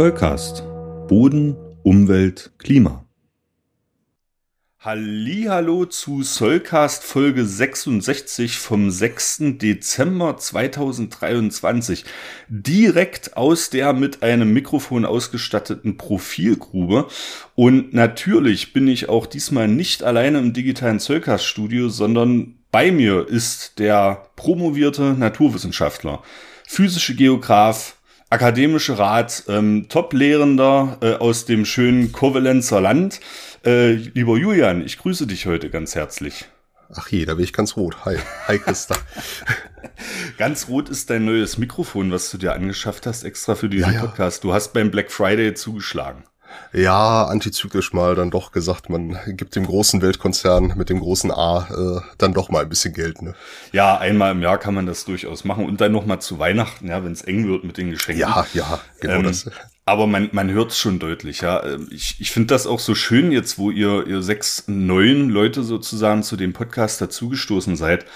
Zollcast. 0.00 0.64
Boden, 1.08 1.58
Umwelt, 1.82 2.52
Klima. 2.56 3.04
Hallo 4.78 5.84
zu 5.84 6.22
Soulcast 6.22 7.04
Folge 7.04 7.44
66 7.44 8.56
vom 8.56 8.90
6. 8.90 9.58
Dezember 9.58 10.38
2023. 10.38 12.06
Direkt 12.48 13.36
aus 13.36 13.68
der 13.68 13.92
mit 13.92 14.22
einem 14.22 14.54
Mikrofon 14.54 15.04
ausgestatteten 15.04 15.98
Profilgrube. 15.98 17.06
Und 17.54 17.92
natürlich 17.92 18.72
bin 18.72 18.88
ich 18.88 19.10
auch 19.10 19.26
diesmal 19.26 19.68
nicht 19.68 20.02
alleine 20.02 20.38
im 20.38 20.54
digitalen 20.54 20.98
Soulcast 20.98 21.44
Studio, 21.44 21.90
sondern 21.90 22.54
bei 22.70 22.90
mir 22.90 23.28
ist 23.28 23.78
der 23.78 24.30
promovierte 24.34 25.12
Naturwissenschaftler, 25.12 26.22
physische 26.66 27.14
Geograf, 27.14 27.99
akademische 28.30 28.98
Rat, 28.98 29.44
ähm, 29.48 29.86
Top-Lehrender 29.88 30.98
äh, 31.02 31.14
aus 31.14 31.44
dem 31.44 31.64
schönen 31.64 32.12
Kovalenzer 32.12 32.80
Land. 32.80 33.20
Äh, 33.66 33.92
lieber 33.92 34.38
Julian, 34.38 34.84
ich 34.84 34.98
grüße 34.98 35.26
dich 35.26 35.46
heute 35.46 35.68
ganz 35.68 35.94
herzlich. 35.94 36.46
Ach 36.94 37.08
je, 37.08 37.24
da 37.24 37.34
bin 37.34 37.44
ich 37.44 37.52
ganz 37.52 37.76
rot. 37.76 38.04
Hi, 38.04 38.16
hi 38.46 38.58
Christa. 38.58 38.96
ganz 40.38 40.68
rot 40.68 40.88
ist 40.88 41.10
dein 41.10 41.24
neues 41.24 41.58
Mikrofon, 41.58 42.10
was 42.10 42.30
du 42.30 42.38
dir 42.38 42.52
angeschafft 42.52 43.06
hast, 43.06 43.24
extra 43.24 43.54
für 43.54 43.68
diesen 43.68 43.92
ja, 43.92 44.00
ja. 44.00 44.06
Podcast. 44.06 44.42
Du 44.42 44.52
hast 44.52 44.72
beim 44.72 44.90
Black 44.90 45.12
Friday 45.12 45.54
zugeschlagen 45.54 46.24
ja, 46.72 47.24
antizyklisch 47.24 47.92
mal 47.92 48.14
dann 48.14 48.30
doch 48.30 48.52
gesagt, 48.52 48.90
man 48.90 49.18
gibt 49.26 49.56
dem 49.56 49.66
großen 49.66 50.02
Weltkonzern 50.02 50.74
mit 50.76 50.88
dem 50.88 51.00
großen 51.00 51.30
A 51.30 51.68
äh, 51.70 52.00
dann 52.18 52.32
doch 52.32 52.48
mal 52.48 52.62
ein 52.62 52.68
bisschen 52.68 52.94
Geld. 52.94 53.22
Ne? 53.22 53.34
Ja, 53.72 53.98
einmal 53.98 54.32
im 54.32 54.42
Jahr 54.42 54.58
kann 54.58 54.74
man 54.74 54.86
das 54.86 55.04
durchaus 55.04 55.44
machen 55.44 55.66
und 55.66 55.80
dann 55.80 55.92
noch 55.92 56.06
mal 56.06 56.20
zu 56.20 56.38
Weihnachten, 56.38 56.88
ja, 56.88 57.04
wenn 57.04 57.12
es 57.12 57.22
eng 57.22 57.48
wird 57.48 57.64
mit 57.64 57.76
den 57.76 57.90
Geschenken. 57.90 58.20
Ja, 58.20 58.46
ja, 58.54 58.80
genau 59.00 59.16
ähm, 59.16 59.22
das. 59.24 59.50
Aber 59.90 60.06
man, 60.06 60.28
man 60.30 60.52
hört 60.52 60.70
es 60.70 60.78
schon 60.78 61.00
deutlich, 61.00 61.40
ja. 61.40 61.66
Ähm, 61.66 61.88
ich, 61.90 62.14
ich 62.20 62.30
finde 62.30 62.54
das 62.54 62.68
auch 62.68 62.78
so 62.78 62.94
schön 62.94 63.32
jetzt, 63.32 63.58
wo 63.58 63.72
ihr, 63.72 64.06
ihr 64.06 64.22
sechs 64.22 64.68
neuen 64.68 65.30
Leute 65.30 65.64
sozusagen 65.64 66.22
zu 66.22 66.36
dem 66.36 66.52
Podcast 66.52 67.00
dazugestoßen 67.00 67.74
seid. 67.74 68.06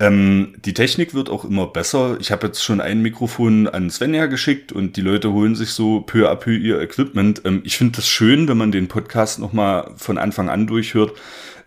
Ähm, 0.00 0.56
die 0.64 0.74
Technik 0.74 1.14
wird 1.14 1.30
auch 1.30 1.44
immer 1.44 1.68
besser. 1.68 2.16
Ich 2.18 2.32
habe 2.32 2.48
jetzt 2.48 2.64
schon 2.64 2.80
ein 2.80 3.00
Mikrofon 3.00 3.68
an 3.68 3.90
Svenja 3.90 4.26
geschickt 4.26 4.72
und 4.72 4.96
die 4.96 5.02
Leute 5.02 5.30
holen 5.30 5.54
sich 5.54 5.70
so 5.70 6.00
peu 6.00 6.28
à 6.28 6.34
peu 6.34 6.50
ihr 6.50 6.80
Equipment. 6.80 7.42
Ähm, 7.44 7.62
ich 7.64 7.76
finde 7.76 7.98
das 7.98 8.08
schön, 8.08 8.48
wenn 8.48 8.58
man 8.58 8.72
den 8.72 8.88
Podcast 8.88 9.38
nochmal 9.38 9.92
von 9.94 10.18
Anfang 10.18 10.48
an 10.48 10.66
durchhört, 10.66 11.12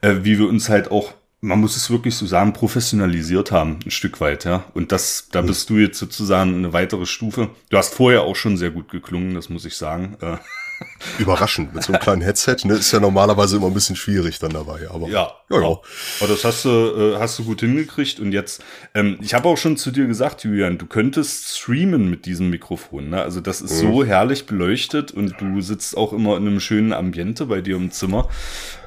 äh, 0.02 0.16
wie 0.23 0.39
wir 0.39 0.50
uns 0.50 0.67
halt 0.67 0.91
auch 0.91 1.14
man 1.44 1.59
muss 1.59 1.75
es 1.75 1.89
wirklich 1.89 2.16
so 2.16 2.25
sagen, 2.25 2.53
professionalisiert 2.53 3.52
haben, 3.52 3.80
ein 3.86 3.91
Stück 3.91 4.22
weit, 4.22 4.45
ja. 4.45 4.63
Und 4.73 4.94
das, 4.94 5.27
da 5.30 5.41
bist 5.41 5.69
du 5.69 5.77
jetzt 5.77 6.00
sozusagen 6.00 6.55
eine 6.55 6.72
weitere 6.72 7.05
Stufe. 7.05 7.50
Du 7.69 7.77
hast 7.77 7.94
vorher 7.94 8.22
auch 8.22 8.38
schon 8.38 8.55
sehr 8.55 8.72
gut 8.72 8.89
geklungen, 8.89 9.35
das 9.35 9.50
muss 9.50 9.66
ich 9.66 9.75
sagen. 9.75 10.16
Äh, 10.22 10.38
Überraschend, 11.19 11.73
mit 11.73 11.83
so 11.83 11.91
einem 11.91 12.02
kleinen 12.02 12.22
Headset, 12.22 12.55
ne, 12.63 12.75
ist 12.75 12.94
ja 12.94 13.02
normalerweise 13.02 13.58
immer 13.58 13.67
ein 13.67 13.73
bisschen 13.73 13.97
schwierig 13.97 14.39
dann 14.39 14.52
dabei, 14.52 14.89
aber. 14.89 15.09
Ja, 15.09 15.31
ja, 15.50 15.61
ja. 15.61 15.80
Aber 16.19 16.27
das 16.30 16.45
hast 16.45 16.63
du, 16.63 16.69
äh, 16.69 17.19
hast 17.19 17.38
du 17.39 17.44
gut 17.44 17.59
hingekriegt 17.59 18.22
und 18.22 18.31
jetzt, 18.31 18.63
ähm, 18.94 19.17
ich 19.22 19.33
habe 19.33 19.50
auch 19.50 19.57
schon 19.57 19.75
zu 19.75 19.91
dir 19.91 20.07
gesagt, 20.07 20.45
Julian, 20.45 20.78
du 20.78 20.85
könntest 20.85 21.57
streamen 21.57 22.09
mit 22.09 22.25
diesem 22.25 22.50
Mikrofon, 22.52 23.09
ne? 23.09 23.22
Also 23.22 23.41
das 23.41 23.61
ist 23.61 23.83
mhm. 23.83 23.91
so 23.91 24.05
herrlich 24.05 24.45
beleuchtet 24.45 25.11
und 25.11 25.35
du 25.41 25.59
sitzt 25.61 25.97
auch 25.97 26.13
immer 26.13 26.38
in 26.38 26.47
einem 26.47 26.61
schönen 26.61 26.94
Ambiente 26.94 27.47
bei 27.47 27.59
dir 27.59 27.75
im 27.75 27.91
Zimmer, 27.91 28.30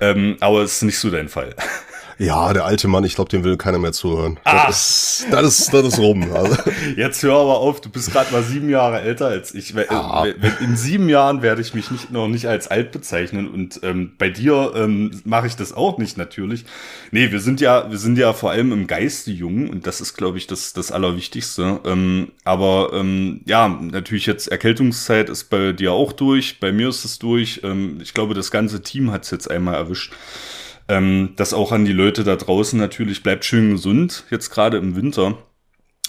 ähm, 0.01 0.37
aber 0.41 0.63
es 0.63 0.77
ist 0.77 0.83
nicht 0.83 0.99
so 0.99 1.11
dein 1.11 1.29
Fall. 1.29 1.55
Ja, 2.19 2.53
der 2.53 2.65
alte 2.65 2.89
Mann, 2.89 3.05
ich 3.05 3.15
glaube, 3.15 3.29
dem 3.29 3.45
will 3.45 3.57
keiner 3.57 3.79
mehr 3.79 3.93
zuhören. 3.93 4.39
Ah. 4.45 4.67
Das, 4.67 5.21
ist, 5.21 5.33
das, 5.33 5.59
ist, 5.59 5.75
das 5.75 5.87
ist 5.87 5.99
rum. 5.99 6.33
Also. 6.33 6.57
Jetzt 6.97 7.23
hör 7.23 7.35
aber 7.35 7.59
auf, 7.59 7.81
du 7.81 7.91
bist 7.91 8.11
gerade 8.11 8.33
mal 8.33 8.43
sieben 8.43 8.71
Jahre 8.71 9.03
älter 9.03 9.27
als 9.27 9.55
ich. 9.55 9.71
Ja. 9.71 10.25
In 10.61 10.77
sieben 10.77 11.09
Jahren 11.09 11.43
werde 11.43 11.61
ich 11.61 11.75
mich 11.75 11.91
nicht, 11.91 12.11
noch 12.11 12.29
nicht 12.29 12.47
als 12.47 12.69
alt 12.69 12.91
bezeichnen 12.91 13.49
und 13.49 13.81
ähm, 13.83 14.13
bei 14.17 14.31
dir 14.31 14.73
ähm, 14.75 15.21
mache 15.25 15.47
ich 15.47 15.57
das 15.57 15.75
auch 15.75 15.99
nicht 15.99 16.17
natürlich. 16.17 16.65
Nee, 17.11 17.31
wir 17.33 17.41
sind 17.41 17.61
ja, 17.61 17.91
wir 17.91 17.99
sind 17.99 18.17
ja 18.17 18.33
vor 18.33 18.51
allem 18.51 18.73
im 18.73 18.87
Geiste 18.87 19.31
jung 19.31 19.69
und 19.69 19.87
das 19.87 20.01
ist, 20.01 20.15
glaube 20.15 20.39
ich, 20.39 20.47
das, 20.47 20.73
das 20.73 20.93
Allerwichtigste. 20.93 21.81
Ähm, 21.85 22.33
aber 22.45 22.91
ähm, 22.95 23.43
ja, 23.45 23.69
natürlich 23.69 24.27
jetzt 24.27 24.49
Erkältungszeit 24.49 25.29
ist 25.29 25.51
bei 25.51 25.73
dir 25.73 25.93
auch 25.93 26.13
durch, 26.13 26.61
bei 26.61 26.73
mir 26.73 26.89
ist 26.89 27.05
es 27.05 27.19
durch. 27.19 27.61
Ähm, 27.63 27.99
ich 28.03 28.15
glaube, 28.15 28.35
das 28.35 28.51
ganze 28.51 28.83
Team 28.83 29.11
hat 29.13 29.25
es 29.25 29.31
jetzt 29.31 29.51
einmal 29.51 29.75
erwischt. 29.75 30.13
Ähm, 30.89 31.33
das 31.37 31.53
auch 31.53 31.73
an 31.73 31.85
die 31.85 31.93
Leute 31.93 32.25
da 32.25 32.37
draußen 32.37 32.79
natürlich, 32.79 33.23
bleibt 33.23 33.45
schön 33.45 33.73
gesund, 33.73 34.25
jetzt 34.31 34.51
gerade 34.51 34.77
im 34.77 34.97
Winter. 34.97 35.39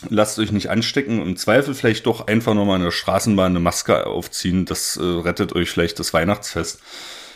Lasst 0.09 0.38
euch 0.38 0.51
nicht 0.51 0.69
anstecken. 0.69 1.21
Im 1.21 1.38
Zweifel 1.38 1.73
vielleicht 1.73 2.05
doch 2.05 2.27
einfach 2.27 2.53
nochmal 2.53 2.77
in 2.77 2.83
der 2.83 2.91
Straßenbahn 2.91 3.51
eine 3.51 3.59
Maske 3.59 4.05
aufziehen. 4.05 4.65
Das 4.65 4.95
äh, 4.97 5.03
rettet 5.03 5.53
euch 5.53 5.71
vielleicht 5.71 5.97
das 5.99 6.13
Weihnachtsfest. 6.13 6.81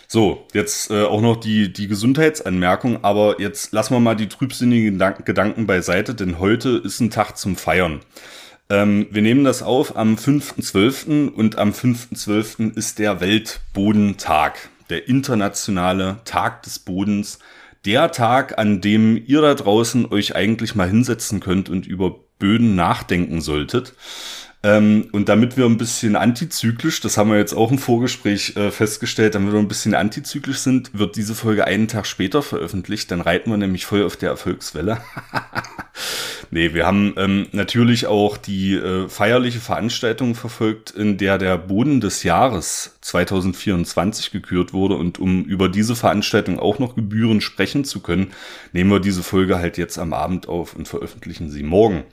So, 0.08 0.46
jetzt 0.54 0.92
äh, 0.92 1.04
auch 1.04 1.22
noch 1.22 1.38
die, 1.38 1.72
die 1.72 1.88
Gesundheitsanmerkung, 1.88 3.04
aber 3.04 3.40
jetzt 3.40 3.72
lassen 3.72 3.96
wir 3.96 4.02
mal 4.02 4.16
die 4.16 4.28
trübsinnigen 4.28 4.94
Gedanken, 4.94 5.24
Gedanken 5.24 5.68
beiseite, 5.68 6.14
denn 6.14 6.38
heute 6.38 6.82
ist 6.84 7.00
ein 7.00 7.12
Tag 7.12 7.38
zum 7.38 7.56
Feiern. 7.56 8.02
Ähm, 8.70 9.08
wir 9.10 9.22
nehmen 9.22 9.46
das 9.46 9.64
auf 9.64 9.96
am 9.96 10.16
5.12. 10.16 11.30
und 11.30 11.58
am 11.58 11.72
5.12. 11.72 12.76
ist 12.76 13.00
der 13.00 13.22
Weltbodentag 13.22 14.70
der 14.92 15.08
internationale 15.08 16.20
Tag 16.26 16.64
des 16.64 16.80
Bodens, 16.80 17.40
der 17.86 18.12
Tag, 18.12 18.60
an 18.60 18.82
dem 18.82 19.18
ihr 19.26 19.42
da 19.42 19.56
draußen 19.56 20.06
euch 20.12 20.36
eigentlich 20.36 20.76
mal 20.76 20.88
hinsetzen 20.88 21.40
könnt 21.40 21.70
und 21.70 21.88
über 21.88 22.20
Böden 22.38 22.76
nachdenken 22.76 23.42
solltet. 23.42 23.94
Ähm, 24.64 25.08
und 25.12 25.28
damit 25.28 25.58
wir 25.58 25.66
ein 25.66 25.78
bisschen 25.78 26.16
antizyklisch, 26.16 27.02
das 27.02 27.18
haben 27.18 27.32
wir 27.32 27.38
jetzt 27.38 27.54
auch 27.54 27.72
im 27.72 27.80
Vorgespräch 27.80 28.56
äh, 28.56 28.70
festgestellt, 28.70 29.34
damit 29.34 29.54
wir 29.54 29.60
ein 29.60 29.68
bisschen 29.68 29.96
antizyklisch 29.96 30.60
sind, 30.60 30.98
wird 30.98 31.16
diese 31.16 31.34
Folge 31.34 31.66
einen 31.66 31.88
Tag 31.88 32.06
später 32.06 32.44
veröffentlicht. 32.44 33.10
Dann 33.10 33.22
reiten 33.22 33.50
wir 33.50 33.58
nämlich 33.58 33.86
voll 33.86 34.04
auf 34.04 34.18
der 34.18 34.30
Erfolgswelle. 34.30 35.00
nee, 36.52 36.76
wir 36.76 36.86
haben 36.86 37.16
ähm, 37.18 37.48
natürlich 37.54 38.06
auch 38.06 38.38
die 38.38 38.76
äh, 38.76 39.10
feierliche 39.10 39.60
Veranstaltung 39.60 40.36
verfolgt, 40.36 40.92
in 40.92 41.18
der 41.18 41.40
der 41.40 41.58
Boden 41.58 42.00
des 42.00 42.22
Jahres 42.22 42.98
2024 43.02 44.30
gekürt 44.30 44.74
wurde. 44.74 44.96
Und 44.96 45.18
um 45.18 45.44
über 45.44 45.70
diese 45.70 45.96
Veranstaltung 45.96 46.60
auch 46.60 46.78
noch 46.78 46.96
Gebühren 46.96 47.42
sprechen 47.42 47.84
zu 47.84 48.02
können, 48.02 48.28
nehmen 48.74 48.92
wir 48.92 49.00
diese 49.00 49.24
Folge 49.24 49.58
halt 49.58 49.80
jetzt 49.80 49.98
am 49.98 50.14
Abend 50.14 50.48
auf 50.48 50.76
und 50.76 50.88
veröffentlichen 50.88 51.50
sie 51.50 51.64
morgen. 51.64 52.04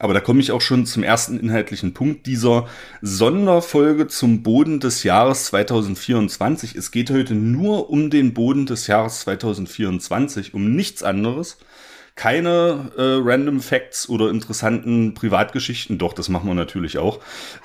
Aber 0.00 0.12
da 0.12 0.20
komme 0.20 0.40
ich 0.40 0.50
auch 0.50 0.60
schon 0.60 0.86
zum 0.86 1.04
ersten 1.04 1.38
inhaltlichen 1.38 1.94
Punkt 1.94 2.26
dieser 2.26 2.66
Sonderfolge 3.00 4.08
zum 4.08 4.42
Boden 4.42 4.80
des 4.80 5.04
Jahres 5.04 5.46
2024. 5.46 6.74
Es 6.74 6.90
geht 6.90 7.10
heute 7.10 7.34
nur 7.34 7.90
um 7.90 8.10
den 8.10 8.34
Boden 8.34 8.66
des 8.66 8.88
Jahres 8.88 9.20
2024, 9.20 10.52
um 10.52 10.74
nichts 10.74 11.04
anderes. 11.04 11.58
Keine 12.16 12.92
äh, 12.96 13.18
Random 13.22 13.60
Facts 13.60 14.08
oder 14.08 14.30
interessanten 14.30 15.14
Privatgeschichten, 15.14 15.98
doch, 15.98 16.12
das 16.12 16.28
machen 16.28 16.48
wir 16.48 16.54
natürlich 16.54 16.98
auch. 16.98 17.20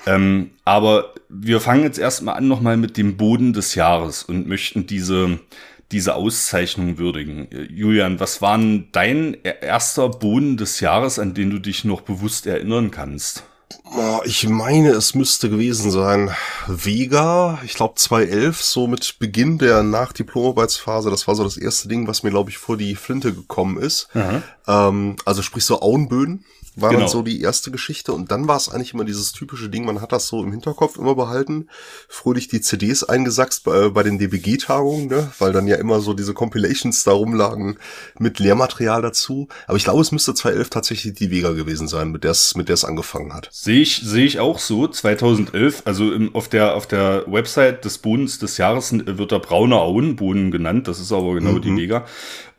Ähm, 0.06 0.50
aber 0.64 1.14
wir 1.28 1.60
fangen 1.60 1.84
jetzt 1.84 1.98
erstmal 1.98 2.36
an 2.36 2.48
nochmal 2.48 2.76
mit 2.76 2.96
dem 2.96 3.16
Boden 3.16 3.52
des 3.52 3.76
Jahres 3.76 4.24
und 4.24 4.48
möchten 4.48 4.86
diese 4.86 5.38
diese 5.92 6.14
Auszeichnung 6.14 6.98
würdigen. 6.98 7.48
Julian, 7.70 8.20
was 8.20 8.40
war 8.40 8.58
dein 8.92 9.36
erster 9.42 10.08
Boden 10.08 10.56
des 10.56 10.80
Jahres, 10.80 11.18
an 11.18 11.34
den 11.34 11.50
du 11.50 11.58
dich 11.58 11.84
noch 11.84 12.02
bewusst 12.02 12.46
erinnern 12.46 12.90
kannst? 12.90 13.44
Ich 14.24 14.48
meine, 14.48 14.90
es 14.90 15.14
müsste 15.14 15.48
gewesen 15.48 15.90
sein 15.90 16.30
Vega, 16.66 17.58
ich 17.64 17.74
glaube 17.74 17.94
2011, 17.96 18.62
so 18.62 18.86
mit 18.86 19.18
Beginn 19.18 19.58
der 19.58 19.82
Nachdiplomarbeitsphase. 19.82 21.10
Das 21.10 21.26
war 21.26 21.34
so 21.34 21.44
das 21.44 21.56
erste 21.56 21.88
Ding, 21.88 22.06
was 22.06 22.22
mir, 22.22 22.30
glaube 22.30 22.50
ich, 22.50 22.58
vor 22.58 22.76
die 22.76 22.94
Flinte 22.94 23.32
gekommen 23.32 23.78
ist. 23.78 24.08
Ähm, 24.66 25.16
also 25.24 25.42
sprich 25.42 25.64
so 25.64 25.80
Auenböden 25.80 26.44
war 26.80 26.90
genau. 26.90 27.02
dann 27.02 27.08
so 27.08 27.22
die 27.22 27.40
erste 27.40 27.70
Geschichte 27.70 28.12
und 28.12 28.30
dann 28.30 28.48
war 28.48 28.56
es 28.56 28.68
eigentlich 28.68 28.94
immer 28.94 29.04
dieses 29.04 29.32
typische 29.32 29.68
Ding, 29.68 29.84
man 29.84 30.00
hat 30.00 30.12
das 30.12 30.28
so 30.28 30.42
im 30.42 30.50
Hinterkopf 30.50 30.96
immer 30.96 31.14
behalten, 31.14 31.68
fröhlich 32.08 32.48
die 32.48 32.60
CDs 32.60 33.04
eingesachst 33.04 33.64
bei, 33.64 33.88
bei 33.88 34.02
den 34.02 34.18
DBG-Tagungen, 34.18 35.08
ne? 35.08 35.30
weil 35.38 35.52
dann 35.52 35.66
ja 35.66 35.76
immer 35.76 36.00
so 36.00 36.14
diese 36.14 36.34
Compilations 36.34 37.04
da 37.04 37.12
rumlagen 37.12 37.78
mit 38.18 38.38
Lehrmaterial 38.38 39.02
dazu. 39.02 39.48
Aber 39.66 39.76
ich 39.76 39.84
glaube, 39.84 40.00
es 40.00 40.12
müsste 40.12 40.34
2011 40.34 40.70
tatsächlich 40.70 41.14
die 41.14 41.30
Vega 41.30 41.52
gewesen 41.52 41.88
sein, 41.88 42.10
mit 42.10 42.24
der 42.24 42.32
es 42.32 42.54
mit 42.54 42.68
der 42.68 42.74
es 42.74 42.84
angefangen 42.84 43.32
hat. 43.32 43.48
Sehe 43.52 43.80
ich, 43.80 44.02
sehe 44.04 44.24
ich 44.24 44.40
auch 44.40 44.58
so, 44.58 44.86
2011, 44.86 45.82
also 45.84 46.12
im, 46.12 46.34
auf 46.34 46.48
der 46.48 46.74
auf 46.74 46.86
der 46.86 47.24
Website 47.26 47.84
des 47.84 47.98
Bodens 47.98 48.38
des 48.38 48.56
Jahres 48.58 48.92
wird 48.92 49.30
der 49.30 49.38
braune 49.38 49.76
Auenboden 49.76 50.50
genannt, 50.50 50.88
das 50.88 51.00
ist 51.00 51.12
aber 51.12 51.34
genau 51.34 51.52
mhm. 51.52 51.62
die 51.62 51.76
Vega. 51.76 52.04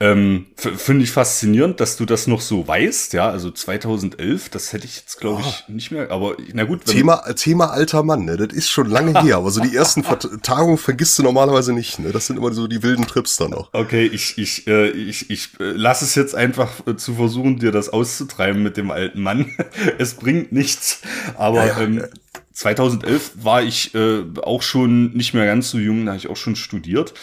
Ähm, 0.01 0.47
Finde 0.55 1.03
ich 1.03 1.11
faszinierend, 1.11 1.79
dass 1.79 1.95
du 1.95 2.05
das 2.05 2.25
noch 2.25 2.41
so 2.41 2.67
weißt, 2.67 3.13
ja, 3.13 3.29
also 3.29 3.51
2011, 3.51 4.49
das 4.49 4.73
hätte 4.73 4.85
ich 4.85 4.97
jetzt, 4.97 5.19
glaube 5.19 5.41
ich, 5.41 5.65
oh. 5.67 5.71
nicht 5.71 5.91
mehr, 5.91 6.09
aber 6.09 6.37
na 6.53 6.63
gut. 6.63 6.85
Thema, 6.85 7.17
Thema 7.35 7.67
alter 7.67 8.01
Mann, 8.01 8.25
ne, 8.25 8.35
das 8.35 8.51
ist 8.51 8.69
schon 8.69 8.89
lange 8.89 9.21
her, 9.21 9.37
aber 9.37 9.51
so 9.51 9.61
die 9.61 9.75
ersten 9.75 10.03
Tagungen 10.41 10.79
vergisst 10.79 11.19
du 11.19 11.23
normalerweise 11.23 11.71
nicht, 11.71 11.99
ne, 11.99 12.11
das 12.11 12.25
sind 12.25 12.37
immer 12.37 12.51
so 12.51 12.65
die 12.65 12.81
wilden 12.81 13.05
Trips 13.05 13.37
dann 13.37 13.51
noch. 13.51 13.69
Okay, 13.73 14.07
ich, 14.07 14.39
ich, 14.39 14.65
äh, 14.65 14.89
ich, 14.89 15.29
ich 15.29 15.49
äh, 15.59 15.65
lass 15.75 16.01
es 16.01 16.15
jetzt 16.15 16.33
einfach 16.33 16.71
äh, 16.87 16.95
zu 16.95 17.13
versuchen, 17.13 17.59
dir 17.59 17.71
das 17.71 17.89
auszutreiben 17.89 18.63
mit 18.63 18.77
dem 18.77 18.89
alten 18.89 19.21
Mann. 19.21 19.55
es 19.99 20.15
bringt 20.15 20.51
nichts, 20.51 21.01
aber 21.37 21.67
ja, 21.67 21.79
ja, 21.79 21.81
ähm, 21.81 22.05
2011 22.51 23.43
war 23.43 23.63
ich 23.63 23.95
äh, 23.95 24.23
auch 24.41 24.61
schon 24.61 25.13
nicht 25.13 25.33
mehr 25.33 25.45
ganz 25.45 25.69
so 25.69 25.77
jung, 25.77 26.05
da 26.05 26.11
habe 26.11 26.19
ich 26.19 26.29
auch 26.29 26.37
schon 26.37 26.55
studiert. 26.55 27.13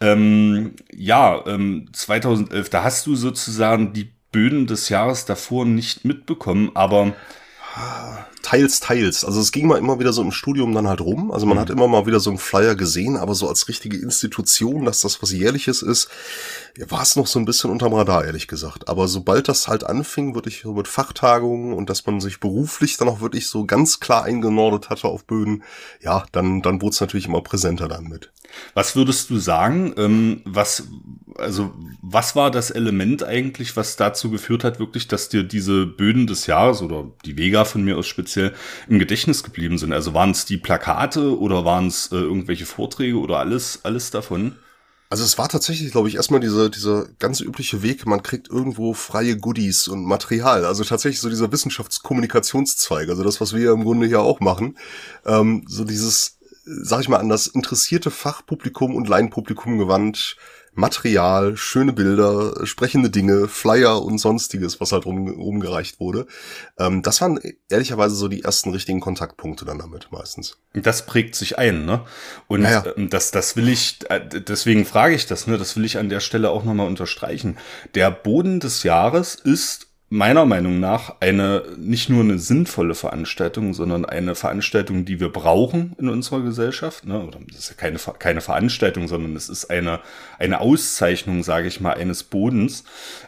Ähm, 0.00 0.74
ja, 0.92 1.44
ähm, 1.46 1.88
2011, 1.92 2.70
da 2.70 2.84
hast 2.84 3.06
du 3.06 3.14
sozusagen 3.14 3.92
die 3.92 4.12
Böden 4.32 4.66
des 4.66 4.88
Jahres 4.88 5.24
davor 5.24 5.64
nicht 5.64 6.04
mitbekommen, 6.04 6.70
aber 6.74 7.14
Teils, 8.42 8.80
teils. 8.80 9.24
Also 9.24 9.40
es 9.40 9.52
ging 9.52 9.66
mal 9.66 9.78
immer 9.78 9.98
wieder 9.98 10.12
so 10.12 10.22
im 10.22 10.32
Studium 10.32 10.72
dann 10.74 10.88
halt 10.88 11.00
rum. 11.00 11.30
Also 11.30 11.46
man 11.46 11.56
mhm. 11.56 11.60
hat 11.60 11.70
immer 11.70 11.88
mal 11.88 12.06
wieder 12.06 12.20
so 12.20 12.30
einen 12.30 12.38
Flyer 12.38 12.74
gesehen, 12.74 13.16
aber 13.16 13.34
so 13.34 13.48
als 13.48 13.68
richtige 13.68 13.96
Institution, 13.96 14.84
dass 14.84 15.00
das 15.00 15.22
was 15.22 15.32
Jährliches 15.32 15.82
ist, 15.82 16.08
war 16.88 17.02
es 17.02 17.16
noch 17.16 17.26
so 17.26 17.38
ein 17.38 17.44
bisschen 17.44 17.70
unterm 17.70 17.94
Radar, 17.94 18.24
ehrlich 18.24 18.48
gesagt. 18.48 18.88
Aber 18.88 19.08
sobald 19.08 19.48
das 19.48 19.68
halt 19.68 19.84
anfing, 19.84 20.34
wirklich 20.34 20.62
so 20.62 20.72
mit 20.72 20.88
Fachtagungen 20.88 21.72
und 21.72 21.90
dass 21.90 22.06
man 22.06 22.20
sich 22.20 22.40
beruflich 22.40 22.96
dann 22.96 23.08
auch 23.08 23.20
wirklich 23.20 23.48
so 23.48 23.64
ganz 23.64 24.00
klar 24.00 24.24
eingenordet 24.24 24.90
hatte 24.90 25.08
auf 25.08 25.24
Böden, 25.24 25.62
ja, 26.00 26.24
dann, 26.32 26.62
dann 26.62 26.80
wurde 26.80 26.94
es 26.94 27.00
natürlich 27.00 27.26
immer 27.26 27.42
präsenter 27.42 27.88
dann 27.88 28.04
mit. 28.04 28.30
Was 28.74 28.96
würdest 28.96 29.30
du 29.30 29.38
sagen, 29.38 29.94
ähm, 29.96 30.42
was, 30.44 30.84
also, 31.38 31.72
was 32.02 32.36
war 32.36 32.50
das 32.50 32.70
Element 32.70 33.22
eigentlich, 33.22 33.76
was 33.76 33.96
dazu 33.96 34.30
geführt 34.30 34.64
hat, 34.64 34.78
wirklich, 34.80 35.08
dass 35.08 35.28
dir 35.28 35.44
diese 35.44 35.86
Böden 35.86 36.26
des 36.26 36.46
Jahres 36.46 36.82
oder 36.82 37.10
die 37.24 37.36
Vega 37.36 37.64
von 37.64 37.84
mir 37.84 37.96
aus 37.96 38.06
speziell 38.06 38.54
im 38.88 38.98
Gedächtnis 38.98 39.42
geblieben 39.42 39.78
sind? 39.78 39.92
Also 39.92 40.14
waren 40.14 40.32
es 40.32 40.44
die 40.44 40.56
Plakate 40.56 41.38
oder 41.38 41.64
waren 41.64 41.86
es 41.86 42.10
äh, 42.12 42.16
irgendwelche 42.16 42.66
Vorträge 42.66 43.18
oder 43.18 43.38
alles, 43.38 43.80
alles 43.84 44.10
davon? 44.10 44.56
Also 45.10 45.24
es 45.24 45.38
war 45.38 45.48
tatsächlich, 45.48 45.90
glaube 45.90 46.08
ich, 46.08 46.16
erstmal 46.16 46.40
dieser, 46.40 46.68
dieser 46.68 47.06
ganz 47.18 47.40
übliche 47.40 47.82
Weg, 47.82 48.04
man 48.04 48.22
kriegt 48.22 48.50
irgendwo 48.50 48.92
freie 48.92 49.38
Goodies 49.38 49.88
und 49.88 50.04
Material. 50.04 50.66
Also 50.66 50.84
tatsächlich 50.84 51.20
so 51.20 51.30
dieser 51.30 51.50
Wissenschaftskommunikationszweig, 51.50 53.08
also 53.08 53.22
das, 53.22 53.40
was 53.40 53.54
wir 53.54 53.72
im 53.72 53.84
Grunde 53.84 54.06
hier 54.06 54.20
auch 54.20 54.40
machen. 54.40 54.76
Ähm, 55.24 55.64
so 55.66 55.84
dieses, 55.84 56.38
sag 56.64 57.00
ich 57.00 57.08
mal, 57.08 57.18
an 57.18 57.30
das 57.30 57.46
interessierte 57.46 58.10
Fachpublikum 58.10 58.94
und 58.94 59.08
Laienpublikum 59.08 59.78
gewandt, 59.78 60.36
Material, 60.78 61.56
schöne 61.56 61.92
Bilder, 61.92 62.64
sprechende 62.64 63.10
Dinge, 63.10 63.48
Flyer 63.48 64.00
und 64.00 64.18
sonstiges, 64.18 64.80
was 64.80 64.92
halt 64.92 65.06
rum, 65.06 65.28
rumgereicht 65.28 65.98
wurde. 65.98 66.26
Ähm, 66.78 67.02
das 67.02 67.20
waren 67.20 67.40
ehrlicherweise 67.68 68.14
so 68.14 68.28
die 68.28 68.44
ersten 68.44 68.70
richtigen 68.70 69.00
Kontaktpunkte 69.00 69.64
dann 69.64 69.80
damit 69.80 70.08
meistens. 70.12 70.56
Das 70.74 71.04
prägt 71.04 71.34
sich 71.34 71.58
ein, 71.58 71.84
ne? 71.84 72.04
Und 72.46 72.62
naja. 72.62 72.84
Ähm, 72.96 73.10
das, 73.10 73.32
das 73.32 73.56
will 73.56 73.68
ich, 73.68 73.98
äh, 74.08 74.20
deswegen 74.20 74.84
frage 74.84 75.16
ich 75.16 75.26
das, 75.26 75.48
ne? 75.48 75.58
Das 75.58 75.76
will 75.76 75.84
ich 75.84 75.98
an 75.98 76.08
der 76.08 76.20
Stelle 76.20 76.50
auch 76.50 76.62
nochmal 76.62 76.86
unterstreichen. 76.86 77.58
Der 77.96 78.12
Boden 78.12 78.60
des 78.60 78.84
Jahres 78.84 79.34
ist 79.34 79.87
meiner 80.10 80.46
Meinung 80.46 80.80
nach 80.80 81.16
eine 81.20 81.64
nicht 81.76 82.08
nur 82.08 82.22
eine 82.22 82.38
sinnvolle 82.38 82.94
Veranstaltung, 82.94 83.74
sondern 83.74 84.04
eine 84.04 84.34
Veranstaltung, 84.34 85.04
die 85.04 85.20
wir 85.20 85.30
brauchen 85.30 85.94
in 85.98 86.08
unserer 86.08 86.40
Gesellschaft. 86.40 87.06
Ne? 87.06 87.20
Oder 87.20 87.40
das 87.46 87.58
ist 87.58 87.68
ja 87.70 87.74
keine, 87.76 87.98
keine 88.18 88.40
Veranstaltung, 88.40 89.06
sondern 89.06 89.36
es 89.36 89.48
ist 89.48 89.66
eine, 89.70 90.00
eine 90.38 90.60
Auszeichnung, 90.60 91.42
sage 91.42 91.68
ich 91.68 91.80
mal, 91.80 91.94
eines 91.94 92.22
Bodens. 92.24 92.84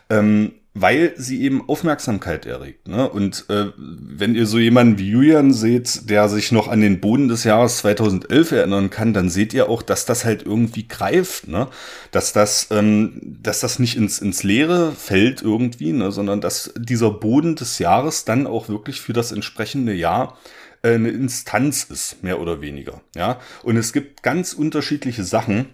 Ähm, 0.08 0.52
weil 0.72 1.14
sie 1.17 1.43
eben 1.43 1.69
Aufmerksamkeit 1.69 2.46
erregt. 2.46 2.87
Ne? 2.87 3.08
Und 3.08 3.46
äh, 3.49 3.67
wenn 3.76 4.37
ihr 4.37 4.46
so 4.46 4.58
jemanden 4.58 4.99
wie 4.99 5.11
Julian 5.11 5.52
seht, 5.52 6.08
der 6.08 6.28
sich 6.28 6.52
noch 6.52 6.69
an 6.69 6.81
den 6.81 7.00
Boden 7.00 7.28
des 7.28 7.43
Jahres 7.43 7.78
2011 7.78 8.52
erinnern 8.52 8.90
kann, 8.90 9.12
dann 9.12 9.31
seht 9.31 9.52
ihr 9.52 9.69
auch, 9.69 9.82
dass 9.82 10.06
das 10.06 10.25
halt 10.25 10.46
irgendwie 10.46 10.87
greift, 10.87 11.49
ne? 11.49 11.67
dass 12.12 12.32
das, 12.32 12.69
ähm, 12.70 13.20
dass 13.43 13.61
das 13.61 13.81
nicht 13.81 13.96
ins 13.96 14.20
ins 14.20 14.44
Leere 14.44 14.93
fällt 14.93 15.43
irgendwie, 15.43 15.93
ne? 15.93 16.12
sondern 16.12 16.40
dass 16.40 16.73
dieser 16.78 17.11
Boden 17.11 17.56
des 17.56 17.81
Jahres 17.81 18.25
dann 18.25 18.46
auch 18.46 18.69
wirklich 18.69 19.00
für 19.00 19.12
das 19.12 19.32
entsprechende 19.32 19.93
Jahr 19.93 20.38
äh, 20.82 20.94
eine 20.94 21.11
Instanz 21.11 21.84
ist, 21.84 22.23
mehr 22.23 22.40
oder 22.40 22.61
weniger. 22.61 23.00
Ja, 23.16 23.40
und 23.64 23.76
es 23.76 23.93
gibt 23.93 24.23
ganz 24.23 24.52
unterschiedliche 24.52 25.25
Sachen 25.25 25.66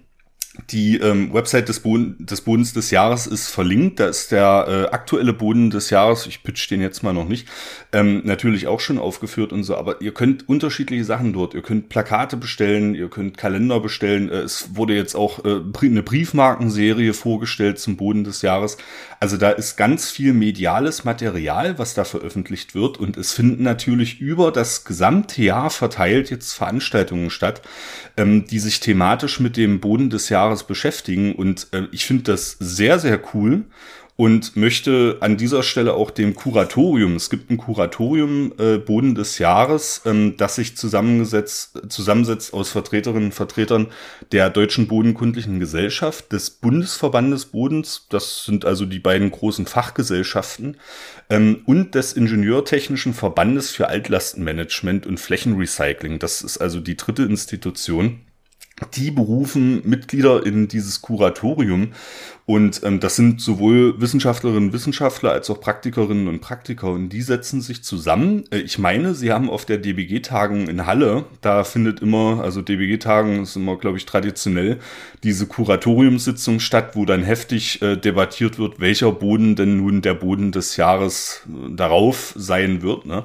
die 0.70 0.98
ähm, 0.98 1.32
Website 1.32 1.68
des, 1.68 1.80
Boden, 1.80 2.16
des 2.18 2.40
Bodens 2.40 2.72
des 2.72 2.90
Jahres 2.90 3.26
ist 3.26 3.48
verlinkt. 3.48 4.00
Da 4.00 4.06
ist 4.06 4.32
der 4.32 4.66
äh, 4.68 4.94
aktuelle 4.94 5.32
Boden 5.32 5.70
des 5.70 5.90
Jahres, 5.90 6.26
ich 6.26 6.42
pitch 6.42 6.70
den 6.70 6.80
jetzt 6.80 7.02
mal 7.02 7.12
noch 7.12 7.28
nicht, 7.28 7.48
ähm, 7.92 8.22
natürlich 8.24 8.66
auch 8.66 8.80
schon 8.80 8.98
aufgeführt 8.98 9.52
und 9.52 9.64
so. 9.64 9.76
Aber 9.76 10.00
ihr 10.00 10.12
könnt 10.12 10.48
unterschiedliche 10.48 11.04
Sachen 11.04 11.32
dort. 11.32 11.54
Ihr 11.54 11.62
könnt 11.62 11.88
Plakate 11.88 12.36
bestellen, 12.36 12.94
ihr 12.94 13.08
könnt 13.08 13.38
Kalender 13.38 13.80
bestellen. 13.80 14.30
Äh, 14.30 14.40
es 14.40 14.74
wurde 14.74 14.94
jetzt 14.94 15.14
auch 15.14 15.44
äh, 15.44 15.60
eine 15.82 16.02
Briefmarkenserie 16.02 17.12
vorgestellt 17.12 17.78
zum 17.78 17.96
Boden 17.96 18.24
des 18.24 18.42
Jahres. 18.42 18.76
Also 19.20 19.36
da 19.36 19.50
ist 19.50 19.76
ganz 19.76 20.10
viel 20.10 20.32
mediales 20.32 21.04
Material, 21.04 21.78
was 21.78 21.94
da 21.94 22.04
veröffentlicht 22.04 22.74
wird. 22.74 22.98
Und 22.98 23.16
es 23.16 23.32
finden 23.32 23.62
natürlich 23.62 24.20
über 24.20 24.52
das 24.52 24.84
gesamte 24.84 25.42
Jahr 25.42 25.70
verteilt 25.70 26.30
jetzt 26.30 26.52
Veranstaltungen 26.52 27.30
statt, 27.30 27.62
ähm, 28.16 28.46
die 28.46 28.58
sich 28.58 28.80
thematisch 28.80 29.40
mit 29.40 29.56
dem 29.56 29.80
Boden 29.80 30.10
des 30.10 30.28
Jahres 30.28 30.45
Jahres 30.46 30.64
beschäftigen. 30.64 31.34
Und 31.34 31.68
äh, 31.72 31.82
ich 31.92 32.06
finde 32.06 32.24
das 32.24 32.56
sehr, 32.58 32.98
sehr 32.98 33.20
cool 33.34 33.64
und 34.16 34.56
möchte 34.56 35.18
an 35.20 35.36
dieser 35.36 35.62
Stelle 35.62 35.92
auch 35.92 36.10
dem 36.10 36.34
Kuratorium, 36.34 37.16
es 37.16 37.28
gibt 37.28 37.50
ein 37.50 37.58
Kuratorium 37.58 38.54
äh, 38.58 38.78
Boden 38.78 39.14
des 39.14 39.38
Jahres, 39.38 40.02
ähm, 40.06 40.38
das 40.38 40.56
sich 40.56 40.74
zusammengesetzt, 40.74 41.82
zusammensetzt 41.90 42.54
aus 42.54 42.70
Vertreterinnen 42.70 43.26
und 43.26 43.34
Vertretern 43.34 43.88
der 44.32 44.48
Deutschen 44.48 44.88
Bodenkundlichen 44.88 45.60
Gesellschaft, 45.60 46.32
des 46.32 46.48
Bundesverbandes 46.48 47.46
Bodens, 47.46 48.06
das 48.08 48.44
sind 48.46 48.64
also 48.64 48.86
die 48.86 49.00
beiden 49.00 49.30
großen 49.30 49.66
Fachgesellschaften, 49.66 50.78
ähm, 51.28 51.60
und 51.66 51.94
des 51.94 52.14
Ingenieurtechnischen 52.14 53.12
Verbandes 53.12 53.70
für 53.70 53.88
Altlastenmanagement 53.88 55.06
und 55.06 55.20
Flächenrecycling. 55.20 56.18
Das 56.18 56.40
ist 56.40 56.56
also 56.56 56.80
die 56.80 56.96
dritte 56.96 57.24
Institution 57.24 58.20
die 58.94 59.10
berufen 59.10 59.88
Mitglieder 59.88 60.44
in 60.44 60.68
dieses 60.68 61.00
Kuratorium. 61.00 61.92
Und 62.44 62.82
ähm, 62.84 63.00
das 63.00 63.16
sind 63.16 63.40
sowohl 63.40 64.00
Wissenschaftlerinnen 64.00 64.68
und 64.68 64.72
Wissenschaftler 64.72 65.32
als 65.32 65.50
auch 65.50 65.60
Praktikerinnen 65.60 66.28
und 66.28 66.40
Praktiker. 66.40 66.92
Und 66.92 67.08
die 67.08 67.22
setzen 67.22 67.60
sich 67.60 67.82
zusammen. 67.82 68.44
Äh, 68.52 68.58
ich 68.58 68.78
meine, 68.78 69.14
sie 69.14 69.32
haben 69.32 69.50
auf 69.50 69.64
der 69.64 69.78
DBG-Tagung 69.78 70.68
in 70.68 70.86
Halle, 70.86 71.24
da 71.40 71.64
findet 71.64 72.00
immer, 72.00 72.42
also 72.44 72.62
DBG-Tagung 72.62 73.42
ist 73.42 73.56
immer, 73.56 73.76
glaube 73.76 73.96
ich, 73.96 74.06
traditionell, 74.06 74.78
diese 75.24 75.46
Kuratoriumssitzung 75.46 76.60
statt, 76.60 76.90
wo 76.94 77.04
dann 77.04 77.24
heftig 77.24 77.82
äh, 77.82 77.96
debattiert 77.96 78.58
wird, 78.58 78.78
welcher 78.78 79.10
Boden 79.10 79.56
denn 79.56 79.78
nun 79.78 80.02
der 80.02 80.14
Boden 80.14 80.52
des 80.52 80.76
Jahres 80.76 81.42
äh, 81.48 81.74
darauf 81.74 82.32
sein 82.36 82.82
wird. 82.82 83.06
Ne? 83.06 83.24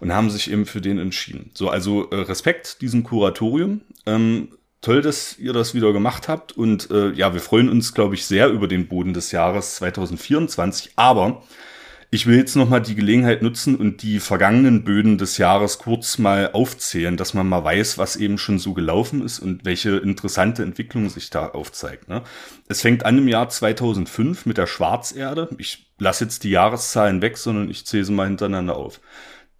Und 0.00 0.12
haben 0.12 0.30
sich 0.30 0.50
eben 0.50 0.66
für 0.66 0.80
den 0.80 0.98
entschieden. 0.98 1.50
So, 1.54 1.68
also 1.68 2.10
äh, 2.10 2.16
Respekt 2.16 2.80
diesem 2.80 3.04
Kuratorium. 3.04 3.82
Ähm, 4.06 4.48
toll, 4.80 5.02
dass 5.02 5.38
ihr 5.38 5.52
das 5.52 5.74
wieder 5.74 5.92
gemacht 5.92 6.28
habt. 6.28 6.52
Und 6.52 6.90
äh, 6.90 7.10
ja, 7.12 7.32
wir 7.32 7.40
freuen 7.40 7.68
uns, 7.68 7.94
glaube 7.94 8.14
ich, 8.14 8.26
sehr 8.26 8.48
über 8.48 8.68
den 8.68 8.88
Boden 8.88 9.14
des 9.14 9.32
Jahres 9.32 9.76
2024. 9.76 10.92
Aber 10.96 11.42
ich 12.10 12.26
will 12.26 12.36
jetzt 12.36 12.54
nochmal 12.54 12.80
die 12.80 12.94
Gelegenheit 12.94 13.42
nutzen 13.42 13.74
und 13.76 14.02
die 14.02 14.20
vergangenen 14.20 14.84
Böden 14.84 15.18
des 15.18 15.38
Jahres 15.38 15.78
kurz 15.78 16.18
mal 16.18 16.50
aufzählen, 16.52 17.16
dass 17.16 17.34
man 17.34 17.48
mal 17.48 17.64
weiß, 17.64 17.98
was 17.98 18.14
eben 18.16 18.38
schon 18.38 18.60
so 18.60 18.74
gelaufen 18.74 19.24
ist 19.24 19.40
und 19.40 19.64
welche 19.64 19.96
interessante 19.96 20.62
Entwicklung 20.62 21.08
sich 21.08 21.30
da 21.30 21.48
aufzeigt. 21.48 22.08
Ne? 22.08 22.22
Es 22.68 22.82
fängt 22.82 23.04
an 23.04 23.18
im 23.18 23.28
Jahr 23.28 23.48
2005 23.48 24.46
mit 24.46 24.56
der 24.56 24.68
Schwarzerde. 24.68 25.48
Ich 25.58 25.92
lasse 25.98 26.24
jetzt 26.24 26.44
die 26.44 26.50
Jahreszahlen 26.50 27.22
weg, 27.22 27.38
sondern 27.38 27.70
ich 27.70 27.86
zähle 27.86 28.04
sie 28.04 28.12
mal 28.12 28.28
hintereinander 28.28 28.76
auf. 28.76 29.00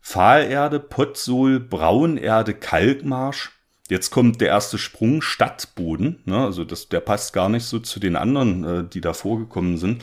Fahlerde, 0.00 0.78
Potsohl, 0.78 1.58
Braunerde, 1.58 2.54
Kalkmarsch, 2.54 3.50
Jetzt 3.88 4.10
kommt 4.10 4.40
der 4.40 4.48
erste 4.48 4.78
Sprung 4.78 5.22
Stadtboden. 5.22 6.20
Ne? 6.24 6.38
Also 6.38 6.64
das, 6.64 6.88
der 6.88 7.00
passt 7.00 7.32
gar 7.32 7.48
nicht 7.48 7.64
so 7.64 7.78
zu 7.78 8.00
den 8.00 8.16
anderen, 8.16 8.64
äh, 8.64 8.84
die 8.84 9.00
da 9.00 9.12
vorgekommen 9.12 9.78
sind. 9.78 10.02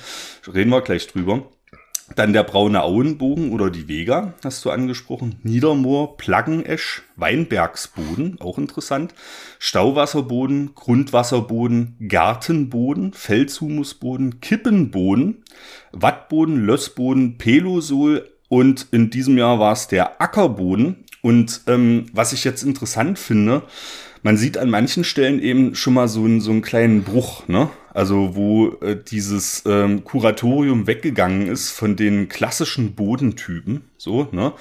Reden 0.54 0.70
wir 0.70 0.82
gleich 0.82 1.08
drüber. 1.08 1.50
Dann 2.16 2.34
der 2.34 2.44
braune 2.44 2.84
Auenbogen 2.84 3.52
oder 3.54 3.70
die 3.70 3.88
Vega, 3.88 4.34
hast 4.44 4.64
du 4.66 4.70
angesprochen. 4.70 5.40
Niedermoor, 5.44 6.18
Plaggenesch, 6.18 7.02
Weinbergsboden, 7.16 8.40
auch 8.42 8.58
interessant. 8.58 9.14
Stauwasserboden, 9.58 10.76
Grundwasserboden, 10.76 11.96
Gartenboden, 12.08 13.14
Felshumusboden, 13.14 14.42
Kippenboden, 14.42 15.44
Wattboden, 15.92 16.66
Lössboden, 16.66 17.38
Pelosol 17.38 18.30
und 18.50 18.88
in 18.92 19.10
diesem 19.10 19.38
Jahr 19.38 19.60
war 19.60 19.72
es 19.72 19.88
der 19.88 20.22
Ackerboden 20.22 21.06
und 21.24 21.62
ähm, 21.68 22.08
was 22.12 22.34
ich 22.34 22.44
jetzt 22.44 22.64
interessant 22.64 23.18
finde, 23.18 23.64
man 24.24 24.36
sieht 24.36 24.58
an 24.58 24.70
manchen 24.70 25.06
Stellen 25.06 25.42
eben 25.42 25.74
schon 25.74 25.94
mal 25.94 26.10
so, 26.10 26.26
einen 26.26 26.42
so 26.42 26.52
einen 26.52 26.62
kleinen 26.62 27.04
Bruch, 27.04 27.48
ne? 27.48 27.70
Also 27.94 28.36
wo 28.36 28.74
äh, 28.82 28.98
dieses 29.02 29.64
ähm, 29.66 30.04
Kuratorium 30.04 30.86
weggegangen 30.86 31.48
ist 31.48 31.70
von 31.70 31.96
den 31.96 32.28
klassischen 32.28 32.96
Bodentypen, 32.96 33.84
so, 33.98 34.28
ne? 34.32 34.52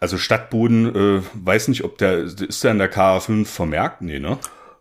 Also 0.00 0.18
Stadtboden, 0.18 0.94
äh, 0.94 1.22
weiß 1.34 1.68
nicht, 1.68 1.84
ob 1.84 1.98
der, 1.98 2.18
ist 2.24 2.64
der 2.64 2.72
in 2.72 2.78
der 2.78 2.92
KA5 2.92 3.44
vermerkt? 3.44 4.02
Nee, 4.02 4.18
ne? 4.18 4.38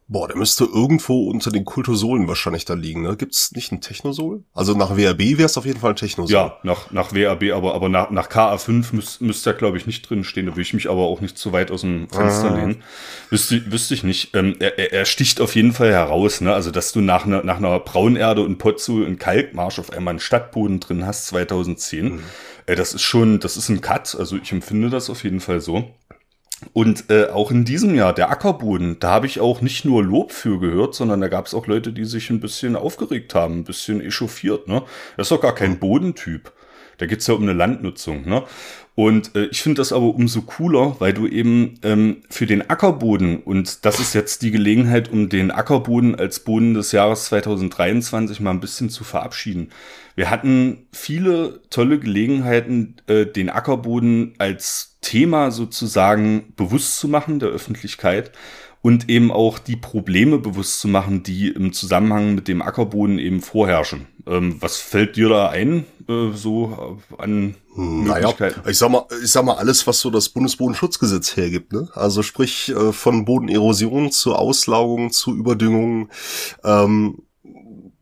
Boah, 0.10 0.30
der 0.30 0.38
müsste 0.38 0.64
irgendwo 0.64 1.30
unter 1.30 1.52
den 1.52 1.66
Kultosolen 1.66 2.30
wahrscheinlich 2.30 2.64
da 2.64 2.76
liegen, 2.76 3.02
ne? 3.02 3.18
Gibt's 3.18 3.52
nicht 3.52 3.74
ein 3.74 3.82
Technosol? 3.82 4.46
Also 4.54 4.74
nach 4.74 4.96
WRB 4.96 5.38
wäre 5.38 5.44
es 5.44 5.58
auf 5.58 5.66
jeden 5.66 5.82
Fall 5.82 5.90
ein 5.90 5.96
Technosol. 5.98 6.34
Ja, 6.34 6.58
nach, 6.64 6.92
nach 6.92 7.14
WRB, 7.14 7.52
aber, 7.52 7.76
aber 7.76 7.90
nach, 7.90 8.10
nach 8.10 8.30
KA5 8.30 8.96
müsste 8.96 9.26
müsst 9.26 9.46
da, 9.46 9.52
glaube 9.52 9.78
ich, 9.78 9.86
nicht 9.86 10.10
drin 10.10 10.24
stehen. 10.24 10.46
Da 10.46 10.56
will 10.56 10.62
ich 10.62 10.74
mich 10.74 10.90
aber 10.90 11.02
auch 11.02 11.20
nicht 11.20 11.38
zu 11.38 11.52
weit 11.52 11.72
aus 11.72 11.82
dem 11.82 12.08
Fenster 12.08 12.52
ah. 12.52 12.56
lehnen. 12.56 12.84
Wüsste, 13.30 13.70
wüsste 13.70 13.96
ich 13.96 14.04
nicht. 14.04 14.34
Ähm, 14.34 14.56
er, 14.60 14.94
er 14.94 15.04
sticht 15.04 15.42
auf 15.42 15.56
jeden 15.56 15.74
Fall 15.74 15.92
heraus, 15.92 16.40
ne? 16.40 16.54
Also, 16.54 16.72
dass 16.72 16.94
du 16.94 17.02
nach 17.02 17.26
einer, 17.26 17.44
nach 17.44 17.58
einer 17.58 17.78
Braunerde 17.82 18.44
und 18.44 18.60
Potzu 18.60 19.04
in 19.04 19.20
Kalkmarsch 19.20 19.78
auf 19.78 19.92
einmal 19.92 20.14
einen 20.14 20.20
Stadtboden 20.22 20.80
drin 20.80 21.06
hast, 21.06 21.26
2010. 21.28 22.06
Mhm. 22.06 22.24
Äh, 22.66 22.76
das 22.76 22.94
ist 22.94 23.02
schon, 23.02 23.42
das 23.42 23.58
ist 23.58 23.68
ein 23.68 23.82
Cut. 23.82 24.16
Also, 24.18 24.38
ich 24.38 24.54
empfinde 24.54 24.90
das 24.90 25.10
auf 25.10 25.26
jeden 25.26 25.42
Fall 25.42 25.60
so. 25.60 25.92
Und 26.74 27.12
äh, 27.12 27.28
auch 27.28 27.52
in 27.52 27.66
diesem 27.66 27.94
Jahr, 27.94 28.14
der 28.14 28.32
Ackerboden, 28.32 29.00
da 29.00 29.12
habe 29.12 29.28
ich 29.28 29.40
auch 29.40 29.62
nicht 29.62 29.86
nur 29.86 30.04
Lob 30.04 30.32
für 30.32 30.60
gehört, 30.60 30.96
sondern 30.96 31.22
da 31.22 31.28
gab 31.28 31.46
es 31.46 31.54
auch 31.54 31.68
Leute, 31.68 31.94
die 31.94 32.06
sich 32.06 32.32
ein 32.32 32.40
bisschen 32.40 32.76
aufgeregt 32.76 33.36
haben, 33.36 33.60
ein 33.60 33.64
bisschen 33.64 34.02
echauffiert. 34.02 34.68
Ne? 34.68 34.82
Das 35.16 35.28
ist 35.28 35.32
doch 35.32 35.42
gar 35.42 35.54
kein 35.54 35.78
Bodentyp. 35.78 36.52
Da 36.98 37.06
geht's 37.06 37.28
ja 37.28 37.36
um 37.36 37.44
eine 37.44 37.54
Landnutzung. 37.54 38.28
Ne? 38.28 38.44
Und 38.96 39.36
äh, 39.36 39.46
ich 39.46 39.62
finde 39.62 39.82
das 39.82 39.94
aber 39.94 40.16
umso 40.16 40.42
cooler, 40.42 40.96
weil 40.98 41.14
du 41.14 41.28
eben 41.28 41.76
ähm, 41.84 42.24
für 42.32 42.48
den 42.48 42.68
Ackerboden, 42.68 43.38
und 43.38 43.86
das 43.86 44.00
ist 44.00 44.16
jetzt 44.16 44.42
die 44.42 44.50
Gelegenheit, 44.50 45.12
um 45.12 45.30
den 45.30 45.52
Ackerboden 45.52 46.16
als 46.16 46.40
Boden 46.40 46.74
des 46.74 46.92
Jahres 46.92 47.26
2023 47.26 48.40
mal 48.40 48.50
ein 48.50 48.60
bisschen 48.60 48.90
zu 48.90 49.04
verabschieden. 49.04 49.70
Wir 50.17 50.31
hatten 50.31 50.88
viele 50.91 51.62
tolle 51.69 52.00
Gelegenheiten, 52.00 52.95
äh, 53.05 53.27
den 53.27 53.51
Ackerboden 53.51 54.33
als 54.39 54.97
Thema 55.00 55.51
sozusagen 55.51 56.53
bewusst 56.55 56.97
zu 56.97 57.07
machen 57.07 57.38
der 57.38 57.50
Öffentlichkeit 57.50 58.31
und 58.81 59.09
eben 59.09 59.31
auch 59.31 59.59
die 59.59 59.75
Probleme 59.75 60.39
bewusst 60.39 60.79
zu 60.79 60.88
machen, 60.88 61.21
die 61.21 61.50
im 61.50 61.71
Zusammenhang 61.71 62.33
mit 62.33 62.47
dem 62.47 62.63
Ackerboden 62.63 63.19
eben 63.19 63.41
vorherrschen. 63.41 64.07
Ähm, 64.25 64.57
was 64.59 64.77
fällt 64.77 65.17
dir 65.17 65.29
da 65.29 65.50
ein, 65.50 65.86
äh, 66.09 66.31
so 66.33 66.97
an 67.19 67.53
naja, 67.75 68.33
ich 68.67 68.77
sag 68.79 68.89
mal, 68.89 69.05
ich 69.24 69.31
sag 69.31 69.45
mal, 69.45 69.57
alles, 69.57 69.86
was 69.86 70.00
so 70.00 70.09
das 70.09 70.29
Bundesbodenschutzgesetz 70.29 71.38
hergibt, 71.38 71.74
ne? 71.74 71.89
Also 71.93 72.24
sprich, 72.24 72.69
äh, 72.69 72.91
von 72.91 73.24
Bodenerosion 73.24 74.12
zu 74.12 74.33
Auslaugung, 74.33 75.12
zu 75.12 75.36
Überdüngung, 75.36 76.09
ähm, 76.63 77.19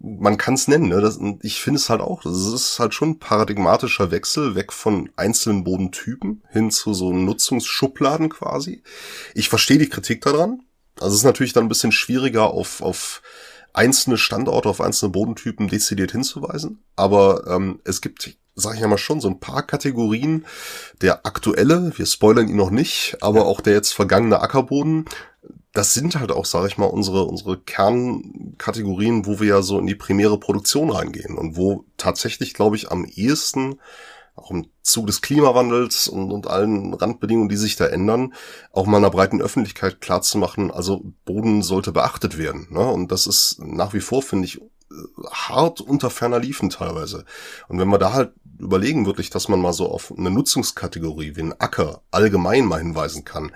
man 0.06 0.38
kann 0.38 0.54
es 0.54 0.68
nennen, 0.68 0.90
ne? 0.90 1.02
Das, 1.02 1.20
ich 1.42 1.62
finde 1.62 1.80
es 1.80 1.90
halt 1.90 2.02
auch, 2.02 2.22
das 2.22 2.46
ist 2.46 2.80
halt 2.80 2.94
schon 2.94 3.12
ein 3.12 3.20
paradigmatischer 3.20 4.12
Wechsel, 4.12 4.54
weg 4.54 4.72
von 4.72 5.10
einzelnen 5.16 5.64
Bodentypen 5.64 6.44
hin 6.52 6.70
zu 6.70 6.94
so 6.94 7.12
Nutzungsschubladen 7.12 8.30
quasi. 8.30 8.84
Ich 9.34 9.50
verstehe 9.50 9.80
die 9.80 9.90
Kritik 9.90 10.22
daran. 10.22 10.62
Also 11.00 11.14
es 11.14 11.22
ist 11.22 11.26
natürlich 11.26 11.54
dann 11.54 11.66
ein 11.66 11.70
bisschen 11.70 11.92
schwieriger 11.92 12.52
auf, 12.52 12.82
auf 12.82 13.22
einzelne 13.74 14.18
Standorte, 14.18 14.70
auf 14.70 14.80
einzelne 14.80 15.12
Bodentypen 15.12 15.68
dezidiert 15.68 16.12
hinzuweisen. 16.12 16.84
Aber 16.96 17.46
ähm, 17.48 17.80
es 17.84 18.00
gibt, 18.00 18.38
sage 18.54 18.76
ich 18.76 18.82
ja 18.82 18.88
mal 18.88 18.98
schon, 18.98 19.20
so 19.20 19.28
ein 19.28 19.40
paar 19.40 19.64
Kategorien. 19.64 20.46
Der 21.02 21.26
aktuelle, 21.26 21.92
wir 21.98 22.06
spoilern 22.06 22.48
ihn 22.48 22.56
noch 22.56 22.72
nicht, 22.72 23.18
aber 23.22 23.46
auch 23.46 23.60
der 23.60 23.74
jetzt 23.74 23.94
vergangene 23.94 24.40
Ackerboden, 24.40 25.06
das 25.76 25.94
sind 25.94 26.20
halt 26.20 26.32
auch, 26.32 26.46
sage 26.46 26.68
ich 26.68 26.78
mal, 26.78 26.86
unsere, 26.86 27.26
unsere 27.26 27.60
Kernkategorien, 27.60 29.26
wo 29.26 29.40
wir 29.40 29.48
ja 29.48 29.62
so 29.62 29.78
in 29.78 29.88
die 29.88 29.96
primäre 29.96 30.40
Produktion 30.40 30.90
reingehen 30.90 31.38
und 31.38 31.58
wo 31.58 31.86
tatsächlich, 31.98 32.54
glaube 32.54 32.76
ich, 32.76 32.92
am 32.92 33.06
ehesten 33.06 33.80
auch 34.36 34.52
im 34.52 34.68
Zug 34.82 35.08
des 35.08 35.22
Klimawandels 35.22 36.08
und, 36.08 36.32
und 36.32 36.48
allen 36.48 36.94
Randbedingungen, 36.94 37.50
die 37.50 37.56
sich 37.56 37.76
da 37.78 37.86
ändern, 37.88 38.34
auch 38.74 38.86
mal 38.86 38.98
einer 38.98 39.10
breiten 39.10 39.42
Öffentlichkeit 39.42 40.02
klarzumachen, 40.02 40.72
also 40.72 41.04
Boden 41.24 41.62
sollte 41.62 41.92
beachtet 41.92 42.38
werden. 42.38 42.68
Ne? 42.70 42.86
Und 42.86 43.12
das 43.12 43.28
ist 43.28 43.60
nach 43.60 43.94
wie 43.94 44.02
vor, 44.02 44.22
finde 44.22 44.46
ich, 44.46 44.62
hart 45.32 45.82
unter 45.82 46.10
ferner 46.10 46.40
Liefen 46.40 46.70
teilweise. 46.70 47.26
Und 47.68 47.80
wenn 47.80 47.88
man 47.88 48.00
da 48.00 48.14
halt 48.14 48.34
überlegen 48.60 49.06
wirklich, 49.06 49.30
dass 49.30 49.50
man 49.50 49.60
mal 49.60 49.74
so 49.74 49.90
auf 49.90 50.14
eine 50.18 50.32
Nutzungskategorie 50.32 51.36
wie 51.36 51.42
ein 51.42 51.60
Acker 51.60 52.02
allgemein 52.12 52.66
mal 52.66 52.80
hinweisen 52.80 53.26
kann, 53.26 53.52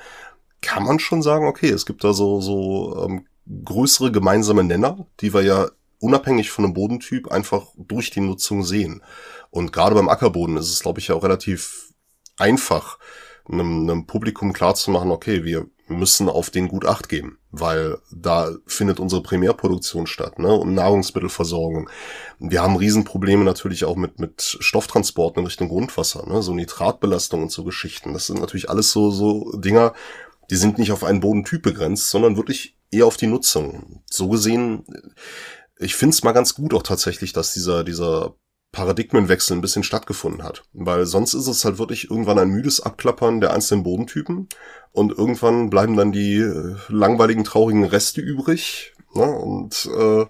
kann 0.62 0.84
man 0.84 1.00
schon 1.00 1.22
sagen, 1.22 1.48
okay, 1.48 1.70
es 1.70 1.86
gibt 1.86 2.04
da 2.04 2.14
so, 2.14 2.42
so 2.42 3.06
ähm, 3.06 3.26
größere 3.66 4.12
gemeinsame 4.12 4.64
Nenner, 4.64 5.08
die 5.22 5.34
wir 5.34 5.42
ja 5.42 5.70
unabhängig 6.00 6.52
von 6.52 6.66
einem 6.66 6.74
Bodentyp 6.74 7.32
einfach 7.32 7.68
durch 7.78 8.10
die 8.10 8.22
Nutzung 8.22 8.64
sehen. 8.64 9.04
Und 9.50 9.74
gerade 9.74 9.96
beim 9.96 10.10
Ackerboden 10.10 10.58
ist 10.58 10.72
es, 10.72 10.80
glaube 10.82 11.00
ich, 11.00 11.10
ja 11.10 11.16
auch 11.16 11.24
relativ 11.24 11.94
einfach, 12.38 13.00
einem, 13.50 13.90
einem 13.90 14.06
Publikum 14.06 14.54
klarzumachen, 14.54 15.12
okay, 15.12 15.44
wir 15.44 15.68
müssen 15.88 16.30
auf 16.30 16.52
den 16.52 16.68
gut 16.68 16.86
Acht 16.86 17.10
geben, 17.10 17.40
weil 17.52 17.98
da 18.12 18.52
findet 18.68 19.00
unsere 19.00 19.24
Primärproduktion 19.24 20.06
statt, 20.06 20.38
ne? 20.38 20.54
Und 20.54 20.76
Nahrungsmittelversorgung. 20.76 21.90
Wir 22.38 22.62
haben 22.62 22.76
Riesenprobleme 22.76 23.44
natürlich 23.44 23.86
auch 23.86 23.96
mit, 23.96 24.20
mit 24.20 24.58
Stofftransporten 24.60 25.42
in 25.42 25.48
Richtung 25.48 25.68
Grundwasser, 25.68 26.28
ne? 26.28 26.44
So 26.44 26.54
Nitratbelastung 26.54 27.42
und 27.42 27.52
so 27.52 27.64
Geschichten. 27.64 28.14
Das 28.14 28.28
sind 28.28 28.40
natürlich 28.40 28.70
alles 28.70 28.92
so, 28.92 29.10
so 29.10 29.52
Dinger, 29.58 29.94
die 30.50 30.56
sind 30.56 30.78
nicht 30.78 30.92
auf 30.92 31.04
einen 31.04 31.20
Bodentyp 31.20 31.62
begrenzt, 31.62 32.10
sondern 32.10 32.38
wirklich 32.38 32.78
eher 32.92 33.06
auf 33.06 33.18
die 33.18 33.28
Nutzung. 33.28 34.04
So 34.10 34.30
gesehen, 34.30 34.86
ich 35.78 35.96
find's 35.96 36.24
mal 36.24 36.32
ganz 36.32 36.56
gut 36.56 36.74
auch 36.74 36.84
tatsächlich, 36.84 37.34
dass 37.34 37.54
dieser, 37.54 37.84
dieser 37.84 38.36
Paradigmenwechsel 38.72 39.58
ein 39.58 39.62
bisschen 39.62 39.84
stattgefunden 39.84 40.44
hat. 40.44 40.64
Weil 40.74 41.06
sonst 41.06 41.34
ist 41.34 41.48
es 41.48 41.66
halt 41.66 41.80
wirklich 41.80 42.10
irgendwann 42.10 42.40
ein 42.40 42.50
müdes 42.50 42.82
Abklappern 42.82 43.42
der 43.42 43.54
einzelnen 43.54 43.84
Bodentypen 43.84 44.48
und 44.92 45.18
irgendwann 45.18 45.70
bleiben 45.70 45.96
dann 45.96 46.12
die 46.12 46.38
äh, 46.38 46.76
langweiligen, 46.88 47.44
traurigen 47.44 47.86
Reste 47.86 48.22
übrig. 48.22 48.94
Ne? 49.16 49.24
Und 49.24 49.90
äh, 49.98 50.26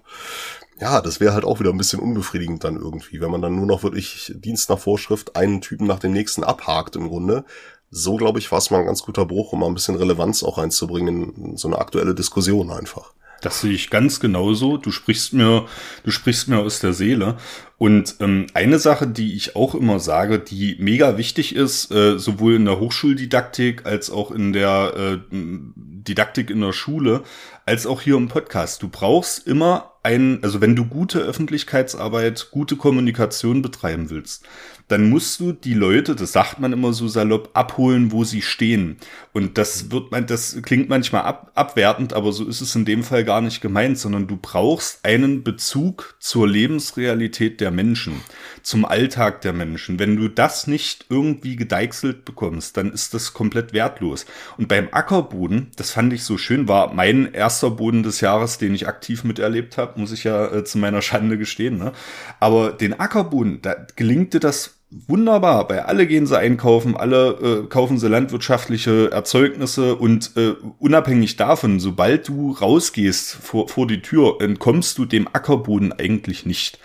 ja, 0.80 1.02
das 1.02 1.20
wäre 1.20 1.34
halt 1.34 1.44
auch 1.44 1.60
wieder 1.60 1.70
ein 1.70 1.78
bisschen 1.78 2.00
unbefriedigend 2.00 2.64
dann 2.64 2.76
irgendwie, 2.76 3.20
wenn 3.20 3.30
man 3.30 3.42
dann 3.42 3.56
nur 3.56 3.66
noch 3.66 3.82
wirklich 3.82 4.32
Dienst 4.34 4.70
nach 4.70 4.78
Vorschrift 4.78 5.36
einen 5.36 5.60
Typen 5.60 5.86
nach 5.86 5.98
dem 5.98 6.12
nächsten 6.12 6.42
abhakt 6.42 6.96
im 6.96 7.08
Grunde. 7.08 7.44
So, 7.92 8.16
glaube 8.16 8.38
ich, 8.38 8.50
war 8.52 8.58
es 8.58 8.70
mal 8.70 8.78
ein 8.78 8.86
ganz 8.86 9.02
guter 9.02 9.26
Bruch, 9.26 9.52
um 9.52 9.60
mal 9.60 9.66
ein 9.66 9.74
bisschen 9.74 9.96
Relevanz 9.96 10.44
auch 10.44 10.58
reinzubringen 10.58 11.34
in 11.34 11.56
so 11.56 11.66
eine 11.66 11.78
aktuelle 11.78 12.14
Diskussion 12.14 12.70
einfach. 12.70 13.12
Das 13.40 13.62
sehe 13.62 13.72
ich 13.72 13.90
ganz 13.90 14.20
genauso. 14.20 14.76
Du 14.76 14.92
sprichst 14.92 15.32
mir, 15.32 15.66
du 16.04 16.10
sprichst 16.10 16.46
mir 16.46 16.58
aus 16.58 16.78
der 16.78 16.92
Seele. 16.92 17.36
Und 17.78 18.16
ähm, 18.20 18.46
eine 18.54 18.78
Sache, 18.78 19.08
die 19.08 19.34
ich 19.34 19.56
auch 19.56 19.74
immer 19.74 19.98
sage, 19.98 20.38
die 20.38 20.76
mega 20.78 21.16
wichtig 21.16 21.56
ist, 21.56 21.90
äh, 21.90 22.18
sowohl 22.18 22.54
in 22.54 22.66
der 22.66 22.78
Hochschuldidaktik 22.78 23.86
als 23.86 24.10
auch 24.10 24.30
in 24.30 24.52
der 24.52 24.94
äh, 24.94 25.18
Didaktik 25.32 26.50
in 26.50 26.60
der 26.60 26.72
Schule, 26.72 27.22
als 27.66 27.86
auch 27.86 28.02
hier 28.02 28.16
im 28.16 28.28
Podcast. 28.28 28.82
Du 28.82 28.88
brauchst 28.88 29.46
immer 29.46 29.92
ein, 30.02 30.40
also 30.42 30.60
wenn 30.60 30.76
du 30.76 30.84
gute 30.84 31.20
Öffentlichkeitsarbeit, 31.20 32.48
gute 32.50 32.76
Kommunikation 32.76 33.62
betreiben 33.62 34.10
willst, 34.10 34.44
dann 34.90 35.08
musst 35.08 35.38
du 35.38 35.52
die 35.52 35.74
Leute, 35.74 36.16
das 36.16 36.32
sagt 36.32 36.58
man 36.58 36.72
immer 36.72 36.92
so 36.92 37.06
salopp, 37.06 37.50
abholen, 37.54 38.10
wo 38.10 38.24
sie 38.24 38.42
stehen. 38.42 38.96
Und 39.32 39.56
das 39.56 39.92
wird 39.92 40.10
man, 40.10 40.26
das 40.26 40.60
klingt 40.62 40.88
manchmal 40.88 41.22
ab, 41.22 41.52
abwertend, 41.54 42.12
aber 42.12 42.32
so 42.32 42.44
ist 42.44 42.60
es 42.60 42.74
in 42.74 42.84
dem 42.84 43.04
Fall 43.04 43.22
gar 43.22 43.40
nicht 43.40 43.60
gemeint, 43.60 43.98
sondern 43.98 44.26
du 44.26 44.36
brauchst 44.36 45.04
einen 45.04 45.44
Bezug 45.44 46.16
zur 46.18 46.48
Lebensrealität 46.48 47.60
der 47.60 47.70
Menschen, 47.70 48.20
zum 48.62 48.84
Alltag 48.84 49.42
der 49.42 49.52
Menschen. 49.52 50.00
Wenn 50.00 50.16
du 50.16 50.26
das 50.26 50.66
nicht 50.66 51.06
irgendwie 51.08 51.54
gedeichselt 51.54 52.24
bekommst, 52.24 52.76
dann 52.76 52.92
ist 52.92 53.14
das 53.14 53.32
komplett 53.32 53.72
wertlos. 53.72 54.26
Und 54.58 54.66
beim 54.66 54.88
Ackerboden, 54.90 55.70
das 55.76 55.92
fand 55.92 56.12
ich 56.12 56.24
so 56.24 56.36
schön, 56.36 56.66
war 56.66 56.92
mein 56.92 57.32
erster 57.32 57.70
Boden 57.70 58.02
des 58.02 58.20
Jahres, 58.20 58.58
den 58.58 58.74
ich 58.74 58.88
aktiv 58.88 59.22
miterlebt 59.22 59.78
habe, 59.78 60.00
muss 60.00 60.10
ich 60.10 60.24
ja 60.24 60.52
äh, 60.52 60.64
zu 60.64 60.78
meiner 60.78 61.00
Schande 61.00 61.38
gestehen. 61.38 61.78
Ne? 61.78 61.92
Aber 62.40 62.72
den 62.72 62.98
Ackerboden, 62.98 63.62
da 63.62 63.76
gelingte 63.94 64.40
das 64.40 64.79
wunderbar. 64.90 65.68
Bei 65.68 65.84
alle 65.84 66.06
gehen 66.06 66.26
sie 66.26 66.38
einkaufen, 66.38 66.96
alle 66.96 67.62
äh, 67.64 67.66
kaufen 67.68 67.98
sie 67.98 68.08
landwirtschaftliche 68.08 69.10
Erzeugnisse 69.10 69.94
und 69.96 70.32
äh, 70.36 70.54
unabhängig 70.78 71.36
davon, 71.36 71.80
sobald 71.80 72.28
du 72.28 72.52
rausgehst 72.52 73.34
vor, 73.34 73.68
vor 73.68 73.86
die 73.86 74.02
Tür, 74.02 74.38
entkommst 74.40 74.98
du 74.98 75.04
dem 75.04 75.28
Ackerboden 75.32 75.92
eigentlich 75.92 76.44
nicht. 76.44 76.78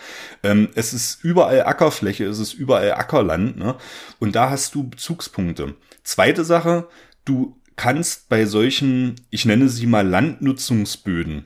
Ähm, 0.43 0.69
es 0.75 0.93
ist 0.93 1.23
überall 1.23 1.63
Ackerfläche, 1.63 2.25
es 2.25 2.39
ist 2.39 2.53
überall 2.53 2.93
Ackerland, 2.93 3.57
ne? 3.57 3.75
Und 4.19 4.35
da 4.35 4.49
hast 4.49 4.75
du 4.75 4.87
Bezugspunkte. 4.87 5.75
Zweite 6.03 6.45
Sache, 6.45 6.87
du 7.25 7.57
kannst 7.75 8.29
bei 8.29 8.45
solchen, 8.45 9.15
ich 9.31 9.45
nenne 9.45 9.69
sie 9.69 9.87
mal 9.87 10.07
Landnutzungsböden, 10.07 11.45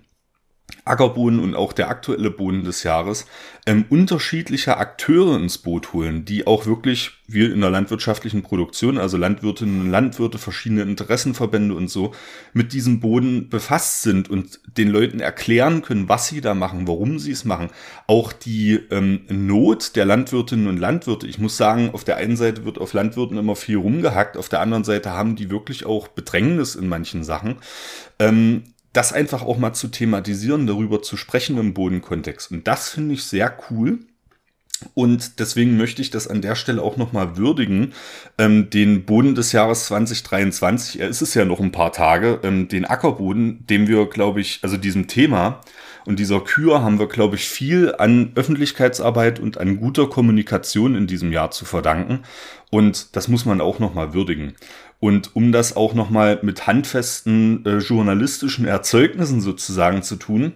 Ackerbohnen 0.89 1.39
und 1.39 1.55
auch 1.55 1.73
der 1.73 1.89
aktuelle 1.89 2.31
Boden 2.31 2.63
des 2.63 2.83
Jahres, 2.83 3.25
ähm, 3.65 3.85
unterschiedliche 3.89 4.77
Akteure 4.77 5.35
ins 5.37 5.59
Boot 5.59 5.93
holen, 5.93 6.25
die 6.25 6.47
auch 6.47 6.65
wirklich, 6.65 7.11
wie 7.27 7.45
in 7.45 7.61
der 7.61 7.69
landwirtschaftlichen 7.69 8.41
Produktion, 8.41 8.97
also 8.97 9.15
Landwirtinnen 9.15 9.81
und 9.81 9.91
Landwirte, 9.91 10.37
verschiedene 10.37 10.81
Interessenverbände 10.81 11.75
und 11.75 11.89
so, 11.89 12.13
mit 12.53 12.73
diesem 12.73 12.99
Boden 12.99 13.49
befasst 13.49 14.01
sind 14.01 14.29
und 14.29 14.59
den 14.77 14.89
Leuten 14.89 15.19
erklären 15.19 15.81
können, 15.81 16.09
was 16.09 16.27
sie 16.27 16.41
da 16.41 16.53
machen, 16.55 16.87
warum 16.87 17.19
sie 17.19 17.31
es 17.31 17.45
machen. 17.45 17.69
Auch 18.07 18.33
die 18.33 18.79
ähm, 18.89 19.21
Not 19.29 19.95
der 19.95 20.05
Landwirtinnen 20.05 20.67
und 20.67 20.77
Landwirte. 20.77 21.27
Ich 21.27 21.37
muss 21.37 21.57
sagen, 21.57 21.91
auf 21.93 22.03
der 22.03 22.17
einen 22.17 22.37
Seite 22.37 22.65
wird 22.65 22.79
auf 22.79 22.93
Landwirten 22.93 23.37
immer 23.37 23.55
viel 23.55 23.77
rumgehackt, 23.77 24.37
auf 24.37 24.49
der 24.49 24.61
anderen 24.61 24.83
Seite 24.83 25.11
haben 25.11 25.35
die 25.35 25.51
wirklich 25.51 25.85
auch 25.85 26.07
Bedrängnis 26.07 26.75
in 26.75 26.87
manchen 26.87 27.23
Sachen. 27.23 27.57
Ähm, 28.17 28.63
das 28.93 29.13
einfach 29.13 29.43
auch 29.43 29.57
mal 29.57 29.73
zu 29.73 29.87
thematisieren, 29.87 30.67
darüber 30.67 31.01
zu 31.01 31.17
sprechen 31.17 31.57
im 31.57 31.73
Bodenkontext. 31.73 32.51
Und 32.51 32.67
das 32.67 32.89
finde 32.89 33.13
ich 33.13 33.23
sehr 33.23 33.55
cool. 33.69 33.99
Und 34.93 35.39
deswegen 35.39 35.75
möchte 35.75 36.01
ich 36.01 36.09
das 36.09 36.27
an 36.27 36.41
der 36.41 36.55
Stelle 36.55 36.81
auch 36.81 36.95
nochmal 36.95 37.35
würdigen. 37.35 37.93
Ähm, 38.37 38.69
den 38.69 39.05
Boden 39.05 39.35
des 39.35 39.51
Jahres 39.51 39.85
2023, 39.87 41.01
er 41.01 41.09
ist 41.09 41.21
es 41.21 41.33
ja 41.33 41.43
noch 41.43 41.59
ein 41.59 41.73
paar 41.73 41.91
Tage, 41.91 42.39
ähm, 42.43 42.69
den 42.69 42.85
Ackerboden, 42.85 43.65
dem 43.67 43.87
wir, 43.87 44.07
glaube 44.07 44.39
ich, 44.39 44.59
also 44.63 44.77
diesem 44.77 45.07
Thema 45.07 45.61
und 46.09 46.17
dieser 46.17 46.41
Kür 46.41 46.81
haben 46.81 46.97
wir, 46.97 47.07
glaube 47.07 47.35
ich, 47.35 47.47
viel 47.47 47.93
an 47.95 48.31
Öffentlichkeitsarbeit 48.33 49.39
und 49.39 49.59
an 49.59 49.77
guter 49.77 50.07
Kommunikation 50.07 50.95
in 50.95 51.05
diesem 51.05 51.31
Jahr 51.31 51.51
zu 51.51 51.65
verdanken. 51.65 52.23
Und 52.71 53.15
das 53.15 53.27
muss 53.27 53.45
man 53.45 53.61
auch 53.61 53.77
nochmal 53.77 54.13
würdigen. 54.13 54.55
Und 54.99 55.35
um 55.35 55.51
das 55.51 55.75
auch 55.75 55.93
nochmal 55.93 56.39
mit 56.41 56.67
handfesten 56.67 57.65
äh, 57.65 57.77
journalistischen 57.77 58.65
Erzeugnissen 58.65 59.39
sozusagen 59.39 60.03
zu 60.03 60.17
tun, 60.17 60.53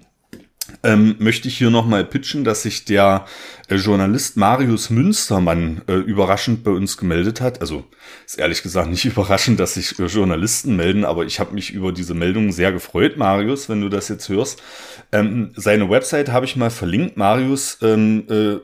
ähm, 0.82 1.16
möchte 1.20 1.48
ich 1.48 1.58
hier 1.58 1.70
nochmal 1.70 2.06
pitchen, 2.06 2.44
dass 2.44 2.64
sich 2.64 2.86
der 2.86 3.26
äh, 3.68 3.76
Journalist 3.76 4.38
Marius 4.38 4.90
Münstermann 4.90 5.82
äh, 5.88 5.96
überraschend 5.96 6.64
bei 6.64 6.72
uns 6.72 6.98
gemeldet 6.98 7.42
hat. 7.42 7.62
Also 7.62 7.86
ist 8.26 8.40
ehrlich 8.40 8.64
gesagt 8.64 8.90
nicht 8.90 9.06
überraschend, 9.06 9.60
dass 9.60 9.74
sich 9.74 9.98
äh, 10.00 10.06
Journalisten 10.06 10.76
melden, 10.76 11.06
aber 11.06 11.26
ich 11.26 11.40
habe 11.40 11.54
mich 11.54 11.72
über 11.72 11.92
diese 11.92 12.14
Meldung 12.14 12.52
sehr 12.52 12.72
gefreut, 12.72 13.18
Marius, 13.18 13.70
wenn 13.70 13.82
du 13.82 13.90
das 13.90 14.08
jetzt 14.08 14.30
hörst. 14.30 14.62
Ähm, 15.12 15.52
seine 15.56 15.90
Website 15.90 16.32
habe 16.32 16.46
ich 16.46 16.56
mal 16.56 16.70
verlinkt. 16.70 17.18
Marius 17.18 17.78
ähm, 17.82 18.26
äh, 18.30 18.56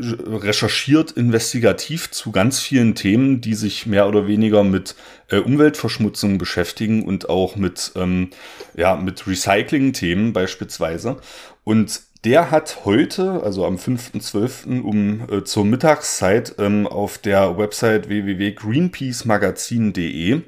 recherchiert 0.00 1.12
investigativ 1.12 2.10
zu 2.10 2.32
ganz 2.32 2.60
vielen 2.60 2.94
Themen, 2.94 3.40
die 3.40 3.54
sich 3.54 3.86
mehr 3.86 4.06
oder 4.08 4.26
weniger 4.26 4.64
mit 4.64 4.96
äh, 5.28 5.38
Umweltverschmutzung 5.38 6.36
beschäftigen 6.38 7.04
und 7.04 7.28
auch 7.28 7.56
mit, 7.56 7.92
ähm, 7.96 8.30
ja, 8.76 8.96
mit 8.96 9.26
Recycling-Themen 9.26 10.32
beispielsweise. 10.32 11.18
Und 11.64 12.02
der 12.24 12.50
hat 12.50 12.84
heute, 12.84 13.42
also 13.42 13.64
am 13.64 13.76
5.12. 13.76 14.82
um 14.82 15.22
äh, 15.30 15.42
zur 15.44 15.64
Mittagszeit 15.64 16.56
ähm, 16.58 16.86
auf 16.86 17.16
der 17.18 17.56
Website 17.56 18.08
www.greenpeacemagazin.de 18.08 20.42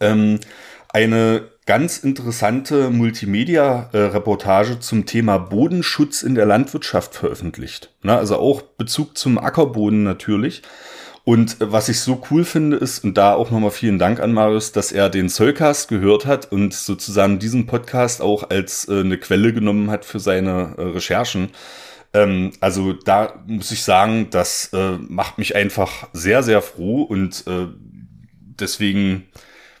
ähm, 0.00 0.40
eine 0.88 1.53
ganz 1.66 1.98
interessante 1.98 2.90
Multimedia-Reportage 2.90 4.80
zum 4.80 5.06
Thema 5.06 5.38
Bodenschutz 5.38 6.22
in 6.22 6.34
der 6.34 6.46
Landwirtschaft 6.46 7.14
veröffentlicht. 7.14 7.90
Na, 8.02 8.18
also 8.18 8.36
auch 8.36 8.62
Bezug 8.62 9.16
zum 9.16 9.38
Ackerboden 9.38 10.02
natürlich. 10.02 10.62
Und 11.24 11.56
was 11.60 11.88
ich 11.88 12.00
so 12.00 12.22
cool 12.30 12.44
finde, 12.44 12.76
ist, 12.76 13.02
und 13.02 13.16
da 13.16 13.32
auch 13.32 13.50
nochmal 13.50 13.70
vielen 13.70 13.98
Dank 13.98 14.20
an 14.20 14.34
Marius, 14.34 14.72
dass 14.72 14.92
er 14.92 15.08
den 15.08 15.30
Zollcast 15.30 15.88
gehört 15.88 16.26
hat 16.26 16.52
und 16.52 16.74
sozusagen 16.74 17.38
diesen 17.38 17.64
Podcast 17.64 18.20
auch 18.20 18.50
als 18.50 18.86
äh, 18.88 19.00
eine 19.00 19.16
Quelle 19.16 19.54
genommen 19.54 19.90
hat 19.90 20.04
für 20.04 20.20
seine 20.20 20.74
äh, 20.76 20.82
Recherchen. 20.82 21.48
Ähm, 22.12 22.52
also 22.60 22.92
da 22.92 23.42
muss 23.46 23.70
ich 23.70 23.82
sagen, 23.82 24.28
das 24.30 24.70
äh, 24.74 24.98
macht 24.98 25.38
mich 25.38 25.56
einfach 25.56 26.08
sehr, 26.12 26.42
sehr 26.42 26.60
froh 26.60 27.02
und 27.02 27.46
äh, 27.46 27.68
deswegen 28.60 29.24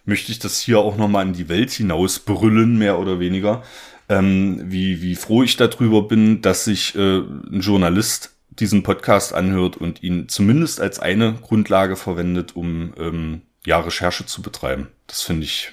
möchte 0.04 0.32
ich 0.32 0.38
das 0.38 0.60
hier 0.60 0.78
auch 0.78 0.96
nochmal 0.96 1.26
in 1.26 1.32
die 1.32 1.48
Welt 1.48 1.70
hinaus 1.70 2.18
brüllen, 2.18 2.78
mehr 2.78 2.98
oder 2.98 3.20
weniger. 3.20 3.62
Ähm, 4.08 4.60
wie, 4.64 5.00
wie 5.00 5.14
froh 5.14 5.42
ich 5.42 5.56
darüber 5.56 6.02
bin, 6.02 6.42
dass 6.42 6.64
sich 6.64 6.94
äh, 6.94 7.18
ein 7.18 7.60
Journalist 7.60 8.34
diesen 8.50 8.82
Podcast 8.82 9.32
anhört 9.32 9.76
und 9.76 10.02
ihn 10.02 10.28
zumindest 10.28 10.80
als 10.80 11.00
eine 11.00 11.34
Grundlage 11.34 11.96
verwendet, 11.96 12.54
um 12.54 12.92
ähm, 12.98 13.42
ja, 13.66 13.80
Recherche 13.80 14.26
zu 14.26 14.42
betreiben. 14.42 14.88
Das 15.06 15.22
finde 15.22 15.44
ich 15.44 15.72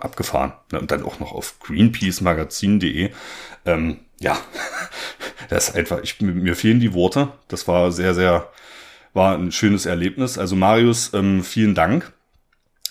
abgefahren. 0.00 0.52
Und 0.72 0.90
dann 0.90 1.04
auch 1.04 1.20
noch 1.20 1.32
auf 1.32 1.60
greenpeacemagazin.de. 1.60 3.10
Ähm, 3.64 3.98
ja, 4.18 4.36
das 5.48 5.68
ist 5.68 5.76
einfach, 5.76 6.00
ich, 6.02 6.20
mir 6.20 6.56
fehlen 6.56 6.80
die 6.80 6.94
Worte. 6.94 7.28
Das 7.46 7.68
war 7.68 7.92
sehr, 7.92 8.12
sehr, 8.14 8.50
war 9.14 9.38
ein 9.38 9.52
schönes 9.52 9.86
Erlebnis. 9.86 10.36
Also 10.36 10.56
Marius, 10.56 11.14
ähm, 11.14 11.44
vielen 11.44 11.76
Dank 11.76 12.12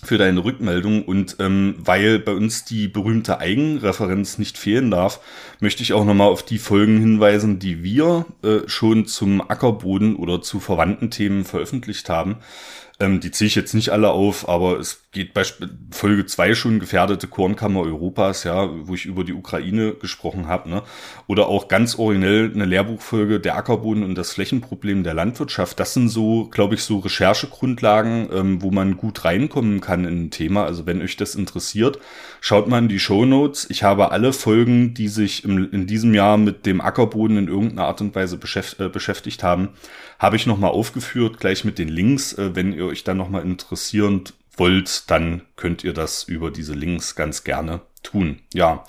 für 0.04 0.18
deine 0.18 0.44
Rückmeldung 0.44 1.04
und 1.04 1.38
ähm, 1.40 1.76
weil 1.80 2.20
bei 2.20 2.34
uns 2.34 2.66
die 2.66 2.88
berühmte 2.88 3.40
Eigenreferenz 3.40 4.38
nicht 4.38 4.58
fehlen 4.58 4.92
darf, 4.92 5.20
möchte 5.60 5.84
ich 5.84 5.94
auch 5.94 6.06
nochmal 6.06 6.30
auf 6.30 6.44
die 6.44 6.60
Folgen 6.60 7.00
hinweisen, 7.00 7.60
die 7.60 7.84
wir 7.84 8.26
äh, 8.44 8.68
schon 8.68 9.06
zum 9.06 9.42
Ackerboden 9.42 10.16
oder 10.16 10.42
zu 10.42 10.60
verwandten 10.60 11.10
Themen 11.12 11.46
veröffentlicht 11.46 12.10
haben. 12.10 12.38
Ähm, 13.00 13.20
die 13.20 13.30
ziehe 13.30 13.48
ich 13.48 13.54
jetzt 13.54 13.76
nicht 13.76 13.90
alle 13.90 14.10
auf, 14.10 14.50
aber 14.50 14.80
es 14.80 15.04
geht 15.12 15.36
bei 15.36 15.44
Folge 15.92 16.26
zwei 16.26 16.56
schon 16.56 16.80
gefährdete 16.80 17.28
Kornkammer 17.28 17.82
Europas, 17.82 18.44
ja, 18.44 18.68
wo 18.88 18.96
ich 18.96 19.06
über 19.06 19.24
die 19.24 19.34
Ukraine 19.34 19.94
gesprochen 19.94 20.48
habe, 20.48 20.68
ne? 20.70 20.82
Oder 21.28 21.48
auch 21.48 21.68
ganz 21.68 22.00
originell 22.00 22.52
eine 22.52 22.66
Lehrbuchfolge 22.66 23.40
der 23.40 23.56
Ackerboden 23.56 24.04
und 24.04 24.16
das 24.16 24.32
Flächenproblem 24.32 25.04
der 25.04 25.14
Landwirtschaft. 25.14 25.80
Das 25.80 25.94
sind 25.94 26.10
so, 26.10 26.46
glaube 26.50 26.74
ich, 26.74 26.84
so 26.84 26.98
Recherchegrundlagen, 26.98 28.30
ähm, 28.34 28.62
wo 28.64 28.72
man 28.72 28.98
gut 28.98 29.26
reinkommen 29.26 29.80
kann 29.80 30.06
in 30.06 30.26
ein 30.26 30.32
Thema. 30.32 30.66
Also 30.66 30.88
wenn 30.88 31.02
euch 31.02 31.18
das 31.18 31.36
interessiert, 31.36 32.00
schaut 32.42 32.68
mal 32.68 32.80
in 32.80 32.88
die 32.88 33.00
Show 33.00 33.26
Notes. 33.26 33.68
Ich 33.70 33.84
habe 33.84 34.12
alle 34.12 34.34
Folgen, 34.34 34.96
die 34.96 35.08
sich 35.08 35.44
im, 35.44 35.72
in 35.72 35.86
diesem 35.86 36.16
Jahr 36.16 36.38
mit 36.38 36.66
dem 36.66 36.82
Ackerboden 36.82 37.38
in 37.38 37.48
irgendeiner 37.48 37.86
Art 37.88 38.02
und 38.02 38.16
Weise 38.16 38.38
beschäft, 38.38 38.80
äh, 38.80 38.90
beschäftigt 38.90 39.44
haben, 39.44 39.70
habe 40.20 40.36
ich 40.36 40.46
nochmal 40.46 40.72
aufgeführt, 40.72 41.40
gleich 41.40 41.64
mit 41.64 41.78
den 41.78 41.90
Links. 41.90 42.34
Äh, 42.34 42.56
wenn 42.56 42.74
ihr 42.74 42.86
euch 42.86 43.04
dann 43.04 43.18
nochmal 43.18 43.44
interessiert 43.44 44.34
wollt, 44.56 45.10
dann 45.10 45.44
könnt 45.56 45.84
ihr 45.84 45.94
das 45.94 46.24
über 46.24 46.52
diese 46.52 46.74
Links 46.74 47.16
ganz 47.16 47.44
gerne 47.44 47.82
tun. 48.04 48.42
Ja, 48.54 48.84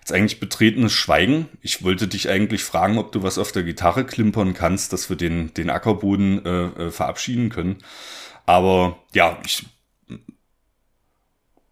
jetzt 0.00 0.12
eigentlich 0.12 0.40
betretenes 0.40 0.92
Schweigen. 0.92 1.48
Ich 1.60 1.82
wollte 1.82 2.08
dich 2.08 2.28
eigentlich 2.28 2.64
fragen, 2.64 2.98
ob 2.98 3.12
du 3.12 3.22
was 3.22 3.38
auf 3.38 3.52
der 3.52 3.62
Gitarre 3.62 4.04
klimpern 4.04 4.54
kannst, 4.54 4.92
dass 4.92 5.08
wir 5.08 5.16
den, 5.16 5.54
den 5.54 5.70
Ackerboden 5.70 6.44
äh, 6.44 6.64
äh, 6.64 6.90
verabschieden 6.90 7.50
können. 7.50 7.78
Aber 8.46 8.98
ja, 9.14 9.38
ich 9.44 9.66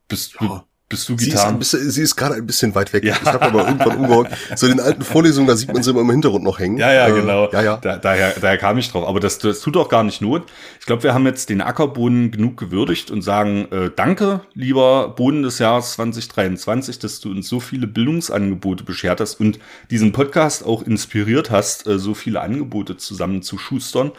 bist, 0.06 0.36
ja. 0.40 0.64
Bist 0.90 1.09
du 1.09 1.14
Gitarren? 1.14 1.62
Sie 1.62 1.76
ist, 1.76 1.94
sie 1.94 2.03
ist 2.03 2.16
gerade 2.16 2.35
ein 2.35 2.44
bisschen 2.44 2.74
weit 2.74 2.92
weg. 2.92 3.05
Ja. 3.05 3.14
Ich 3.14 3.24
habe 3.24 3.42
aber 3.42 3.68
irgendwann 3.68 3.96
umgehört. 3.96 4.33
So 4.57 4.66
in 4.66 4.72
den 4.76 4.85
alten 4.85 5.03
Vorlesungen, 5.03 5.46
da 5.46 5.55
sieht 5.55 5.72
man 5.72 5.85
sie 5.85 5.90
immer 5.90 6.00
im 6.00 6.11
Hintergrund 6.11 6.42
noch 6.42 6.59
hängen. 6.59 6.79
Ja, 6.79 6.92
ja, 6.92 7.07
äh, 7.07 7.12
genau. 7.12 7.48
Ja, 7.53 7.62
ja. 7.62 7.76
Da, 7.76 7.96
daher, 7.96 8.35
daher 8.40 8.59
kam 8.59 8.76
ich 8.76 8.90
drauf. 8.90 9.07
Aber 9.07 9.20
das, 9.20 9.38
das 9.38 9.61
tut 9.61 9.76
auch 9.76 9.88
gar 9.88 10.03
nicht 10.03 10.20
Not. 10.20 10.50
Ich 10.81 10.87
glaube, 10.87 11.05
wir 11.05 11.14
haben 11.14 11.24
jetzt 11.26 11.48
den 11.48 11.61
Ackerboden 11.61 12.33
genug 12.33 12.57
gewürdigt 12.57 13.12
und 13.12 13.22
sagen, 13.22 13.68
äh, 13.70 13.92
danke, 13.94 14.40
lieber 14.55 15.11
Boden 15.11 15.44
des 15.44 15.61
Jahres 15.61 15.92
2023, 15.92 16.98
dass 16.98 17.20
du 17.20 17.31
uns 17.31 17.48
so 17.48 17.61
viele 17.61 17.87
Bildungsangebote 17.87 18.83
beschert 18.83 19.20
hast 19.20 19.38
und 19.38 19.61
diesen 19.92 20.11
Podcast 20.11 20.66
auch 20.66 20.83
inspiriert 20.83 21.53
hast, 21.53 21.87
äh, 21.87 22.00
so 22.00 22.14
viele 22.14 22.40
Angebote 22.40 22.96
zusammen 22.96 23.42
zu 23.42 23.59
schustern. 23.59 24.11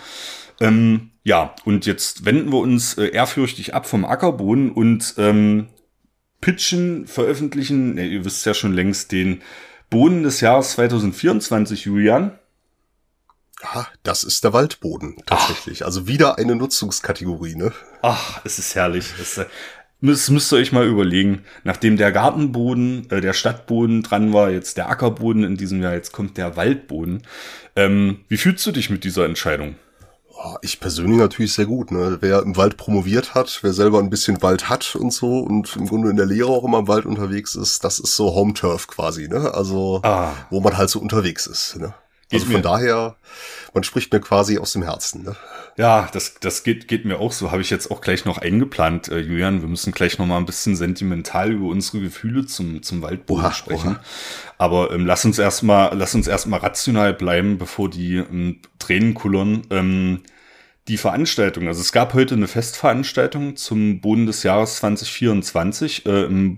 Ähm, 0.62 1.10
ja, 1.26 1.54
und 1.66 1.86
jetzt 1.86 2.24
wenden 2.24 2.50
wir 2.54 2.60
uns 2.60 2.98
äh, 2.98 3.08
ehrfürchtig 3.08 3.74
ab 3.74 3.86
vom 3.86 4.06
Ackerboden 4.06 4.72
und 4.72 5.16
ähm, 5.18 5.68
pitchen, 6.42 7.08
veröffentlichen, 7.08 7.96
ne, 7.96 8.06
ihr 8.06 8.26
wisst 8.26 8.46
ja 8.46 8.54
schon 8.54 8.74
längst, 8.74 9.12
den 9.12 9.42
Boden 9.90 10.24
des 10.24 10.42
Jahres 10.42 10.72
2024, 10.72 11.86
Julian. 11.86 12.38
Ja, 13.62 13.88
das 14.04 14.24
ist 14.24 14.44
der 14.44 14.54
Waldboden 14.54 15.18
tatsächlich. 15.26 15.84
Ach. 15.84 15.88
Also 15.88 16.08
wieder 16.08 16.38
eine 16.38 16.56
Nutzungskategorie, 16.56 17.56
ne? 17.56 17.72
Ach, 18.02 18.42
es 18.44 18.58
ist 18.58 18.74
herrlich. 18.74 19.06
Das, 19.20 19.38
äh, 19.38 19.46
das 20.02 20.30
müsst 20.32 20.52
ihr 20.52 20.58
euch 20.58 20.72
mal 20.72 20.88
überlegen. 20.88 21.44
Nachdem 21.64 21.96
der 21.96 22.12
Gartenboden, 22.12 23.10
äh, 23.12 23.22
der 23.22 23.34
Stadtboden 23.34 24.02
dran 24.02 24.34
war, 24.34 24.50
jetzt 24.50 24.78
der 24.78 24.90
Ackerboden 24.90 25.44
in 25.44 25.58
diesem 25.58 25.82
Jahr, 25.82 25.94
jetzt 25.94 26.12
kommt 26.12 26.38
der 26.38 26.56
Waldboden. 26.56 27.22
Ähm, 27.76 28.22
wie 28.28 28.38
fühlst 28.38 28.66
du 28.66 28.72
dich 28.72 28.90
mit 28.90 29.04
dieser 29.04 29.26
Entscheidung? 29.26 29.76
Ich 30.62 30.80
persönlich 30.80 31.18
natürlich 31.18 31.54
sehr 31.54 31.66
gut. 31.66 31.92
Ne? 31.92 32.18
Wer 32.22 32.42
im 32.42 32.58
Wald 32.58 32.78
promoviert 32.78 33.36
hat, 33.36 33.60
wer 33.62 33.74
selber 33.74 34.00
ein 34.00 34.10
bisschen 34.10 34.42
Wald 34.42 34.70
hat 34.70 34.96
und 34.96 35.12
so 35.14 35.40
und 35.40 35.76
im 35.76 35.88
Grunde 35.88 36.10
in 36.10 36.16
der 36.16 36.26
Lehre 36.26 36.50
auch 36.50 36.64
immer 36.64 36.80
im 36.80 36.88
Wald 36.88 37.06
unterwegs 37.06 37.56
ist, 37.56 37.84
das 37.84 38.00
ist 38.00 38.16
so 38.16 38.34
Home 38.34 38.54
Turf 38.54 38.88
quasi. 38.88 39.28
Ne? 39.28 39.54
Also 39.54 40.02
ah. 40.04 40.34
wo 40.50 40.60
man 40.62 40.78
halt 40.78 40.90
so 40.90 41.00
unterwegs 41.00 41.48
ist. 41.48 41.78
Ne? 41.78 41.94
Also 42.32 42.46
von 42.46 42.62
daher, 42.62 43.16
man 43.74 43.84
spricht 43.84 44.12
mir 44.14 44.20
quasi 44.20 44.58
aus 44.58 44.74
dem 44.74 44.84
Herzen. 44.84 45.24
Ne? 45.24 45.36
Ja, 45.78 46.10
das, 46.12 46.36
das 46.40 46.64
geht, 46.64 46.88
geht 46.88 47.06
mir 47.06 47.20
auch 47.20 47.32
so. 47.32 47.52
Habe 47.52 47.62
ich 47.62 47.70
jetzt 47.70 47.92
auch 47.92 48.02
gleich 48.02 48.26
noch 48.26 48.38
eingeplant, 48.38 49.10
äh, 49.10 49.20
Julian. 49.20 49.62
Wir 49.62 49.70
müssen 49.70 49.92
gleich 49.92 50.18
noch 50.18 50.26
mal 50.26 50.38
ein 50.38 50.46
bisschen 50.46 50.76
sentimental 50.76 51.52
über 51.52 51.68
unsere 51.68 52.02
Gefühle 52.02 52.46
zum, 52.46 52.84
zum 52.84 53.02
Waldboden 53.02 53.46
oha, 53.46 53.54
sprechen. 53.54 53.92
Oha. 53.92 54.02
Aber 54.58 54.92
ähm, 54.92 55.06
lass 55.06 55.26
uns 55.26 55.40
erstmal, 55.40 55.96
lass 55.98 56.16
uns 56.16 56.28
erstmal 56.28 56.60
rational 56.60 57.14
bleiben, 57.14 57.58
bevor 57.58 57.90
die 57.90 58.16
ähm, 58.18 58.60
Tränen 58.80 59.14
kullern. 59.14 59.64
Ähm, 59.70 60.22
die 60.88 60.98
Veranstaltung, 60.98 61.68
also 61.68 61.80
es 61.80 61.92
gab 61.92 62.14
heute 62.16 62.34
eine 62.36 62.48
Festveranstaltung 62.48 63.56
zum 63.56 64.02
Boden 64.02 64.26
des 64.26 64.44
Jahres 64.44 64.78
2024 64.78 66.06
äh, 66.06 66.24
im 66.24 66.58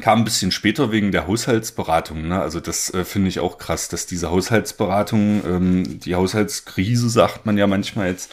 kam 0.00 0.20
ein 0.20 0.24
bisschen 0.24 0.52
später 0.52 0.92
wegen 0.92 1.10
der 1.10 1.26
Haushaltsberatung. 1.26 2.28
Ne? 2.28 2.40
Also 2.40 2.60
das 2.60 2.94
äh, 2.94 3.04
finde 3.04 3.28
ich 3.28 3.40
auch 3.40 3.58
krass, 3.58 3.88
dass 3.88 4.06
diese 4.06 4.30
Haushaltsberatung, 4.30 5.42
ähm, 5.44 6.00
die 6.00 6.14
Haushaltskrise, 6.14 7.08
sagt 7.10 7.44
man 7.44 7.58
ja 7.58 7.66
manchmal 7.66 8.08
jetzt, 8.08 8.32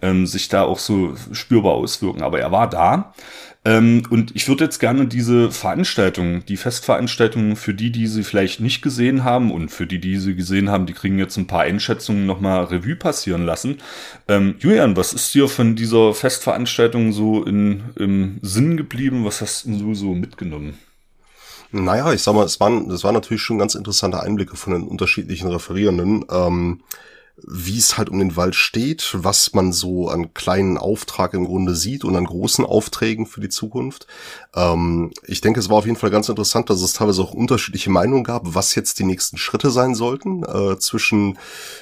ähm, 0.00 0.26
sich 0.26 0.48
da 0.48 0.62
auch 0.62 0.78
so 0.78 1.16
spürbar 1.32 1.72
auswirken. 1.72 2.22
Aber 2.22 2.38
er 2.40 2.52
war 2.52 2.70
da. 2.70 3.14
Ähm, 3.64 4.02
und 4.10 4.34
ich 4.34 4.48
würde 4.48 4.64
jetzt 4.64 4.80
gerne 4.80 5.06
diese 5.06 5.52
Veranstaltung, 5.52 6.44
die 6.46 6.56
Festveranstaltung 6.56 7.54
für 7.54 7.74
die, 7.74 7.92
die 7.92 8.08
sie 8.08 8.24
vielleicht 8.24 8.60
nicht 8.60 8.82
gesehen 8.82 9.22
haben 9.22 9.52
und 9.52 9.68
für 9.68 9.86
die, 9.86 10.00
die 10.00 10.16
sie 10.16 10.34
gesehen 10.34 10.68
haben, 10.68 10.86
die 10.86 10.94
kriegen 10.94 11.18
jetzt 11.18 11.36
ein 11.36 11.46
paar 11.46 11.60
Einschätzungen 11.60 12.26
nochmal 12.26 12.64
Revue 12.64 12.96
passieren 12.96 13.46
lassen. 13.46 13.78
Ähm, 14.26 14.56
Julian, 14.58 14.96
was 14.96 15.12
ist 15.12 15.32
dir 15.34 15.48
von 15.48 15.76
dieser 15.76 16.12
Festveranstaltung 16.12 17.12
so 17.12 17.44
in, 17.44 17.84
im 17.96 18.40
Sinn 18.42 18.76
geblieben? 18.76 19.24
Was 19.24 19.40
hast 19.40 19.66
du 19.66 19.94
so 19.94 20.14
mitgenommen? 20.14 20.78
Naja, 21.70 22.12
ich 22.12 22.22
sag 22.22 22.34
mal, 22.34 22.44
es 22.44 22.58
waren, 22.58 22.88
das 22.88 23.04
waren 23.04 23.14
natürlich 23.14 23.42
schon 23.42 23.58
ganz 23.58 23.76
interessante 23.76 24.20
Einblicke 24.20 24.56
von 24.56 24.72
den 24.72 24.82
unterschiedlichen 24.82 25.48
Referierenden. 25.48 26.24
Ähm, 26.30 26.80
wie 27.36 27.78
es 27.78 27.96
halt 27.96 28.08
um 28.10 28.18
den 28.18 28.36
Wald 28.36 28.54
steht, 28.54 29.10
was 29.14 29.54
man 29.54 29.72
so 29.72 30.08
an 30.08 30.34
kleinen 30.34 30.76
Auftrag 30.76 31.34
im 31.34 31.46
Grunde 31.46 31.74
sieht 31.74 32.04
und 32.04 32.14
an 32.14 32.24
großen 32.24 32.64
Aufträgen 32.64 33.26
für 33.26 33.40
die 33.40 33.48
Zukunft. 33.48 34.06
Ähm, 34.54 35.10
ich 35.24 35.40
denke, 35.40 35.58
es 35.58 35.68
war 35.68 35.78
auf 35.78 35.86
jeden 35.86 35.96
Fall 35.96 36.10
ganz 36.10 36.28
interessant, 36.28 36.68
dass 36.70 36.82
es 36.82 36.92
teilweise 36.92 37.22
auch 37.22 37.32
unterschiedliche 37.32 37.90
Meinungen 37.90 38.24
gab, 38.24 38.54
was 38.54 38.74
jetzt 38.74 38.98
die 38.98 39.04
nächsten 39.04 39.38
Schritte 39.38 39.70
sein 39.70 39.94
sollten. 39.94 40.44
Äh, 40.44 40.78
zwischen 40.78 41.38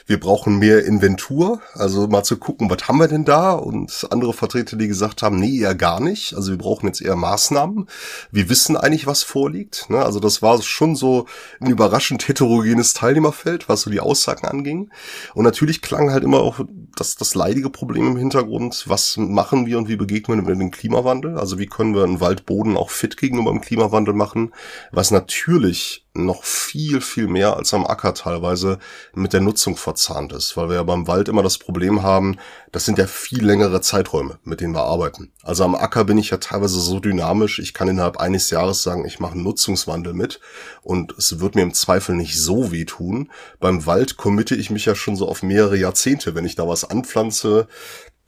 wir 0.06 0.20
brauchen 0.20 0.58
mehr 0.58 0.84
Inventur, 0.84 1.60
also 1.74 2.06
mal 2.06 2.22
zu 2.22 2.36
gucken, 2.36 2.70
was 2.70 2.88
haben 2.88 2.98
wir 2.98 3.08
denn 3.08 3.24
da? 3.24 3.52
Und 3.52 4.06
andere 4.10 4.32
Vertreter, 4.32 4.76
die 4.76 4.88
gesagt 4.88 5.22
haben, 5.22 5.38
nee, 5.38 5.58
eher 5.58 5.74
gar 5.74 6.00
nicht. 6.00 6.34
Also 6.34 6.52
wir 6.52 6.58
brauchen 6.58 6.86
jetzt 6.86 7.02
eher 7.02 7.16
Maßnahmen. 7.16 7.88
Wir 8.30 8.48
wissen 8.48 8.76
eigentlich, 8.76 9.06
was 9.06 9.22
vorliegt. 9.22 9.90
Ne? 9.90 10.02
Also 10.04 10.20
das 10.20 10.42
war 10.42 10.60
schon 10.62 10.96
so 10.96 11.26
ein 11.60 11.70
überraschend 11.70 12.28
heterogenes 12.28 12.94
Teilnehmerfeld, 12.94 13.68
was 13.68 13.82
so 13.82 13.90
die 13.90 14.00
Aussagen 14.00 14.46
anging. 14.46 14.90
Und 15.34 15.39
natürlich 15.42 15.80
klang 15.82 16.10
halt 16.10 16.24
immer 16.24 16.40
auch 16.40 16.60
das, 16.96 17.14
das 17.14 17.34
leidige 17.34 17.70
Problem 17.70 18.08
im 18.08 18.16
Hintergrund. 18.16 18.84
Was 18.86 19.16
machen 19.16 19.66
wir 19.66 19.78
und 19.78 19.88
wie 19.88 19.96
begegnen 19.96 20.46
wir 20.46 20.54
dem 20.54 20.70
Klimawandel? 20.70 21.38
Also 21.38 21.58
wie 21.58 21.66
können 21.66 21.94
wir 21.94 22.04
einen 22.04 22.20
Waldboden 22.20 22.76
auch 22.76 22.90
fit 22.90 23.16
gegenüber 23.16 23.50
dem 23.50 23.60
Klimawandel 23.60 24.14
machen? 24.14 24.52
Was 24.90 25.10
natürlich 25.10 26.06
noch 26.12 26.42
viel, 26.42 27.00
viel 27.00 27.28
mehr 27.28 27.56
als 27.56 27.72
am 27.72 27.86
Acker 27.86 28.14
teilweise 28.14 28.78
mit 29.14 29.32
der 29.32 29.40
Nutzung 29.40 29.76
verzahnt 29.76 30.32
ist, 30.32 30.56
weil 30.56 30.68
wir 30.68 30.76
ja 30.76 30.82
beim 30.82 31.06
Wald 31.06 31.28
immer 31.28 31.42
das 31.42 31.58
Problem 31.58 32.02
haben, 32.02 32.36
das 32.72 32.84
sind 32.84 32.98
ja 32.98 33.06
viel 33.06 33.44
längere 33.44 33.80
Zeiträume, 33.80 34.38
mit 34.42 34.60
denen 34.60 34.74
wir 34.74 34.82
arbeiten. 34.82 35.32
Also 35.42 35.64
am 35.64 35.76
Acker 35.76 36.04
bin 36.04 36.18
ich 36.18 36.30
ja 36.30 36.38
teilweise 36.38 36.80
so 36.80 36.98
dynamisch, 36.98 37.60
ich 37.60 37.74
kann 37.74 37.88
innerhalb 37.88 38.16
eines 38.16 38.50
Jahres 38.50 38.82
sagen, 38.82 39.04
ich 39.04 39.20
mache 39.20 39.32
einen 39.32 39.44
Nutzungswandel 39.44 40.12
mit 40.12 40.40
und 40.82 41.12
es 41.16 41.38
wird 41.38 41.54
mir 41.54 41.62
im 41.62 41.74
Zweifel 41.74 42.16
nicht 42.16 42.40
so 42.40 42.72
weh 42.72 42.84
tun. 42.84 43.30
Beim 43.60 43.86
Wald 43.86 44.16
committe 44.16 44.56
ich 44.56 44.70
mich 44.70 44.86
ja 44.86 44.96
schon 44.96 45.14
so 45.14 45.28
auf 45.28 45.44
mehrere 45.44 45.76
Jahrzehnte, 45.76 46.34
wenn 46.34 46.44
ich 46.44 46.56
da 46.56 46.66
was 46.66 46.84
anpflanze, 46.84 47.68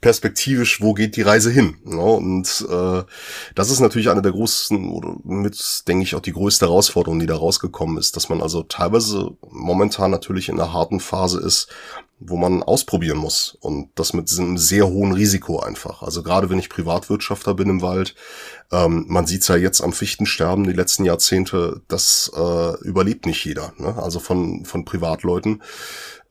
perspektivisch, 0.03 0.81
wo 0.81 0.93
geht 0.93 1.15
die 1.15 1.21
Reise 1.21 1.49
hin? 1.49 1.77
Ja, 1.85 1.97
und 1.97 2.65
äh, 2.69 3.03
das 3.55 3.71
ist 3.71 3.79
natürlich 3.79 4.09
eine 4.09 4.21
der 4.21 4.33
großen, 4.33 4.91
oder 4.91 5.15
mit, 5.23 5.83
denke 5.87 6.03
ich, 6.03 6.13
auch 6.13 6.19
die 6.19 6.33
größte 6.33 6.65
Herausforderung, 6.65 7.19
die 7.19 7.25
da 7.25 7.37
rausgekommen 7.37 7.97
ist, 7.97 8.17
dass 8.17 8.27
man 8.27 8.41
also 8.41 8.63
teilweise 8.63 9.31
momentan 9.49 10.11
natürlich 10.11 10.49
in 10.49 10.59
einer 10.59 10.73
harten 10.73 10.99
Phase 10.99 11.39
ist, 11.39 11.69
wo 12.25 12.37
man 12.37 12.63
ausprobieren 12.63 13.17
muss. 13.17 13.57
Und 13.59 13.89
das 13.95 14.13
mit 14.13 14.31
einem 14.37 14.57
sehr 14.57 14.87
hohen 14.87 15.13
Risiko 15.13 15.59
einfach. 15.59 16.01
Also 16.01 16.23
gerade 16.23 16.49
wenn 16.49 16.59
ich 16.59 16.69
Privatwirtschafter 16.69 17.53
bin 17.53 17.69
im 17.69 17.81
Wald, 17.81 18.15
ähm, 18.71 19.05
man 19.07 19.27
sieht's 19.27 19.47
ja 19.47 19.55
jetzt 19.55 19.81
am 19.81 19.93
Fichtensterben 19.93 20.65
die 20.65 20.73
letzten 20.73 21.05
Jahrzehnte, 21.05 21.81
das 21.87 22.31
äh, 22.35 22.77
überlebt 22.83 23.25
nicht 23.25 23.43
jeder. 23.45 23.73
Ne? 23.77 23.95
Also 24.01 24.19
von, 24.19 24.65
von 24.65 24.85
Privatleuten. 24.85 25.61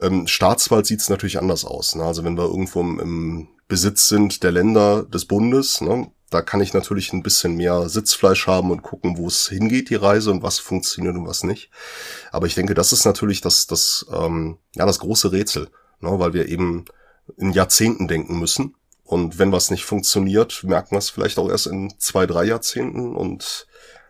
Ähm, 0.00 0.26
Staatswald 0.26 0.86
sieht's 0.86 1.08
natürlich 1.08 1.38
anders 1.38 1.64
aus. 1.64 1.94
Ne? 1.94 2.04
Also 2.04 2.24
wenn 2.24 2.36
wir 2.36 2.44
irgendwo 2.44 2.80
im, 2.80 2.98
im 3.00 3.48
Besitz 3.72 4.08
sind 4.08 4.42
der 4.42 4.52
Länder 4.52 5.02
des 5.04 5.24
Bundes. 5.24 5.80
Ne? 5.80 6.10
Da 6.28 6.42
kann 6.42 6.60
ich 6.60 6.74
natürlich 6.74 7.14
ein 7.14 7.22
bisschen 7.22 7.56
mehr 7.56 7.88
Sitzfleisch 7.88 8.46
haben 8.46 8.70
und 8.70 8.82
gucken, 8.82 9.16
wo 9.16 9.26
es 9.26 9.48
hingeht, 9.48 9.88
die 9.88 9.94
Reise 9.94 10.30
und 10.30 10.42
was 10.42 10.58
funktioniert 10.58 11.14
und 11.14 11.26
was 11.26 11.42
nicht. 11.42 11.70
Aber 12.32 12.46
ich 12.46 12.54
denke, 12.54 12.74
das 12.74 12.92
ist 12.92 13.06
natürlich 13.06 13.40
das, 13.40 13.66
das, 13.66 14.04
ähm, 14.12 14.58
ja, 14.74 14.84
das 14.84 14.98
große 14.98 15.32
Rätsel, 15.32 15.68
ne? 16.02 16.18
weil 16.18 16.32
wir 16.32 16.48
eben 16.48 16.84
in 17.36 17.52
Jahrzehnten 17.52 18.08
denken 18.08 18.38
müssen. 18.38 18.74
Und 19.04 19.38
wenn 19.38 19.52
was 19.52 19.70
nicht 19.70 19.84
funktioniert, 19.84 20.64
merken 20.64 20.92
wir 20.92 20.98
es 20.98 21.10
vielleicht 21.10 21.38
auch 21.38 21.50
erst 21.50 21.66
in 21.66 21.92
zwei, 21.98 22.26
drei 22.26 22.44
Jahrzehnten. 22.44 23.14
Und 23.14 23.66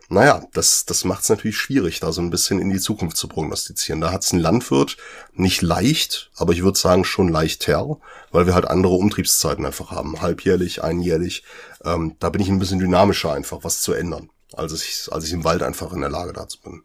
naja, 0.09 0.45
das, 0.53 0.85
das 0.85 1.03
macht 1.05 1.23
es 1.23 1.29
natürlich 1.29 1.57
schwierig, 1.57 1.99
da 1.99 2.11
so 2.11 2.21
ein 2.21 2.29
bisschen 2.29 2.59
in 2.59 2.69
die 2.69 2.79
Zukunft 2.79 3.17
zu 3.17 3.27
prognostizieren. 3.27 3.99
Da 3.99 4.11
hat 4.11 4.23
es 4.23 4.31
ein 4.31 4.39
Landwirt 4.39 4.97
nicht 5.33 5.61
leicht, 5.61 6.31
aber 6.35 6.53
ich 6.53 6.63
würde 6.63 6.77
sagen 6.77 7.03
schon 7.03 7.29
leichter, 7.29 7.97
weil 8.31 8.45
wir 8.45 8.53
halt 8.53 8.65
andere 8.65 8.93
Umtriebszeiten 8.93 9.65
einfach 9.65 9.91
haben. 9.91 10.21
Halbjährlich, 10.21 10.83
einjährlich. 10.83 11.43
Ähm, 11.83 12.15
da 12.19 12.29
bin 12.29 12.41
ich 12.41 12.49
ein 12.49 12.59
bisschen 12.59 12.79
dynamischer 12.79 13.33
einfach, 13.33 13.59
was 13.63 13.81
zu 13.81 13.93
ändern, 13.93 14.29
als 14.53 14.73
ich, 14.73 15.11
als 15.11 15.25
ich 15.25 15.33
im 15.33 15.43
Wald 15.43 15.63
einfach 15.63 15.91
in 15.93 16.01
der 16.01 16.09
Lage 16.09 16.33
dazu 16.33 16.61
bin. 16.61 16.83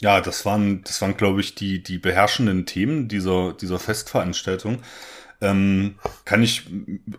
Ja, 0.00 0.20
das 0.20 0.44
waren, 0.44 0.82
das 0.84 1.02
waren, 1.02 1.16
glaube 1.16 1.40
ich, 1.40 1.56
die, 1.56 1.82
die 1.82 1.98
beherrschenden 1.98 2.66
Themen 2.66 3.08
dieser, 3.08 3.52
dieser 3.54 3.80
Festveranstaltung. 3.80 4.80
Ähm, 5.40 5.94
kann 6.24 6.42
ich, 6.42 6.64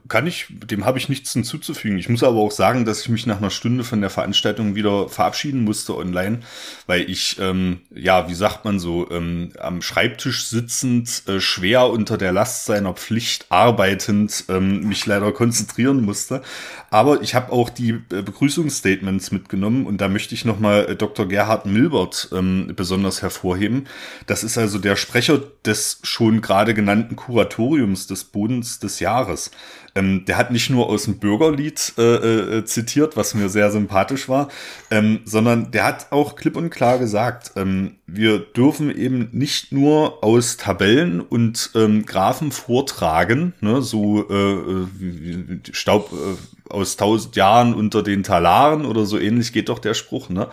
kann 0.10 0.28
ich, 0.28 0.48
dem 0.50 0.86
habe 0.86 0.98
ich 0.98 1.08
nichts 1.08 1.32
hinzuzufügen. 1.32 1.98
Ich 1.98 2.10
muss 2.10 2.22
aber 2.22 2.38
auch 2.38 2.52
sagen, 2.52 2.84
dass 2.84 3.02
ich 3.02 3.10
mich 3.10 3.26
nach 3.26 3.38
einer 3.38 3.50
Stunde 3.50 3.86
von 3.86 4.02
der 4.02 4.10
Veranstaltung 4.10 4.76
wieder 4.76 5.08
verabschieden 5.08 5.64
musste 5.64 5.96
online, 5.96 6.42
weil 6.86 7.10
ich, 7.10 7.38
ähm, 7.40 7.80
ja, 7.96 8.28
wie 8.28 8.34
sagt 8.34 8.66
man 8.66 8.78
so, 8.80 9.10
ähm, 9.10 9.54
am 9.58 9.82
Schreibtisch 9.82 10.48
sitzend, 10.48 11.24
äh, 11.28 11.40
schwer 11.40 11.90
unter 11.90 12.18
der 12.18 12.34
Last 12.34 12.66
seiner 12.66 12.94
Pflicht 12.94 13.46
arbeitend, 13.50 14.44
ähm, 14.50 14.82
mich 14.82 15.06
leider 15.06 15.32
konzentrieren 15.32 16.02
musste. 16.02 16.42
Aber 16.90 17.22
ich 17.22 17.36
habe 17.36 17.54
auch 17.54 17.70
die 17.70 17.92
äh, 18.12 18.22
Begrüßungsstatements 18.22 19.32
mitgenommen 19.32 19.86
und 19.86 20.02
da 20.02 20.10
möchte 20.10 20.36
ich 20.36 20.44
nochmal 20.44 20.90
äh, 20.90 20.96
Dr. 20.98 21.26
Gerhard 21.26 21.66
Milbert 21.66 22.30
ähm, 22.34 22.74
besonders 22.76 23.22
hervorheben. 23.22 23.88
Das 24.28 24.44
ist 24.44 24.58
also 24.58 24.78
der 24.78 24.98
Sprecher 24.98 25.42
des 25.66 26.00
schon 26.04 26.42
gerade 26.42 26.74
genannten 26.74 27.16
Kuratoriums 27.16 28.09
des 28.10 28.26
Bodens 28.26 28.80
des 28.80 29.00
Jahres. 29.00 29.52
Ähm, 29.96 30.26
der 30.26 30.38
hat 30.38 30.52
nicht 30.52 30.70
nur 30.70 30.90
aus 30.90 31.06
dem 31.06 31.20
Bürgerlied 31.20 31.94
äh, 31.98 32.58
äh, 32.58 32.66
zitiert, 32.66 33.18
was 33.18 33.34
mir 33.34 33.50
sehr 33.50 33.72
sympathisch 33.72 34.30
war, 34.30 34.50
ähm, 34.92 35.22
sondern 35.26 35.72
der 35.72 35.86
hat 35.86 36.12
auch 36.12 36.36
klipp 36.36 36.56
und 36.56 36.70
klar 36.70 37.00
gesagt, 37.00 37.54
ähm, 37.56 37.96
wir 38.06 38.40
dürfen 38.40 38.96
eben 38.96 39.30
nicht 39.32 39.72
nur 39.72 40.24
aus 40.24 40.58
Tabellen 40.58 41.22
und 41.22 41.72
ähm, 41.76 42.06
Graphen 42.06 42.52
vortragen, 42.52 43.54
ne, 43.62 43.82
so 43.82 44.28
äh, 44.30 44.54
äh 44.54 45.60
Staub 45.72 46.12
äh, 46.14 46.74
aus 46.74 46.98
tausend 46.98 47.36
Jahren 47.36 47.74
unter 47.74 48.04
den 48.04 48.24
Talaren 48.24 48.86
oder 48.86 49.06
so 49.06 49.18
ähnlich 49.18 49.54
geht 49.54 49.70
doch 49.70 49.80
der 49.80 49.96
Spruch, 49.96 50.30
ne? 50.30 50.48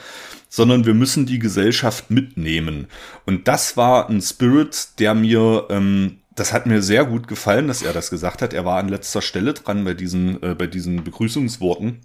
sondern 0.49 0.87
wir 0.87 0.95
müssen 0.95 1.27
die 1.27 1.39
Gesellschaft 1.39 2.11
mitnehmen. 2.11 2.87
Und 3.27 3.49
das 3.49 3.77
war 3.77 4.09
ein 4.09 4.23
Spirit, 4.23 4.99
der 4.99 5.15
mir 5.15 5.67
ähm, 5.69 6.19
das 6.37 6.53
hat 6.53 6.67
mir 6.67 6.83
sehr 6.83 7.05
gut 7.05 7.27
gefallen, 7.27 7.67
dass 7.67 7.83
er 7.83 7.93
das 7.93 8.11
gesagt 8.11 8.43
hat. 8.43 8.53
Er 8.53 8.65
war 8.65 8.79
an 8.79 8.89
letzter 8.89 9.23
Stelle 9.23 9.55
dran 9.55 9.85
bei 9.85 9.95
diesen, 9.95 10.43
äh, 10.43 10.55
bei 10.55 10.67
diesen 10.67 11.03
Begrüßungsworten. 11.03 12.03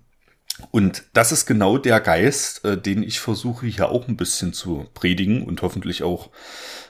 Und 0.70 1.04
das 1.14 1.32
ist 1.32 1.46
genau 1.46 1.78
der 1.78 2.00
Geist, 2.00 2.64
äh, 2.66 2.78
den 2.80 3.04
ich 3.04 3.20
versuche 3.20 3.68
hier 3.68 3.90
auch 3.90 4.08
ein 4.08 4.18
bisschen 4.18 4.54
zu 4.54 4.88
predigen 4.94 5.44
und 5.44 5.62
hoffentlich 5.62 6.04
auch 6.04 6.30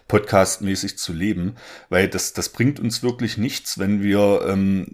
podcastmäßig 0.08 0.98
zu 0.98 1.14
leben, 1.14 1.56
weil 1.90 2.10
das, 2.10 2.34
das 2.34 2.50
bringt 2.50 2.80
uns 2.80 3.02
wirklich 3.02 3.38
nichts, 3.38 3.80
wenn 3.80 4.04
wir 4.04 4.46
ähm, 4.48 4.88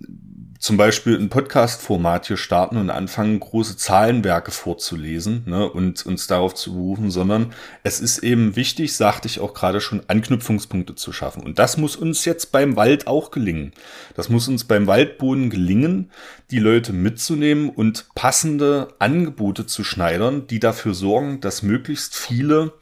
zum 0.60 0.78
Beispiel 0.78 1.18
ein 1.18 1.30
Podcast-Format 1.30 2.28
hier 2.28 2.38
starten 2.38 2.78
und 2.78 2.90
anfangen, 2.90 3.40
große 3.40 3.78
Zahlenwerke 3.78 4.52
vorzulesen 4.52 5.44
ne, 5.46 5.70
und 5.70 6.06
uns 6.06 6.28
darauf 6.28 6.56
zu 6.56 6.74
berufen, 6.74 7.12
sondern 7.12 7.54
es 7.84 8.00
ist 8.00 8.20
eben 8.20 8.56
wichtig, 8.56 8.96
sagte 8.96 9.28
ich 9.28 9.40
auch 9.40 9.54
gerade 9.54 9.82
schon, 9.82 10.04
Anknüpfungspunkte 10.08 10.96
zu 10.96 11.14
schaffen. 11.14 11.44
Und 11.44 11.60
das 11.60 11.78
muss 11.78 11.96
uns 11.96 12.26
jetzt 12.26 12.52
beim 12.52 12.76
Wald 12.76 13.08
auch 13.08 13.32
gelingen. 13.32 13.72
Das 14.16 14.30
muss 14.30 14.48
uns 14.48 14.64
beim 14.64 14.88
Waldboden 14.88 15.50
gelingen, 15.50 16.12
die 16.50 16.60
Leute 16.60 16.94
mitzunehmen 16.94 17.70
und 17.70 18.08
passende 18.16 18.90
Angebote 19.00 19.66
zu 19.66 19.84
schneidern, 19.84 20.48
die 20.48 20.60
dafür 20.60 20.94
sorgen, 20.94 21.40
dass 21.42 21.62
möglichst 21.62 22.16
viele 22.16 22.74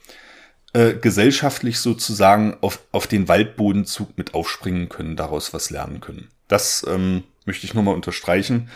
äh, 0.72 0.94
gesellschaftlich 0.94 1.80
sozusagen 1.80 2.56
auf, 2.60 2.80
auf 2.92 3.06
den 3.06 3.28
Waldbodenzug 3.28 4.16
mit 4.18 4.34
aufspringen 4.34 4.88
können, 4.88 5.16
daraus 5.16 5.54
was 5.54 5.70
lernen 5.70 6.00
können. 6.00 6.28
Das 6.48 6.84
ähm, 6.86 7.24
möchte 7.46 7.64
ich 7.64 7.74
nochmal 7.74 7.94
unterstreichen. 7.94 8.68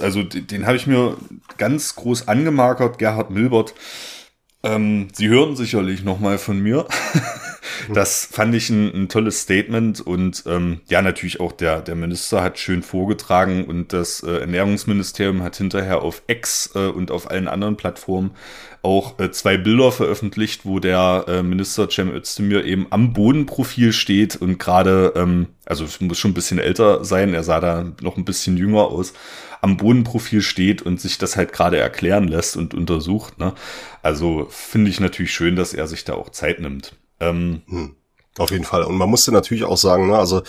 Also 0.00 0.22
den, 0.22 0.46
den 0.46 0.66
habe 0.66 0.76
ich 0.76 0.86
mir 0.86 1.16
ganz 1.56 1.94
groß 1.94 2.28
angemarkert, 2.28 2.98
Gerhard 2.98 3.30
Milbert. 3.30 3.74
Ähm, 4.62 5.08
Sie 5.12 5.28
hören 5.28 5.56
sicherlich 5.56 6.02
nochmal 6.02 6.38
von 6.38 6.58
mir. 6.58 6.86
das 7.92 8.26
fand 8.26 8.54
ich 8.54 8.70
ein, 8.70 8.92
ein 8.94 9.08
tolles 9.08 9.42
Statement 9.42 10.00
und 10.00 10.44
ähm, 10.46 10.80
ja, 10.88 11.02
natürlich 11.02 11.40
auch 11.40 11.52
der, 11.52 11.80
der 11.80 11.94
Minister 11.94 12.42
hat 12.42 12.58
schön 12.58 12.82
vorgetragen 12.82 13.64
und 13.64 13.92
das 13.92 14.22
äh, 14.22 14.38
Ernährungsministerium 14.38 15.42
hat 15.42 15.56
hinterher 15.56 16.02
auf 16.02 16.22
X 16.26 16.70
äh, 16.74 16.86
und 16.86 17.10
auf 17.10 17.30
allen 17.30 17.48
anderen 17.48 17.76
Plattformen 17.76 18.32
auch 18.86 19.18
äh, 19.18 19.32
zwei 19.32 19.56
Bilder 19.56 19.90
veröffentlicht, 19.90 20.64
wo 20.64 20.78
der 20.78 21.24
äh, 21.26 21.42
Minister 21.42 21.90
Cem 21.90 22.08
Özdemir 22.14 22.64
eben 22.64 22.86
am 22.90 23.12
Bodenprofil 23.12 23.92
steht 23.92 24.36
und 24.36 24.58
gerade, 24.58 25.12
ähm, 25.16 25.48
also 25.64 25.84
muss 26.00 26.18
schon 26.18 26.30
ein 26.30 26.34
bisschen 26.34 26.60
älter 26.60 27.04
sein, 27.04 27.34
er 27.34 27.42
sah 27.42 27.58
da 27.58 27.92
noch 28.00 28.16
ein 28.16 28.24
bisschen 28.24 28.56
jünger 28.56 28.84
aus, 28.84 29.12
am 29.60 29.76
Bodenprofil 29.76 30.40
steht 30.40 30.82
und 30.82 31.00
sich 31.00 31.18
das 31.18 31.36
halt 31.36 31.52
gerade 31.52 31.78
erklären 31.78 32.28
lässt 32.28 32.56
und 32.56 32.74
untersucht. 32.74 33.38
Ne? 33.38 33.54
Also 34.02 34.46
finde 34.50 34.88
ich 34.88 35.00
natürlich 35.00 35.34
schön, 35.34 35.56
dass 35.56 35.74
er 35.74 35.88
sich 35.88 36.04
da 36.04 36.14
auch 36.14 36.30
Zeit 36.30 36.60
nimmt. 36.60 36.94
Ähm, 37.18 37.62
hm. 37.66 37.96
Auf 38.38 38.52
jeden 38.52 38.64
Fall. 38.64 38.84
Und 38.84 38.96
man 38.96 39.08
musste 39.08 39.32
natürlich 39.32 39.64
auch 39.64 39.78
sagen, 39.78 40.08
ne, 40.08 40.18
also 40.18 40.42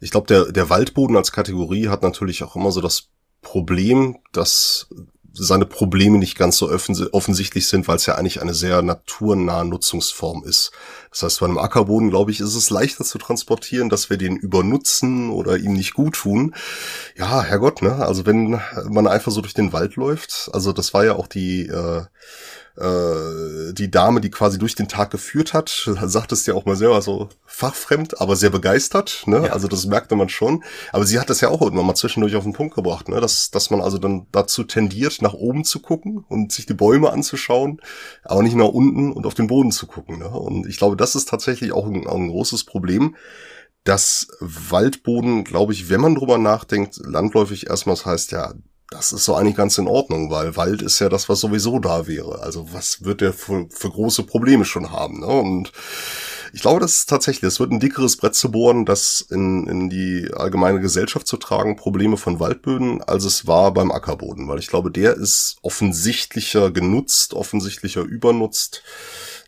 ich 0.00 0.10
glaube, 0.10 0.26
der, 0.26 0.50
der 0.50 0.70
Waldboden 0.70 1.16
als 1.16 1.30
Kategorie 1.30 1.88
hat 1.88 2.02
natürlich 2.02 2.42
auch 2.42 2.56
immer 2.56 2.72
so 2.72 2.80
das 2.80 3.10
Problem, 3.42 4.16
dass 4.32 4.88
seine 5.34 5.66
Probleme 5.66 6.18
nicht 6.18 6.38
ganz 6.38 6.56
so 6.56 6.70
offensichtlich 6.70 7.66
sind, 7.66 7.88
weil 7.88 7.96
es 7.96 8.06
ja 8.06 8.14
eigentlich 8.14 8.40
eine 8.40 8.54
sehr 8.54 8.82
naturnahe 8.82 9.64
Nutzungsform 9.64 10.44
ist. 10.44 10.70
Das 11.10 11.22
heißt, 11.22 11.40
bei 11.40 11.46
einem 11.46 11.58
Ackerboden, 11.58 12.10
glaube 12.10 12.30
ich, 12.30 12.40
ist 12.40 12.54
es 12.54 12.70
leichter 12.70 13.04
zu 13.04 13.18
transportieren, 13.18 13.88
dass 13.88 14.10
wir 14.10 14.16
den 14.16 14.36
übernutzen 14.36 15.30
oder 15.30 15.56
ihm 15.56 15.72
nicht 15.72 15.94
gut 15.94 16.14
tun. 16.14 16.54
Ja, 17.16 17.42
Herrgott, 17.42 17.82
ne? 17.82 17.96
Also 17.96 18.26
wenn 18.26 18.60
man 18.88 19.06
einfach 19.06 19.32
so 19.32 19.40
durch 19.40 19.54
den 19.54 19.72
Wald 19.72 19.96
läuft, 19.96 20.50
also 20.52 20.72
das 20.72 20.94
war 20.94 21.04
ja 21.04 21.14
auch 21.14 21.26
die 21.26 21.66
äh, 21.66 22.02
äh, 22.76 23.72
die 23.72 23.90
Dame, 23.90 24.20
die 24.20 24.30
quasi 24.30 24.58
durch 24.58 24.74
den 24.74 24.88
Tag 24.88 25.10
geführt 25.10 25.54
hat, 25.54 25.88
sagt 26.04 26.32
es 26.32 26.46
ja 26.46 26.54
auch 26.54 26.64
mal 26.64 26.76
selber 26.76 27.00
so 27.02 27.28
fachfremd, 27.46 28.20
aber 28.20 28.36
sehr 28.36 28.50
begeistert. 28.50 29.22
Ne? 29.26 29.44
Ja. 29.46 29.52
Also 29.52 29.68
das 29.68 29.86
merkte 29.86 30.16
man 30.16 30.28
schon. 30.28 30.64
Aber 30.92 31.06
sie 31.06 31.20
hat 31.20 31.30
das 31.30 31.40
ja 31.40 31.48
auch 31.48 31.62
irgendwann 31.62 31.86
mal 31.86 31.94
zwischendurch 31.94 32.34
auf 32.36 32.44
den 32.44 32.52
Punkt 32.52 32.74
gebracht, 32.74 33.08
ne? 33.08 33.20
dass, 33.20 33.50
dass 33.50 33.70
man 33.70 33.80
also 33.80 33.98
dann 33.98 34.26
dazu 34.32 34.64
tendiert, 34.64 35.22
nach 35.22 35.34
oben 35.34 35.64
zu 35.64 35.80
gucken 35.80 36.24
und 36.28 36.52
sich 36.52 36.66
die 36.66 36.74
Bäume 36.74 37.10
anzuschauen, 37.10 37.80
aber 38.24 38.42
nicht 38.42 38.56
nach 38.56 38.68
unten 38.68 39.12
und 39.12 39.26
auf 39.26 39.34
den 39.34 39.46
Boden 39.46 39.70
zu 39.70 39.86
gucken. 39.86 40.18
Ne? 40.18 40.28
Und 40.28 40.66
ich 40.66 40.78
glaube, 40.78 40.96
das 40.96 41.14
ist 41.14 41.28
tatsächlich 41.28 41.72
auch 41.72 41.86
ein, 41.86 42.06
auch 42.06 42.16
ein 42.16 42.28
großes 42.28 42.64
Problem 42.64 43.16
dass 43.86 44.28
Waldboden, 44.40 45.44
glaube 45.44 45.74
ich, 45.74 45.90
wenn 45.90 46.00
man 46.00 46.14
drüber 46.14 46.38
nachdenkt, 46.38 46.96
landläufig 47.04 47.66
erstmal 47.66 47.96
das 47.96 48.06
heißt 48.06 48.32
ja, 48.32 48.54
das 48.90 49.12
ist 49.12 49.24
so 49.24 49.34
eigentlich 49.34 49.56
ganz 49.56 49.78
in 49.78 49.88
Ordnung, 49.88 50.30
weil 50.30 50.56
Wald 50.56 50.82
ist 50.82 50.98
ja 50.98 51.08
das, 51.08 51.28
was 51.28 51.40
sowieso 51.40 51.78
da 51.78 52.06
wäre. 52.06 52.42
Also 52.42 52.72
was 52.72 53.02
wird 53.02 53.20
der 53.20 53.32
für, 53.32 53.66
für 53.70 53.90
große 53.90 54.24
Probleme 54.24 54.64
schon 54.64 54.90
haben? 54.90 55.20
Ne? 55.20 55.26
Und 55.26 55.72
ich 56.52 56.60
glaube, 56.60 56.80
das 56.80 56.98
ist 56.98 57.08
tatsächlich, 57.08 57.48
es 57.48 57.58
wird 57.58 57.72
ein 57.72 57.80
dickeres 57.80 58.16
Brett 58.16 58.34
zu 58.34 58.50
bohren, 58.50 58.84
das 58.84 59.26
in, 59.30 59.66
in 59.66 59.90
die 59.90 60.30
allgemeine 60.32 60.80
Gesellschaft 60.80 61.26
zu 61.26 61.36
tragen, 61.36 61.76
Probleme 61.76 62.16
von 62.16 62.38
Waldböden, 62.38 63.02
als 63.02 63.24
es 63.24 63.46
war 63.46 63.72
beim 63.74 63.90
Ackerboden, 63.90 64.46
weil 64.48 64.60
ich 64.60 64.68
glaube, 64.68 64.92
der 64.92 65.16
ist 65.16 65.56
offensichtlicher 65.62 66.70
genutzt, 66.70 67.34
offensichtlicher 67.34 68.02
übernutzt. 68.02 68.82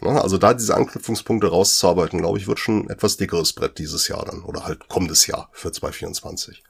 Ne? 0.00 0.20
Also 0.20 0.38
da 0.38 0.54
diese 0.54 0.74
Anknüpfungspunkte 0.74 1.48
rauszuarbeiten, 1.48 2.18
glaube 2.18 2.38
ich, 2.38 2.48
wird 2.48 2.58
schon 2.58 2.90
etwas 2.90 3.16
dickeres 3.16 3.52
Brett 3.52 3.78
dieses 3.78 4.08
Jahr 4.08 4.24
dann 4.24 4.42
oder 4.42 4.64
halt 4.64 4.88
kommendes 4.88 5.26
Jahr 5.26 5.50
für 5.52 5.70
2024. 5.70 6.64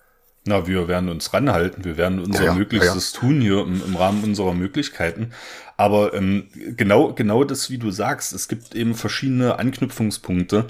Na, 0.48 0.68
wir 0.68 0.86
werden 0.86 1.08
uns 1.08 1.34
ranhalten, 1.34 1.84
wir 1.84 1.96
werden 1.96 2.20
unser 2.20 2.44
ja, 2.44 2.50
ja, 2.50 2.54
Möglichstes 2.54 3.12
ja, 3.12 3.20
tun 3.20 3.40
hier 3.40 3.62
im, 3.62 3.82
im, 3.84 3.96
Rahmen 3.96 4.22
unserer 4.22 4.54
Möglichkeiten. 4.54 5.32
Aber 5.76 6.14
ähm, 6.14 6.46
genau, 6.76 7.12
genau 7.12 7.42
das, 7.42 7.68
wie 7.68 7.78
du 7.78 7.90
sagst, 7.90 8.32
es 8.32 8.46
gibt 8.46 8.76
eben 8.76 8.94
verschiedene 8.94 9.58
Anknüpfungspunkte, 9.58 10.66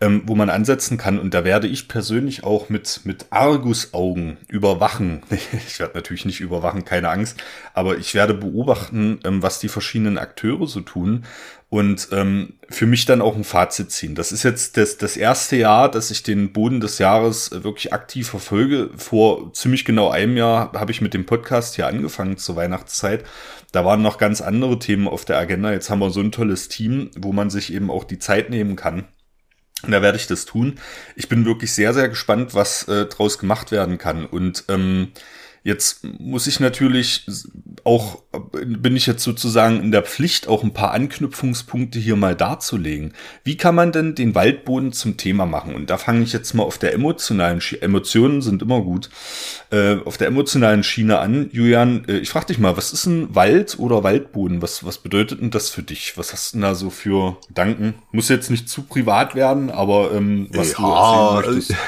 ähm, 0.00 0.22
wo 0.26 0.34
man 0.34 0.50
ansetzen 0.50 0.98
kann. 0.98 1.20
Und 1.20 1.32
da 1.32 1.44
werde 1.44 1.68
ich 1.68 1.86
persönlich 1.86 2.42
auch 2.42 2.70
mit, 2.70 3.02
mit 3.04 3.26
Argusaugen 3.30 4.36
überwachen. 4.48 5.22
Ich 5.66 5.78
werde 5.78 5.94
natürlich 5.94 6.24
nicht 6.24 6.40
überwachen, 6.40 6.84
keine 6.84 7.08
Angst, 7.08 7.42
aber 7.72 7.96
ich 7.98 8.14
werde 8.14 8.34
beobachten, 8.34 9.20
ähm, 9.24 9.42
was 9.42 9.60
die 9.60 9.68
verschiedenen 9.68 10.18
Akteure 10.18 10.66
so 10.66 10.80
tun 10.80 11.24
und 11.70 12.08
ähm, 12.10 12.54
für 12.68 12.84
mich 12.84 13.06
dann 13.06 13.22
auch 13.22 13.36
ein 13.36 13.44
Fazit 13.44 13.92
ziehen. 13.92 14.16
Das 14.16 14.32
ist 14.32 14.42
jetzt 14.42 14.76
das, 14.76 14.98
das 14.98 15.16
erste 15.16 15.54
Jahr, 15.54 15.88
dass 15.88 16.10
ich 16.10 16.24
den 16.24 16.52
Boden 16.52 16.80
des 16.80 16.98
Jahres 16.98 17.52
äh, 17.52 17.62
wirklich 17.62 17.92
aktiv 17.92 18.28
verfolge. 18.28 18.90
Vor 18.96 19.52
ziemlich 19.52 19.84
genau 19.84 20.10
einem 20.10 20.36
Jahr 20.36 20.72
habe 20.72 20.90
ich 20.90 21.00
mit 21.00 21.14
dem 21.14 21.26
Podcast 21.26 21.76
hier 21.76 21.86
angefangen 21.86 22.36
zur 22.38 22.56
Weihnachtszeit. 22.56 23.24
Da 23.70 23.84
waren 23.84 24.02
noch 24.02 24.18
ganz 24.18 24.40
andere 24.40 24.80
Themen 24.80 25.06
auf 25.06 25.24
der 25.24 25.38
Agenda. 25.38 25.72
Jetzt 25.72 25.90
haben 25.90 26.00
wir 26.00 26.10
so 26.10 26.20
ein 26.20 26.32
tolles 26.32 26.68
Team, 26.68 27.12
wo 27.16 27.32
man 27.32 27.50
sich 27.50 27.72
eben 27.72 27.88
auch 27.88 28.02
die 28.02 28.18
Zeit 28.18 28.50
nehmen 28.50 28.74
kann. 28.74 29.04
Und 29.84 29.92
da 29.92 30.02
werde 30.02 30.18
ich 30.18 30.26
das 30.26 30.46
tun. 30.46 30.74
Ich 31.14 31.28
bin 31.28 31.44
wirklich 31.44 31.72
sehr, 31.72 31.94
sehr 31.94 32.08
gespannt, 32.08 32.52
was 32.52 32.88
äh, 32.88 33.06
draus 33.06 33.38
gemacht 33.38 33.70
werden 33.70 33.96
kann. 33.96 34.26
Und 34.26 34.64
ähm, 34.68 35.12
Jetzt 35.62 36.04
muss 36.18 36.46
ich 36.46 36.58
natürlich 36.58 37.26
auch, 37.84 38.22
bin 38.64 38.96
ich 38.96 39.06
jetzt 39.06 39.22
sozusagen 39.22 39.82
in 39.82 39.90
der 39.90 40.02
Pflicht, 40.02 40.48
auch 40.48 40.62
ein 40.62 40.72
paar 40.72 40.92
Anknüpfungspunkte 40.92 41.98
hier 41.98 42.16
mal 42.16 42.34
darzulegen. 42.34 43.12
Wie 43.44 43.56
kann 43.56 43.74
man 43.74 43.92
denn 43.92 44.14
den 44.14 44.34
Waldboden 44.34 44.92
zum 44.92 45.16
Thema 45.16 45.44
machen? 45.44 45.74
Und 45.74 45.90
da 45.90 45.98
fange 45.98 46.22
ich 46.22 46.32
jetzt 46.32 46.54
mal 46.54 46.62
auf 46.62 46.78
der 46.78 46.94
emotionalen 46.94 47.60
Schiene, 47.60 47.82
Emotionen 47.82 48.40
sind 48.40 48.62
immer 48.62 48.80
gut, 48.80 49.10
äh, 49.70 49.96
auf 50.04 50.16
der 50.16 50.28
emotionalen 50.28 50.82
Schiene 50.82 51.18
an. 51.18 51.50
Julian, 51.52 52.04
äh, 52.08 52.18
ich 52.18 52.30
frage 52.30 52.46
dich 52.46 52.58
mal, 52.58 52.76
was 52.76 52.92
ist 52.92 53.06
ein 53.06 53.34
Wald 53.34 53.78
oder 53.78 54.02
Waldboden? 54.02 54.62
Was, 54.62 54.84
was 54.84 54.98
bedeutet 54.98 55.40
denn 55.40 55.50
das 55.50 55.68
für 55.68 55.82
dich? 55.82 56.16
Was 56.16 56.32
hast 56.32 56.52
du 56.52 56.56
denn 56.56 56.62
da 56.62 56.74
so 56.74 56.88
für 56.90 57.36
Gedanken? 57.48 57.94
Muss 58.12 58.28
jetzt 58.28 58.50
nicht 58.50 58.68
zu 58.68 58.82
privat 58.82 59.34
werden, 59.34 59.70
aber 59.70 60.12
ähm, 60.12 60.48
was 60.52 60.72
ja, 60.72 61.40
du 61.42 61.48
möchtest. 61.48 61.74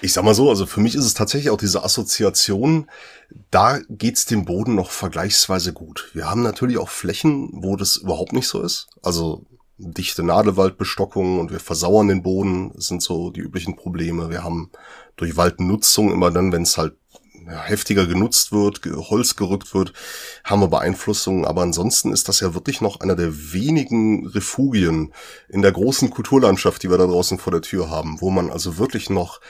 Ich 0.00 0.12
sag 0.12 0.24
mal 0.24 0.34
so, 0.34 0.50
also 0.50 0.66
für 0.66 0.80
mich 0.80 0.94
ist 0.94 1.04
es 1.04 1.14
tatsächlich 1.14 1.50
auch 1.50 1.56
diese 1.56 1.82
Assoziation, 1.82 2.86
da 3.50 3.80
geht's 3.88 4.26
dem 4.26 4.44
Boden 4.44 4.74
noch 4.74 4.90
vergleichsweise 4.90 5.72
gut. 5.72 6.10
Wir 6.12 6.28
haben 6.28 6.42
natürlich 6.42 6.78
auch 6.78 6.88
Flächen, 6.88 7.50
wo 7.52 7.76
das 7.76 7.96
überhaupt 7.96 8.32
nicht 8.32 8.48
so 8.48 8.62
ist. 8.62 8.88
Also 9.02 9.44
dichte 9.76 10.22
Nadelwaldbestockung 10.22 11.40
und 11.40 11.50
wir 11.50 11.60
versauern 11.60 12.08
den 12.08 12.22
Boden, 12.22 12.72
sind 12.76 13.02
so 13.02 13.30
die 13.30 13.40
üblichen 13.40 13.76
Probleme. 13.76 14.30
Wir 14.30 14.44
haben 14.44 14.70
durch 15.16 15.36
Waldnutzung 15.36 16.12
immer 16.12 16.30
dann, 16.30 16.52
wenn 16.52 16.62
es 16.62 16.78
halt 16.78 16.94
heftiger 17.46 18.06
genutzt 18.06 18.52
wird, 18.52 18.80
Holz 18.86 19.36
gerückt 19.36 19.74
wird, 19.74 19.92
haben 20.44 20.60
wir 20.60 20.68
Beeinflussungen. 20.68 21.44
Aber 21.44 21.62
ansonsten 21.62 22.12
ist 22.12 22.28
das 22.28 22.40
ja 22.40 22.54
wirklich 22.54 22.80
noch 22.80 23.00
einer 23.00 23.16
der 23.16 23.52
wenigen 23.52 24.26
Refugien 24.28 25.12
in 25.48 25.62
der 25.62 25.72
großen 25.72 26.10
Kulturlandschaft, 26.10 26.82
die 26.82 26.90
wir 26.90 26.98
da 26.98 27.06
draußen 27.06 27.38
vor 27.38 27.50
der 27.50 27.62
Tür 27.62 27.90
haben, 27.90 28.20
wo 28.20 28.30
man 28.30 28.50
also 28.50 28.78
wirklich 28.78 29.10
noch 29.10 29.40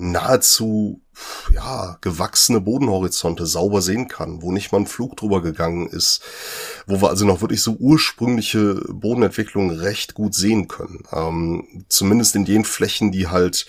nahezu 0.00 1.00
ja, 1.54 1.98
gewachsene 2.00 2.60
Bodenhorizonte 2.60 3.46
sauber 3.46 3.82
sehen 3.82 4.08
kann, 4.08 4.42
wo 4.42 4.52
nicht 4.52 4.72
mal 4.72 4.78
ein 4.78 4.86
Flug 4.86 5.16
drüber 5.16 5.42
gegangen 5.42 5.86
ist, 5.88 6.22
wo 6.86 7.00
wir 7.02 7.10
also 7.10 7.26
noch 7.26 7.40
wirklich 7.42 7.62
so 7.62 7.72
ursprüngliche 7.78 8.76
Bodenentwicklungen 8.88 9.78
recht 9.78 10.14
gut 10.14 10.34
sehen 10.34 10.68
können. 10.68 11.04
Ähm, 11.12 11.84
zumindest 11.88 12.36
in 12.36 12.44
den 12.44 12.64
Flächen, 12.64 13.12
die 13.12 13.28
halt 13.28 13.66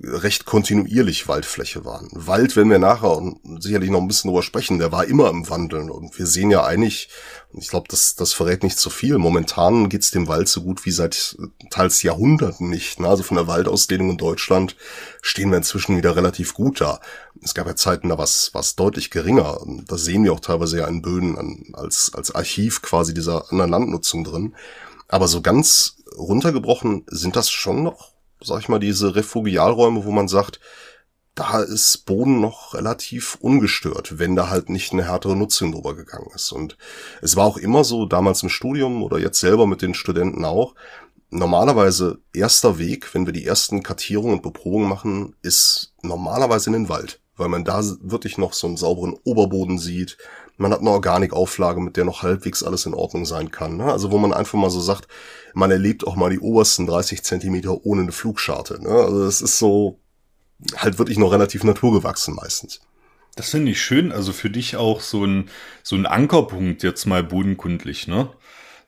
recht 0.00 0.46
kontinuierlich 0.46 1.28
Waldfläche 1.28 1.84
waren. 1.84 2.08
Wald, 2.12 2.56
wenn 2.56 2.70
wir 2.70 2.78
nachher 2.78 3.20
sicherlich 3.58 3.90
noch 3.90 4.00
ein 4.00 4.08
bisschen 4.08 4.30
drüber 4.30 4.42
sprechen, 4.42 4.78
der 4.78 4.90
war 4.90 5.04
immer 5.04 5.28
im 5.28 5.48
Wandeln 5.50 5.90
und 5.90 6.18
wir 6.18 6.26
sehen 6.26 6.50
ja 6.50 6.64
eigentlich, 6.64 7.08
ich 7.52 7.68
glaube, 7.68 7.88
das, 7.88 8.14
das 8.14 8.32
verrät 8.32 8.62
nicht 8.62 8.78
zu 8.78 8.88
so 8.88 8.90
viel, 8.90 9.18
momentan 9.18 9.88
geht's 9.88 10.10
dem 10.10 10.28
Wald 10.28 10.48
so 10.48 10.62
gut 10.62 10.86
wie 10.86 10.90
seit 10.90 11.36
teils 11.70 12.02
Jahrhunderten 12.02 12.70
nicht. 12.70 13.00
Ne? 13.00 13.08
Also 13.08 13.22
von 13.22 13.36
der 13.36 13.46
Waldausdehnung 13.46 14.10
in 14.10 14.16
Deutschland 14.18 14.76
stehen 15.20 15.50
wir 15.50 15.58
inzwischen 15.58 15.96
wieder 15.96 16.16
relativ 16.16 16.54
gut 16.54 16.80
da. 16.80 17.00
Es 17.42 17.54
gab 17.54 17.66
ja 17.66 17.76
Zeiten, 17.76 18.08
da 18.08 18.16
war 18.16 18.24
es 18.24 18.76
deutlich 18.76 19.10
geringer. 19.10 19.60
Das 19.86 20.04
sehen 20.04 20.24
wir 20.24 20.32
auch 20.32 20.40
teilweise 20.40 20.78
ja 20.78 20.86
in 20.86 21.02
Böden 21.02 21.74
als, 21.74 22.12
als 22.14 22.34
Archiv 22.34 22.82
quasi 22.82 23.12
dieser 23.12 23.50
anderen 23.50 23.70
Landnutzung 23.70 24.24
drin. 24.24 24.54
Aber 25.08 25.28
so 25.28 25.42
ganz 25.42 25.96
runtergebrochen 26.16 27.04
sind 27.08 27.36
das 27.36 27.50
schon 27.50 27.82
noch 27.82 28.11
sag 28.44 28.60
ich 28.60 28.68
mal, 28.68 28.78
diese 28.78 29.14
Refugialräume, 29.14 30.04
wo 30.04 30.10
man 30.10 30.28
sagt, 30.28 30.60
da 31.34 31.62
ist 31.62 32.04
Boden 32.04 32.40
noch 32.40 32.74
relativ 32.74 33.38
ungestört, 33.40 34.18
wenn 34.18 34.36
da 34.36 34.50
halt 34.50 34.68
nicht 34.68 34.92
eine 34.92 35.04
härtere 35.06 35.34
Nutzung 35.34 35.72
drüber 35.72 35.94
gegangen 35.94 36.30
ist. 36.34 36.52
Und 36.52 36.76
es 37.22 37.36
war 37.36 37.46
auch 37.46 37.56
immer 37.56 37.84
so, 37.84 38.04
damals 38.04 38.42
im 38.42 38.50
Studium 38.50 39.02
oder 39.02 39.18
jetzt 39.18 39.40
selber 39.40 39.66
mit 39.66 39.80
den 39.80 39.94
Studenten 39.94 40.44
auch, 40.44 40.74
normalerweise 41.30 42.18
erster 42.34 42.78
Weg, 42.78 43.14
wenn 43.14 43.24
wir 43.24 43.32
die 43.32 43.46
ersten 43.46 43.82
Kartierungen 43.82 44.34
und 44.34 44.42
Beprobungen 44.42 44.88
machen, 44.88 45.34
ist 45.40 45.94
normalerweise 46.02 46.68
in 46.68 46.74
den 46.74 46.88
Wald, 46.90 47.20
weil 47.36 47.48
man 47.48 47.64
da 47.64 47.82
wirklich 48.02 48.36
noch 48.36 48.52
so 48.52 48.66
einen 48.66 48.76
sauberen 48.76 49.16
Oberboden 49.24 49.78
sieht, 49.78 50.18
man 50.62 50.72
hat 50.72 50.80
eine 50.80 50.90
Organikauflage, 50.90 51.80
mit 51.80 51.96
der 51.96 52.04
noch 52.04 52.22
halbwegs 52.22 52.62
alles 52.62 52.86
in 52.86 52.94
Ordnung 52.94 53.26
sein 53.26 53.50
kann. 53.50 53.76
Ne? 53.76 53.92
Also 53.92 54.10
wo 54.10 54.18
man 54.18 54.32
einfach 54.32 54.58
mal 54.58 54.70
so 54.70 54.80
sagt, 54.80 55.08
man 55.52 55.70
erlebt 55.70 56.06
auch 56.06 56.16
mal 56.16 56.30
die 56.30 56.40
obersten 56.40 56.86
30 56.86 57.22
Zentimeter 57.22 57.84
ohne 57.84 58.02
eine 58.02 58.12
Flugscharte. 58.12 58.82
Ne? 58.82 58.90
Also 58.90 59.24
es 59.24 59.42
ist 59.42 59.58
so 59.58 60.00
halt 60.76 60.98
wirklich 60.98 61.18
noch 61.18 61.32
relativ 61.32 61.64
naturgewachsen 61.64 62.34
meistens. 62.34 62.80
Das 63.34 63.50
finde 63.50 63.72
ich 63.72 63.82
schön. 63.82 64.12
Also 64.12 64.32
für 64.32 64.50
dich 64.50 64.76
auch 64.76 65.00
so 65.00 65.24
ein, 65.24 65.50
so 65.82 65.96
ein 65.96 66.06
Ankerpunkt 66.06 66.82
jetzt 66.82 67.06
mal 67.06 67.24
bodenkundlich, 67.24 68.06
ne? 68.06 68.30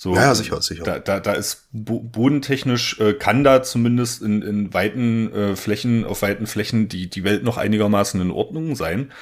So, 0.04 0.14
ja, 0.14 0.34
sicher, 0.34 0.60
sicher. 0.60 0.84
Da, 0.84 0.98
da, 0.98 1.18
da 1.18 1.32
ist 1.32 1.64
bodentechnisch, 1.72 3.00
äh, 3.00 3.14
kann 3.14 3.42
da 3.42 3.62
zumindest 3.62 4.20
in, 4.20 4.42
in 4.42 4.74
weiten 4.74 5.32
äh, 5.32 5.56
Flächen, 5.56 6.04
auf 6.04 6.20
weiten 6.20 6.46
Flächen 6.46 6.90
die, 6.90 7.08
die 7.08 7.24
Welt 7.24 7.42
noch 7.42 7.56
einigermaßen 7.56 8.20
in 8.20 8.30
Ordnung 8.30 8.76
sein. 8.76 9.12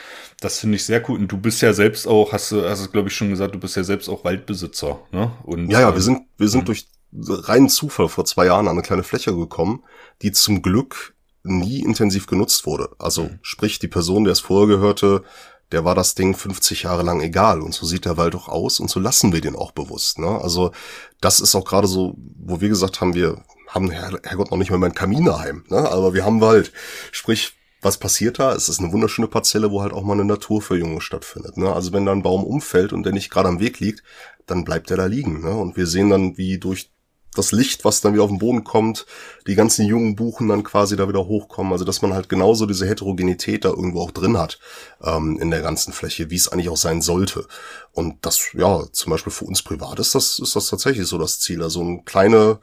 Das 0.40 0.58
finde 0.58 0.74
ich 0.74 0.84
sehr 0.84 1.08
cool. 1.08 1.20
Und 1.20 1.28
du 1.30 1.36
bist 1.36 1.62
ja 1.62 1.72
selbst 1.72 2.08
auch, 2.08 2.32
hast 2.32 2.50
du, 2.50 2.68
hast 2.68 2.84
du, 2.84 2.90
glaube 2.90 3.10
ich, 3.10 3.14
schon 3.14 3.30
gesagt, 3.30 3.54
du 3.54 3.60
bist 3.60 3.76
ja 3.76 3.84
selbst 3.84 4.08
auch 4.08 4.24
Waldbesitzer. 4.24 4.98
Ne? 5.12 5.30
Und, 5.44 5.70
ja, 5.70 5.82
ja, 5.82 5.90
wir 5.90 5.98
ähm, 5.98 6.02
sind, 6.02 6.22
wir 6.36 6.48
sind 6.48 6.62
mhm. 6.62 6.64
durch 6.64 6.88
reinen 7.12 7.68
Zufall 7.68 8.08
vor 8.08 8.24
zwei 8.24 8.46
Jahren 8.46 8.66
an 8.66 8.72
eine 8.72 8.82
kleine 8.82 9.04
Fläche 9.04 9.36
gekommen, 9.36 9.84
die 10.22 10.32
zum 10.32 10.62
Glück 10.62 11.14
nie 11.44 11.78
intensiv 11.78 12.26
genutzt 12.26 12.66
wurde. 12.66 12.88
Also 12.98 13.22
mhm. 13.22 13.38
sprich, 13.42 13.78
die 13.78 13.86
Person, 13.86 14.24
der 14.24 14.32
es 14.32 14.40
vorher 14.40 14.66
gehörte, 14.66 15.22
der 15.72 15.84
war 15.84 15.94
das 15.94 16.14
Ding 16.14 16.36
50 16.36 16.84
Jahre 16.84 17.02
lang 17.02 17.20
egal. 17.20 17.60
Und 17.60 17.74
so 17.74 17.86
sieht 17.86 18.04
der 18.04 18.16
Wald 18.16 18.34
auch 18.34 18.48
aus 18.48 18.78
und 18.78 18.90
so 18.90 19.00
lassen 19.00 19.32
wir 19.32 19.40
den 19.40 19.56
auch 19.56 19.72
bewusst. 19.72 20.18
Ne? 20.18 20.28
Also 20.40 20.72
das 21.20 21.40
ist 21.40 21.54
auch 21.54 21.64
gerade 21.64 21.88
so, 21.88 22.14
wo 22.16 22.60
wir 22.60 22.68
gesagt 22.68 23.00
haben, 23.00 23.14
wir 23.14 23.42
haben 23.68 23.90
Herrgott 23.90 24.50
noch 24.50 24.58
nicht 24.58 24.70
mal 24.70 24.78
mein 24.78 24.94
Kamin 24.94 25.24
daheim, 25.24 25.64
ne? 25.68 25.90
aber 25.90 26.14
wir 26.14 26.24
haben 26.24 26.40
Wald. 26.40 26.72
Sprich, 27.10 27.54
was 27.80 27.98
passiert 27.98 28.38
da? 28.38 28.54
Es 28.54 28.68
ist 28.68 28.78
eine 28.78 28.92
wunderschöne 28.92 29.26
Parzelle, 29.26 29.72
wo 29.72 29.82
halt 29.82 29.92
auch 29.92 30.04
mal 30.04 30.12
eine 30.12 30.24
Naturverjüngung 30.24 31.00
stattfindet. 31.00 31.56
Ne? 31.56 31.72
Also 31.72 31.92
wenn 31.92 32.06
da 32.06 32.12
ein 32.12 32.22
Baum 32.22 32.44
umfällt 32.44 32.92
und 32.92 33.02
der 33.02 33.12
nicht 33.12 33.30
gerade 33.30 33.48
am 33.48 33.58
Weg 33.58 33.80
liegt, 33.80 34.04
dann 34.46 34.64
bleibt 34.64 34.90
er 34.90 34.98
da 34.98 35.06
liegen. 35.06 35.42
Ne? 35.42 35.50
Und 35.50 35.76
wir 35.76 35.88
sehen 35.88 36.10
dann, 36.10 36.36
wie 36.36 36.58
durch 36.58 36.91
das 37.34 37.52
Licht, 37.52 37.84
was 37.84 38.00
dann 38.00 38.12
wieder 38.12 38.24
auf 38.24 38.30
den 38.30 38.38
Boden 38.38 38.62
kommt, 38.62 39.06
die 39.46 39.54
ganzen 39.54 39.86
jungen 39.86 40.16
Buchen 40.16 40.48
dann 40.48 40.62
quasi 40.62 40.96
da 40.96 41.08
wieder 41.08 41.26
hochkommen. 41.26 41.72
Also 41.72 41.84
dass 41.84 42.02
man 42.02 42.12
halt 42.12 42.28
genauso 42.28 42.66
diese 42.66 42.86
Heterogenität 42.86 43.64
da 43.64 43.70
irgendwo 43.70 44.02
auch 44.02 44.10
drin 44.10 44.38
hat 44.38 44.58
ähm, 45.02 45.38
in 45.40 45.50
der 45.50 45.62
ganzen 45.62 45.92
Fläche, 45.92 46.30
wie 46.30 46.36
es 46.36 46.48
eigentlich 46.48 46.68
auch 46.68 46.76
sein 46.76 47.00
sollte. 47.00 47.46
Und 47.92 48.24
das, 48.26 48.52
ja, 48.52 48.84
zum 48.92 49.10
Beispiel 49.10 49.32
für 49.32 49.46
uns 49.46 49.62
privat 49.62 49.98
ist 49.98 50.14
das, 50.14 50.38
ist 50.38 50.56
das 50.56 50.68
tatsächlich 50.68 51.06
so 51.06 51.18
das 51.18 51.40
Ziel. 51.40 51.62
Also 51.62 51.82
ein 51.82 52.04
kleine, 52.04 52.58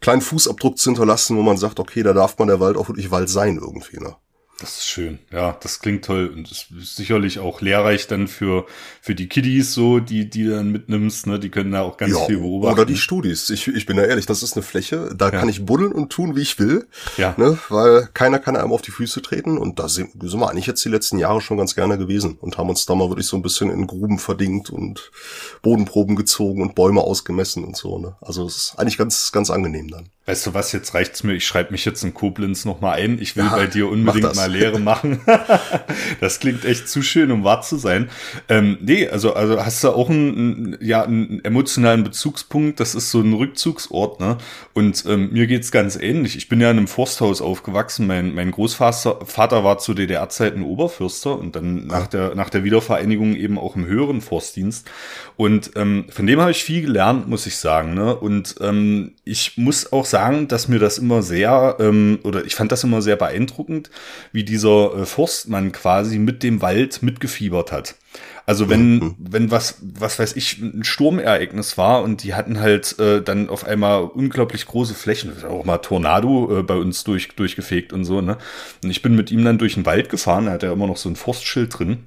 kleinen 0.00 0.22
Fußabdruck 0.22 0.78
zu 0.78 0.90
hinterlassen, 0.90 1.36
wo 1.36 1.42
man 1.42 1.56
sagt, 1.56 1.80
okay, 1.80 2.02
da 2.02 2.12
darf 2.12 2.38
man 2.38 2.48
der 2.48 2.60
Wald 2.60 2.76
auch 2.76 2.88
wirklich 2.88 3.10
Wald 3.10 3.30
sein 3.30 3.56
irgendwie. 3.56 3.98
Ne? 3.98 4.16
Das 4.60 4.78
ist 4.78 4.86
schön. 4.86 5.18
Ja, 5.32 5.56
das 5.60 5.80
klingt 5.80 6.04
toll 6.04 6.28
und 6.28 6.50
ist 6.50 6.68
sicherlich 6.96 7.40
auch 7.40 7.60
lehrreich 7.60 8.06
dann 8.06 8.28
für, 8.28 8.66
für 9.00 9.16
die 9.16 9.28
Kiddies 9.28 9.74
so, 9.74 9.98
die, 9.98 10.30
die 10.30 10.48
dann 10.48 10.70
mitnimmst, 10.70 11.26
ne, 11.26 11.40
die 11.40 11.50
können 11.50 11.72
da 11.72 11.82
auch 11.82 11.96
ganz 11.96 12.12
ja, 12.12 12.24
viel 12.24 12.38
beobachten. 12.38 12.72
Oder 12.74 12.86
die 12.86 12.96
Studis. 12.96 13.50
Ich, 13.50 13.66
ich 13.66 13.84
bin 13.84 13.96
da 13.96 14.04
ehrlich, 14.04 14.26
das 14.26 14.44
ist 14.44 14.54
eine 14.54 14.62
Fläche, 14.62 15.12
da 15.16 15.30
ja. 15.30 15.40
kann 15.40 15.48
ich 15.48 15.66
buddeln 15.66 15.90
und 15.90 16.10
tun, 16.10 16.36
wie 16.36 16.42
ich 16.42 16.58
will. 16.60 16.86
Ja. 17.16 17.34
Ne, 17.36 17.58
weil 17.68 18.08
keiner 18.14 18.38
kann 18.38 18.56
einem 18.56 18.72
auf 18.72 18.82
die 18.82 18.92
Füße 18.92 19.22
treten 19.22 19.58
und 19.58 19.80
da 19.80 19.88
sind, 19.88 20.12
sind 20.22 20.38
wir 20.38 20.48
eigentlich 20.48 20.66
jetzt 20.66 20.84
die 20.84 20.88
letzten 20.88 21.18
Jahre 21.18 21.40
schon 21.40 21.56
ganz 21.56 21.74
gerne 21.74 21.98
gewesen 21.98 22.38
und 22.40 22.56
haben 22.56 22.68
uns 22.68 22.86
da 22.86 22.94
mal 22.94 23.08
wirklich 23.08 23.26
so 23.26 23.36
ein 23.36 23.42
bisschen 23.42 23.70
in 23.70 23.88
Gruben 23.88 24.20
verdingt 24.20 24.70
und 24.70 25.10
Bodenproben 25.62 26.14
gezogen 26.14 26.62
und 26.62 26.76
Bäume 26.76 27.00
ausgemessen 27.00 27.64
und 27.64 27.76
so, 27.76 27.98
ne. 27.98 28.16
Also 28.20 28.46
es 28.46 28.56
ist 28.56 28.78
eigentlich 28.78 28.98
ganz, 28.98 29.32
ganz 29.32 29.50
angenehm 29.50 29.88
dann. 29.88 30.10
Weißt 30.26 30.46
du 30.46 30.54
was, 30.54 30.72
jetzt 30.72 30.94
reicht's 30.94 31.22
mir, 31.22 31.34
ich 31.34 31.46
schreibe 31.46 31.72
mich 31.72 31.84
jetzt 31.84 32.02
in 32.02 32.14
Koblenz 32.14 32.64
nochmal 32.64 32.98
ein. 32.98 33.18
Ich 33.20 33.36
will 33.36 33.44
ja, 33.44 33.56
bei 33.56 33.66
dir 33.66 33.90
unbedingt 33.90 34.34
mal 34.34 34.50
Lehre 34.50 34.80
machen. 34.80 35.20
das 36.20 36.40
klingt 36.40 36.64
echt 36.64 36.88
zu 36.88 37.02
schön, 37.02 37.30
um 37.30 37.44
wahr 37.44 37.60
zu 37.60 37.76
sein. 37.76 38.08
Ähm, 38.48 38.78
nee, 38.80 39.06
also, 39.06 39.34
also 39.34 39.62
hast 39.62 39.84
du 39.84 39.90
auch 39.90 40.08
einen, 40.08 40.78
ja, 40.80 41.02
einen 41.02 41.44
emotionalen 41.44 42.04
Bezugspunkt. 42.04 42.80
Das 42.80 42.94
ist 42.94 43.10
so 43.10 43.20
ein 43.20 43.34
Rückzugsort, 43.34 44.18
ne? 44.18 44.38
Und 44.72 45.04
ähm, 45.06 45.30
mir 45.30 45.46
geht's 45.46 45.70
ganz 45.70 45.94
ähnlich. 45.96 46.38
Ich 46.38 46.48
bin 46.48 46.58
ja 46.58 46.70
in 46.70 46.78
einem 46.78 46.88
Forsthaus 46.88 47.42
aufgewachsen. 47.42 48.06
Mein, 48.06 48.34
mein 48.34 48.50
Großvater 48.50 49.26
Vater 49.26 49.62
war 49.62 49.76
zu 49.76 49.92
DDR-Zeiten 49.92 50.62
Oberförster 50.62 51.38
und 51.38 51.54
dann 51.54 51.86
nach 51.86 52.06
der, 52.06 52.34
nach 52.34 52.48
der 52.48 52.64
Wiedervereinigung 52.64 53.36
eben 53.36 53.58
auch 53.58 53.76
im 53.76 53.84
höheren 53.84 54.22
Forstdienst. 54.22 54.90
Und 55.36 55.72
ähm, 55.76 56.06
von 56.08 56.26
dem 56.26 56.40
habe 56.40 56.52
ich 56.52 56.64
viel 56.64 56.80
gelernt, 56.80 57.28
muss 57.28 57.46
ich 57.46 57.58
sagen. 57.58 57.92
Ne? 57.92 58.16
Und 58.16 58.54
ähm, 58.62 59.12
ich 59.24 59.58
muss 59.58 59.92
auch 59.92 60.06
sagen, 60.06 60.13
dass 60.14 60.68
mir 60.68 60.78
das 60.78 60.98
immer 60.98 61.22
sehr, 61.22 61.76
ähm, 61.80 62.18
oder 62.22 62.44
ich 62.44 62.54
fand 62.54 62.72
das 62.72 62.84
immer 62.84 63.02
sehr 63.02 63.16
beeindruckend, 63.16 63.90
wie 64.32 64.44
dieser 64.44 64.94
äh, 64.96 65.06
Forstmann 65.06 65.72
quasi 65.72 66.18
mit 66.18 66.42
dem 66.42 66.62
Wald 66.62 67.02
mitgefiebert 67.02 67.72
hat. 67.72 67.96
Also 68.46 68.68
wenn, 68.68 68.98
mhm. 68.98 69.14
wenn 69.18 69.50
was, 69.50 69.78
was 69.82 70.18
weiß 70.18 70.36
ich, 70.36 70.58
ein 70.58 70.84
Sturmereignis 70.84 71.78
war 71.78 72.02
und 72.02 72.22
die 72.22 72.34
hatten 72.34 72.60
halt 72.60 72.98
äh, 72.98 73.22
dann 73.22 73.48
auf 73.48 73.64
einmal 73.64 74.04
unglaublich 74.04 74.66
große 74.66 74.94
Flächen, 74.94 75.32
auch 75.44 75.64
mal 75.64 75.78
Tornado 75.78 76.60
äh, 76.60 76.62
bei 76.62 76.76
uns 76.76 77.04
durch, 77.04 77.28
durchgefegt 77.34 77.92
und 77.92 78.04
so, 78.04 78.20
ne? 78.20 78.36
Und 78.82 78.90
ich 78.90 79.02
bin 79.02 79.16
mit 79.16 79.30
ihm 79.30 79.44
dann 79.44 79.58
durch 79.58 79.74
den 79.74 79.86
Wald 79.86 80.10
gefahren, 80.10 80.46
da 80.46 80.52
hat 80.52 80.62
er 80.62 80.72
immer 80.72 80.86
noch 80.86 80.98
so 80.98 81.08
ein 81.08 81.16
Forstschild 81.16 81.78
drin 81.78 82.04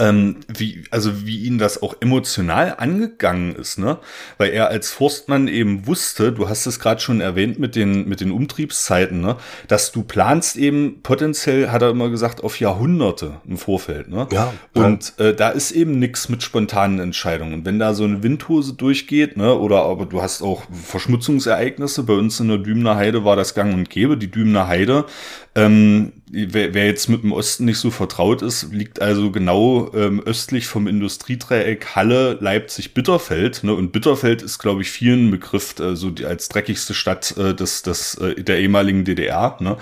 ähm, 0.00 0.36
wie, 0.48 0.84
also 0.90 1.26
wie 1.26 1.44
ihn 1.44 1.58
das 1.58 1.82
auch 1.82 1.94
emotional 2.00 2.74
angegangen 2.78 3.54
ist, 3.54 3.78
ne? 3.78 3.98
Weil 4.38 4.50
er 4.50 4.68
als 4.68 4.90
Forstmann 4.90 5.46
eben 5.46 5.86
wusste, 5.86 6.32
du 6.32 6.48
hast 6.48 6.66
es 6.66 6.80
gerade 6.80 7.00
schon 7.00 7.20
erwähnt 7.20 7.58
mit 7.58 7.76
den, 7.76 8.08
mit 8.08 8.20
den 8.20 8.32
Umtriebszeiten, 8.32 9.20
ne? 9.20 9.36
Dass 9.68 9.92
du 9.92 10.02
planst 10.02 10.56
eben 10.56 11.02
potenziell, 11.02 11.70
hat 11.70 11.82
er 11.82 11.90
immer 11.90 12.08
gesagt, 12.08 12.42
auf 12.42 12.58
Jahrhunderte 12.58 13.40
im 13.46 13.58
Vorfeld, 13.58 14.08
ne? 14.08 14.26
Ja. 14.32 14.52
Und 14.72 15.12
äh, 15.18 15.34
da 15.34 15.50
ist 15.50 15.70
eben 15.70 15.98
nichts 15.98 16.30
mit 16.30 16.42
spontanen 16.42 16.98
Entscheidungen. 16.98 17.52
Und 17.52 17.64
wenn 17.66 17.78
da 17.78 17.92
so 17.92 18.04
eine 18.04 18.22
Windhose 18.22 18.72
durchgeht, 18.72 19.36
ne? 19.36 19.54
Oder 19.54 19.82
aber 19.82 20.06
du 20.06 20.22
hast 20.22 20.42
auch 20.42 20.62
Verschmutzungsereignisse. 20.72 22.04
Bei 22.04 22.14
uns 22.14 22.40
in 22.40 22.48
der 22.48 22.58
Dübener 22.58 22.96
Heide 22.96 23.24
war 23.24 23.36
das 23.36 23.54
gang 23.54 23.74
und 23.74 23.90
gäbe. 23.90 24.16
Die 24.16 24.30
Dübener 24.30 24.66
Heide 24.66 25.04
ähm, 25.54 26.12
wer, 26.32 26.74
wer, 26.74 26.86
jetzt 26.86 27.08
mit 27.08 27.22
dem 27.22 27.32
Osten 27.32 27.64
nicht 27.64 27.78
so 27.78 27.90
vertraut 27.90 28.42
ist, 28.42 28.72
liegt 28.72 29.02
also 29.02 29.30
genau 29.30 29.90
ähm, 29.94 30.20
östlich 30.24 30.66
vom 30.66 30.86
Industriedreieck 30.86 31.96
Halle, 31.96 32.38
Leipzig, 32.40 32.94
Bitterfeld. 32.94 33.64
Ne? 33.64 33.74
Und 33.74 33.92
Bitterfeld 33.92 34.42
ist, 34.42 34.58
glaube 34.58 34.82
ich, 34.82 34.90
vielen 34.90 35.30
Begriff 35.30 35.78
äh, 35.80 35.96
so 35.96 36.10
die, 36.10 36.26
als 36.26 36.48
dreckigste 36.48 36.94
Stadt 36.94 37.36
äh, 37.36 37.54
des, 37.54 37.82
des, 37.82 38.14
äh, 38.14 38.42
der 38.42 38.60
ehemaligen 38.60 39.04
DDR. 39.04 39.56
Ne? 39.60 39.76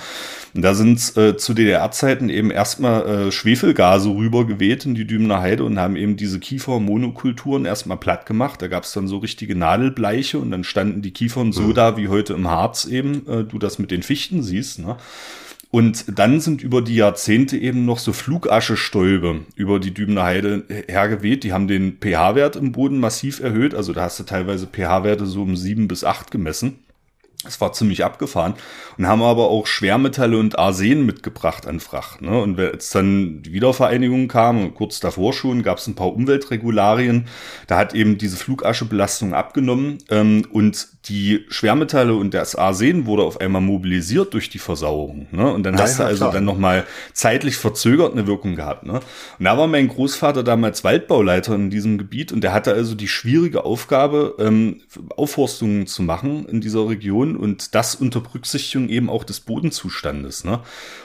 Und 0.54 0.62
da 0.62 0.74
sind 0.74 1.16
äh, 1.16 1.36
zu 1.36 1.54
DDR-Zeiten 1.54 2.30
eben 2.30 2.50
erstmal 2.50 3.28
äh, 3.28 3.32
Schwefelgase 3.32 4.08
rübergeweht 4.08 4.86
in 4.86 4.94
die 4.94 5.06
Dübener 5.06 5.40
Heide 5.40 5.64
und 5.64 5.78
haben 5.78 5.96
eben 5.96 6.16
diese 6.16 6.40
Kiefermonokulturen 6.40 7.66
erstmal 7.66 7.98
platt 7.98 8.26
gemacht. 8.26 8.62
Da 8.62 8.68
gab 8.68 8.84
es 8.84 8.92
dann 8.92 9.06
so 9.06 9.18
richtige 9.18 9.54
Nadelbleiche 9.54 10.38
und 10.38 10.50
dann 10.50 10.64
standen 10.64 11.02
die 11.02 11.12
Kiefern 11.12 11.52
so 11.52 11.62
mhm. 11.62 11.74
da 11.74 11.96
wie 11.96 12.08
heute 12.08 12.32
im 12.32 12.48
Harz 12.48 12.86
eben, 12.86 13.28
äh, 13.28 13.44
du 13.44 13.58
das 13.58 13.78
mit 13.78 13.90
den 13.90 14.02
Fichten 14.02 14.42
siehst. 14.42 14.78
Ne? 14.78 14.96
Und 15.70 16.18
dann 16.18 16.40
sind 16.40 16.62
über 16.62 16.80
die 16.80 16.96
Jahrzehnte 16.96 17.58
eben 17.58 17.84
noch 17.84 17.98
so 17.98 18.14
Flugaschestäube 18.14 19.40
über 19.54 19.78
die 19.78 19.92
Dübener 19.92 20.22
Heide 20.22 20.64
hergeweht. 20.88 21.44
Die 21.44 21.52
haben 21.52 21.68
den 21.68 21.98
pH-Wert 22.00 22.56
im 22.56 22.72
Boden 22.72 23.00
massiv 23.00 23.40
erhöht. 23.40 23.74
Also 23.74 23.92
da 23.92 24.02
hast 24.02 24.18
du 24.18 24.24
teilweise 24.24 24.66
pH-Werte 24.66 25.26
so 25.26 25.42
um 25.42 25.56
sieben 25.56 25.86
bis 25.86 26.04
acht 26.04 26.30
gemessen. 26.30 26.78
Es 27.46 27.60
war 27.60 27.72
ziemlich 27.72 28.04
abgefahren 28.04 28.54
und 28.96 29.06
haben 29.06 29.22
aber 29.22 29.48
auch 29.48 29.68
Schwermetalle 29.68 30.36
und 30.36 30.58
Arsen 30.58 31.06
mitgebracht 31.06 31.68
an 31.68 31.78
Fracht. 31.78 32.20
Ne? 32.20 32.36
Und 32.36 32.58
als 32.58 32.90
dann 32.90 33.42
die 33.42 33.52
Wiedervereinigung 33.52 34.26
kam, 34.26 34.74
kurz 34.74 34.98
davor 34.98 35.32
schon, 35.32 35.62
gab 35.62 35.78
es 35.78 35.86
ein 35.86 35.94
paar 35.94 36.12
Umweltregularien. 36.12 37.28
Da 37.68 37.78
hat 37.78 37.94
eben 37.94 38.18
diese 38.18 38.36
Flugaschebelastung 38.36 39.34
abgenommen 39.34 39.98
ähm, 40.10 40.46
und 40.50 40.88
die 41.08 41.46
Schwermetalle 41.48 42.14
und 42.16 42.34
das 42.34 42.56
Arsen 42.56 43.06
wurde 43.06 43.22
auf 43.22 43.40
einmal 43.40 43.62
mobilisiert 43.62 44.34
durch 44.34 44.50
die 44.50 44.58
Versauerung. 44.58 45.28
Ne? 45.30 45.50
Und 45.50 45.62
dann 45.62 45.74
ja, 45.74 45.82
hast 45.82 46.00
du 46.00 46.04
also 46.04 46.24
klar. 46.24 46.32
dann 46.32 46.44
nochmal 46.44 46.86
zeitlich 47.12 47.56
verzögert 47.56 48.12
eine 48.12 48.26
Wirkung 48.26 48.56
gehabt. 48.56 48.84
Ne? 48.84 48.94
Und 49.38 49.44
da 49.44 49.56
war 49.56 49.68
mein 49.68 49.86
Großvater 49.86 50.42
damals 50.42 50.82
Waldbauleiter 50.82 51.54
in 51.54 51.70
diesem 51.70 51.98
Gebiet 51.98 52.32
und 52.32 52.42
der 52.42 52.52
hatte 52.52 52.72
also 52.72 52.96
die 52.96 53.08
schwierige 53.08 53.64
Aufgabe, 53.64 54.34
ähm, 54.40 54.80
Aufforstungen 55.16 55.86
zu 55.86 56.02
machen 56.02 56.46
in 56.46 56.60
dieser 56.60 56.88
Region 56.88 57.27
und 57.36 57.74
das 57.74 57.94
unter 57.94 58.20
Berücksichtigung 58.20 58.88
eben 58.88 59.10
auch 59.10 59.24
des 59.24 59.40
Bodenzustandes. 59.40 60.44
Ne? 60.44 60.60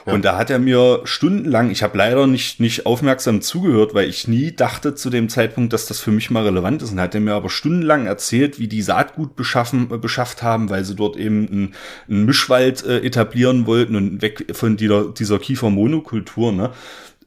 Ja. 0.06 0.12
Und 0.12 0.24
da 0.24 0.36
hat 0.36 0.50
er 0.50 0.58
mir 0.58 1.00
stundenlang, 1.04 1.70
ich 1.70 1.82
habe 1.82 1.98
leider 1.98 2.26
nicht, 2.26 2.60
nicht 2.60 2.86
aufmerksam 2.86 3.40
zugehört, 3.40 3.94
weil 3.94 4.08
ich 4.08 4.28
nie 4.28 4.52
dachte 4.52 4.94
zu 4.94 5.10
dem 5.10 5.28
Zeitpunkt, 5.28 5.72
dass 5.72 5.86
das 5.86 6.00
für 6.00 6.10
mich 6.10 6.30
mal 6.30 6.44
relevant 6.44 6.82
ist. 6.82 6.92
Und 6.92 7.00
hat 7.00 7.14
er 7.14 7.20
mir 7.20 7.34
aber 7.34 7.50
stundenlang 7.50 8.06
erzählt, 8.06 8.58
wie 8.58 8.68
die 8.68 8.82
Saatgut 8.82 9.36
beschaffen 9.36 10.00
beschafft 10.00 10.42
haben, 10.42 10.70
weil 10.70 10.84
sie 10.84 10.94
dort 10.94 11.16
eben 11.16 11.48
einen, 11.48 11.74
einen 12.08 12.24
Mischwald 12.24 12.84
äh, 12.84 13.00
etablieren 13.00 13.66
wollten 13.66 13.96
und 13.96 14.22
weg 14.22 14.46
von 14.54 14.76
dieser, 14.76 15.06
dieser 15.12 15.38
Kiefermonokultur. 15.38 16.52
Ne? 16.52 16.70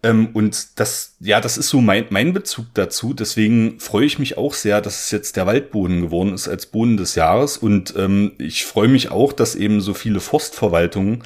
Ähm, 0.03 0.29
und 0.33 0.79
das, 0.79 1.15
ja, 1.19 1.41
das 1.41 1.57
ist 1.57 1.69
so 1.69 1.81
mein, 1.81 2.05
mein 2.09 2.33
Bezug 2.33 2.67
dazu. 2.73 3.13
Deswegen 3.13 3.79
freue 3.79 4.05
ich 4.05 4.19
mich 4.19 4.37
auch 4.37 4.53
sehr, 4.53 4.81
dass 4.81 5.05
es 5.05 5.11
jetzt 5.11 5.35
der 5.35 5.45
Waldboden 5.45 6.01
geworden 6.01 6.33
ist 6.33 6.47
als 6.47 6.67
Boden 6.67 6.97
des 6.97 7.15
Jahres. 7.15 7.57
Und 7.57 7.93
ähm, 7.97 8.33
ich 8.37 8.65
freue 8.65 8.87
mich 8.87 9.11
auch, 9.11 9.33
dass 9.33 9.55
eben 9.55 9.81
so 9.81 9.93
viele 9.93 10.19
Forstverwaltungen 10.19 11.23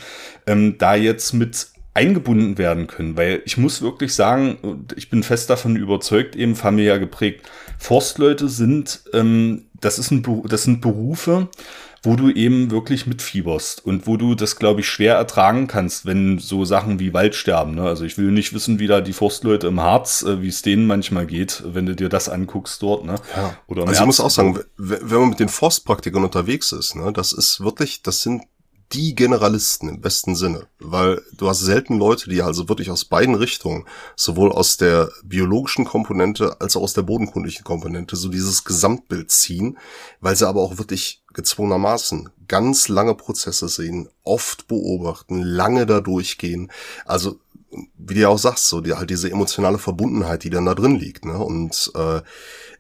ähm, 0.47 0.77
da 0.77 0.95
jetzt 0.95 1.33
mit 1.33 1.67
eingebunden 1.93 2.57
werden 2.57 2.87
können, 2.87 3.17
weil 3.17 3.41
ich 3.45 3.57
muss 3.57 3.81
wirklich 3.81 4.13
sagen, 4.13 4.85
ich 4.95 5.09
bin 5.09 5.23
fest 5.23 5.49
davon 5.49 5.75
überzeugt, 5.75 6.37
eben 6.37 6.55
familiär 6.55 6.99
geprägt, 6.99 7.45
Forstleute 7.77 8.47
sind, 8.47 9.01
ähm, 9.13 9.65
das 9.81 9.99
ist 9.99 10.11
ein, 10.11 10.23
das 10.47 10.63
sind 10.63 10.79
Berufe, 10.79 11.49
wo 12.03 12.15
du 12.15 12.31
eben 12.31 12.71
wirklich 12.71 13.05
mitfieberst 13.05 13.85
und 13.85 14.07
wo 14.07 14.17
du 14.17 14.33
das, 14.33 14.55
glaube 14.55 14.79
ich, 14.79 14.87
schwer 14.87 15.15
ertragen 15.15 15.67
kannst, 15.67 16.05
wenn 16.05 16.39
so 16.39 16.65
Sachen 16.65 16.99
wie 16.99 17.13
Waldsterben, 17.13 17.75
ne? 17.75 17.83
also 17.83 18.05
ich 18.05 18.17
will 18.17 18.31
nicht 18.31 18.53
wissen, 18.53 18.79
wie 18.79 18.87
da 18.87 19.01
die 19.01 19.13
Forstleute 19.13 19.67
im 19.67 19.79
Harz, 19.79 20.23
äh, 20.23 20.41
wie 20.41 20.47
es 20.47 20.63
denen 20.63 20.87
manchmal 20.87 21.27
geht, 21.27 21.63
wenn 21.65 21.85
du 21.85 21.95
dir 21.95 22.09
das 22.09 22.27
anguckst 22.27 22.81
dort, 22.81 23.05
ne? 23.05 23.15
Ja. 23.35 23.55
Oder 23.67 23.87
also 23.87 24.01
ich 24.01 24.05
muss 24.05 24.19
auch 24.19 24.31
sagen, 24.31 24.59
wenn 24.77 25.19
man 25.19 25.29
mit 25.29 25.39
den 25.39 25.49
Forstpraktikern 25.49 26.23
unterwegs 26.23 26.71
ist, 26.71 26.95
ne, 26.95 27.13
das 27.13 27.33
ist 27.33 27.61
wirklich, 27.61 28.01
das 28.01 28.23
sind 28.23 28.43
die 28.93 29.15
Generalisten 29.15 29.87
im 29.87 30.01
besten 30.01 30.35
Sinne, 30.35 30.67
weil 30.79 31.21
du 31.37 31.47
hast 31.47 31.61
selten 31.61 31.97
Leute, 31.97 32.29
die 32.29 32.41
also 32.41 32.67
wirklich 32.67 32.91
aus 32.91 33.05
beiden 33.05 33.35
Richtungen, 33.35 33.85
sowohl 34.15 34.51
aus 34.51 34.77
der 34.77 35.09
biologischen 35.23 35.85
Komponente 35.85 36.59
als 36.59 36.75
auch 36.75 36.81
aus 36.81 36.93
der 36.93 37.03
bodenkundlichen 37.03 37.63
Komponente, 37.63 38.15
so 38.15 38.27
dieses 38.27 38.63
Gesamtbild 38.63 39.31
ziehen, 39.31 39.77
weil 40.19 40.35
sie 40.35 40.47
aber 40.47 40.61
auch 40.61 40.77
wirklich 40.77 41.20
gezwungenermaßen 41.33 42.29
ganz 42.47 42.87
lange 42.87 43.15
Prozesse 43.15 43.69
sehen, 43.69 44.09
oft 44.23 44.67
beobachten, 44.67 45.41
lange 45.41 45.85
da 45.85 46.01
durchgehen. 46.01 46.71
Also 47.05 47.39
wie 47.97 48.15
du 48.15 48.19
ja 48.21 48.27
auch 48.27 48.37
sagst, 48.37 48.67
so 48.67 48.81
die 48.81 48.93
halt 48.93 49.09
diese 49.09 49.31
emotionale 49.31 49.77
Verbundenheit, 49.77 50.43
die 50.43 50.49
dann 50.49 50.65
da 50.65 50.75
drin 50.75 50.95
liegt. 50.95 51.25
Ne? 51.25 51.37
Und 51.37 51.91
äh, 51.95 52.21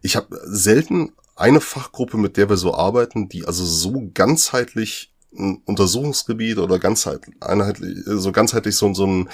ich 0.01 0.15
habe 0.15 0.39
selten 0.43 1.13
eine 1.35 1.61
Fachgruppe, 1.61 2.17
mit 2.17 2.37
der 2.37 2.49
wir 2.49 2.57
so 2.57 2.73
arbeiten, 2.73 3.29
die 3.29 3.45
also 3.45 3.65
so 3.65 4.11
ganzheitlich 4.13 5.10
Untersuchungsgebiet 5.33 6.57
oder 6.57 6.77
ganzheitlich, 6.77 7.35
einheitlich, 7.39 7.99
so 8.05 8.33
ganzheitlich 8.33 8.75
so, 8.75 8.93
so, 8.93 9.07
ein, 9.07 9.29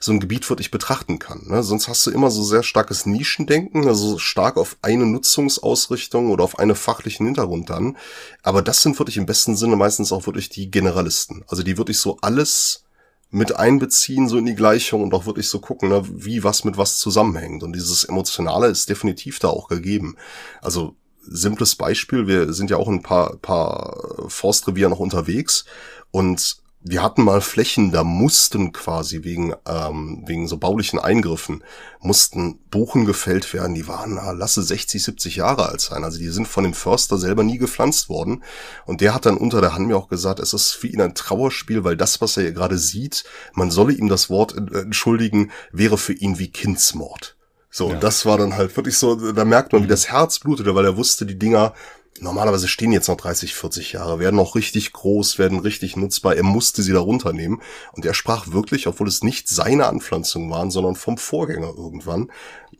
so 0.00 0.12
ein 0.12 0.20
Gebiet 0.20 0.48
wirklich 0.48 0.70
betrachten 0.70 1.18
kann. 1.18 1.46
Ne? 1.46 1.62
Sonst 1.62 1.88
hast 1.88 2.06
du 2.06 2.10
immer 2.10 2.30
so 2.30 2.42
sehr 2.42 2.62
starkes 2.62 3.04
Nischendenken, 3.04 3.86
also 3.86 4.16
stark 4.16 4.56
auf 4.56 4.78
eine 4.80 5.04
Nutzungsausrichtung 5.04 6.30
oder 6.30 6.42
auf 6.42 6.58
einen 6.58 6.74
fachlichen 6.74 7.26
Hintergrund 7.26 7.68
dann. 7.68 7.98
Aber 8.42 8.62
das 8.62 8.80
sind 8.80 8.98
wirklich 8.98 9.18
im 9.18 9.26
besten 9.26 9.54
Sinne 9.54 9.76
meistens 9.76 10.10
auch 10.10 10.26
wirklich 10.26 10.48
die 10.48 10.70
Generalisten. 10.70 11.44
Also 11.48 11.62
die 11.62 11.76
wirklich 11.76 11.98
so 11.98 12.16
alles 12.22 12.84
mit 13.30 13.56
einbeziehen, 13.56 14.28
so 14.28 14.38
in 14.38 14.46
die 14.46 14.54
Gleichung 14.54 15.02
und 15.02 15.12
auch 15.14 15.26
wirklich 15.26 15.48
so 15.48 15.58
gucken, 15.58 15.88
ne, 15.88 16.02
wie 16.10 16.44
was 16.44 16.64
mit 16.64 16.76
was 16.76 16.98
zusammenhängt. 16.98 17.62
Und 17.62 17.74
dieses 17.74 18.04
Emotionale 18.04 18.68
ist 18.68 18.88
definitiv 18.88 19.38
da 19.38 19.48
auch 19.48 19.68
gegeben. 19.68 20.16
Also 20.60 20.96
simples 21.22 21.76
Beispiel, 21.76 22.26
wir 22.26 22.52
sind 22.52 22.70
ja 22.70 22.76
auch 22.76 22.88
ein 22.88 23.02
paar, 23.02 23.36
paar 23.36 24.28
Forstrevier 24.28 24.88
noch 24.88 25.00
unterwegs 25.00 25.64
und 26.10 26.62
wir 26.84 27.02
hatten 27.02 27.22
mal 27.22 27.40
Flächen, 27.40 27.92
da 27.92 28.02
mussten 28.02 28.72
quasi 28.72 29.22
wegen, 29.22 29.54
ähm, 29.66 30.24
wegen 30.26 30.48
so 30.48 30.56
baulichen 30.56 30.98
Eingriffen, 30.98 31.62
mussten 32.00 32.58
Buchen 32.70 33.04
gefällt 33.04 33.52
werden, 33.54 33.74
die 33.74 33.86
waren, 33.86 34.14
na, 34.14 34.32
lasse 34.32 34.62
60, 34.62 35.02
70 35.02 35.36
Jahre 35.36 35.68
alt 35.68 35.80
sein. 35.80 36.02
Also 36.02 36.18
die 36.18 36.28
sind 36.28 36.48
von 36.48 36.64
dem 36.64 36.74
Förster 36.74 37.18
selber 37.18 37.44
nie 37.44 37.58
gepflanzt 37.58 38.08
worden. 38.08 38.42
Und 38.84 39.00
der 39.00 39.14
hat 39.14 39.26
dann 39.26 39.36
unter 39.36 39.60
der 39.60 39.74
Hand 39.74 39.86
mir 39.86 39.96
auch 39.96 40.08
gesagt, 40.08 40.40
es 40.40 40.54
ist 40.54 40.72
für 40.72 40.88
ihn 40.88 41.00
ein 41.00 41.14
Trauerspiel, 41.14 41.84
weil 41.84 41.96
das, 41.96 42.20
was 42.20 42.36
er 42.36 42.42
hier 42.44 42.52
gerade 42.52 42.78
sieht, 42.78 43.24
man 43.54 43.70
solle 43.70 43.92
ihm 43.92 44.08
das 44.08 44.28
Wort 44.28 44.56
entschuldigen, 44.56 45.52
wäre 45.70 45.98
für 45.98 46.14
ihn 46.14 46.40
wie 46.40 46.50
Kindsmord. 46.50 47.36
So, 47.72 47.88
ja. 47.88 47.94
und 47.94 48.02
das 48.02 48.26
war 48.26 48.36
dann 48.36 48.56
halt 48.56 48.76
wirklich 48.76 48.98
so, 48.98 49.32
da 49.32 49.44
merkt 49.46 49.72
man, 49.72 49.82
wie 49.82 49.86
mhm. 49.86 49.90
das 49.90 50.10
Herz 50.10 50.38
blutete, 50.38 50.74
weil 50.74 50.84
er 50.84 50.98
wusste, 50.98 51.24
die 51.24 51.38
Dinger, 51.38 51.72
normalerweise 52.20 52.68
stehen 52.68 52.92
jetzt 52.92 53.08
noch 53.08 53.16
30, 53.16 53.54
40 53.54 53.92
Jahre, 53.92 54.18
werden 54.18 54.36
noch 54.36 54.54
richtig 54.54 54.92
groß, 54.92 55.38
werden 55.38 55.58
richtig 55.58 55.96
nutzbar. 55.96 56.36
Er 56.36 56.42
musste 56.42 56.82
sie 56.82 56.92
da 56.92 57.00
runternehmen. 57.00 57.62
Und 57.92 58.04
er 58.04 58.12
sprach 58.12 58.52
wirklich, 58.52 58.86
obwohl 58.86 59.08
es 59.08 59.24
nicht 59.24 59.48
seine 59.48 59.86
Anpflanzungen 59.86 60.50
waren, 60.50 60.70
sondern 60.70 60.96
vom 60.96 61.16
Vorgänger 61.16 61.72
irgendwann, 61.74 62.30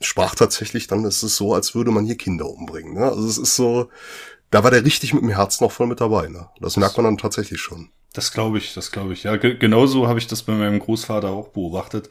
sprach 0.03 0.35
tatsächlich 0.35 0.89
dann, 0.89 1.07
es 1.07 1.23
ist 1.23 1.37
so, 1.37 1.55
als 1.55 1.75
würde 1.75 1.91
man 1.91 2.05
hier 2.05 2.19
Kinder 2.19 2.47
umbringen. 2.47 2.93
Ne? 2.93 3.05
Also 3.05 3.27
es 3.27 3.39
ist 3.39 3.57
so, 3.57 3.89
da 4.51 4.63
war 4.63 4.71
der 4.71 4.85
richtig 4.85 5.15
mit 5.15 5.23
dem 5.23 5.31
Herz 5.31 5.63
noch 5.63 5.73
voll 5.73 5.87
mit 5.87 6.03
dabei. 6.03 6.29
Ne? 6.29 6.49
Das 6.61 6.77
merkt 6.77 6.99
man 6.99 7.05
dann 7.05 7.19
tatsächlich 7.19 7.63
schon. 7.63 7.89
Das 8.13 8.33
glaube 8.33 8.59
ich, 8.59 8.75
das 8.75 8.93
glaube 8.93 9.15
ich. 9.15 9.23
Ja, 9.23 9.37
genauso 9.37 10.07
habe 10.07 10.19
ich 10.19 10.27
das 10.27 10.43
bei 10.43 10.53
meinem 10.53 10.79
Großvater 10.79 11.31
auch 11.31 11.49
beobachtet. 11.49 12.11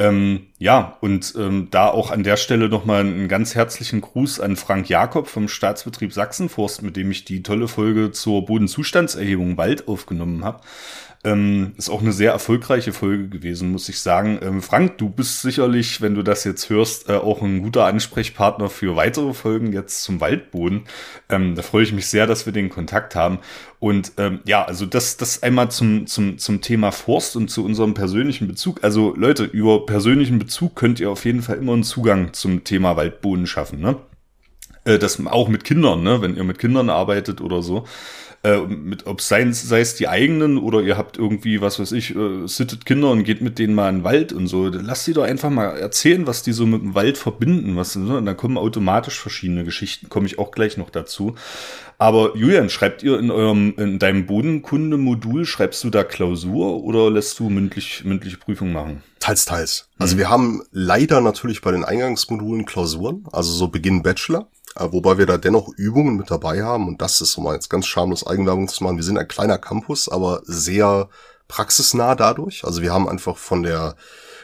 Ähm, 0.00 0.46
ja, 0.58 0.96
und 1.00 1.34
ähm, 1.36 1.68
da 1.72 1.88
auch 1.88 2.12
an 2.12 2.22
der 2.22 2.36
Stelle 2.36 2.68
nochmal 2.68 3.00
einen 3.00 3.26
ganz 3.26 3.56
herzlichen 3.56 4.00
Gruß 4.00 4.38
an 4.38 4.54
Frank 4.54 4.88
Jakob 4.88 5.26
vom 5.26 5.48
Staatsbetrieb 5.48 6.12
Sachsenforst, 6.12 6.82
mit 6.82 6.96
dem 6.96 7.10
ich 7.10 7.24
die 7.24 7.42
tolle 7.42 7.66
Folge 7.66 8.12
zur 8.12 8.46
Bodenzustandserhebung 8.46 9.56
Wald 9.56 9.88
aufgenommen 9.88 10.44
habe. 10.44 10.60
Ähm, 11.24 11.72
ist 11.76 11.90
auch 11.90 12.00
eine 12.00 12.12
sehr 12.12 12.30
erfolgreiche 12.30 12.92
Folge 12.92 13.28
gewesen, 13.28 13.72
muss 13.72 13.88
ich 13.88 13.98
sagen. 13.98 14.38
Ähm, 14.40 14.62
Frank, 14.62 14.98
du 14.98 15.08
bist 15.08 15.42
sicherlich, 15.42 16.00
wenn 16.00 16.14
du 16.14 16.22
das 16.22 16.44
jetzt 16.44 16.70
hörst, 16.70 17.08
äh, 17.08 17.14
auch 17.14 17.42
ein 17.42 17.60
guter 17.60 17.86
Ansprechpartner 17.86 18.70
für 18.70 18.94
weitere 18.94 19.34
Folgen 19.34 19.72
jetzt 19.72 20.04
zum 20.04 20.20
Waldboden. 20.20 20.82
Ähm, 21.28 21.56
da 21.56 21.62
freue 21.62 21.82
ich 21.82 21.92
mich 21.92 22.06
sehr, 22.06 22.28
dass 22.28 22.46
wir 22.46 22.52
den 22.52 22.68
Kontakt 22.68 23.16
haben. 23.16 23.40
Und 23.80 24.12
ähm, 24.16 24.40
ja, 24.44 24.64
also 24.64 24.86
das, 24.86 25.16
das 25.16 25.42
einmal 25.42 25.72
zum, 25.72 26.06
zum, 26.06 26.38
zum 26.38 26.60
Thema 26.60 26.92
Forst 26.92 27.34
und 27.34 27.48
zu 27.48 27.64
unserem 27.64 27.94
persönlichen 27.94 28.46
Bezug. 28.46 28.84
Also 28.84 29.12
Leute, 29.16 29.42
über 29.42 29.86
persönlichen 29.86 30.38
Bezug 30.38 30.76
könnt 30.76 31.00
ihr 31.00 31.10
auf 31.10 31.24
jeden 31.24 31.42
Fall 31.42 31.58
immer 31.58 31.72
einen 31.72 31.82
Zugang 31.82 32.32
zum 32.32 32.62
Thema 32.62 32.96
Waldboden 32.96 33.48
schaffen. 33.48 33.80
Ne? 33.80 33.96
Äh, 34.84 35.00
das 35.00 35.24
auch 35.26 35.48
mit 35.48 35.64
Kindern, 35.64 36.04
ne? 36.04 36.22
wenn 36.22 36.36
ihr 36.36 36.44
mit 36.44 36.60
Kindern 36.60 36.90
arbeitet 36.90 37.40
oder 37.40 37.60
so 37.60 37.86
äh, 38.44 38.60
mit, 38.60 39.06
ob 39.06 39.20
sei, 39.20 39.50
sei 39.50 39.80
es 39.80 39.96
die 39.96 40.06
eigenen 40.06 40.58
oder 40.58 40.80
ihr 40.80 40.96
habt 40.96 41.18
irgendwie, 41.18 41.60
was 41.60 41.80
weiß 41.80 41.90
ich, 41.92 42.14
äh, 42.14 42.46
sittet 42.46 42.86
Kinder 42.86 43.10
und 43.10 43.24
geht 43.24 43.40
mit 43.40 43.58
denen 43.58 43.74
mal 43.74 43.88
in 43.88 43.96
den 43.96 44.04
Wald 44.04 44.32
und 44.32 44.46
so. 44.46 44.68
Lasst 44.68 45.06
sie 45.06 45.12
doch 45.12 45.24
einfach 45.24 45.50
mal 45.50 45.76
erzählen, 45.76 46.26
was 46.26 46.44
die 46.44 46.52
so 46.52 46.64
mit 46.64 46.82
dem 46.82 46.94
Wald 46.94 47.18
verbinden. 47.18 47.76
Was, 47.76 47.96
ne? 47.96 48.16
Und 48.16 48.26
da 48.26 48.34
kommen 48.34 48.56
automatisch 48.56 49.18
verschiedene 49.18 49.64
Geschichten, 49.64 50.08
komme 50.08 50.26
ich 50.26 50.38
auch 50.38 50.52
gleich 50.52 50.76
noch 50.76 50.90
dazu. 50.90 51.34
Aber 51.98 52.36
Julian, 52.36 52.70
schreibt 52.70 53.02
ihr 53.02 53.18
in 53.18 53.32
eurem, 53.32 53.74
in 53.76 53.98
deinem 53.98 54.26
Bodenkunde-Modul, 54.26 55.44
schreibst 55.44 55.82
du 55.82 55.90
da 55.90 56.04
Klausur 56.04 56.84
oder 56.84 57.10
lässt 57.10 57.40
du 57.40 57.50
mündlich, 57.50 58.04
mündliche 58.04 58.36
Prüfung 58.36 58.72
machen? 58.72 59.02
Teils, 59.18 59.46
teils. 59.46 59.88
Also 59.98 60.14
mhm. 60.14 60.18
wir 60.20 60.30
haben 60.30 60.62
leider 60.70 61.20
natürlich 61.20 61.60
bei 61.60 61.72
den 61.72 61.84
Eingangsmodulen 61.84 62.66
Klausuren, 62.66 63.26
also 63.32 63.52
so 63.52 63.66
Beginn 63.66 64.04
Bachelor. 64.04 64.48
Äh, 64.78 64.92
wobei 64.92 65.18
wir 65.18 65.26
da 65.26 65.38
dennoch 65.38 65.68
Übungen 65.76 66.16
mit 66.16 66.30
dabei 66.30 66.62
haben 66.62 66.88
und 66.88 67.02
das 67.02 67.20
ist, 67.20 67.36
um 67.36 67.44
mal 67.44 67.54
jetzt 67.54 67.68
ganz 67.68 67.86
schamlos 67.86 68.26
Eigenwerbung 68.26 68.68
zu 68.68 68.84
machen, 68.84 68.96
wir 68.96 69.04
sind 69.04 69.18
ein 69.18 69.28
kleiner 69.28 69.58
Campus, 69.58 70.08
aber 70.08 70.42
sehr 70.44 71.08
praxisnah 71.48 72.14
dadurch. 72.14 72.64
Also 72.64 72.82
wir 72.82 72.92
haben 72.92 73.08
einfach 73.08 73.36
von 73.36 73.62
der 73.62 73.96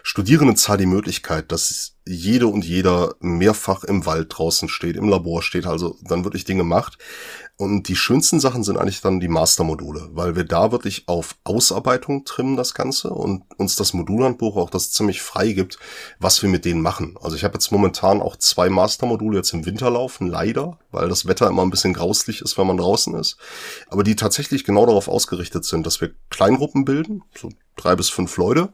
Studierendenzahl 0.03 0.77
die 0.77 0.87
Möglichkeit, 0.87 1.53
dass 1.53 1.93
jede 2.07 2.47
und 2.49 2.65
jeder 2.65 3.15
mehrfach 3.21 3.85
im 3.85 4.05
Wald 4.05 4.37
draußen 4.37 4.69
steht, 4.69 4.97
im 4.97 5.09
Labor 5.09 5.43
steht, 5.43 5.67
also 5.67 5.97
dann 6.03 6.25
wirklich 6.25 6.45
Dinge 6.45 6.65
macht. 6.65 6.99
Und 7.57 7.87
die 7.87 7.95
schönsten 7.95 8.41
Sachen 8.41 8.65
sind 8.65 8.79
eigentlich 8.79 9.01
dann 9.01 9.21
die 9.21 9.29
Mastermodule, 9.29 10.09
weil 10.13 10.35
wir 10.35 10.43
da 10.43 10.73
wirklich 10.73 11.05
auf 11.07 11.37
Ausarbeitung 11.45 12.25
trimmen 12.25 12.57
das 12.57 12.75
Ganze 12.75 13.11
und 13.11 13.45
uns 13.57 13.77
das 13.77 13.95
Modulhandbuch 13.95 14.57
auch 14.57 14.71
das 14.71 14.91
ziemlich 14.91 15.23
frei 15.23 15.53
gibt, 15.53 15.79
was 16.19 16.43
wir 16.43 16.49
mit 16.49 16.65
denen 16.65 16.81
machen. 16.81 17.17
Also 17.23 17.37
ich 17.37 17.45
habe 17.45 17.55
jetzt 17.55 17.71
momentan 17.71 18.21
auch 18.21 18.35
zwei 18.37 18.69
Mastermodule 18.71 19.37
jetzt 19.37 19.53
im 19.53 19.67
Winter 19.67 19.89
laufen, 19.89 20.27
leider, 20.27 20.79
weil 20.91 21.09
das 21.09 21.27
Wetter 21.27 21.47
immer 21.47 21.63
ein 21.63 21.71
bisschen 21.71 21.95
grauslich 21.95 22.41
ist, 22.41 22.59
wenn 22.59 22.67
man 22.67 22.77
draußen 22.77 23.15
ist. 23.15 23.37
Aber 23.89 24.03
die 24.03 24.17
tatsächlich 24.17 24.65
genau 24.65 24.85
darauf 24.85 25.07
ausgerichtet 25.07 25.65
sind, 25.65 25.87
dass 25.87 26.01
wir 26.01 26.11
Kleingruppen 26.31 26.85
bilden, 26.85 27.23
so 27.39 27.51
drei 27.77 27.95
bis 27.95 28.11
fünf 28.11 28.37
Leute, 28.37 28.71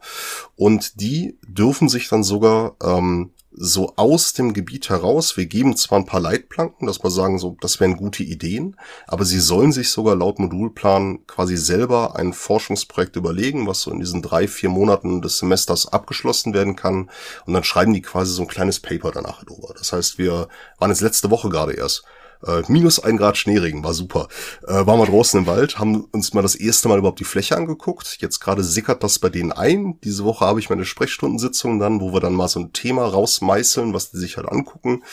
und 0.55 0.99
die 1.01 1.37
dürfen 1.47 1.87
sich 1.87 2.09
dann 2.09 2.23
sogar 2.23 2.77
ähm, 2.81 3.31
so 3.53 3.93
aus 3.97 4.33
dem 4.33 4.53
Gebiet 4.53 4.89
heraus, 4.89 5.35
wir 5.35 5.45
geben 5.45 5.75
zwar 5.75 5.99
ein 5.99 6.05
paar 6.05 6.21
Leitplanken, 6.21 6.87
dass 6.87 7.03
wir 7.03 7.11
sagen, 7.11 7.37
so, 7.37 7.57
das 7.59 7.79
wären 7.79 7.97
gute 7.97 8.23
Ideen, 8.23 8.77
aber 9.07 9.25
sie 9.25 9.39
sollen 9.39 9.71
sich 9.71 9.89
sogar 9.89 10.15
laut 10.15 10.39
Modulplan 10.39 11.25
quasi 11.27 11.57
selber 11.57 12.15
ein 12.15 12.33
Forschungsprojekt 12.33 13.15
überlegen, 13.17 13.67
was 13.67 13.81
so 13.81 13.91
in 13.91 13.99
diesen 13.99 14.21
drei, 14.21 14.47
vier 14.47 14.69
Monaten 14.69 15.21
des 15.21 15.39
Semesters 15.39 15.91
abgeschlossen 15.91 16.53
werden 16.53 16.75
kann. 16.75 17.09
Und 17.45 17.53
dann 17.53 17.63
schreiben 17.63 17.93
die 17.93 18.01
quasi 18.01 18.33
so 18.33 18.43
ein 18.43 18.47
kleines 18.47 18.79
Paper 18.79 19.11
danach 19.11 19.43
drüber. 19.43 19.73
Das 19.77 19.91
heißt, 19.91 20.17
wir 20.17 20.47
waren 20.79 20.89
jetzt 20.89 21.01
letzte 21.01 21.29
Woche 21.29 21.49
gerade 21.49 21.73
erst 21.73 22.03
äh, 22.45 22.63
minus 22.67 22.99
ein 22.99 23.17
Grad 23.17 23.37
Schneeregen, 23.37 23.83
war 23.83 23.93
super. 23.93 24.27
Äh, 24.67 24.85
waren 24.85 24.99
wir 24.99 25.05
draußen 25.05 25.39
im 25.39 25.47
Wald, 25.47 25.79
haben 25.79 26.05
uns 26.11 26.33
mal 26.33 26.41
das 26.41 26.55
erste 26.55 26.87
Mal 26.87 26.99
überhaupt 26.99 27.19
die 27.19 27.25
Fläche 27.25 27.55
angeguckt. 27.55 28.17
Jetzt 28.19 28.39
gerade 28.39 28.63
sickert 28.63 29.03
das 29.03 29.19
bei 29.19 29.29
denen 29.29 29.51
ein. 29.51 29.99
Diese 30.03 30.23
Woche 30.23 30.45
habe 30.45 30.59
ich 30.59 30.69
meine 30.69 30.85
Sprechstundensitzung 30.85 31.79
dann, 31.79 32.01
wo 32.01 32.13
wir 32.13 32.19
dann 32.19 32.33
mal 32.33 32.47
so 32.47 32.59
ein 32.59 32.73
Thema 32.73 33.05
rausmeißeln, 33.05 33.93
was 33.93 34.11
die 34.11 34.17
sich 34.17 34.37
halt 34.37 34.49
angucken. 34.49 35.03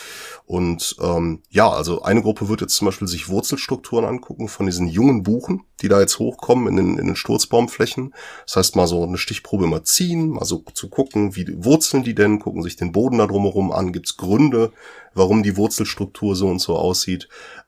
Und 0.45 0.95
ähm, 1.01 1.41
ja, 1.49 1.69
also 1.69 2.01
eine 2.01 2.21
Gruppe 2.21 2.49
wird 2.49 2.61
jetzt 2.61 2.75
zum 2.75 2.85
Beispiel 2.85 3.07
sich 3.07 3.29
Wurzelstrukturen 3.29 4.05
angucken 4.05 4.47
von 4.47 4.65
diesen 4.65 4.87
jungen 4.87 5.23
Buchen, 5.23 5.63
die 5.81 5.87
da 5.87 5.99
jetzt 5.99 6.19
hochkommen 6.19 6.67
in 6.67 6.75
den, 6.75 6.97
in 6.97 7.07
den 7.07 7.15
Sturzbaumflächen. 7.15 8.13
Das 8.45 8.55
heißt, 8.55 8.75
mal 8.75 8.87
so 8.87 9.03
eine 9.03 9.17
Stichprobe 9.17 9.65
immer 9.65 9.83
ziehen, 9.83 10.29
mal 10.29 10.45
so 10.45 10.63
zu 10.73 10.89
gucken, 10.89 11.35
wie 11.35 11.45
wurzeln 11.63 12.03
die 12.03 12.15
denn, 12.15 12.39
gucken 12.39 12.63
sich 12.63 12.75
den 12.75 12.91
Boden 12.91 13.17
da 13.17 13.27
drumherum 13.27 13.71
an, 13.71 13.91
gibt's 13.91 14.17
Gründe, 14.17 14.71
warum 15.13 15.43
die 15.43 15.57
Wurzelstruktur 15.57 16.35
so 16.35 16.47
und 16.47 16.59
so 16.59 16.75
aussieht. 16.75 17.18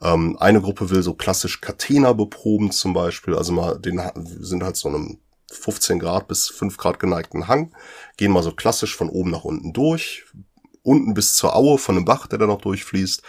Ähm, 0.01 0.37
eine 0.39 0.61
Gruppe 0.61 0.89
will 0.89 1.03
so 1.03 1.13
klassisch 1.13 1.61
Catena 1.61 2.13
beproben 2.13 2.71
zum 2.71 2.93
Beispiel, 2.93 3.35
also 3.35 3.51
mal 3.51 3.79
den 3.79 4.01
sind 4.15 4.63
halt 4.63 4.77
so 4.77 4.89
einem 4.89 5.19
15 5.51 5.99
Grad 5.99 6.27
bis 6.27 6.47
5 6.47 6.77
Grad 6.77 6.99
geneigten 6.99 7.47
Hang, 7.47 7.73
gehen 8.17 8.31
mal 8.31 8.43
so 8.43 8.51
klassisch 8.51 8.95
von 8.95 9.09
oben 9.09 9.31
nach 9.31 9.43
unten 9.43 9.73
durch, 9.73 10.25
unten 10.83 11.13
bis 11.13 11.35
zur 11.35 11.55
Aue 11.55 11.77
von 11.77 11.95
einem 11.95 12.05
Bach, 12.05 12.27
der 12.27 12.39
da 12.39 12.47
noch 12.47 12.61
durchfließt. 12.61 13.21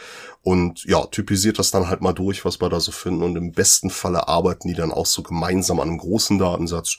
Und 0.42 0.84
ja, 0.84 1.06
typisiert 1.06 1.58
das 1.58 1.70
dann 1.70 1.88
halt 1.88 2.00
mal 2.00 2.12
durch, 2.12 2.44
was 2.44 2.60
wir 2.60 2.68
da 2.68 2.80
so 2.80 2.90
finden. 2.92 3.22
Und 3.22 3.36
im 3.36 3.52
besten 3.52 3.90
Falle 3.90 4.26
arbeiten 4.26 4.68
die 4.68 4.74
dann 4.74 4.90
auch 4.90 5.06
so 5.06 5.22
gemeinsam 5.22 5.78
an 5.78 5.88
einem 5.88 5.98
großen 5.98 6.38
Datensatz. 6.38 6.96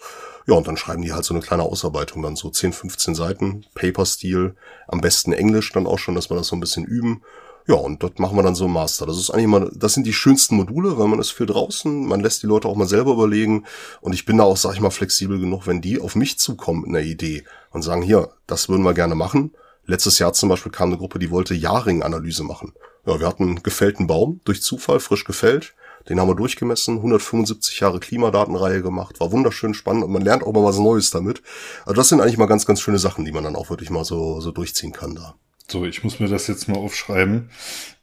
Ja, 0.48 0.56
und 0.56 0.68
dann 0.68 0.78
schreiben 0.78 1.02
die 1.02 1.12
halt 1.12 1.26
so 1.26 1.34
eine 1.34 1.44
kleine 1.44 1.64
Ausarbeitung, 1.64 2.22
dann 2.22 2.36
so 2.36 2.50
10, 2.50 2.74
15 2.74 3.16
Seiten, 3.16 3.66
Paper-Stil, 3.76 4.56
am 4.88 5.02
besten 5.02 5.34
Englisch 5.34 5.72
dann 5.72 5.88
auch 5.88 6.00
schon, 6.00 6.16
dass 6.16 6.30
wir 6.30 6.38
das 6.38 6.48
so 6.48 6.56
ein 6.56 6.60
bisschen 6.60 6.86
üben. 6.86 7.24
Ja, 7.66 7.76
und 7.76 8.04
dort 8.04 8.20
machen 8.20 8.36
wir 8.36 8.44
dann 8.44 8.56
so 8.56 8.66
ein 8.66 8.72
Master. 8.72 9.06
Das 9.06 9.18
ist 9.18 9.30
eigentlich 9.30 9.48
mal, 9.48 9.72
das 9.74 9.94
sind 9.94 10.06
die 10.06 10.14
schönsten 10.14 10.56
Module, 10.56 10.98
weil 10.98 11.08
man 11.08 11.20
ist 11.20 11.32
für 11.32 11.46
draußen, 11.46 12.06
man 12.06 12.20
lässt 12.20 12.44
die 12.44 12.48
Leute 12.48 12.68
auch 12.68 12.76
mal 12.76 12.88
selber 12.88 13.14
überlegen. 13.14 13.66
Und 14.02 14.14
ich 14.14 14.26
bin 14.26 14.38
da 14.38 14.44
auch, 14.44 14.58
sag 14.58 14.74
ich 14.74 14.82
mal, 14.82 14.90
flexibel 14.90 15.40
genug, 15.40 15.66
wenn 15.66 15.80
die 15.80 16.00
auf 16.00 16.16
mich 16.16 16.38
zukommen 16.38 16.82
mit 16.82 16.90
einer 16.90 17.02
Idee 17.02 17.44
und 17.72 17.82
sagen, 17.82 18.02
hier, 18.02 18.30
das 18.48 18.68
würden 18.68 18.84
wir 18.84 18.94
gerne 18.94 19.16
machen. 19.16 19.52
Letztes 19.86 20.20
Jahr 20.20 20.34
zum 20.34 20.50
Beispiel 20.50 20.72
kam 20.72 20.90
eine 20.90 20.98
Gruppe, 20.98 21.20
die 21.20 21.32
wollte 21.32 21.54
Jahrring-Analyse 21.54 22.44
machen. 22.44 22.74
Ja, 23.06 23.20
wir 23.20 23.28
hatten 23.28 23.44
einen 23.44 23.64
gefällten 23.64 24.08
Baum, 24.08 24.42
durch 24.44 24.62
Zufall, 24.62 25.00
frisch 25.00 25.24
gefällt. 25.24 25.74
Den 26.10 26.20
haben 26.20 26.28
wir 26.28 26.36
durchgemessen, 26.36 26.98
175 26.98 27.80
Jahre 27.80 28.00
Klimadatenreihe 28.00 28.82
gemacht, 28.82 29.22
war 29.22 29.32
wunderschön 29.32 29.74
spannend 29.74 30.04
und 30.04 30.12
man 30.12 30.22
lernt 30.22 30.44
auch 30.44 30.52
mal 30.52 30.64
was 30.64 30.78
Neues 30.78 31.12
damit. 31.12 31.42
Also 31.86 31.94
das 31.96 32.10
sind 32.10 32.20
eigentlich 32.20 32.38
mal 32.38 32.46
ganz, 32.46 32.66
ganz 32.66 32.82
schöne 32.82 33.00
Sachen, 33.00 33.24
die 33.24 33.32
man 33.32 33.46
dann 33.46 33.56
auch 33.56 33.70
wirklich 33.70 33.90
mal 33.90 34.04
so, 34.04 34.42
so 34.42 34.52
durchziehen 34.52 34.92
kann 34.92 35.16
da. 35.16 35.36
So, 35.68 35.86
ich 35.86 36.04
muss 36.04 36.20
mir 36.20 36.28
das 36.28 36.48
jetzt 36.48 36.68
mal 36.68 36.78
aufschreiben 36.78 37.50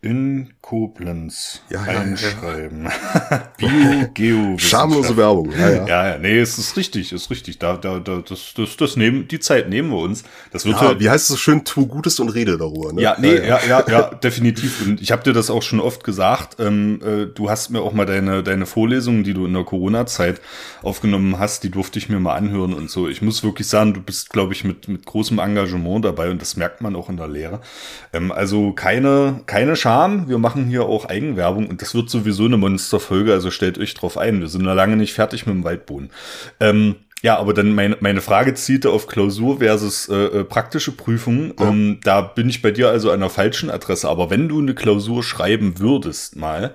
in 0.02 0.54
Koblenz 0.62 1.60
ja, 1.68 1.82
einschreiben. 1.82 2.84
Ja, 2.84 3.42
ja. 3.58 4.08
Bio, 4.14 4.56
Schamlose 4.56 5.14
Werbung. 5.14 5.52
Ja, 5.52 5.68
ja. 5.68 5.86
ja, 5.86 6.08
ja, 6.10 6.18
nee, 6.18 6.38
es 6.38 6.56
ist 6.56 6.78
richtig, 6.78 7.12
ist 7.12 7.30
richtig. 7.30 7.58
Da, 7.58 7.76
da, 7.76 7.98
da, 7.98 8.22
das, 8.26 8.54
das, 8.56 8.78
das 8.78 8.96
nehmen, 8.96 9.28
die 9.28 9.40
Zeit 9.40 9.68
nehmen 9.68 9.90
wir 9.90 9.98
uns. 9.98 10.24
Das 10.52 10.64
wird 10.64 10.76
ja, 10.76 10.88
halt, 10.88 11.00
wie 11.00 11.10
heißt 11.10 11.24
es 11.24 11.28
so 11.28 11.36
schön, 11.36 11.64
tu 11.64 11.86
Gutes 11.86 12.18
und 12.18 12.30
rede 12.30 12.56
darüber. 12.56 12.94
Ne? 12.94 13.02
Ja, 13.02 13.16
nee, 13.18 13.34
ja, 13.46 13.60
ja, 13.68 13.84
ja, 13.86 14.02
definitiv. 14.14 14.86
Und 14.86 15.02
ich 15.02 15.12
habe 15.12 15.22
dir 15.22 15.34
das 15.34 15.50
auch 15.50 15.62
schon 15.62 15.80
oft 15.80 16.02
gesagt. 16.02 16.56
Ähm, 16.60 17.00
äh, 17.04 17.26
du 17.26 17.50
hast 17.50 17.68
mir 17.68 17.82
auch 17.82 17.92
mal 17.92 18.06
deine, 18.06 18.42
deine 18.42 18.64
Vorlesungen, 18.64 19.22
die 19.22 19.34
du 19.34 19.44
in 19.44 19.52
der 19.52 19.64
Corona-Zeit 19.64 20.40
aufgenommen 20.82 21.38
hast, 21.38 21.62
die 21.62 21.70
durfte 21.70 21.98
ich 21.98 22.08
mir 22.08 22.20
mal 22.20 22.36
anhören 22.36 22.72
und 22.72 22.90
so. 22.90 23.06
Ich 23.06 23.20
muss 23.20 23.44
wirklich 23.44 23.66
sagen, 23.66 23.92
du 23.92 24.00
bist, 24.00 24.30
glaube 24.30 24.54
ich, 24.54 24.64
mit, 24.64 24.88
mit 24.88 25.04
großem 25.04 25.38
Engagement 25.38 26.06
dabei 26.06 26.30
und 26.30 26.40
das 26.40 26.56
merkt 26.56 26.80
man 26.80 26.96
auch 26.96 27.10
in 27.10 27.18
der 27.18 27.28
Lehre. 27.28 27.60
Ähm, 28.14 28.32
also 28.32 28.72
keine, 28.72 29.42
keine 29.44 29.74
Chance 29.74 29.89
Charme. 29.90 30.28
Wir 30.28 30.38
machen 30.38 30.66
hier 30.66 30.84
auch 30.84 31.06
Eigenwerbung 31.06 31.66
und 31.66 31.82
das 31.82 31.96
wird 31.96 32.10
sowieso 32.10 32.44
eine 32.44 32.56
Monsterfolge, 32.56 33.32
also 33.32 33.50
stellt 33.50 33.76
euch 33.76 33.92
drauf 33.94 34.16
ein. 34.16 34.40
Wir 34.40 34.46
sind 34.46 34.62
noch 34.62 34.74
lange 34.74 34.96
nicht 34.96 35.14
fertig 35.14 35.46
mit 35.46 35.54
dem 35.56 35.64
Waldboden. 35.64 36.10
Ähm, 36.60 36.94
ja, 37.22 37.36
aber 37.38 37.54
dann 37.54 37.74
meine, 37.74 37.96
meine 37.98 38.20
Frage 38.20 38.54
zielte 38.54 38.90
auf 38.90 39.08
Klausur 39.08 39.58
versus 39.58 40.08
äh, 40.08 40.14
äh, 40.14 40.44
praktische 40.44 40.92
Prüfung. 40.92 41.54
Ja. 41.58 41.68
Ähm, 41.68 41.98
da 42.04 42.20
bin 42.20 42.48
ich 42.48 42.62
bei 42.62 42.70
dir 42.70 42.88
also 42.88 43.10
an 43.10 43.18
der 43.18 43.30
falschen 43.30 43.68
Adresse. 43.68 44.08
Aber 44.08 44.30
wenn 44.30 44.48
du 44.48 44.60
eine 44.60 44.74
Klausur 44.74 45.24
schreiben 45.24 45.80
würdest 45.80 46.36
mal, 46.36 46.74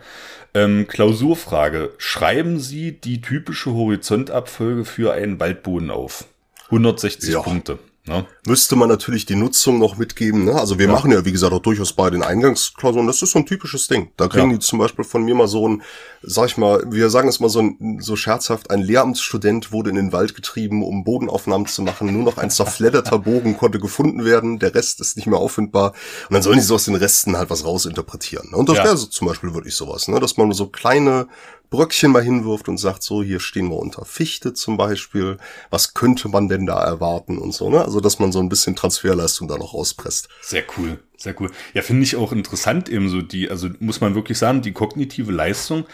ähm, 0.53 0.85
Klausurfrage, 0.85 1.93
schreiben 1.97 2.59
Sie 2.59 2.91
die 2.91 3.21
typische 3.21 3.73
Horizontabfolge 3.73 4.83
für 4.83 5.13
einen 5.13 5.39
Waldboden 5.39 5.89
auf? 5.89 6.25
160 6.65 7.33
ja. 7.33 7.39
Punkte. 7.41 7.79
Ne? 8.07 8.25
Müsste 8.45 8.75
man 8.75 8.87
natürlich 8.87 9.25
die 9.25 9.35
Nutzung 9.35 9.79
noch 9.79 9.97
mitgeben. 9.97 10.45
Ne? 10.45 10.53
Also 10.53 10.77
wir 10.77 10.85
ja. 10.85 10.91
machen 10.91 11.11
ja, 11.11 11.25
wie 11.25 11.31
gesagt, 11.31 11.53
auch 11.53 11.61
durchaus 11.61 11.93
bei 11.93 12.09
den 12.11 12.21
Eingangsklausuren. 12.21 13.07
Das 13.07 13.21
ist 13.23 13.31
so 13.31 13.39
ein 13.39 13.47
typisches 13.47 13.87
Ding. 13.87 14.11
Da 14.15 14.27
kriegen 14.27 14.51
ja. 14.51 14.57
die 14.57 14.59
zum 14.59 14.77
Beispiel 14.77 15.03
von 15.03 15.23
mir 15.23 15.33
mal 15.33 15.47
so 15.47 15.67
ein, 15.67 15.81
sag 16.21 16.47
ich 16.47 16.57
mal, 16.57 16.83
wir 16.85 17.09
sagen 17.09 17.27
es 17.27 17.39
mal 17.39 17.49
so, 17.49 17.67
so 17.99 18.15
scherzhaft, 18.15 18.69
ein 18.69 18.81
Lehramtsstudent 18.81 19.71
wurde 19.71 19.89
in 19.89 19.95
den 19.95 20.13
Wald 20.13 20.35
getrieben, 20.35 20.83
um 20.83 21.03
Bodenaufnahmen 21.03 21.65
zu 21.65 21.81
machen. 21.81 22.13
Nur 22.13 22.23
noch 22.23 22.37
ein 22.37 22.51
zerfledderter 22.51 23.17
Bogen 23.17 23.57
konnte 23.57 23.79
gefunden 23.79 24.23
werden. 24.23 24.59
Der 24.59 24.75
Rest 24.75 25.01
ist 25.01 25.17
nicht 25.17 25.25
mehr 25.25 25.39
auffindbar. 25.39 25.93
Und 26.29 26.33
dann 26.33 26.43
sollen 26.43 26.57
die 26.57 26.63
so 26.63 26.75
aus 26.75 26.85
den 26.85 26.95
Resten 26.95 27.37
halt 27.37 27.49
was 27.49 27.65
rausinterpretieren. 27.65 28.53
Und 28.53 28.69
das 28.69 28.77
ja. 28.77 28.83
wäre 28.83 28.97
so 28.97 29.07
zum 29.07 29.27
Beispiel 29.27 29.55
wirklich 29.55 29.75
sowas, 29.75 30.07
ne? 30.07 30.19
dass 30.19 30.37
man 30.37 30.51
so 30.51 30.67
kleine 30.67 31.27
Bröckchen 31.69 32.11
mal 32.11 32.23
hinwirft 32.23 32.67
und 32.69 32.77
sagt, 32.77 33.03
so, 33.03 33.23
hier 33.23 33.39
stehen 33.39 33.69
wir 33.69 33.77
unter 33.77 34.05
Fichte 34.05 34.53
zum 34.53 34.77
Beispiel. 34.77 35.37
Was 35.69 35.93
könnte 35.93 36.29
man 36.29 36.47
denn 36.47 36.65
da 36.65 36.83
erwarten 36.83 37.37
und 37.37 37.53
so, 37.53 37.69
ne? 37.69 37.83
Also, 37.83 37.99
dass 37.99 38.19
man 38.19 38.31
so 38.31 38.39
ein 38.39 38.49
bisschen 38.49 38.75
Transferleistung 38.75 39.47
da 39.47 39.57
noch 39.57 39.73
rauspresst. 39.73 40.29
Sehr 40.41 40.63
cool. 40.77 40.99
Sehr 41.17 41.39
cool. 41.39 41.51
Ja, 41.73 41.81
finde 41.81 42.03
ich 42.03 42.15
auch 42.15 42.31
interessant 42.31 42.89
eben 42.89 43.09
so 43.09 43.21
die, 43.21 43.49
also 43.49 43.69
muss 43.79 44.01
man 44.01 44.15
wirklich 44.15 44.37
sagen, 44.37 44.61
die 44.61 44.73
kognitive 44.73 45.31
Leistung, 45.31 45.85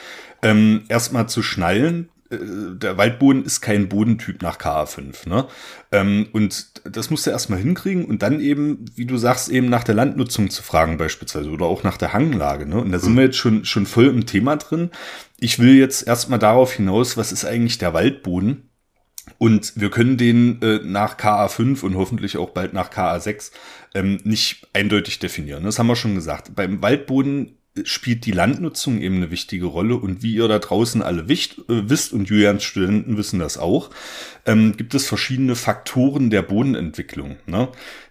ähm, 0.42 0.84
erstmal 0.90 1.30
zu 1.30 1.44
schnallen, 1.44 2.10
der 2.32 2.98
Waldboden 2.98 3.44
ist 3.44 3.62
kein 3.62 3.90
Bodentyp 3.90 4.42
nach 4.42 4.58
KA5. 4.58 5.28
Ne? 5.28 5.48
Ähm, 5.92 6.28
und 6.32 6.72
das 6.84 7.10
musst 7.10 7.26
du 7.26 7.32
erstmal 7.32 7.60
hinkriegen 7.60 8.06
und 8.06 8.22
dann 8.22 8.40
eben, 8.40 8.86
wie 8.96 9.06
du 9.06 9.18
sagst, 9.18 9.50
eben 9.50 9.70
nach 9.70 9.84
der 9.84 9.96
Landnutzung 9.96 10.50
zu 10.50 10.64
fragen 10.64 10.98
beispielsweise 10.98 11.50
oder 11.50 11.66
auch 11.66 11.84
nach 11.84 11.98
der 11.98 12.14
Hanglage. 12.14 12.66
Ne? 12.66 12.80
Und 12.80 12.92
da 12.92 13.00
sind 13.00 13.16
wir 13.16 13.24
jetzt 13.24 13.38
schon, 13.38 13.66
schon 13.66 13.86
voll 13.86 14.08
im 14.08 14.26
Thema 14.26 14.56
drin. 14.56 14.92
Ich 15.40 15.60
will 15.60 15.76
jetzt 15.76 16.08
erstmal 16.08 16.40
darauf 16.40 16.74
hinaus, 16.74 17.18
was 17.18 17.32
ist 17.32 17.46
eigentlich 17.46 17.78
der 17.78 17.94
Waldboden? 17.94 18.70
Und 19.38 19.74
wir 19.76 19.90
können 19.90 20.18
den 20.18 20.62
äh, 20.62 20.80
nach 20.84 21.18
KA5 21.18 21.84
und 21.84 21.96
hoffentlich 21.96 22.38
auch 22.38 22.52
bald 22.52 22.74
nach 22.74 22.92
KA6 22.92 23.52
ähm, 23.94 24.20
nicht 24.24 24.68
eindeutig 24.74 25.20
definieren. 25.20 25.64
Das 25.64 25.80
haben 25.80 25.88
wir 25.88 25.96
schon 25.96 26.16
gesagt. 26.16 26.56
Beim 26.56 26.82
Waldboden 26.82 27.58
spielt 27.84 28.26
die 28.26 28.32
Landnutzung 28.32 29.00
eben 29.00 29.18
eine 29.18 29.32
wichtige 29.32 29.66
Rolle 29.66 29.96
und 29.96 30.24
wie 30.24 30.36
ihr 30.36 30.48
da 30.48 30.60
draußen 30.60 31.02
alle 31.02 31.30
wicht, 31.30 31.60
äh, 31.70 31.90
wisst 31.90 32.12
und 32.12 32.30
Julians 32.30 32.64
Studenten 32.64 33.18
wissen 33.18 33.40
das 33.40 33.58
auch, 33.58 33.90
ähm, 34.46 34.76
gibt 34.76 34.94
es 34.94 35.08
verschiedene 35.08 35.56
Faktoren 35.56 36.30
der 36.30 36.42
Bodenentwicklung. 36.42 37.38
Ne? 37.46 37.70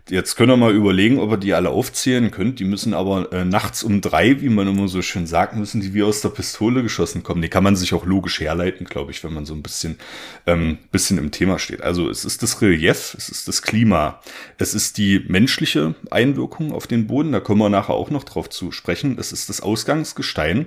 Jetzt 0.09 0.34
können 0.34 0.51
wir 0.51 0.57
mal 0.57 0.74
überlegen, 0.74 1.20
ob 1.20 1.30
ihr 1.32 1.36
die 1.36 1.55
alle 1.55 1.70
aufzählen 1.70 2.30
könnt. 2.30 2.59
Die 2.59 2.64
müssen 2.64 2.94
aber 2.94 3.32
äh, 3.32 3.44
nachts 3.44 3.82
um 3.84 4.01
drei, 4.01 4.40
wie 4.40 4.48
man 4.48 4.66
immer 4.66 4.88
so 4.88 5.03
schön 5.03 5.26
sagt, 5.26 5.55
müssen 5.55 5.80
die 5.80 5.94
wie 5.94 6.03
aus 6.03 6.20
der 6.20 6.30
Pistole 6.30 6.82
geschossen 6.82 7.22
kommen. 7.22 7.42
Die 7.42 7.48
kann 7.48 7.62
man 7.62 7.76
sich 7.76 7.94
auch 7.94 8.05
logisch 8.05 8.40
herleiten, 8.40 8.86
glaube 8.86 9.12
ich, 9.12 9.22
wenn 9.22 9.32
man 9.32 9.46
so 9.46 9.55
ein 9.55 9.62
bisschen, 9.62 9.98
ähm, 10.46 10.78
bisschen 10.90 11.18
im 11.18 11.30
Thema 11.30 11.59
steht. 11.59 11.82
Also 11.82 12.09
es 12.09 12.24
ist 12.24 12.42
das 12.42 12.61
Relief, 12.61 13.14
es 13.16 13.28
ist 13.28 13.46
das 13.46 13.62
Klima, 13.62 14.20
es 14.59 14.74
ist 14.74 14.98
die 14.98 15.24
menschliche 15.28 15.94
Einwirkung 16.11 16.72
auf 16.72 16.86
den 16.86 17.07
Boden. 17.07 17.32
Da 17.32 17.40
kommen 17.40 17.61
wir 17.61 17.68
nachher 17.68 17.94
auch 17.94 18.11
noch 18.11 18.24
drauf 18.24 18.51
zu 18.51 18.72
sprechen. 18.72 19.16
Es 19.18 19.32
ist 19.32 19.48
das 19.48 19.61
Ausgangsgestein. 19.61 20.66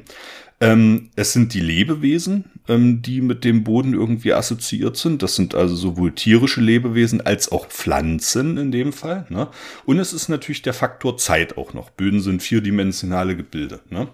Ähm, 0.63 1.09
es 1.17 1.33
sind 1.33 1.53
die 1.53 1.59
Lebewesen, 1.59 2.45
ähm, 2.69 3.01
die 3.01 3.19
mit 3.19 3.43
dem 3.43 3.65
Boden 3.65 3.93
irgendwie 3.93 4.31
assoziiert 4.31 4.95
sind. 4.95 5.21
Das 5.21 5.35
sind 5.35 5.55
also 5.55 5.75
sowohl 5.75 6.13
tierische 6.13 6.61
Lebewesen 6.61 7.19
als 7.19 7.51
auch 7.51 7.67
Pflanzen 7.67 8.57
in 8.57 8.71
dem 8.71 8.93
Fall. 8.93 9.25
Ne? 9.29 9.49
Und 9.85 9.99
es 9.99 10.13
ist 10.13 10.29
natürlich 10.29 10.61
der 10.61 10.73
Faktor 10.73 11.17
Zeit 11.17 11.57
auch 11.57 11.73
noch. 11.73 11.89
Böden 11.89 12.21
sind 12.21 12.41
vierdimensionale 12.41 13.35
Gebilde. 13.35 13.81
Ne? 13.89 14.07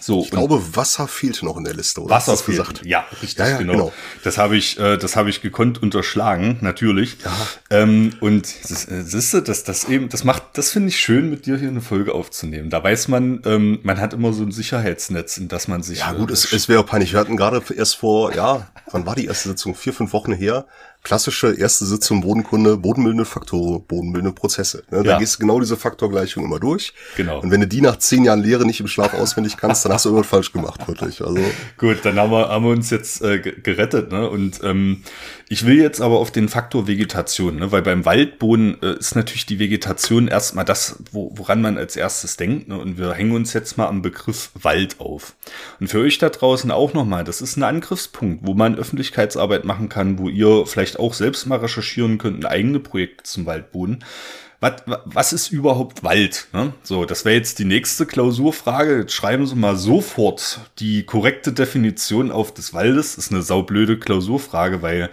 So, 0.00 0.22
ich 0.22 0.30
glaube, 0.30 0.76
Wasser 0.76 1.08
fehlte 1.08 1.44
noch 1.44 1.56
in 1.56 1.64
der 1.64 1.74
Liste, 1.74 2.00
oder? 2.00 2.14
Wasser 2.14 2.36
fehlt, 2.36 2.58
gesagt. 2.58 2.86
Ja, 2.86 3.04
richtig, 3.22 3.38
ja, 3.38 3.48
ja, 3.48 3.58
genau. 3.58 3.72
genau. 3.72 3.92
Das 4.24 4.38
habe 4.38 4.56
ich, 4.56 4.78
äh, 4.78 4.96
das 4.96 5.16
habe 5.16 5.30
ich 5.30 5.42
gekonnt 5.42 5.82
unterschlagen, 5.82 6.58
natürlich. 6.60 7.18
Ja. 7.24 7.32
Ähm, 7.70 8.14
und 8.20 8.54
das, 8.70 8.88
äh, 8.88 9.02
siehst 9.02 9.34
du, 9.34 9.40
das, 9.40 9.64
das 9.64 9.84
eben, 9.84 10.08
das 10.08 10.24
macht, 10.24 10.42
das 10.54 10.70
finde 10.70 10.88
ich 10.88 10.98
schön, 10.98 11.30
mit 11.30 11.46
dir 11.46 11.56
hier 11.56 11.68
eine 11.68 11.80
Folge 11.80 12.14
aufzunehmen. 12.14 12.70
Da 12.70 12.82
weiß 12.82 13.08
man, 13.08 13.42
ähm, 13.44 13.80
man 13.82 14.00
hat 14.00 14.12
immer 14.12 14.32
so 14.32 14.42
ein 14.42 14.52
Sicherheitsnetz, 14.52 15.38
in 15.38 15.48
das 15.48 15.68
man 15.68 15.82
sich. 15.82 16.00
Ja, 16.00 16.12
gut, 16.12 16.30
äh, 16.30 16.32
es, 16.32 16.52
es 16.52 16.68
wäre 16.68 16.84
peinlich. 16.84 17.12
Wir 17.12 17.20
hatten 17.20 17.36
gerade 17.36 17.62
erst 17.74 17.96
vor, 17.96 18.34
ja, 18.34 18.68
wann 18.90 19.06
war 19.06 19.14
die 19.14 19.26
erste 19.26 19.50
Sitzung? 19.50 19.74
Vier, 19.74 19.92
fünf 19.92 20.12
Wochen 20.12 20.32
her 20.32 20.66
klassische 21.06 21.54
erste 21.54 21.86
Sitzung 21.86 22.20
Bodenkunde, 22.20 22.76
bodenbildende 22.76 23.24
Faktoren, 23.24 23.80
bodenbildende 23.86 24.34
Prozesse. 24.34 24.82
Ne? 24.90 25.04
Da 25.04 25.12
ja. 25.12 25.18
gehst 25.18 25.36
du 25.36 25.38
genau 25.38 25.60
diese 25.60 25.76
Faktorgleichung 25.76 26.44
immer 26.44 26.58
durch. 26.58 26.94
Genau. 27.16 27.40
Und 27.40 27.52
wenn 27.52 27.60
du 27.60 27.68
die 27.68 27.80
nach 27.80 27.96
zehn 27.98 28.24
Jahren 28.24 28.40
Lehre 28.40 28.66
nicht 28.66 28.80
im 28.80 28.88
Schlaf 28.88 29.14
auswendig 29.14 29.56
kannst, 29.56 29.84
dann 29.84 29.92
hast 29.92 30.04
du 30.04 30.08
irgendwas 30.08 30.28
falsch 30.28 30.52
gemacht, 30.52 30.80
wirklich. 30.88 31.22
Also. 31.22 31.38
Gut, 31.78 31.98
dann 32.02 32.18
haben 32.18 32.32
wir, 32.32 32.48
haben 32.48 32.64
wir 32.64 32.72
uns 32.72 32.90
jetzt 32.90 33.22
äh, 33.22 33.38
gerettet. 33.38 34.10
Ne? 34.10 34.28
Und 34.28 34.58
ähm, 34.64 35.04
ich 35.48 35.64
will 35.64 35.80
jetzt 35.80 36.00
aber 36.00 36.18
auf 36.18 36.32
den 36.32 36.48
Faktor 36.48 36.88
Vegetation, 36.88 37.56
ne? 37.56 37.70
weil 37.70 37.82
beim 37.82 38.04
Waldboden 38.04 38.82
äh, 38.82 38.98
ist 38.98 39.14
natürlich 39.14 39.46
die 39.46 39.60
Vegetation 39.60 40.26
erstmal 40.26 40.64
das, 40.64 41.02
wo, 41.12 41.30
woran 41.34 41.62
man 41.62 41.78
als 41.78 41.94
erstes 41.94 42.36
denkt. 42.36 42.66
Ne? 42.66 42.76
Und 42.76 42.98
wir 42.98 43.12
hängen 43.12 43.30
uns 43.30 43.52
jetzt 43.52 43.78
mal 43.78 43.86
am 43.86 44.02
Begriff 44.02 44.50
Wald 44.60 44.98
auf. 44.98 45.36
Und 45.78 45.86
für 45.86 46.00
euch 46.00 46.18
da 46.18 46.30
draußen 46.30 46.72
auch 46.72 46.94
nochmal, 46.94 47.22
das 47.22 47.40
ist 47.42 47.56
ein 47.56 47.62
Angriffspunkt, 47.62 48.44
wo 48.44 48.54
man 48.54 48.74
Öffentlichkeitsarbeit 48.74 49.64
machen 49.64 49.88
kann, 49.88 50.18
wo 50.18 50.28
ihr 50.28 50.66
vielleicht 50.66 50.98
auch 50.98 51.14
selbst 51.14 51.46
mal 51.46 51.58
recherchieren 51.58 52.18
könnt, 52.18 52.44
eigene 52.44 52.80
Projekte 52.80 53.22
zum 53.22 53.46
Waldboden 53.46 54.04
was, 54.60 54.82
was 55.04 55.32
ist 55.32 55.52
überhaupt 55.52 56.02
Wald? 56.02 56.48
Ne? 56.52 56.72
So, 56.82 57.04
das 57.04 57.24
wäre 57.24 57.36
jetzt 57.36 57.58
die 57.58 57.64
nächste 57.64 58.06
Klausurfrage. 58.06 59.00
Jetzt 59.00 59.12
schreiben 59.12 59.46
Sie 59.46 59.54
mal 59.54 59.76
sofort 59.76 60.60
die 60.78 61.04
korrekte 61.04 61.52
Definition 61.52 62.30
auf 62.30 62.54
des 62.54 62.72
Waldes. 62.72 63.16
Ist 63.16 63.32
eine 63.32 63.42
saublöde 63.42 63.98
Klausurfrage, 63.98 64.82
weil 64.82 65.10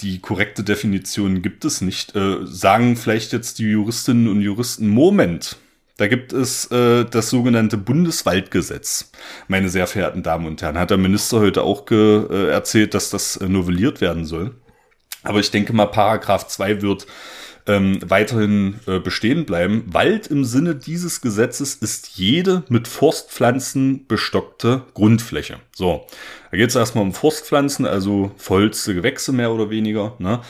die 0.00 0.20
korrekte 0.20 0.62
Definition 0.62 1.42
gibt 1.42 1.64
es 1.64 1.80
nicht. 1.80 2.14
Äh, 2.14 2.38
sagen 2.44 2.96
vielleicht 2.96 3.32
jetzt 3.32 3.58
die 3.58 3.70
Juristinnen 3.70 4.28
und 4.28 4.40
Juristen, 4.40 4.88
Moment, 4.88 5.56
da 5.96 6.08
gibt 6.08 6.32
es 6.32 6.70
äh, 6.72 7.04
das 7.04 7.30
sogenannte 7.30 7.76
Bundeswaldgesetz, 7.76 9.12
meine 9.46 9.68
sehr 9.68 9.86
verehrten 9.86 10.22
Damen 10.24 10.46
und 10.46 10.60
Herren. 10.60 10.78
Hat 10.78 10.90
der 10.90 10.98
Minister 10.98 11.38
heute 11.38 11.62
auch 11.62 11.88
äh, 11.90 12.50
erzählt, 12.50 12.94
dass 12.94 13.10
das 13.10 13.36
äh, 13.36 13.48
novelliert 13.48 14.00
werden 14.00 14.24
soll. 14.24 14.54
Aber 15.22 15.38
ich 15.38 15.50
denke 15.50 15.72
mal, 15.72 15.86
Paragraph 15.86 16.48
2 16.48 16.82
wird 16.82 17.06
ähm, 17.66 17.98
weiterhin 18.04 18.80
äh, 18.86 18.98
bestehen 18.98 19.46
bleiben. 19.46 19.84
Wald 19.86 20.26
im 20.26 20.44
Sinne 20.44 20.74
dieses 20.74 21.20
Gesetzes 21.20 21.76
ist 21.76 22.16
jede 22.16 22.64
mit 22.68 22.88
Forstpflanzen 22.88 24.06
bestockte 24.06 24.82
Grundfläche. 24.94 25.56
So, 25.74 26.06
da 26.50 26.56
geht 26.56 26.70
es 26.70 26.76
erstmal 26.76 27.04
um 27.04 27.14
Forstpflanzen, 27.14 27.86
also 27.86 28.32
vollste 28.36 28.94
Gewächse 28.94 29.32
mehr 29.32 29.50
oder 29.50 29.70
weniger. 29.70 30.14
Ne? 30.18 30.40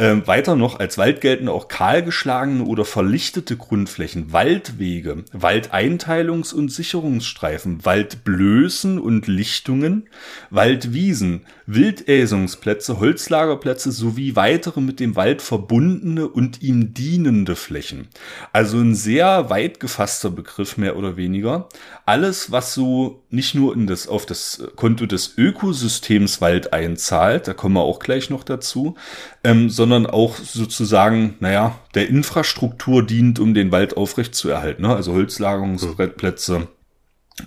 Ähm, 0.00 0.26
weiter 0.26 0.56
noch 0.56 0.80
als 0.80 0.98
Wald 0.98 1.20
gelten 1.20 1.48
auch 1.48 1.68
kahlgeschlagene 1.68 2.64
oder 2.64 2.84
verlichtete 2.84 3.56
Grundflächen, 3.56 4.32
Waldwege, 4.32 5.24
Waldeinteilungs- 5.32 6.52
und 6.52 6.72
Sicherungsstreifen, 6.72 7.84
Waldblößen 7.84 8.98
und 8.98 9.28
Lichtungen, 9.28 10.08
Waldwiesen, 10.50 11.46
Wildäsungsplätze, 11.66 13.00
Holzlagerplätze 13.00 13.90
sowie 13.90 14.36
weitere 14.36 14.80
mit 14.80 15.00
dem 15.00 15.16
Wald 15.16 15.40
verbundene 15.40 16.28
und 16.28 16.62
ihm 16.62 16.92
dienende 16.92 17.56
Flächen. 17.56 18.08
Also 18.52 18.78
ein 18.78 18.94
sehr 18.94 19.48
weit 19.50 19.80
gefasster 19.80 20.30
Begriff 20.30 20.76
mehr 20.76 20.96
oder 20.96 21.16
weniger. 21.16 21.68
Alles, 22.04 22.52
was 22.52 22.74
so 22.74 23.22
nicht 23.30 23.54
nur 23.54 23.74
in 23.74 23.86
das, 23.86 24.08
auf 24.08 24.26
das 24.26 24.62
Konto 24.76 25.06
des 25.06 25.34
Ökosystems 25.38 26.40
Wald 26.40 26.72
einzahlt, 26.72 27.48
da 27.48 27.54
kommen 27.54 27.76
wir 27.76 27.82
auch 27.82 27.98
gleich 27.98 28.28
noch 28.28 28.44
dazu, 28.44 28.96
ähm, 29.42 29.70
sondern 29.70 30.06
auch 30.06 30.36
sozusagen, 30.36 31.36
naja, 31.40 31.78
der 31.94 32.08
Infrastruktur 32.08 33.04
dient, 33.04 33.38
um 33.38 33.54
den 33.54 33.72
Wald 33.72 33.96
aufrechtzuerhalten. 33.96 34.82
Ne? 34.82 34.94
Also 34.94 35.14
Holzlagerungsplätze, 35.14 36.68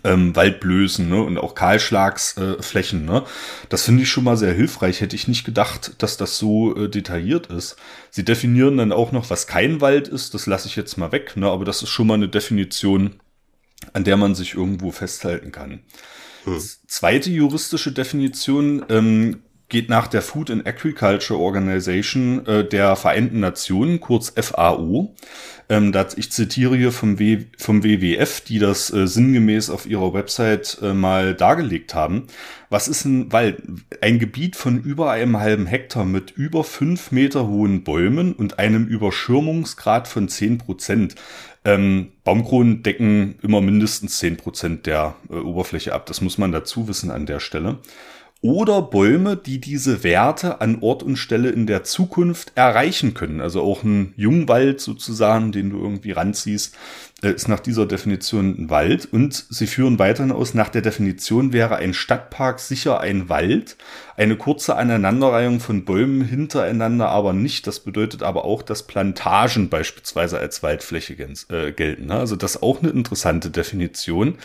ähm, 0.04 0.36
Waldblößen 0.36 1.08
ne? 1.08 1.22
und 1.22 1.38
auch 1.38 1.56
Kahlschlagsflächen. 1.56 3.08
Äh, 3.08 3.12
ne? 3.12 3.24
Das 3.70 3.84
finde 3.84 4.04
ich 4.04 4.10
schon 4.10 4.26
mal 4.26 4.38
sehr 4.38 4.54
hilfreich. 4.54 5.02
Hätte 5.02 5.16
ich 5.16 5.28
nicht 5.28 5.46
gedacht, 5.46 5.94
dass 6.00 6.18
das 6.18 6.38
so 6.38 6.76
äh, 6.76 6.90
detailliert 6.90 7.48
ist. 7.48 7.78
Sie 8.10 8.26
definieren 8.26 8.78
dann 8.78 8.92
auch 8.92 9.12
noch, 9.12 9.30
was 9.30 9.48
kein 9.48 9.80
Wald 9.80 10.08
ist. 10.08 10.34
Das 10.34 10.46
lasse 10.46 10.68
ich 10.68 10.76
jetzt 10.76 10.98
mal 10.98 11.12
weg. 11.12 11.38
Ne? 11.38 11.48
Aber 11.50 11.66
das 11.66 11.82
ist 11.84 11.90
schon 11.90 12.08
mal 12.08 12.16
eine 12.16 12.28
Definition, 12.30 13.20
an 13.94 14.04
der 14.04 14.18
man 14.18 14.36
sich 14.36 14.56
irgendwo 14.56 14.92
festhalten 14.92 15.52
kann. 15.52 15.80
Hm. 16.44 16.62
Zweite 16.88 17.30
juristische 17.30 17.92
Definition 17.92 18.86
ähm, 18.90 19.42
geht 19.70 19.90
nach 19.90 20.08
der 20.08 20.22
Food 20.22 20.50
and 20.50 20.66
Agriculture 20.66 21.40
Organization 21.40 22.46
äh, 22.46 22.68
der 22.68 22.96
Vereinten 22.96 23.40
Nationen, 23.40 24.00
kurz 24.00 24.34
FAO. 24.36 25.16
Ähm, 25.70 25.92
das, 25.92 26.18
ich 26.18 26.32
zitiere 26.32 26.78
hier 26.78 26.92
vom, 26.92 27.20
w, 27.20 27.46
vom 27.58 27.84
WWF, 27.84 28.42
die 28.42 28.60
das 28.60 28.92
äh, 28.92 29.06
sinngemäß 29.06 29.70
auf 29.70 29.86
ihrer 29.86 30.14
Website 30.14 30.78
äh, 30.82 30.94
mal 30.94 31.36
dargelegt 31.36 31.94
haben. 31.94 32.28
Was 32.70 32.88
ist 32.88 33.06
ein 33.06 33.32
Wald? 33.34 33.62
Ein 34.02 34.20
Gebiet 34.20 34.56
von 34.56 34.82
über 34.82 35.12
einem 35.12 35.38
halben 35.38 35.66
Hektar 35.66 36.06
mit 36.06 36.32
über 36.32 36.64
fünf 36.64 37.12
Meter 37.12 37.48
hohen 37.48 37.84
Bäumen 37.84 38.34
und 38.34 38.60
einem 38.60 38.88
Überschirmungsgrad 38.88 40.08
von 40.08 40.30
zehn 40.30 40.58
Prozent. 40.58 41.16
Ähm, 41.66 42.14
Baumkronen 42.24 42.82
decken 42.84 43.36
immer 43.42 43.60
mindestens 43.60 44.20
zehn 44.20 44.38
Prozent 44.38 44.86
der 44.86 45.16
äh, 45.30 45.34
Oberfläche 45.34 45.94
ab. 45.94 46.06
Das 46.06 46.22
muss 46.22 46.38
man 46.38 46.54
dazu 46.54 46.88
wissen 46.88 47.12
an 47.12 47.26
der 47.26 47.42
Stelle 47.42 47.80
oder 48.42 48.84
Bäume, 48.84 49.36
die 49.36 49.60
diese 49.60 50.04
Werte 50.04 50.62
an 50.62 50.78
Ort 50.82 51.02
und 51.02 51.18
Stelle 51.18 51.50
in 51.50 51.66
der 51.66 51.84
Zukunft 51.84 52.52
erreichen 52.56 53.16
können. 53.16 53.42
Also 53.42 53.62
auch 53.62 53.84
ein 53.84 54.14
Jungwald 54.16 54.80
sozusagen, 54.80 55.52
den 55.52 55.72
du 55.72 55.78
irgendwie 55.78 56.12
ranziehst, 56.12 56.76
äh, 57.24 57.32
ist 57.32 57.48
nach 57.48 57.60
dieser 57.60 57.88
Definition 57.88 58.56
ein 58.58 58.70
Wald. 58.70 59.12
Und 59.12 59.46
sie 59.50 59.66
führen 59.66 59.98
weiterhin 59.98 60.32
aus, 60.32 60.54
nach 60.54 60.70
der 60.70 60.84
Definition 60.84 61.52
wäre 61.52 61.78
ein 61.78 61.96
Stadtpark 61.96 62.60
sicher 62.60 63.00
ein 63.00 63.28
Wald. 63.28 63.76
Eine 64.16 64.36
kurze 64.36 64.76
Aneinanderreihung 64.76 65.60
von 65.60 65.84
Bäumen 65.84 66.22
hintereinander 66.22 67.10
aber 67.10 67.34
nicht. 67.34 67.66
Das 67.66 67.80
bedeutet 67.80 68.22
aber 68.22 68.46
auch, 68.46 68.62
dass 68.62 68.84
Plantagen 68.84 69.70
beispielsweise 69.70 70.38
als 70.38 70.62
Waldfläche 70.62 71.14
äh, 71.50 71.72
gelten. 71.72 72.06
Ne? 72.06 72.14
Also 72.14 72.36
das 72.36 72.58
ist 72.58 72.64
auch 72.64 72.84
eine 72.84 72.92
interessante 72.92 73.50
Definition. 73.50 74.38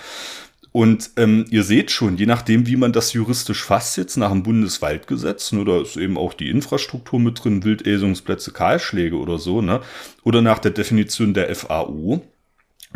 Und 0.72 1.10
ähm, 1.16 1.44
ihr 1.50 1.64
seht 1.64 1.90
schon, 1.90 2.16
je 2.16 2.24
nachdem, 2.24 2.66
wie 2.66 2.76
man 2.76 2.92
das 2.92 3.12
juristisch 3.12 3.62
fasst, 3.62 3.98
jetzt 3.98 4.16
nach 4.16 4.30
dem 4.30 4.42
Bundeswaldgesetz, 4.42 5.52
ne, 5.52 5.66
da 5.66 5.82
ist 5.82 5.98
eben 5.98 6.16
auch 6.16 6.32
die 6.32 6.48
Infrastruktur 6.48 7.20
mit 7.20 7.44
drin, 7.44 7.62
Wildäsungsplätze, 7.62 8.52
Kahlschläge 8.52 9.16
oder 9.16 9.38
so, 9.38 9.60
ne? 9.60 9.80
Oder 10.24 10.40
nach 10.40 10.58
der 10.58 10.70
Definition 10.70 11.34
der 11.34 11.54
FAO, 11.54 12.22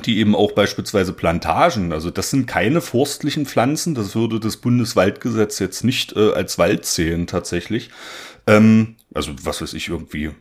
die 0.06 0.18
eben 0.18 0.34
auch 0.34 0.52
beispielsweise 0.52 1.12
Plantagen, 1.12 1.92
also 1.92 2.10
das 2.10 2.30
sind 2.30 2.46
keine 2.46 2.80
forstlichen 2.80 3.44
Pflanzen, 3.44 3.94
das 3.94 4.14
würde 4.14 4.40
das 4.40 4.56
Bundeswaldgesetz 4.56 5.58
jetzt 5.58 5.84
nicht 5.84 6.16
äh, 6.16 6.32
als 6.32 6.56
Wald 6.56 6.86
zählen 6.86 7.26
tatsächlich. 7.26 7.90
Ähm, 8.46 8.96
also 9.12 9.32
was 9.42 9.62
weiß 9.62 9.72
ich, 9.74 9.88
irgendwie, 9.88 10.26
äh, 10.26 10.32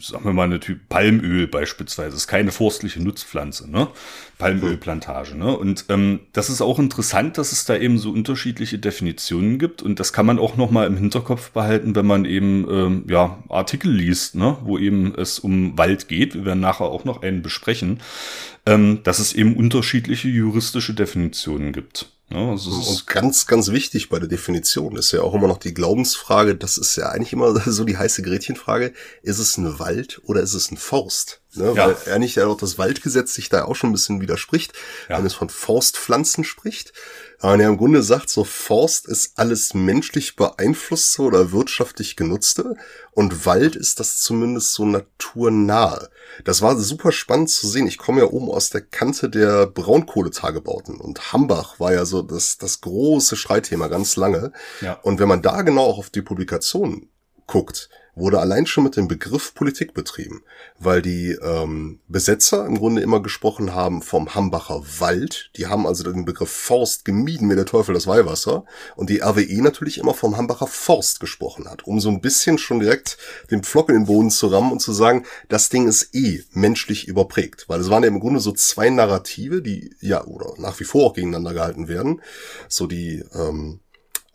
sagen 0.00 0.24
wir 0.24 0.32
mal, 0.32 0.44
eine 0.44 0.60
Typ 0.60 0.88
Palmöl 0.88 1.48
beispielsweise, 1.48 2.14
ist 2.16 2.28
keine 2.28 2.52
forstliche 2.52 3.02
Nutzpflanze, 3.02 3.68
ne? 3.70 3.88
Palmölplantage, 4.36 5.34
ne? 5.34 5.56
Und 5.56 5.86
ähm, 5.88 6.20
das 6.32 6.50
ist 6.50 6.60
auch 6.60 6.78
interessant, 6.78 7.38
dass 7.38 7.50
es 7.50 7.64
da 7.64 7.76
eben 7.76 7.98
so 7.98 8.10
unterschiedliche 8.10 8.78
Definitionen 8.78 9.58
gibt 9.58 9.82
und 9.82 9.98
das 9.98 10.12
kann 10.12 10.26
man 10.26 10.38
auch 10.38 10.56
noch 10.56 10.70
mal 10.70 10.86
im 10.86 10.96
Hinterkopf 10.96 11.50
behalten, 11.50 11.96
wenn 11.96 12.06
man 12.06 12.24
eben 12.24 12.66
ähm, 12.70 13.04
ja 13.08 13.42
Artikel 13.48 13.90
liest, 13.90 14.34
ne? 14.34 14.58
Wo 14.62 14.78
eben 14.78 15.14
es 15.14 15.38
um 15.38 15.76
Wald 15.78 16.08
geht. 16.08 16.34
Wir 16.34 16.44
werden 16.44 16.60
nachher 16.60 16.86
auch 16.86 17.04
noch 17.04 17.22
einen 17.22 17.42
besprechen, 17.42 18.00
ähm, 18.66 19.00
dass 19.02 19.18
es 19.18 19.32
eben 19.32 19.56
unterschiedliche 19.56 20.28
juristische 20.28 20.94
Definitionen 20.94 21.72
gibt. 21.72 22.12
Ja, 22.30 22.50
also 22.50 22.70
und 22.70 23.06
ganz, 23.06 23.46
ganz 23.46 23.68
wichtig 23.68 24.10
bei 24.10 24.18
der 24.18 24.28
Definition 24.28 24.96
ist 24.96 25.12
ja 25.12 25.22
auch 25.22 25.34
immer 25.34 25.48
noch 25.48 25.56
die 25.56 25.72
Glaubensfrage, 25.72 26.54
das 26.54 26.76
ist 26.76 26.96
ja 26.96 27.08
eigentlich 27.08 27.32
immer 27.32 27.58
so 27.70 27.84
die 27.84 27.96
heiße 27.96 28.22
Gretchenfrage, 28.22 28.92
ist 29.22 29.38
es 29.38 29.56
ein 29.56 29.78
Wald 29.78 30.20
oder 30.24 30.42
ist 30.42 30.54
es 30.54 30.70
ein 30.70 30.76
Forst? 30.76 31.40
Ne? 31.54 31.72
Ja. 31.74 31.88
Weil 31.88 32.14
eigentlich 32.14 32.34
ja 32.34 32.46
auch 32.46 32.58
das 32.58 32.76
Waldgesetz 32.76 33.34
sich 33.34 33.48
da 33.48 33.64
auch 33.64 33.76
schon 33.76 33.90
ein 33.90 33.94
bisschen 33.94 34.20
widerspricht, 34.20 34.74
ja. 35.08 35.18
wenn 35.18 35.26
es 35.26 35.34
von 35.34 35.48
Forstpflanzen 35.48 36.44
spricht. 36.44 36.92
Aber 37.40 37.60
er 37.60 37.68
im 37.68 37.76
Grunde 37.76 38.02
sagt, 38.02 38.30
so 38.30 38.42
Forst 38.42 39.06
ist 39.06 39.38
alles 39.38 39.72
menschlich 39.72 40.34
beeinflusste 40.34 41.22
oder 41.22 41.52
wirtschaftlich 41.52 42.16
genutzte 42.16 42.76
und 43.12 43.46
Wald 43.46 43.76
ist 43.76 44.00
das 44.00 44.18
zumindest 44.18 44.72
so 44.72 44.84
naturnahe. 44.84 46.08
Das 46.44 46.62
war 46.62 46.76
super 46.76 47.12
spannend 47.12 47.50
zu 47.50 47.68
sehen. 47.68 47.86
Ich 47.86 47.98
komme 47.98 48.22
ja 48.22 48.26
oben 48.26 48.50
aus 48.50 48.70
der 48.70 48.80
Kante 48.80 49.30
der 49.30 49.66
Braunkohletagebauten 49.66 51.00
und 51.00 51.32
Hambach 51.32 51.78
war 51.78 51.92
ja 51.92 52.04
so 52.04 52.22
das, 52.22 52.58
das 52.58 52.80
große 52.80 53.36
Streitthema 53.36 53.86
ganz 53.86 54.16
lange. 54.16 54.52
Ja. 54.80 54.94
Und 55.02 55.20
wenn 55.20 55.28
man 55.28 55.42
da 55.42 55.62
genau 55.62 55.84
auch 55.84 55.98
auf 55.98 56.10
die 56.10 56.22
Publikation 56.22 57.08
guckt, 57.46 57.88
wurde 58.18 58.40
allein 58.40 58.66
schon 58.66 58.84
mit 58.84 58.96
dem 58.96 59.08
Begriff 59.08 59.54
Politik 59.54 59.94
betrieben, 59.94 60.42
weil 60.78 61.02
die 61.02 61.32
ähm, 61.42 62.00
Besetzer 62.08 62.66
im 62.66 62.78
Grunde 62.78 63.02
immer 63.02 63.22
gesprochen 63.22 63.74
haben 63.74 64.02
vom 64.02 64.34
Hambacher 64.34 64.82
Wald. 64.98 65.50
Die 65.56 65.66
haben 65.66 65.86
also 65.86 66.04
den 66.04 66.24
Begriff 66.24 66.50
Forst 66.50 67.04
gemieden 67.04 67.50
wie 67.50 67.54
der 67.54 67.66
Teufel 67.66 67.94
das 67.94 68.06
Weihwasser. 68.06 68.64
Und 68.96 69.10
die 69.10 69.20
RWE 69.20 69.62
natürlich 69.62 69.98
immer 69.98 70.14
vom 70.14 70.36
Hambacher 70.36 70.66
Forst 70.66 71.20
gesprochen 71.20 71.68
hat, 71.68 71.86
um 71.86 72.00
so 72.00 72.08
ein 72.08 72.20
bisschen 72.20 72.58
schon 72.58 72.80
direkt 72.80 73.18
den 73.50 73.62
Pflock 73.62 73.88
in 73.88 73.96
den 73.96 74.06
Boden 74.06 74.30
zu 74.30 74.48
rammen 74.48 74.72
und 74.72 74.80
zu 74.80 74.92
sagen, 74.92 75.24
das 75.48 75.68
Ding 75.68 75.86
ist 75.88 76.14
eh 76.14 76.44
menschlich 76.52 77.08
überprägt, 77.08 77.68
weil 77.68 77.80
es 77.80 77.90
waren 77.90 78.02
ja 78.02 78.08
im 78.08 78.20
Grunde 78.20 78.40
so 78.40 78.52
zwei 78.52 78.90
Narrative, 78.90 79.62
die 79.62 79.94
ja 80.00 80.24
oder 80.24 80.54
nach 80.58 80.78
wie 80.80 80.84
vor 80.84 81.06
auch 81.06 81.14
gegeneinander 81.14 81.54
gehalten 81.54 81.88
werden, 81.88 82.22
so 82.68 82.86
die 82.86 83.24
ähm, 83.34 83.80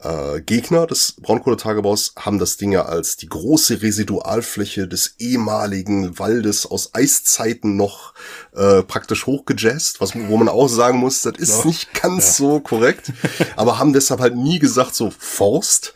äh, 0.04 0.42
Gegner 0.42 0.88
des 0.88 1.16
Braunkohletagebaus 1.22 2.14
haben 2.18 2.40
das 2.40 2.58
Ding 2.58 2.72
ja 2.72 2.86
als 2.86 3.18
die 3.18 3.28
große 3.28 3.82
Residualfläche 3.82 4.88
des 4.88 5.16
ehemaligen 5.20 6.20
Waldes 6.20 6.66
aus 6.66 6.94
Eiszeiten 6.94 7.76
noch 7.76 8.14
äh, 8.56 8.84
praktisch 8.84 9.26
hochgejazzt, 9.26 10.02
was, 10.02 10.14
wo 10.16 10.38
man 10.38 10.50
auch 10.50 10.68
sagen 10.68 10.98
muss, 10.98 11.22
das 11.22 11.38
ist 11.38 11.60
ja. 11.60 11.68
nicht 11.68 11.94
ganz 11.94 12.40
ja. 12.40 12.46
so 12.46 12.60
korrekt, 12.60 13.12
aber 13.56 13.80
haben 13.80 13.94
deshalb 13.94 14.20
halt 14.20 14.36
nie 14.36 14.60
gesagt 14.60 14.96
so 14.96 15.12
Forst, 15.18 15.94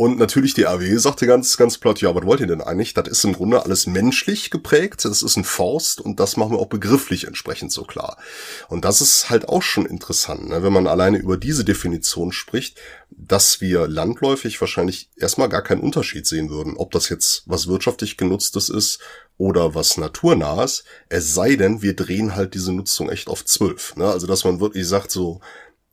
und 0.00 0.18
natürlich 0.18 0.54
die 0.54 0.66
AW 0.66 0.96
sagte 0.96 1.26
ganz, 1.26 1.58
ganz 1.58 1.76
platt, 1.76 2.00
ja, 2.00 2.14
was 2.14 2.24
wollt 2.24 2.40
ihr 2.40 2.46
denn 2.46 2.62
eigentlich? 2.62 2.94
Das 2.94 3.06
ist 3.06 3.22
im 3.22 3.34
Grunde 3.34 3.62
alles 3.62 3.86
menschlich 3.86 4.48
geprägt, 4.48 5.04
das 5.04 5.22
ist 5.22 5.36
ein 5.36 5.44
Forst 5.44 6.00
und 6.00 6.18
das 6.18 6.38
machen 6.38 6.52
wir 6.52 6.58
auch 6.58 6.70
begrifflich 6.70 7.26
entsprechend 7.26 7.70
so 7.70 7.84
klar. 7.84 8.16
Und 8.70 8.86
das 8.86 9.02
ist 9.02 9.28
halt 9.28 9.50
auch 9.50 9.60
schon 9.60 9.84
interessant, 9.84 10.48
ne? 10.48 10.62
wenn 10.62 10.72
man 10.72 10.86
alleine 10.86 11.18
über 11.18 11.36
diese 11.36 11.66
Definition 11.66 12.32
spricht, 12.32 12.78
dass 13.10 13.60
wir 13.60 13.88
landläufig 13.88 14.58
wahrscheinlich 14.62 15.10
erstmal 15.16 15.50
gar 15.50 15.60
keinen 15.60 15.82
Unterschied 15.82 16.26
sehen 16.26 16.48
würden, 16.48 16.78
ob 16.78 16.92
das 16.92 17.10
jetzt 17.10 17.42
was 17.44 17.68
wirtschaftlich 17.68 18.16
genutztes 18.16 18.70
ist 18.70 19.00
oder 19.36 19.74
was 19.74 19.98
naturnahes, 19.98 20.84
es 21.10 21.34
sei 21.34 21.56
denn, 21.56 21.82
wir 21.82 21.94
drehen 21.94 22.34
halt 22.34 22.54
diese 22.54 22.72
Nutzung 22.72 23.10
echt 23.10 23.28
auf 23.28 23.44
zwölf. 23.44 23.96
Ne? 23.96 24.06
Also 24.06 24.26
dass 24.26 24.44
man 24.44 24.60
wirklich 24.60 24.88
sagt, 24.88 25.10
so 25.10 25.42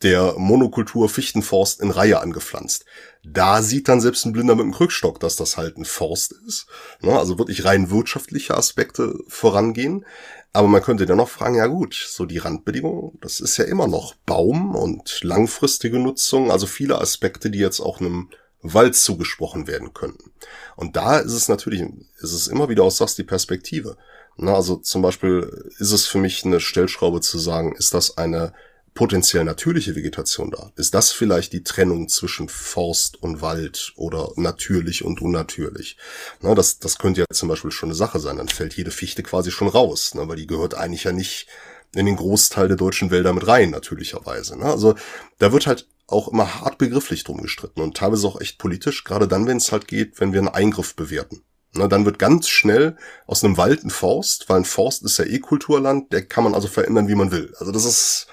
der 0.03 0.35
Monokultur 0.37 1.09
Fichtenforst 1.09 1.81
in 1.81 1.91
Reihe 1.91 2.19
angepflanzt. 2.19 2.85
Da 3.23 3.61
sieht 3.61 3.87
dann 3.87 3.99
selbst 3.99 4.25
ein 4.25 4.31
Blinder 4.31 4.55
mit 4.55 4.63
dem 4.63 4.73
Krückstock, 4.73 5.19
dass 5.19 5.35
das 5.35 5.57
halt 5.57 5.77
ein 5.77 5.85
Forst 5.85 6.33
ist. 6.47 6.67
Ne? 7.01 7.17
Also 7.17 7.37
wirklich 7.37 7.65
rein 7.65 7.89
wirtschaftliche 7.89 8.55
Aspekte 8.55 9.15
vorangehen. 9.27 10.05
Aber 10.53 10.67
man 10.67 10.81
könnte 10.81 11.05
dann 11.05 11.17
noch 11.17 11.29
fragen, 11.29 11.55
ja 11.55 11.67
gut, 11.67 11.93
so 12.09 12.25
die 12.25 12.37
Randbedingungen, 12.37 13.17
das 13.21 13.41
ist 13.41 13.57
ja 13.57 13.65
immer 13.65 13.87
noch 13.87 14.15
Baum 14.25 14.75
und 14.75 15.23
langfristige 15.23 15.99
Nutzung, 15.99 16.51
also 16.51 16.65
viele 16.65 16.99
Aspekte, 16.99 17.51
die 17.51 17.59
jetzt 17.59 17.79
auch 17.79 17.99
einem 17.99 18.29
Wald 18.61 18.95
zugesprochen 18.95 19.67
werden 19.67 19.93
könnten. 19.93 20.31
Und 20.75 20.95
da 20.95 21.17
ist 21.17 21.33
es 21.33 21.47
natürlich, 21.47 21.81
ist 22.19 22.33
es 22.33 22.47
immer 22.47 22.69
wieder 22.69 22.83
aus 22.83 22.97
Sass 22.97 23.15
die 23.15 23.23
Perspektive. 23.23 23.97
Na, 24.35 24.55
also 24.55 24.77
zum 24.77 25.01
Beispiel 25.01 25.71
ist 25.79 25.91
es 25.91 26.05
für 26.05 26.17
mich 26.17 26.45
eine 26.45 26.59
Stellschraube 26.59 27.21
zu 27.21 27.39
sagen, 27.39 27.75
ist 27.75 27.93
das 27.93 28.17
eine 28.17 28.53
potenziell 28.97 29.43
natürliche 29.43 29.95
Vegetation 29.95 30.49
da? 30.49 30.71
Ist 30.75 30.95
das 30.95 31.11
vielleicht 31.11 31.53
die 31.53 31.63
Trennung 31.63 32.09
zwischen 32.09 32.49
Forst 32.49 33.21
und 33.21 33.41
Wald 33.41 33.93
oder 33.95 34.31
natürlich 34.37 35.05
und 35.05 35.21
unnatürlich? 35.21 35.97
Na, 36.41 36.55
das, 36.55 36.79
das 36.79 36.97
könnte 36.97 37.21
ja 37.21 37.25
zum 37.31 37.47
Beispiel 37.47 37.69
schon 37.69 37.89
eine 37.89 37.95
Sache 37.95 38.19
sein. 38.19 38.37
Dann 38.37 38.47
fällt 38.47 38.75
jede 38.75 38.89
Fichte 38.89 39.21
quasi 39.21 39.51
schon 39.51 39.67
raus, 39.67 40.15
ne, 40.15 40.27
weil 40.27 40.37
die 40.37 40.47
gehört 40.47 40.73
eigentlich 40.73 41.03
ja 41.03 41.11
nicht 41.11 41.45
in 41.93 42.07
den 42.07 42.15
Großteil 42.15 42.67
der 42.69 42.77
deutschen 42.77 43.11
Wälder 43.11 43.33
mit 43.33 43.47
rein, 43.47 43.69
natürlicherweise. 43.69 44.57
Ne? 44.57 44.65
Also 44.65 44.95
da 45.37 45.53
wird 45.53 45.67
halt 45.67 45.87
auch 46.07 46.27
immer 46.27 46.61
hart 46.61 46.79
begrifflich 46.79 47.23
drum 47.23 47.39
gestritten 47.39 47.81
und 47.81 47.95
teilweise 47.95 48.27
auch 48.27 48.41
echt 48.41 48.57
politisch, 48.57 49.03
gerade 49.03 49.27
dann, 49.27 49.45
wenn 49.45 49.57
es 49.57 49.71
halt 49.71 49.87
geht, 49.87 50.19
wenn 50.19 50.33
wir 50.33 50.39
einen 50.39 50.47
Eingriff 50.47 50.95
bewerten. 50.95 51.43
Na, 51.73 51.87
dann 51.87 52.05
wird 52.05 52.17
ganz 52.17 52.47
schnell 52.47 52.97
aus 53.27 53.43
einem 53.43 53.57
Wald 53.57 53.83
ein 53.83 53.91
Forst, 53.91 54.49
weil 54.49 54.57
ein 54.57 54.65
Forst 54.65 55.03
ist 55.03 55.19
ja 55.19 55.25
eh 55.25 55.37
Kulturland, 55.37 56.11
der 56.11 56.25
kann 56.25 56.43
man 56.43 56.55
also 56.55 56.67
verändern, 56.67 57.07
wie 57.07 57.15
man 57.15 57.31
will. 57.31 57.53
Also 57.59 57.71
das 57.71 57.85
ist 57.85 58.27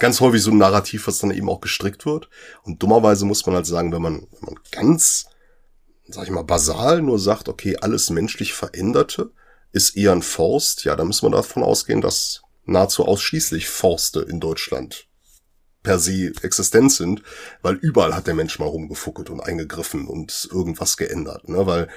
ganz 0.00 0.20
häufig 0.20 0.42
so 0.42 0.50
ein 0.50 0.58
Narrativ, 0.58 1.06
was 1.06 1.18
dann 1.18 1.30
eben 1.30 1.48
auch 1.48 1.60
gestrickt 1.60 2.06
wird. 2.06 2.28
Und 2.62 2.82
dummerweise 2.82 3.24
muss 3.24 3.46
man 3.46 3.54
halt 3.54 3.66
sagen, 3.66 3.92
wenn 3.92 4.02
man, 4.02 4.26
wenn 4.32 4.54
man 4.54 4.60
ganz, 4.72 5.26
sag 6.08 6.24
ich 6.24 6.30
mal, 6.30 6.42
basal 6.42 7.02
nur 7.02 7.18
sagt, 7.18 7.48
okay, 7.48 7.76
alles 7.80 8.10
menschlich 8.10 8.52
Veränderte 8.54 9.30
ist 9.72 9.96
eher 9.96 10.12
ein 10.12 10.22
Forst, 10.22 10.84
ja, 10.84 10.96
dann 10.96 11.06
müssen 11.06 11.26
wir 11.26 11.30
davon 11.30 11.62
ausgehen, 11.62 12.00
dass 12.00 12.42
nahezu 12.64 13.04
ausschließlich 13.04 13.68
Forste 13.68 14.20
in 14.20 14.40
Deutschland 14.40 15.06
per 15.82 15.98
se 15.98 16.32
existent 16.42 16.92
sind, 16.92 17.22
weil 17.62 17.74
überall 17.76 18.14
hat 18.14 18.26
der 18.26 18.34
Mensch 18.34 18.58
mal 18.58 18.66
rumgefuckelt 18.66 19.30
und 19.30 19.40
eingegriffen 19.40 20.08
und 20.08 20.48
irgendwas 20.50 20.96
geändert, 20.96 21.48
ne, 21.48 21.66
weil, 21.66 21.88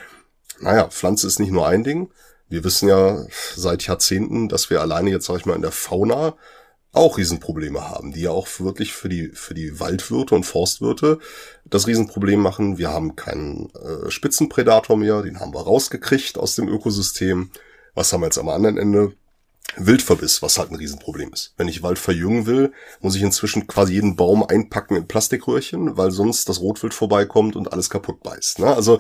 naja, 0.60 0.88
Pflanze 0.88 1.28
ist 1.28 1.40
nicht 1.40 1.52
nur 1.52 1.68
ein 1.68 1.84
Ding. 1.84 2.12
Wir 2.48 2.64
wissen 2.64 2.88
ja 2.88 3.26
seit 3.56 3.88
Jahrzehnten, 3.88 4.48
dass 4.48 4.70
wir 4.70 4.82
alleine 4.82 5.10
jetzt, 5.10 5.26
sag 5.26 5.38
ich 5.38 5.46
mal, 5.46 5.56
in 5.56 5.64
der 5.64 5.72
Fauna 5.72 6.36
auch 6.94 7.18
Riesenprobleme 7.18 7.90
haben, 7.90 8.14
die 8.14 8.22
ja 8.22 8.32
auch 8.32 8.48
wirklich 8.60 8.94
für 8.94 9.10
die, 9.10 9.30
für 9.30 9.54
die 9.54 9.80
Waldwirte 9.80 10.36
und 10.36 10.46
Forstwirte 10.46 11.20
das 11.66 11.88
Riesenproblem 11.88 12.40
machen. 12.40 12.78
Wir 12.78 12.90
haben 12.90 13.16
keinen 13.16 13.72
äh, 13.76 14.10
Spitzenpredator 14.10 14.96
mehr, 14.96 15.24
den 15.24 15.40
haben 15.40 15.54
wir 15.54 15.62
rausgekriegt 15.62 16.38
aus 16.38 16.56
dem 16.56 16.70
Ökosystem. 16.70 17.50
Was 17.96 18.14
haben 18.14 18.22
wir 18.22 18.28
jetzt 18.28 18.38
am 18.38 18.48
anderen 18.48 18.78
Ende? 18.78 19.14
Wildverbiss, 19.78 20.42
was 20.42 20.58
halt 20.58 20.72
ein 20.72 20.76
Riesenproblem 20.76 21.34
ist. 21.34 21.54
Wenn 21.58 21.68
ich 21.68 21.84
Wald 21.84 22.00
verjüngen 22.00 22.46
will, 22.46 22.72
muss 23.02 23.16
ich 23.16 23.22
inzwischen 23.22 23.68
quasi 23.68 23.94
jeden 23.94 24.16
Baum 24.16 24.44
einpacken 24.44 24.96
in 24.96 25.08
Plastikröhrchen, 25.08 25.98
weil 25.98 26.12
sonst 26.12 26.50
das 26.50 26.62
Rotwild 26.62 26.94
vorbeikommt 26.94 27.56
und 27.56 27.72
alles 27.72 27.90
kaputt 27.90 28.22
beißt. 28.24 28.60
Ne? 28.60 28.76
Also 28.76 29.00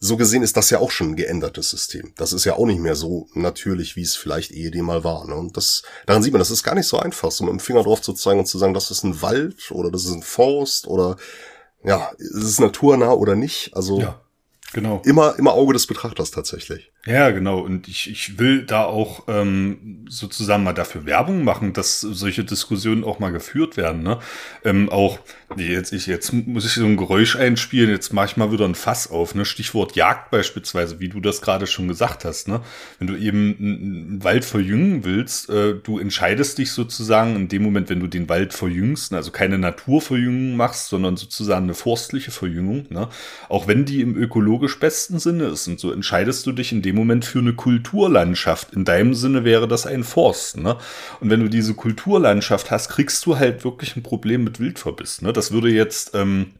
so 0.00 0.16
gesehen 0.16 0.42
ist 0.42 0.56
das 0.56 0.70
ja 0.70 0.78
auch 0.78 0.90
schon 0.90 1.10
ein 1.10 1.16
geändertes 1.16 1.70
System. 1.70 2.12
Das 2.16 2.32
ist 2.32 2.44
ja 2.44 2.54
auch 2.54 2.66
nicht 2.66 2.80
mehr 2.80 2.94
so 2.94 3.28
natürlich, 3.34 3.96
wie 3.96 4.02
es 4.02 4.16
vielleicht 4.16 4.50
ehedem 4.50 4.86
mal 4.86 5.04
war. 5.04 5.26
Ne? 5.26 5.34
Und 5.34 5.56
das, 5.56 5.82
daran 6.06 6.22
sieht 6.22 6.32
man, 6.32 6.38
das 6.38 6.50
ist 6.50 6.62
gar 6.62 6.74
nicht 6.74 6.86
so 6.86 6.98
einfach, 6.98 7.30
so 7.30 7.44
mit 7.44 7.52
dem 7.52 7.60
Finger 7.60 7.82
drauf 7.82 8.00
zu 8.00 8.12
zeigen 8.12 8.40
und 8.40 8.46
zu 8.46 8.58
sagen, 8.58 8.74
das 8.74 8.90
ist 8.90 9.04
ein 9.04 9.22
Wald 9.22 9.70
oder 9.70 9.90
das 9.90 10.04
ist 10.04 10.12
ein 10.12 10.22
Forst 10.22 10.86
oder 10.86 11.16
ja, 11.84 12.10
ist 12.18 12.34
es 12.34 12.60
naturnah 12.60 13.12
oder 13.12 13.34
nicht. 13.34 13.74
Also 13.74 14.00
ja. 14.00 14.20
Genau. 14.74 15.00
Immer, 15.06 15.34
immer 15.38 15.54
Auge 15.54 15.72
des 15.72 15.86
Betrachters 15.86 16.30
tatsächlich. 16.30 16.90
Ja, 17.06 17.30
genau. 17.30 17.60
Und 17.60 17.88
ich, 17.88 18.10
ich 18.10 18.38
will 18.38 18.64
da 18.64 18.84
auch 18.84 19.24
ähm, 19.26 20.04
sozusagen 20.10 20.62
mal 20.62 20.74
dafür 20.74 21.06
Werbung 21.06 21.42
machen, 21.42 21.72
dass 21.72 22.02
solche 22.02 22.44
Diskussionen 22.44 23.02
auch 23.02 23.18
mal 23.18 23.32
geführt 23.32 23.78
werden. 23.78 24.02
Ne? 24.02 24.18
Ähm, 24.66 24.90
auch, 24.90 25.20
jetzt, 25.56 25.94
ich, 25.94 26.06
jetzt 26.06 26.34
muss 26.34 26.66
ich 26.66 26.72
so 26.72 26.84
ein 26.84 26.98
Geräusch 26.98 27.36
einspielen, 27.36 27.88
jetzt 27.88 28.12
mache 28.12 28.26
ich 28.26 28.36
mal 28.36 28.52
wieder 28.52 28.66
ein 28.66 28.74
Fass 28.74 29.10
auf. 29.10 29.34
Ne? 29.34 29.46
Stichwort 29.46 29.96
Jagd 29.96 30.30
beispielsweise, 30.30 31.00
wie 31.00 31.08
du 31.08 31.20
das 31.20 31.40
gerade 31.40 31.66
schon 31.66 31.88
gesagt 31.88 32.26
hast. 32.26 32.46
Ne? 32.46 32.60
Wenn 32.98 33.06
du 33.06 33.16
eben 33.16 33.56
einen 33.58 34.22
Wald 34.22 34.44
verjüngen 34.44 35.02
willst, 35.02 35.48
äh, 35.48 35.76
du 35.82 35.98
entscheidest 35.98 36.58
dich 36.58 36.72
sozusagen 36.72 37.36
in 37.36 37.48
dem 37.48 37.62
Moment, 37.62 37.88
wenn 37.88 38.00
du 38.00 38.06
den 38.06 38.28
Wald 38.28 38.52
verjüngst, 38.52 39.14
also 39.14 39.30
keine 39.30 39.56
Naturverjüngung 39.56 40.56
machst, 40.58 40.88
sondern 40.88 41.16
sozusagen 41.16 41.64
eine 41.64 41.74
forstliche 41.74 42.32
Verjüngung. 42.32 42.84
Ne? 42.90 43.08
Auch 43.48 43.66
wenn 43.66 43.86
die 43.86 44.02
im 44.02 44.14
ökologisch 44.58 44.80
besten 44.80 45.18
Sinne 45.18 45.44
ist. 45.44 45.68
Und 45.68 45.78
so 45.78 45.92
entscheidest 45.92 46.46
du 46.46 46.52
dich 46.52 46.72
in 46.72 46.82
dem 46.82 46.96
Moment 46.96 47.24
für 47.24 47.38
eine 47.38 47.52
Kulturlandschaft. 47.52 48.72
In 48.74 48.84
deinem 48.84 49.14
Sinne 49.14 49.44
wäre 49.44 49.68
das 49.68 49.86
ein 49.86 50.04
Forst. 50.04 50.56
Ne? 50.56 50.76
Und 51.20 51.30
wenn 51.30 51.40
du 51.40 51.48
diese 51.48 51.74
Kulturlandschaft 51.74 52.70
hast, 52.70 52.88
kriegst 52.88 53.24
du 53.26 53.38
halt 53.38 53.64
wirklich 53.64 53.96
ein 53.96 54.02
Problem 54.02 54.44
mit 54.44 54.58
Wildverbiss. 54.58 55.22
Ne? 55.22 55.32
Das 55.32 55.52
würde 55.52 55.70
jetzt, 55.70 56.14
ähm, 56.14 56.54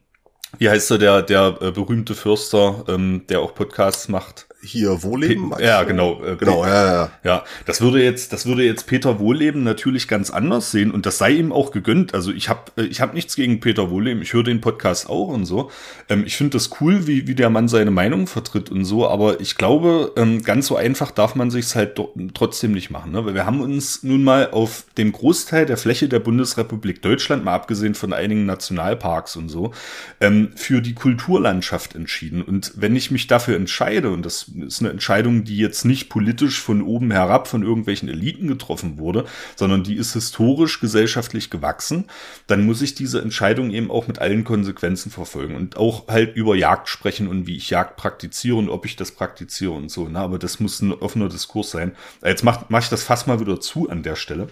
wie 0.57 0.69
heißt 0.69 0.89
der, 0.91 0.97
der, 0.97 1.21
der 1.23 1.57
äh, 1.61 1.71
berühmte 1.71 2.15
Förster, 2.15 2.85
ähm, 2.87 3.23
der 3.27 3.41
auch 3.41 3.53
Podcasts 3.53 4.07
macht? 4.07 4.47
Hier 4.61 5.03
Wohleben. 5.03 5.51
Pe 5.51 5.63
ja, 5.63 5.83
genau. 5.83 6.21
Äh, 6.23 6.35
genau, 6.35 6.65
ja, 6.65 6.85
ja. 6.85 7.11
Ja, 7.23 7.43
das 7.65 7.79
würde 7.79 8.03
jetzt, 8.03 8.33
das 8.33 8.45
würde 8.45 8.63
jetzt 8.63 8.87
Peter 8.87 9.19
Wohleben 9.19 9.63
natürlich 9.63 10.07
ganz 10.07 10.29
anders 10.29 10.71
sehen 10.71 10.91
und 10.91 11.05
das 11.05 11.17
sei 11.17 11.31
ihm 11.31 11.51
auch 11.51 11.71
gegönnt. 11.71 12.13
Also 12.13 12.31
ich 12.31 12.49
habe, 12.49 12.71
äh, 12.75 12.83
ich 12.83 12.99
habe 12.99 13.13
nichts 13.13 13.35
gegen 13.35 13.61
Peter 13.61 13.89
Wohleben. 13.89 14.21
Ich 14.21 14.33
höre 14.33 14.43
den 14.43 14.59
Podcast 14.59 15.09
auch 15.09 15.29
und 15.29 15.45
so. 15.45 15.71
Ähm, 16.09 16.23
ich 16.25 16.35
finde 16.35 16.57
das 16.57 16.69
cool, 16.81 17.07
wie 17.07 17.27
wie 17.27 17.35
der 17.35 17.49
Mann 17.49 17.67
seine 17.69 17.91
Meinung 17.91 18.27
vertritt 18.27 18.69
und 18.69 18.83
so. 18.83 19.07
Aber 19.07 19.39
ich 19.39 19.55
glaube, 19.55 20.11
ähm, 20.17 20.43
ganz 20.43 20.67
so 20.67 20.75
einfach 20.75 21.11
darf 21.11 21.35
man 21.35 21.51
sich's 21.51 21.75
halt 21.75 21.99
trotzdem 22.33 22.73
nicht 22.73 22.89
machen, 22.89 23.11
ne? 23.11 23.25
Weil 23.25 23.35
wir 23.35 23.45
haben 23.45 23.61
uns 23.61 24.03
nun 24.03 24.23
mal 24.23 24.51
auf 24.51 24.85
dem 24.97 25.13
Großteil 25.13 25.65
der 25.65 25.77
Fläche 25.77 26.09
der 26.09 26.19
Bundesrepublik 26.19 27.01
Deutschland, 27.01 27.45
mal 27.45 27.55
abgesehen 27.55 27.95
von 27.95 28.11
einigen 28.11 28.45
Nationalparks 28.45 29.37
und 29.37 29.47
so, 29.47 29.71
ähm, 30.19 30.51
für 30.55 30.81
die 30.81 30.95
Kulturlandschaft 30.95 31.95
entschieden. 31.95 32.41
Und 32.41 32.73
wenn 32.75 32.95
ich 32.95 33.09
mich 33.11 33.27
dafür 33.27 33.55
entscheide 33.55 34.11
und 34.11 34.25
das 34.25 34.48
ist 34.55 34.81
eine 34.81 34.89
Entscheidung, 34.89 35.43
die 35.43 35.57
jetzt 35.57 35.85
nicht 35.85 36.09
politisch 36.09 36.61
von 36.61 36.81
oben 36.81 37.11
herab 37.11 37.47
von 37.47 37.63
irgendwelchen 37.63 38.09
Eliten 38.09 38.47
getroffen 38.47 38.97
wurde, 38.97 39.25
sondern 39.55 39.83
die 39.83 39.95
ist 39.95 40.13
historisch 40.13 40.79
gesellschaftlich 40.79 41.49
gewachsen, 41.49 42.05
dann 42.47 42.65
muss 42.65 42.81
ich 42.81 42.95
diese 42.95 43.21
Entscheidung 43.21 43.71
eben 43.71 43.91
auch 43.91 44.07
mit 44.07 44.19
allen 44.19 44.43
Konsequenzen 44.43 45.11
verfolgen 45.11 45.55
und 45.55 45.77
auch 45.77 46.07
halt 46.07 46.35
über 46.35 46.55
Jagd 46.55 46.89
sprechen 46.89 47.27
und 47.27 47.47
wie 47.47 47.57
ich 47.57 47.69
Jagd 47.69 47.97
praktiziere 47.97 48.57
und 48.57 48.69
ob 48.69 48.85
ich 48.85 48.95
das 48.95 49.11
praktiziere 49.11 49.71
und 49.71 49.89
so. 49.89 50.07
Ne? 50.07 50.19
Aber 50.19 50.39
das 50.39 50.59
muss 50.59 50.81
ein 50.81 50.93
offener 50.93 51.29
Diskurs 51.29 51.71
sein. 51.71 51.95
Jetzt 52.23 52.43
mache 52.43 52.65
mach 52.69 52.81
ich 52.81 52.89
das 52.89 53.03
fast 53.03 53.27
mal 53.27 53.39
wieder 53.39 53.59
zu 53.59 53.89
an 53.89 54.03
der 54.03 54.15
Stelle. 54.15 54.49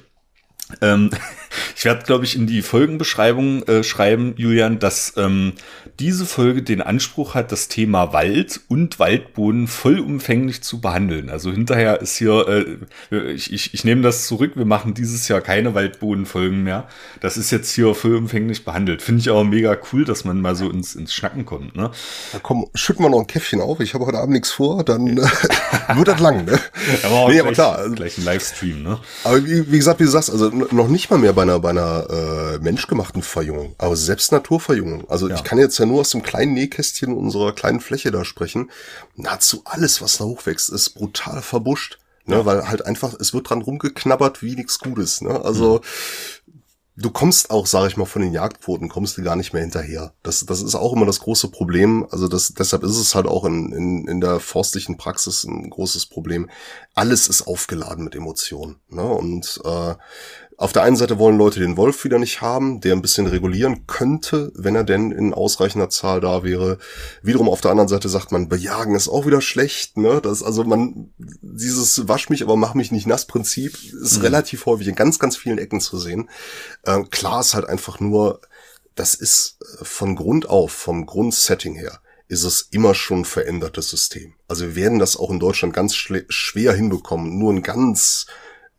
Ähm, 0.82 1.12
ich 1.76 1.86
werde, 1.86 2.04
glaube 2.04 2.26
ich, 2.26 2.36
in 2.36 2.48
die 2.48 2.62
Folgenbeschreibung 2.62 3.64
äh, 3.64 3.84
schreiben, 3.84 4.34
Julian, 4.38 4.80
dass 4.80 5.14
ähm, 5.18 5.54
diese 6.00 6.26
Folge 6.26 6.62
den 6.62 6.82
Anspruch 6.82 7.34
hat, 7.34 7.52
das 7.52 7.68
Thema 7.68 8.14
Wald 8.14 8.62
und 8.68 9.00
Waldboden 9.00 9.68
vollumfänglich 9.68 10.62
zu 10.62 10.80
behandeln. 10.80 11.30
Also 11.30 11.52
hinterher 11.52 12.02
ist 12.02 12.18
hier, 12.18 12.48
äh, 13.12 13.32
ich, 13.32 13.52
ich, 13.52 13.74
ich 13.74 13.84
nehme 13.84 14.02
das 14.02 14.28
zurück, 14.28 14.52
wir 14.56 14.66
machen 14.66 14.94
dieses 14.94 15.28
Jahr 15.28 15.42
keine 15.42 15.74
Waldbodenfolgen 15.74 16.64
mehr. 16.64 16.88
Das 17.22 17.38
ist 17.38 17.52
jetzt 17.52 17.74
hier 17.74 17.96
vollumfänglich 17.96 18.66
behandelt. 18.66 19.02
Finde 19.02 19.22
ich 19.22 19.30
auch 19.30 19.44
mega 19.44 19.78
cool, 19.92 20.06
dass 20.06 20.26
man 20.26 20.42
mal 20.42 20.56
so 20.56 20.70
ins, 20.70 20.96
ins 20.96 21.14
Schnacken 21.14 21.46
kommt. 21.46 21.76
Ne? 21.76 21.92
Da 22.34 22.40
komm, 22.42 22.68
schütten 22.76 23.04
wir 23.04 23.10
noch 23.10 23.20
ein 23.20 23.28
Käffchen 23.28 23.62
auf. 23.62 23.80
Ich 23.80 23.94
habe 23.94 24.06
heute 24.06 24.20
Abend 24.20 24.34
nichts 24.34 24.52
vor, 24.52 24.84
dann 24.84 25.18
äh, 25.18 25.22
wird 25.96 26.08
das 26.08 26.20
lang. 26.20 26.46
Ne? 26.46 26.60
Aber, 27.04 27.28
nee, 27.28 27.34
gleich, 27.34 27.42
aber 27.42 27.52
klar. 27.54 27.90
Gleich 27.90 28.18
ein 28.18 28.26
Livestream. 28.26 28.84
Ne? 28.84 29.00
Aber 29.24 29.44
wie, 29.46 29.72
wie 29.72 29.78
gesagt, 29.78 30.00
wie 30.00 30.04
du 30.04 30.10
sagst, 30.10 30.30
also 30.30 30.52
noch 30.58 30.88
nicht 30.88 31.10
mal 31.10 31.18
mehr 31.18 31.34
bei 31.34 31.44
einer, 31.44 31.60
bei 31.60 31.70
einer 31.70 32.08
äh, 32.10 32.60
menschgemachten 32.60 33.22
Verjüngung, 33.22 33.76
aber 33.78 33.96
selbst 33.96 34.32
Naturverjüngung. 34.32 35.10
Also 35.10 35.28
ja. 35.30 35.36
ich 35.36 35.44
kann 35.44 35.58
jetzt 35.58 35.78
ja 35.78 35.86
nur 35.86 36.02
aus 36.02 36.10
dem 36.10 36.24
kleinen 36.24 36.54
Nähkästchen 36.54 37.14
unserer 37.14 37.54
kleinen 37.54 37.80
Fläche 37.80 38.12
da 38.12 38.26
sprechen. 38.26 38.70
Nahezu 39.16 39.62
alles, 39.66 40.02
was 40.02 40.18
da 40.18 40.26
hochwächst, 40.26 40.70
ist 40.70 40.92
brutal 40.92 41.42
verbuscht. 41.42 42.00
Ne, 42.28 42.36
ja. 42.36 42.46
weil 42.46 42.68
halt 42.68 42.86
einfach, 42.86 43.16
es 43.20 43.34
wird 43.34 43.50
dran 43.50 43.62
rumgeknabbert 43.62 44.42
wie 44.42 44.56
nichts 44.56 44.80
Gutes. 44.80 45.22
Ne? 45.22 45.46
Also 45.46 45.82
mhm. 46.46 46.62
du 46.98 47.10
kommst 47.10 47.50
auch, 47.52 47.66
sage 47.66 47.88
ich 47.88 47.96
mal, 47.96 48.04
von 48.04 48.22
den 48.22 48.34
Jagdquoten 48.34 48.90
kommst 48.90 49.18
du 49.18 49.24
gar 49.24 49.38
nicht 49.38 49.54
mehr 49.54 49.62
hinterher. 49.62 50.14
Das, 50.24 50.46
das 50.46 50.62
ist 50.62 50.76
auch 50.76 50.92
immer 50.92 51.06
das 51.06 51.22
große 51.22 51.48
Problem. 51.48 52.06
Also 52.12 52.28
das, 52.28 52.54
deshalb 52.54 52.84
ist 52.84 52.98
es 52.98 53.16
halt 53.16 53.28
auch 53.28 53.46
in, 53.46 53.72
in, 53.72 54.08
in 54.10 54.20
der 54.20 54.42
forstlichen 54.42 54.98
Praxis 54.98 55.46
ein 55.46 55.70
großes 55.70 56.08
Problem. 56.08 56.50
Alles 56.96 57.30
ist 57.30 57.48
aufgeladen 57.48 58.04
mit 58.04 58.14
Emotionen. 58.14 58.82
Ne? 58.90 59.04
Und 59.04 59.62
äh, 59.64 59.96
auf 60.60 60.74
der 60.74 60.82
einen 60.82 60.96
Seite 60.96 61.20
wollen 61.20 61.38
Leute 61.38 61.60
den 61.60 61.78
Wolf 61.78 62.04
wieder 62.04 62.18
nicht 62.18 62.42
haben, 62.42 62.82
der 62.82 62.96
ein 62.96 63.04
bisschen 63.04 63.28
regulieren 63.28 63.86
könnte, 63.86 64.52
wenn 64.56 64.76
er 64.76 64.84
denn 64.84 65.12
in 65.12 65.36
ausreichender 65.36 65.92
Zahl 65.92 66.20
da 66.20 66.44
wäre. 66.44 66.80
Wiederum 67.22 67.48
auf 67.48 67.62
der 67.62 67.70
anderen 67.70 67.88
Seite 67.88 68.10
sagt 68.10 68.32
man, 68.32 68.50
bejagen 68.50 68.96
ist 68.96 69.08
auch 69.08 69.28
wieder 69.28 69.40
schlecht, 69.40 69.98
ne? 69.98 70.20
Das, 70.20 70.42
also 70.42 70.64
man, 70.64 71.12
dieses 71.18 72.08
wasch 72.08 72.30
mich, 72.30 72.42
aber 72.42 72.56
mach 72.56 72.74
mich 72.74 72.92
nicht 72.92 73.06
nass 73.06 73.28
Prinzip 73.28 73.78
ist 74.02 74.18
mhm. 74.18 74.24
relativ 74.24 74.66
häufig 74.66 74.88
in 74.88 74.96
ganz, 74.96 75.20
ganz 75.20 75.38
vielen 75.38 75.60
Ecken 75.60 75.80
zu 75.80 76.00
sehen. 76.00 76.28
Äh, 76.84 77.04
klar 77.04 77.42
ist 77.42 77.54
halt 77.54 77.70
einfach 77.70 78.00
nur, 78.00 78.42
das 78.96 79.14
ist 79.14 79.60
äh, 79.62 79.86
von 79.86 80.16
Grund 80.16 80.50
auf, 80.50 80.72
vom 80.72 81.06
Grundsetting 81.06 81.76
her, 81.76 82.00
ist 82.30 82.44
es 82.44 82.68
immer 82.72 82.96
schon 82.96 83.20
ein 83.20 83.26
verändertes 83.26 83.92
System. 83.92 84.34
Also 84.48 84.66
wir 84.66 84.76
werden 84.76 84.98
das 84.98 85.18
auch 85.18 85.30
in 85.30 85.40
Deutschland 85.40 85.76
ganz 85.76 85.94
schwer 85.94 86.74
hinbekommen, 86.74 87.38
nur 87.38 87.54
ein 87.54 87.62
ganz 87.62 88.26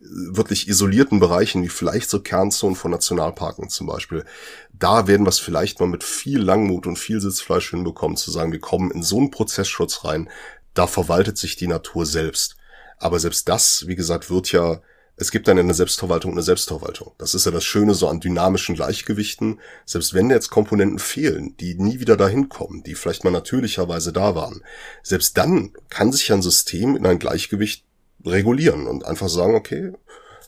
wirklich 0.00 0.68
isolierten 0.68 1.18
Bereichen, 1.18 1.62
wie 1.62 1.68
vielleicht 1.68 2.08
so 2.08 2.20
Kernzonen 2.20 2.76
von 2.76 2.90
Nationalparken 2.90 3.68
zum 3.68 3.86
Beispiel, 3.86 4.24
da 4.72 5.06
werden 5.06 5.26
wir 5.26 5.30
es 5.30 5.40
vielleicht 5.40 5.80
mal 5.80 5.86
mit 5.86 6.04
viel 6.04 6.40
Langmut 6.40 6.86
und 6.86 6.98
viel 6.98 7.20
Sitzfleisch 7.20 7.70
hinbekommen, 7.70 8.16
zu 8.16 8.30
sagen, 8.30 8.52
wir 8.52 8.60
kommen 8.60 8.90
in 8.90 9.02
so 9.02 9.18
einen 9.18 9.30
Prozessschutz 9.30 10.04
rein, 10.04 10.30
da 10.74 10.86
verwaltet 10.86 11.38
sich 11.38 11.56
die 11.56 11.66
Natur 11.66 12.06
selbst. 12.06 12.56
Aber 12.98 13.18
selbst 13.18 13.48
das, 13.48 13.86
wie 13.86 13.96
gesagt, 13.96 14.30
wird 14.30 14.52
ja, 14.52 14.80
es 15.16 15.32
gibt 15.32 15.48
dann 15.48 15.58
eine 15.58 15.74
Selbstverwaltung 15.74 16.30
und 16.30 16.38
eine 16.38 16.44
Selbstverwaltung. 16.44 17.12
Das 17.18 17.34
ist 17.34 17.44
ja 17.44 17.50
das 17.50 17.64
Schöne 17.64 17.94
so 17.94 18.06
an 18.06 18.20
dynamischen 18.20 18.76
Gleichgewichten. 18.76 19.58
Selbst 19.84 20.14
wenn 20.14 20.30
jetzt 20.30 20.50
Komponenten 20.50 21.00
fehlen, 21.00 21.56
die 21.56 21.74
nie 21.74 21.98
wieder 21.98 22.16
dahin 22.16 22.48
kommen, 22.48 22.84
die 22.84 22.94
vielleicht 22.94 23.24
mal 23.24 23.32
natürlicherweise 23.32 24.12
da 24.12 24.36
waren, 24.36 24.62
selbst 25.02 25.36
dann 25.36 25.72
kann 25.88 26.12
sich 26.12 26.32
ein 26.32 26.42
System 26.42 26.94
in 26.94 27.04
ein 27.04 27.18
Gleichgewicht 27.18 27.84
regulieren 28.30 28.86
und 28.86 29.04
einfach 29.04 29.28
sagen, 29.28 29.54
okay, 29.54 29.92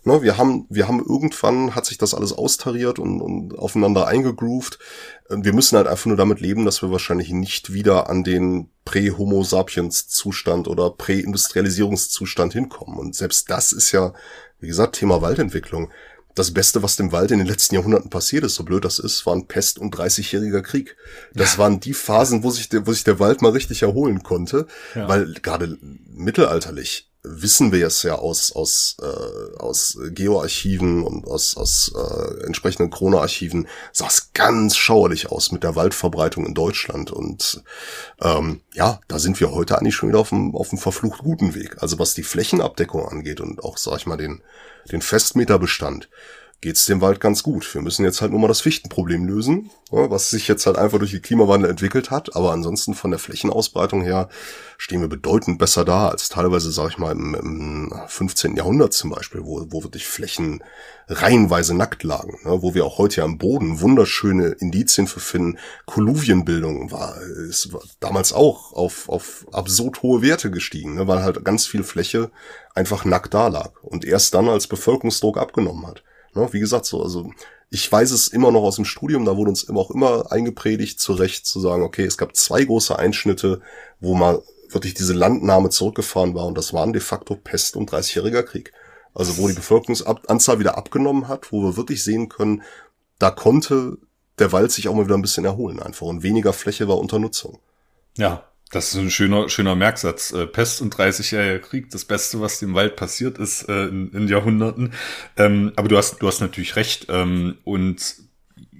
ne, 0.05 0.23
wir 0.23 0.39
haben, 0.39 0.67
wir 0.69 0.89
haben 0.89 1.01
irgendwann 1.01 1.75
hat 1.75 1.87
sich 1.87 1.99
das 1.99 2.15
alles 2.15 2.33
austariert 2.33 2.99
und, 2.99 3.21
und 3.21 3.59
aufeinander 3.59 4.07
eingegroovt. 4.07 4.79
Wir 5.29 5.53
müssen 5.53 5.77
halt 5.77 5.87
einfach 5.87 6.07
nur 6.07 6.17
damit 6.17 6.41
leben, 6.41 6.65
dass 6.65 6.83
wir 6.83 6.91
wahrscheinlich 6.91 7.31
nicht 7.31 7.73
wieder 7.73 8.09
an 8.09 8.25
den 8.25 8.71
Prä-Homo 8.85 9.43
sapiens 9.43 10.09
Zustand 10.09 10.69
oder 10.69 10.91
Prä-Industrialisierungszustand 10.91 12.53
hinkommen. 12.53 12.99
Und 12.99 13.15
selbst 13.15 13.51
das 13.51 13.73
ist 13.73 13.93
ja, 13.93 14.13
wie 14.59 14.69
gesagt, 14.69 14.97
Thema 14.97 15.23
Waldentwicklung. 15.23 15.91
Das 16.37 16.55
Beste, 16.55 16.83
was 16.83 16.95
dem 16.95 17.11
Wald 17.11 17.33
in 17.33 17.39
den 17.39 17.49
letzten 17.49 17.75
Jahrhunderten 17.75 18.09
passiert 18.09 18.45
ist, 18.45 18.55
so 18.55 18.65
blöd 18.65 18.85
das 18.85 19.01
ist, 19.01 19.27
waren 19.27 19.49
Pest 19.49 19.81
und 19.81 19.95
30-jähriger 19.95 20.63
Krieg. 20.63 20.97
Das 21.35 21.59
waren 21.59 21.81
die 21.81 21.93
Phasen, 21.93 22.45
wo 22.45 22.51
sich 22.51 22.69
der, 22.69 22.87
wo 22.87 22.93
sich 22.93 23.03
der 23.03 23.19
Wald 23.19 23.43
mal 23.43 23.51
richtig 23.51 23.83
erholen 23.83 24.23
konnte, 24.23 24.67
ja. 24.95 25.09
weil 25.09 25.35
gerade 25.35 25.77
mittelalterlich 25.83 27.10
wissen 27.23 27.73
wir 27.73 27.87
es 27.87 28.03
ja 28.03 28.15
aus 28.15 28.53
aus 28.53 28.97
äh, 29.03 29.57
aus 29.59 29.99
Geoarchiven 30.11 31.03
und 31.03 31.27
aus 31.27 31.57
aus 31.57 31.93
äh, 31.95 32.45
entsprechenden 32.47 32.91
Chronoarchiven 32.91 33.69
sah 33.93 34.07
es 34.07 34.33
ganz 34.33 34.77
schauerlich 34.77 35.31
aus 35.31 35.53
mit 35.53 35.63
der 35.63 35.77
Waldverbreitung 35.77 36.47
in 36.47 36.55
Deutschland. 36.55 37.11
Und 37.11 37.63
ähm, 38.23 38.63
ja 38.73 39.01
da 39.09 39.19
sind 39.19 39.39
wir 39.41 39.53
heute 39.53 39.79
eigentlich 39.79 39.95
schon 39.95 40.09
wieder 40.09 40.21
auf 40.21 40.31
dem 40.31 40.55
auf 40.55 40.71
dem 40.71 40.79
verflucht 40.79 41.21
guten 41.21 41.55
Weg. 41.55 41.83
Also 41.83 41.99
was 41.99 42.15
die 42.15 42.23
Flächenabdeckung 42.23 43.07
angeht 43.07 43.41
und 43.41 43.63
auch 43.63 43.77
sag 43.77 43.99
ich 43.99 44.07
mal 44.07 44.17
den 44.17 44.43
den 44.91 45.03
Festmeterbestand 45.03 46.09
geht's 46.61 46.85
dem 46.85 47.01
Wald 47.01 47.21
ganz 47.21 47.43
gut. 47.43 47.75
Wir 47.75 47.81
müssen 47.81 48.05
jetzt 48.05 48.21
halt 48.21 48.33
nur 48.33 48.41
mal 48.41 48.49
das 48.49 48.61
Fichtenproblem 48.61 49.25
lösen, 49.25 49.71
was 49.91 50.29
sich 50.29 50.47
jetzt 50.47 50.67
halt 50.67 50.77
einfach 50.77 50.99
durch 50.99 51.13
den 51.13 51.23
Klimawandel 51.23 51.71
entwickelt 51.71 52.11
hat. 52.11 52.37
Aber 52.37 52.53
ansonsten 52.53 52.95
von 52.95 53.11
der 53.11 53.19
Flächenausbreitung 53.19 54.03
her 54.03 54.29
stehen 54.77 55.01
wir 55.01 55.09
bedeutend 55.09 55.59
besser 55.59 55.87
da 55.87 56.09
als 56.09 56.29
teilweise, 56.29 56.71
sag 56.71 56.91
ich 56.91 56.99
mal, 56.99 57.13
im, 57.13 57.35
im 57.35 57.95
15. 58.09 58.57
Jahrhundert 58.57 58.93
zum 58.93 59.11
Beispiel, 59.11 59.43
wo, 59.45 59.67
wo 59.71 59.83
wirklich 59.83 60.07
Flächen 60.07 60.63
reihenweise 61.09 61.75
nackt 61.75 62.03
lagen, 62.03 62.39
ne? 62.45 62.63
wo 62.63 62.75
wir 62.75 62.85
auch 62.85 62.99
heute 62.99 63.23
ja 63.23 63.25
am 63.25 63.39
Boden 63.39 63.81
wunderschöne 63.81 64.49
Indizien 64.49 65.07
für 65.07 65.21
finden. 65.21 65.59
Kolluvienbildung 65.87 66.93
war, 66.93 67.21
ist 67.21 67.71
damals 68.01 68.33
auch 68.33 68.75
auf, 68.75 69.09
auf 69.09 69.47
absurd 69.51 70.03
hohe 70.03 70.23
Werte 70.23 70.51
gestiegen, 70.51 70.95
ne? 70.95 71.09
weil 71.09 71.23
halt 71.23 71.43
ganz 71.43 71.67
viel 71.67 71.83
Fläche 71.83 72.31
einfach 72.75 73.05
nackt 73.05 73.33
da 73.33 73.49
lag 73.49 73.73
und 73.83 74.05
erst 74.05 74.35
dann 74.35 74.49
als 74.49 74.67
Bevölkerungsdruck 74.67 75.39
abgenommen 75.39 75.87
hat. 75.87 76.05
Ne, 76.35 76.49
wie 76.53 76.61
gesagt, 76.61 76.87
so, 76.87 77.03
also 77.03 77.31
ich 77.71 77.91
weiß 77.91 78.11
es 78.11 78.29
immer 78.29 78.51
noch 78.51 78.63
aus 78.63 78.77
dem 78.77 78.85
Studium, 78.85 79.25
da 79.25 79.37
wurde 79.37 79.51
uns 79.51 79.63
immer 79.63 79.81
auch 79.81 79.91
immer 79.91 80.31
eingepredigt, 80.33 81.01
zu 81.01 81.13
Recht 81.13 81.47
zu 81.47 81.61
sagen, 81.61 81.83
okay, 81.83 82.05
es 82.05 82.19
gab 82.19 82.35
zwei 82.37 82.65
große 82.65 82.99
Einschnitte, 82.99 83.61
wo 84.01 84.15
mal 84.15 84.43
wirklich 84.69 84.95
diese 84.95 85.13
Landnahme 85.13 85.71
zurückgefahren 85.71 86.35
war 86.35 86.47
und 86.47 86.59
das 86.59 86.73
waren 86.73 86.93
de 86.93 87.03
facto 87.03 87.37
Pest 87.37 87.77
und 87.77 87.91
30-jähriger 87.91 88.43
Krieg. 88.43 88.73
Also 89.15 89.39
wo 89.39 89.49
die 89.49 89.55
Bevölkerungsanzahl 89.55 90.61
wieder 90.61 90.79
abgenommen 90.79 91.27
hat, 91.27 91.51
wo 91.53 91.63
wir 91.63 91.77
wirklich 91.77 92.05
sehen 92.05 92.29
können, 92.29 92.63
da 93.19 93.31
konnte 93.31 93.99
der 94.39 94.53
Wald 94.53 94.73
sich 94.73 94.89
auch 94.89 94.95
mal 94.95 95.05
wieder 95.05 95.17
ein 95.17 95.23
bisschen 95.23 95.45
erholen 95.45 95.81
einfach 95.81 96.07
und 96.07 96.23
weniger 96.23 96.53
Fläche 96.53 96.89
war 96.89 96.99
unter 96.99 97.19
Nutzung. 97.19 97.59
Ja, 98.17 98.50
das 98.71 98.95
ist 98.95 99.01
ein 99.01 99.11
schöner, 99.11 99.49
schöner 99.49 99.75
Merksatz. 99.75 100.33
Äh, 100.33 100.47
Pest 100.47 100.81
und 100.81 100.95
30-jähriger 100.95 101.59
Krieg, 101.59 101.91
das 101.91 102.05
Beste, 102.05 102.41
was 102.41 102.61
dem 102.61 102.75
Wald 102.75 102.97
passiert 102.97 103.39
ist 103.39 103.69
äh, 103.69 103.87
in, 103.87 104.13
in, 104.13 104.29
Jahrhunderten. 104.29 104.93
Ähm, 105.37 105.73
aber 105.77 105.89
du 105.89 105.97
hast, 105.97 106.23
du 106.23 106.29
hast 106.29 106.41
natürlich 106.41 106.77
recht. 106.77 107.07
Ähm, 107.09 107.59
und 107.65 108.17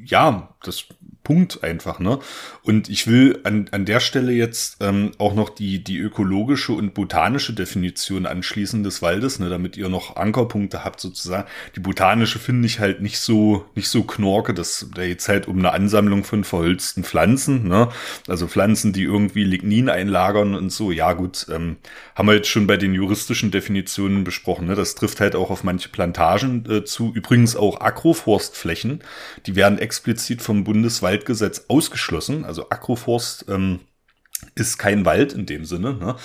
ja, 0.05 0.55
das 0.63 0.85
Punkt 1.23 1.63
einfach, 1.63 2.01
ne? 2.01 2.19
Und 2.63 2.89
ich 2.89 3.07
will 3.07 3.41
an, 3.45 3.69
an 3.73 3.85
der 3.85 4.01
Stelle 4.01 4.33
jetzt 4.33 4.79
ähm, 4.81 5.13
auch 5.19 5.35
noch 5.35 5.51
die, 5.51 5.85
die 5.85 5.99
ökologische 5.99 6.73
und 6.73 6.95
botanische 6.95 7.53
Definition 7.53 8.27
anschließen 8.27 8.83
des 8.83 9.03
Waldes, 9.03 9.39
ne, 9.39 9.51
damit 9.51 9.77
ihr 9.77 9.89
noch 9.89 10.17
Ankerpunkte 10.17 10.83
habt 10.83 10.99
sozusagen. 11.01 11.47
Die 11.77 11.81
botanische 11.81 12.39
finde 12.39 12.67
ich 12.67 12.81
halt 12.81 13.03
nicht 13.03 13.19
so, 13.19 13.67
nicht 13.75 13.89
so 13.89 14.03
knorke, 14.03 14.55
dass 14.55 14.89
da 14.95 15.03
jetzt 15.03 15.29
halt 15.29 15.47
um 15.47 15.59
eine 15.59 15.73
Ansammlung 15.73 16.25
von 16.25 16.43
verholzten 16.43 17.05
Pflanzen, 17.05 17.69
ne? 17.69 17.89
Also 18.27 18.49
Pflanzen, 18.49 18.93
die 18.93 19.03
irgendwie 19.03 19.45
Lignin 19.45 19.91
einlagern 19.91 20.55
und 20.55 20.71
so. 20.71 20.91
Ja, 20.91 21.13
gut, 21.13 21.47
ähm, 21.51 21.77
haben 22.15 22.29
wir 22.29 22.35
jetzt 22.35 22.49
schon 22.49 22.67
bei 22.67 22.79
den 22.79 22.95
juristischen 22.95 23.51
Definitionen 23.51 24.25
besprochen, 24.25 24.67
ne? 24.67 24.75
Das 24.75 24.95
trifft 24.95 25.21
halt 25.21 25.37
auch 25.37 25.51
auf 25.51 25.65
manche 25.65 25.91
Plantagen 25.91 26.65
äh, 26.71 26.85
zu. 26.85 27.13
Übrigens 27.15 27.57
auch 27.57 27.81
Agroforstflächen, 27.81 29.03
die 29.47 29.55
werden 29.55 29.79
explizit 29.79 30.41
vom 30.41 30.65
Bundeswaldgesetz 31.11 31.65
ausgeschlossen. 31.69 32.45
Also 32.45 32.67
Agroforst 32.71 33.47
ähm, 33.49 33.81
ist 34.55 34.79
kein 34.79 35.05
Wald 35.05 35.33
in 35.33 35.47
dem 35.47 35.65
Sinne. 35.65 35.95
Ne? 35.95 36.17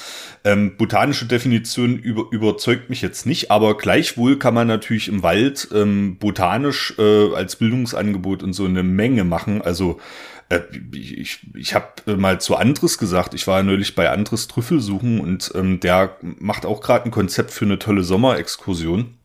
Ähm, 0.44 0.78
botanische 0.78 1.26
Definition 1.26 1.98
über, 1.98 2.26
überzeugt 2.32 2.90
mich 2.90 3.02
jetzt 3.02 3.26
nicht, 3.26 3.52
aber 3.52 3.78
gleichwohl 3.78 4.40
kann 4.40 4.54
man 4.54 4.68
natürlich 4.68 5.08
im 5.08 5.24
Wald 5.24 5.68
ähm, 5.74 6.18
botanisch 6.18 6.94
äh, 6.98 7.34
als 7.34 7.58
Bildungsangebot 7.58 8.44
und 8.44 8.54
so 8.54 8.66
eine 8.66 8.84
Menge 8.84 9.24
machen. 9.24 9.62
Also 9.62 10.00
äh, 10.50 10.62
ich, 10.94 11.40
ich 11.56 11.74
habe 11.74 12.16
mal 12.16 12.40
zu 12.40 12.56
Andres 12.56 12.98
gesagt, 12.98 13.34
ich 13.34 13.48
war 13.48 13.64
neulich 13.64 13.96
bei 13.96 14.10
Andres 14.10 14.48
Trüffel 14.48 14.80
suchen 14.80 15.20
und 15.20 15.52
ähm, 15.56 15.80
der 15.80 16.16
macht 16.22 16.66
auch 16.66 16.82
gerade 16.82 17.06
ein 17.06 17.12
Konzept 17.12 17.52
für 17.52 17.66
eine 17.66 17.80
tolle 17.80 18.04
Sommerexkursion 18.04 19.16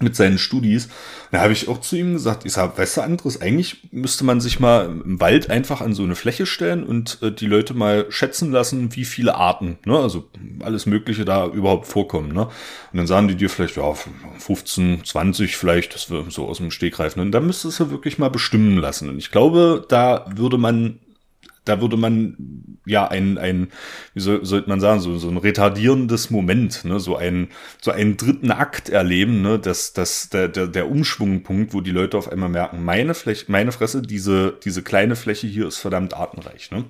mit 0.00 0.14
seinen 0.14 0.38
Studis. 0.38 0.88
Da 1.30 1.40
habe 1.40 1.52
ich 1.52 1.68
auch 1.68 1.80
zu 1.80 1.96
ihm 1.96 2.12
gesagt, 2.12 2.44
ich 2.44 2.52
sage, 2.52 2.76
weißt 2.76 2.98
du, 2.98 3.00
anderes, 3.00 3.40
eigentlich 3.40 3.88
müsste 3.92 4.24
man 4.24 4.40
sich 4.40 4.60
mal 4.60 4.86
im 4.86 5.20
Wald 5.20 5.50
einfach 5.50 5.80
an 5.80 5.94
so 5.94 6.02
eine 6.02 6.14
Fläche 6.14 6.46
stellen 6.46 6.84
und 6.84 7.18
äh, 7.22 7.32
die 7.32 7.46
Leute 7.46 7.74
mal 7.74 8.06
schätzen 8.10 8.52
lassen, 8.52 8.94
wie 8.94 9.04
viele 9.04 9.34
Arten, 9.34 9.78
ne, 9.84 9.98
also 9.98 10.28
alles 10.60 10.86
Mögliche 10.86 11.24
da 11.24 11.46
überhaupt 11.46 11.86
vorkommen, 11.86 12.32
ne. 12.32 12.46
Und 12.46 12.98
dann 12.98 13.06
sagen 13.06 13.28
die 13.28 13.36
dir 13.36 13.50
vielleicht, 13.50 13.76
ja, 13.76 13.94
15, 14.38 15.04
20 15.04 15.56
vielleicht, 15.56 15.94
das 15.94 16.10
wir 16.10 16.26
so 16.28 16.46
aus 16.46 16.58
dem 16.58 16.70
Stegreif, 16.70 17.16
ne? 17.16 17.22
Und 17.22 17.32
dann 17.32 17.46
müsstest 17.46 17.80
du 17.80 17.90
wirklich 17.90 18.18
mal 18.18 18.30
bestimmen 18.30 18.76
lassen. 18.76 19.08
Und 19.08 19.18
ich 19.18 19.30
glaube, 19.30 19.84
da 19.88 20.26
würde 20.34 20.58
man 20.58 20.98
da 21.66 21.80
würde 21.80 21.96
man 21.96 22.78
ja 22.86 23.06
ein, 23.06 23.36
ein 23.36 23.68
wie 24.14 24.20
soll, 24.20 24.44
sollte 24.44 24.68
man 24.68 24.80
sagen, 24.80 25.00
so, 25.00 25.18
so 25.18 25.28
ein 25.28 25.36
retardierendes 25.36 26.30
Moment, 26.30 26.84
ne, 26.84 26.98
so 27.00 27.16
ein, 27.16 27.48
so 27.82 27.90
einen 27.90 28.16
dritten 28.16 28.50
Akt 28.50 28.88
erleben, 28.88 29.42
ne, 29.42 29.58
dass, 29.58 29.92
dass 29.92 30.30
der, 30.30 30.48
der, 30.48 30.68
der 30.68 30.90
Umschwungpunkt, 30.90 31.74
wo 31.74 31.80
die 31.80 31.90
Leute 31.90 32.16
auf 32.16 32.30
einmal 32.30 32.48
merken, 32.48 32.84
meine 32.84 33.14
Fläche, 33.14 33.46
meine 33.48 33.72
Fresse, 33.72 34.02
diese, 34.02 34.58
diese 34.64 34.82
kleine 34.82 35.16
Fläche 35.16 35.46
hier 35.46 35.66
ist 35.66 35.78
verdammt 35.78 36.14
artenreich, 36.14 36.70
ne. 36.70 36.84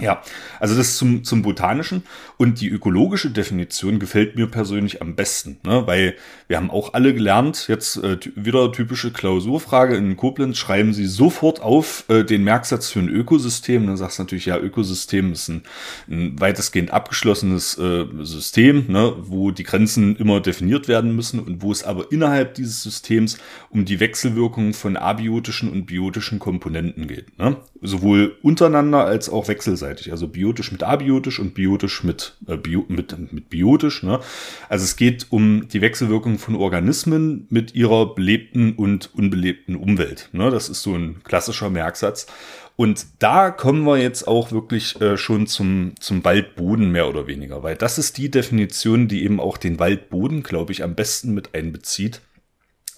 Ja, 0.00 0.22
also 0.60 0.76
das 0.76 0.96
zum, 0.96 1.24
zum 1.24 1.42
Botanischen 1.42 2.04
und 2.36 2.60
die 2.60 2.68
ökologische 2.68 3.30
Definition 3.30 3.98
gefällt 3.98 4.36
mir 4.36 4.46
persönlich 4.46 5.02
am 5.02 5.16
besten, 5.16 5.58
ne? 5.64 5.86
weil 5.86 6.14
wir 6.46 6.56
haben 6.56 6.70
auch 6.70 6.94
alle 6.94 7.14
gelernt, 7.14 7.66
jetzt 7.68 7.96
äh, 7.96 8.18
wieder 8.36 8.70
typische 8.70 9.12
Klausurfrage 9.12 9.96
in 9.96 10.16
Koblenz, 10.16 10.58
schreiben 10.58 10.92
Sie 10.92 11.06
sofort 11.06 11.60
auf 11.62 12.04
äh, 12.08 12.22
den 12.22 12.44
Merksatz 12.44 12.90
für 12.90 13.00
ein 13.00 13.08
Ökosystem. 13.08 13.86
Dann 13.86 13.96
sagst 13.96 14.18
du 14.18 14.22
natürlich, 14.22 14.46
ja, 14.46 14.58
Ökosystem 14.58 15.32
ist 15.32 15.48
ein, 15.48 15.62
ein 16.08 16.40
weitestgehend 16.40 16.92
abgeschlossenes 16.92 17.76
äh, 17.78 18.06
System, 18.22 18.86
ne? 18.88 19.14
wo 19.18 19.50
die 19.50 19.64
Grenzen 19.64 20.16
immer 20.16 20.40
definiert 20.40 20.86
werden 20.86 21.16
müssen 21.16 21.40
und 21.40 21.62
wo 21.62 21.72
es 21.72 21.82
aber 21.82 22.12
innerhalb 22.12 22.54
dieses 22.54 22.82
Systems 22.82 23.38
um 23.70 23.84
die 23.84 23.98
Wechselwirkung 23.98 24.74
von 24.74 24.96
abiotischen 24.96 25.72
und 25.72 25.86
biotischen 25.86 26.38
Komponenten 26.38 27.08
geht. 27.08 27.36
Ne? 27.38 27.56
Sowohl 27.84 28.36
untereinander 28.42 29.04
als 29.04 29.28
auch 29.28 29.48
wechsel 29.48 29.72
wechselseitig, 29.72 30.10
also 30.10 30.28
biotisch 30.28 30.72
mit 30.72 30.82
abiotisch 30.82 31.38
und 31.38 31.54
biotisch 31.54 32.04
mit, 32.04 32.36
äh, 32.46 32.56
bio, 32.56 32.84
mit, 32.88 33.32
mit 33.32 33.48
biotisch. 33.50 34.02
Ne? 34.02 34.20
Also 34.68 34.84
es 34.84 34.96
geht 34.96 35.26
um 35.30 35.68
die 35.68 35.80
Wechselwirkung 35.80 36.38
von 36.38 36.56
Organismen 36.56 37.46
mit 37.50 37.74
ihrer 37.74 38.14
belebten 38.14 38.74
und 38.74 39.10
unbelebten 39.14 39.76
Umwelt. 39.76 40.28
Ne? 40.32 40.50
Das 40.50 40.68
ist 40.68 40.82
so 40.82 40.94
ein 40.94 41.22
klassischer 41.24 41.70
Merksatz. 41.70 42.26
Und 42.74 43.06
da 43.18 43.50
kommen 43.50 43.84
wir 43.84 43.98
jetzt 43.98 44.26
auch 44.26 44.50
wirklich 44.50 45.00
äh, 45.00 45.16
schon 45.16 45.46
zum, 45.46 45.92
zum 46.00 46.24
Waldboden 46.24 46.90
mehr 46.90 47.08
oder 47.08 47.26
weniger, 47.26 47.62
weil 47.62 47.76
das 47.76 47.98
ist 47.98 48.16
die 48.16 48.30
Definition, 48.30 49.08
die 49.08 49.24
eben 49.24 49.40
auch 49.40 49.58
den 49.58 49.78
Waldboden, 49.78 50.42
glaube 50.42 50.72
ich, 50.72 50.82
am 50.82 50.94
besten 50.94 51.34
mit 51.34 51.54
einbezieht. 51.54 52.22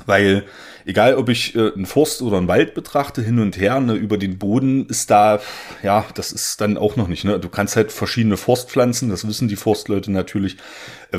Weil 0.06 0.44
egal 0.84 1.14
ob 1.14 1.28
ich 1.28 1.54
äh, 1.54 1.72
einen 1.72 1.86
Forst 1.86 2.22
oder 2.22 2.36
einen 2.36 2.48
Wald 2.48 2.74
betrachte, 2.74 3.22
hin 3.22 3.38
und 3.38 3.58
her, 3.58 3.80
ne, 3.80 3.94
über 3.94 4.18
den 4.18 4.38
Boden 4.38 4.86
ist 4.86 5.10
da, 5.10 5.40
ja, 5.82 6.04
das 6.14 6.32
ist 6.32 6.60
dann 6.60 6.76
auch 6.76 6.96
noch 6.96 7.08
nicht. 7.08 7.24
Ne? 7.24 7.38
Du 7.38 7.48
kannst 7.48 7.76
halt 7.76 7.92
verschiedene 7.92 8.36
Forstpflanzen, 8.36 9.08
das 9.08 9.26
wissen 9.26 9.48
die 9.48 9.56
Forstleute 9.56 10.10
natürlich, 10.12 10.56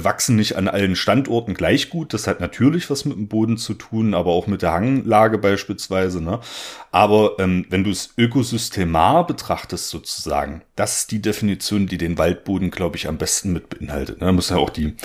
wachsen 0.04 0.36
nicht 0.36 0.56
an 0.56 0.68
allen 0.68 0.96
Standorten 0.96 1.54
gleich 1.54 1.90
gut. 1.90 2.14
Das 2.14 2.28
hat 2.28 2.40
natürlich 2.40 2.90
was 2.90 3.06
mit 3.06 3.18
dem 3.18 3.28
Boden 3.28 3.58
zu 3.58 3.74
tun, 3.74 4.14
aber 4.14 4.32
auch 4.32 4.48
mit 4.48 4.62
der 4.62 4.74
Hanglage 4.74 5.38
beispielsweise. 5.38 6.22
Ne? 6.22 6.40
Aber 6.92 7.36
ähm, 7.40 7.66
wenn 7.70 7.84
du 7.84 7.92
es 7.92 8.14
ökosystemar 8.18 9.28
betrachtest 9.28 9.90
sozusagen, 9.90 10.64
das 10.76 11.00
ist 11.00 11.12
die 11.12 11.22
Definition, 11.22 11.88
die 11.88 11.98
den 11.98 12.18
Waldboden, 12.18 12.72
glaube 12.72 12.98
ich, 12.98 13.08
am 13.08 13.18
besten 13.18 13.54
mit 13.54 13.70
beinhaltet. 13.70 14.20
Ne? 14.20 14.28
Da 14.28 14.32
muss 14.32 14.50
ja 14.50 14.58
auch 14.58 14.70
die, 14.70 14.96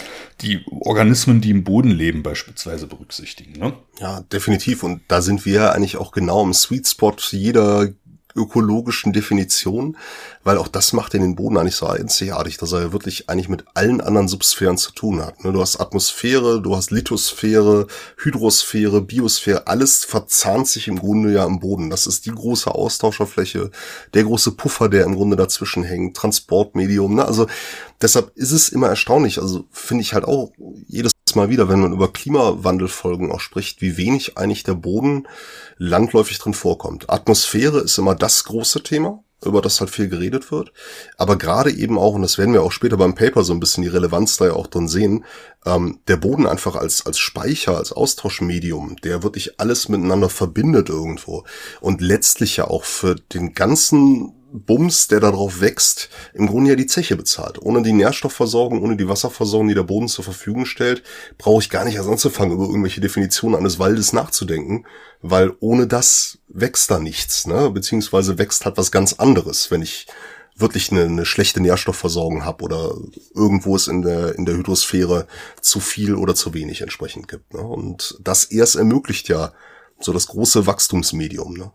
die 0.41 0.65
Organismen, 0.71 1.41
die 1.41 1.51
im 1.51 1.65
Boden 1.65 1.91
leben, 1.91 2.23
beispielsweise 2.23 2.87
berücksichtigen. 2.87 3.59
Ne? 3.61 3.73
Ja, 4.01 4.23
definitiv. 4.33 4.83
Und 4.83 5.03
da 5.09 5.23
sind 5.23 5.47
wir 5.47 5.73
eigentlich 5.73 5.97
auch 5.97 6.13
genau 6.13 6.43
im 6.43 6.55
Sweet 6.55 6.89
Spot 6.89 7.17
jeder 7.31 7.89
ökologischen 8.35 9.13
Definition, 9.13 9.97
weil 10.45 10.59
auch 10.59 10.69
das 10.69 10.93
macht 10.93 11.13
den 11.13 11.37
Boden 11.37 11.57
eigentlich 11.57 11.77
so 11.77 11.87
einzigartig, 11.87 12.57
dass 12.57 12.73
er 12.73 12.93
wirklich 12.93 13.29
eigentlich 13.29 13.49
mit 13.49 13.65
allen 13.75 14.01
anderen 14.01 14.29
Subsphären 14.29 14.79
zu 14.79 14.93
tun 14.93 15.25
hat. 15.25 15.45
Ne, 15.45 15.53
du 15.53 15.61
hast 15.61 15.81
Atmosphäre, 15.81 16.63
du 16.63 16.77
hast 16.77 16.91
Lithosphäre, 16.91 17.87
Hydrosphäre, 18.17 19.01
Biosphäre, 19.01 19.67
alles 19.67 20.05
verzahnt 20.05 20.69
sich 20.69 20.89
im 20.89 20.99
Grunde 20.99 21.33
ja 21.33 21.45
im 21.45 21.61
Boden. 21.61 21.91
Das 21.91 22.07
ist 22.07 22.27
die 22.27 22.33
große 22.33 22.75
Austauscherfläche, 22.75 23.71
der 24.15 24.25
große 24.25 24.53
Puffer, 24.53 24.89
der 24.89 25.05
im 25.05 25.15
Grunde 25.15 25.37
dazwischen 25.37 25.83
hängt, 25.83 26.17
Transportmedium. 26.17 27.17
Ne? 27.17 27.25
Also 27.25 27.47
deshalb 28.01 28.37
ist 28.37 28.53
es 28.53 28.69
immer 28.69 28.89
erstaunlich, 28.89 29.41
also 29.41 29.65
finde 29.71 30.03
ich 30.03 30.15
halt 30.15 30.25
auch 30.25 30.53
jedes 30.89 31.13
Mal 31.35 31.51
wieder, 31.51 31.69
wenn 31.69 31.81
man 31.81 31.93
über 31.93 32.13
Klimawandelfolgen 32.13 33.31
auch 33.31 33.41
spricht, 33.41 33.81
wie 33.81 33.97
wenig 33.97 34.37
eigentlich 34.37 34.63
der 34.63 34.75
Boden 34.75 35.27
landläufig 35.77 36.39
drin 36.39 36.55
vorkommt. 36.55 37.11
Atmosphäre 37.11 37.81
ist 37.81 37.99
immer 37.99 38.15
das 38.15 38.45
große 38.45 38.83
Thema, 38.83 39.23
über 39.45 39.63
das 39.63 39.81
halt 39.81 39.91
viel 39.91 40.09
geredet 40.09 40.51
wird. 40.51 40.73
Aber 41.17 41.37
gerade 41.37 41.71
eben 41.71 41.99
auch, 41.99 42.15
und 42.15 42.23
das 42.23 42.39
werden 42.39 42.53
wir 42.53 42.63
auch 42.63 42.73
später 42.73 42.97
beim 42.97 43.15
Paper 43.15 43.45
so 43.45 43.53
ein 43.53 43.61
bisschen 43.61 43.83
die 43.83 43.89
Relevanz 43.89 44.37
da 44.37 44.47
ja 44.47 44.53
auch 44.53 44.67
drin 44.67 44.89
sehen, 44.89 45.25
ähm, 45.65 46.01
der 46.09 46.17
Boden 46.17 46.47
einfach 46.47 46.77
als, 46.77 47.07
als 47.07 47.19
Speicher, 47.19 47.77
als 47.77 47.93
Austauschmedium, 47.93 48.97
der 49.03 49.23
wirklich 49.23 49.59
alles 49.61 49.89
miteinander 49.89 50.29
verbindet 50.29 50.89
irgendwo. 50.89 51.45
Und 51.81 52.01
letztlich 52.01 52.57
ja 52.57 52.67
auch 52.67 52.85
für 52.85 53.15
den 53.15 53.55
ganzen 53.55 54.35
Bums, 54.53 55.09
der 55.09 55.21
darauf 55.21 55.61
wächst, 55.61 56.09
im 56.35 56.47
Grunde 56.47 56.71
ja 56.71 56.77
die 56.77 56.87
Zeche 56.87 57.17
bezahlt. 57.17 57.61
Ohne 57.63 57.83
die 57.83 57.93
Nährstoffversorgung, 57.93 58.83
ohne 58.83 58.97
die 58.97 59.09
Wasserversorgung, 59.09 59.69
die 59.69 59.75
der 59.75 59.85
Boden 59.85 60.09
zur 60.09 60.25
Verfügung 60.25 60.67
stellt, 60.67 61.03
brauche 61.39 61.63
ich 61.63 61.71
gar 61.71 61.85
nicht 61.85 61.95
erst 61.95 62.09
anzufangen, 62.09 62.55
über 62.55 62.65
irgendwelche 62.65 63.01
Definitionen 63.01 63.57
eines 63.57 63.79
Waldes 63.79 64.13
nachzudenken, 64.13 64.87
weil 65.23 65.53
ohne 65.61 65.87
das 65.87 66.39
wächst 66.49 66.91
da 66.91 66.99
nichts, 66.99 67.47
ne? 67.47 67.71
beziehungsweise 67.71 68.39
wächst 68.39 68.65
halt 68.65 68.77
was 68.77 68.91
ganz 68.91 69.15
anderes, 69.15 69.71
wenn 69.71 69.83
ich 69.83 70.07
wirklich 70.57 70.91
eine, 70.91 71.05
eine 71.05 71.25
schlechte 71.25 71.61
Nährstoffversorgung 71.61 72.45
habe 72.45 72.65
oder 72.65 72.95
irgendwo 73.35 73.77
es 73.77 73.89
in 73.89 74.03
der, 74.03 74.35
in 74.37 74.45
der 74.45 74.57
Hydrosphäre 74.57 75.27
zu 75.61 75.81
viel 75.81 76.15
oder 76.15 76.35
zu 76.35 76.55
wenig 76.55 76.83
entsprechend 76.83 77.29
gibt. 77.29 77.55
Ne? 77.55 77.61
Und 77.61 78.19
das 78.21 78.45
erst 78.45 78.77
ermöglicht 78.77 79.29
ja 79.29 79.53
so 80.01 80.13
das 80.13 80.27
große 80.27 80.67
Wachstumsmedium. 80.67 81.55
Ne? 81.55 81.73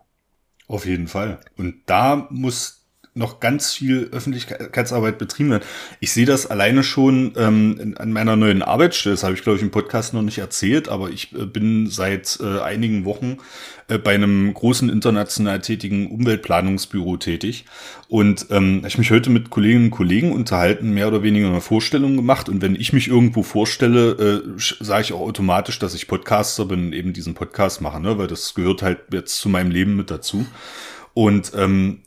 Auf 0.68 0.86
jeden 0.86 1.08
Fall. 1.08 1.40
Und 1.56 1.82
da 1.86 2.26
muss 2.30 2.76
noch 3.16 3.40
ganz 3.40 3.72
viel 3.72 4.10
Öffentlichkeitsarbeit 4.12 5.18
betrieben 5.18 5.50
werden. 5.50 5.64
Ich 6.00 6.12
sehe 6.12 6.26
das 6.26 6.46
alleine 6.46 6.82
schon 6.82 7.32
ähm, 7.36 7.94
an 7.98 8.12
meiner 8.12 8.36
neuen 8.36 8.62
Arbeitsstelle. 8.62 9.14
Das 9.14 9.24
habe 9.24 9.34
ich, 9.34 9.42
glaube 9.42 9.56
ich, 9.56 9.62
im 9.62 9.70
Podcast 9.70 10.12
noch 10.12 10.22
nicht 10.22 10.38
erzählt, 10.38 10.88
aber 10.88 11.08
ich 11.08 11.34
äh, 11.34 11.46
bin 11.46 11.88
seit 11.88 12.38
äh, 12.42 12.60
einigen 12.60 13.06
Wochen 13.06 13.38
äh, 13.88 13.98
bei 13.98 14.14
einem 14.14 14.52
großen 14.52 14.88
international 14.88 15.60
tätigen 15.60 16.10
Umweltplanungsbüro 16.10 17.16
tätig. 17.18 17.64
Und 18.08 18.46
ähm, 18.50 18.82
ich 18.86 18.98
mich 18.98 19.10
heute 19.10 19.30
mit 19.30 19.50
Kolleginnen 19.50 19.86
und 19.86 19.90
Kollegen 19.90 20.32
unterhalten, 20.32 20.90
mehr 20.90 21.08
oder 21.08 21.22
weniger 21.22 21.48
eine 21.48 21.60
Vorstellung 21.60 22.16
gemacht. 22.16 22.48
Und 22.48 22.62
wenn 22.62 22.74
ich 22.74 22.92
mich 22.92 23.08
irgendwo 23.08 23.42
vorstelle, 23.42 24.44
äh, 24.56 24.60
sage 24.80 25.02
ich 25.02 25.12
auch 25.12 25.20
automatisch, 25.20 25.78
dass 25.78 25.94
ich 25.94 26.08
Podcaster 26.08 26.64
bin 26.64 26.86
und 26.86 26.92
eben 26.92 27.12
diesen 27.12 27.34
Podcast 27.34 27.80
mache, 27.80 28.00
ne? 28.00 28.18
weil 28.18 28.26
das 28.26 28.54
gehört 28.54 28.82
halt 28.82 28.98
jetzt 29.12 29.38
zu 29.38 29.48
meinem 29.48 29.70
Leben 29.70 29.96
mit 29.96 30.10
dazu. 30.10 30.46
Und 31.14 31.52
ähm, 31.56 32.02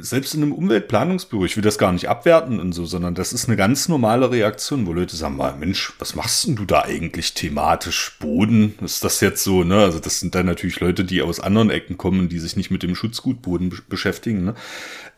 selbst 0.00 0.34
in 0.34 0.42
einem 0.42 0.52
Umweltplanungsbüro, 0.52 1.44
ich 1.44 1.56
will 1.56 1.62
das 1.62 1.78
gar 1.78 1.92
nicht 1.92 2.08
abwerten 2.08 2.60
und 2.60 2.72
so, 2.72 2.86
sondern 2.86 3.14
das 3.14 3.32
ist 3.32 3.46
eine 3.46 3.56
ganz 3.56 3.88
normale 3.88 4.30
Reaktion, 4.30 4.86
wo 4.86 4.92
Leute 4.92 5.16
sagen, 5.16 5.36
mal, 5.36 5.54
Mensch, 5.56 5.92
was 5.98 6.14
machst 6.14 6.46
denn 6.46 6.56
du 6.56 6.64
da 6.64 6.82
eigentlich 6.82 7.34
thematisch? 7.34 8.16
Boden? 8.20 8.74
Ist 8.82 9.04
das 9.04 9.20
jetzt 9.20 9.44
so, 9.44 9.62
ne? 9.62 9.76
Also 9.76 10.00
das 10.00 10.20
sind 10.20 10.34
dann 10.34 10.46
natürlich 10.46 10.80
Leute, 10.80 11.04
die 11.04 11.22
aus 11.22 11.40
anderen 11.40 11.70
Ecken 11.70 11.98
kommen, 11.98 12.28
die 12.28 12.38
sich 12.38 12.56
nicht 12.56 12.70
mit 12.70 12.82
dem 12.82 12.96
Schutzgutboden 12.96 13.72
beschäftigen, 13.88 14.44
ne? 14.44 14.54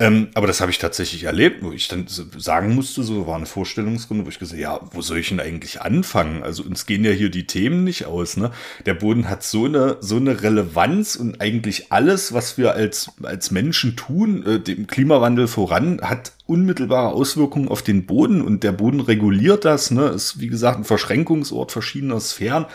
Ähm, 0.02 0.30
aber 0.34 0.48
das 0.48 0.60
habe 0.60 0.72
ich 0.72 0.80
tatsächlich 0.80 1.22
erlebt, 1.22 1.62
wo 1.62 1.70
ich 1.70 1.86
dann 1.86 2.06
sagen 2.08 2.74
musste, 2.74 3.04
so 3.04 3.28
war 3.28 3.36
eine 3.36 3.46
Vorstellungsrunde, 3.46 4.24
wo 4.24 4.30
ich 4.30 4.40
gesagt 4.40 4.60
ja, 4.60 4.80
wo 4.90 5.00
soll 5.00 5.18
ich 5.18 5.28
denn 5.28 5.38
eigentlich 5.38 5.80
anfangen? 5.80 6.42
Also 6.42 6.64
uns 6.64 6.86
gehen 6.86 7.04
ja 7.04 7.12
hier 7.12 7.30
die 7.30 7.46
Themen 7.46 7.84
nicht 7.84 8.06
aus, 8.06 8.36
ne? 8.36 8.50
Der 8.84 8.94
Boden 8.94 9.28
hat 9.28 9.44
so 9.44 9.66
eine, 9.66 9.98
so 10.00 10.16
eine 10.16 10.42
Relevanz 10.42 11.14
und 11.14 11.40
eigentlich 11.40 11.92
alles, 11.92 12.32
was 12.32 12.58
wir 12.58 12.72
als, 12.72 13.12
als 13.22 13.52
Menschen 13.52 13.94
tun, 13.94 14.44
äh, 14.44 14.58
dem 14.58 14.88
Klimawandel 14.88 15.46
voran, 15.46 16.00
hat 16.00 16.32
unmittelbare 16.46 17.12
Auswirkungen 17.12 17.68
auf 17.68 17.82
den 17.82 18.04
Boden 18.04 18.42
und 18.42 18.64
der 18.64 18.72
Boden 18.72 18.98
reguliert 18.98 19.64
das, 19.64 19.92
ne? 19.92 20.08
Ist 20.08 20.40
wie 20.40 20.48
gesagt 20.48 20.78
ein 20.78 20.84
Verschränkungsort 20.84 21.70
verschiedener 21.70 22.18
Sphären. 22.18 22.66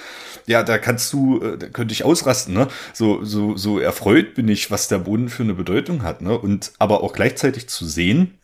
Ja, 0.48 0.64
da 0.64 0.78
kannst 0.78 1.12
du, 1.14 1.42
äh, 1.42 1.58
da 1.58 1.68
könnte 1.68 1.94
ich 1.94 2.06
ausrasten, 2.06 2.54
ne? 2.54 2.68
So, 2.94 3.24
so, 3.24 3.58
so 3.58 3.80
erfreut 3.80 4.34
bin 4.34 4.48
ich, 4.48 4.72
was 4.72 4.88
der 4.88 5.00
Boden 5.00 5.30
für 5.30 5.44
eine 5.44 5.54
Bedeutung 5.54 6.04
hat, 6.04 6.22
ne? 6.22 6.38
Und 6.38 6.72
aber 6.80 7.04
auch 7.04 7.14
gleichzeitig 7.14 7.68
zu 7.68 7.86
sehen, 7.86 8.40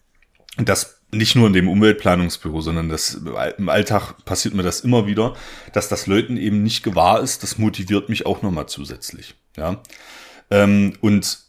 dass 0.58 1.01
nicht 1.12 1.36
nur 1.36 1.47
in 1.47 1.54
dem 1.54 1.70
Umweltplanungsbüro, 1.70 2.62
sondern 2.62 2.89
das 2.89 3.22
im 3.58 3.70
Alltag 3.70 4.14
passiert 4.26 4.54
mir 4.54 4.64
das 4.64 4.82
immer 4.82 5.06
wieder, 5.06 5.36
dass 5.72 5.88
das 5.88 6.08
Leuten 6.08 6.38
eben 6.38 6.64
nicht 6.64 6.84
gewahr 6.84 7.22
ist, 7.22 7.43
das 7.43 7.58
motiviert 7.58 8.10
mich 8.10 8.26
auch 8.26 8.41
nochmal 8.41 8.68
zusätzlich. 8.68 9.36
Ja. 9.56 9.82
Ähm, 10.49 10.93
und 11.01 11.42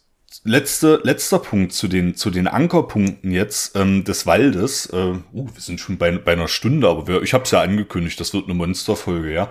letzte, 0.45 1.01
letzter 1.03 1.39
Punkt 1.39 1.73
zu 1.73 1.87
den, 1.87 2.15
zu 2.15 2.29
den 2.29 2.47
Ankerpunkten 2.47 3.31
jetzt 3.31 3.75
ähm, 3.75 4.03
des 4.03 4.25
Waldes. 4.27 4.85
Äh, 4.93 4.95
uh, 4.95 5.19
wir 5.33 5.61
sind 5.61 5.79
schon 5.79 5.97
bei, 5.97 6.11
bei 6.11 6.33
einer 6.33 6.47
Stunde, 6.47 6.87
aber 6.87 7.07
wir, 7.07 7.23
ich 7.23 7.33
habe 7.33 7.43
es 7.43 7.51
ja 7.51 7.61
angekündigt, 7.61 8.19
das 8.19 8.33
wird 8.33 8.45
eine 8.45 8.53
Monsterfolge, 8.53 9.33
ja. 9.33 9.49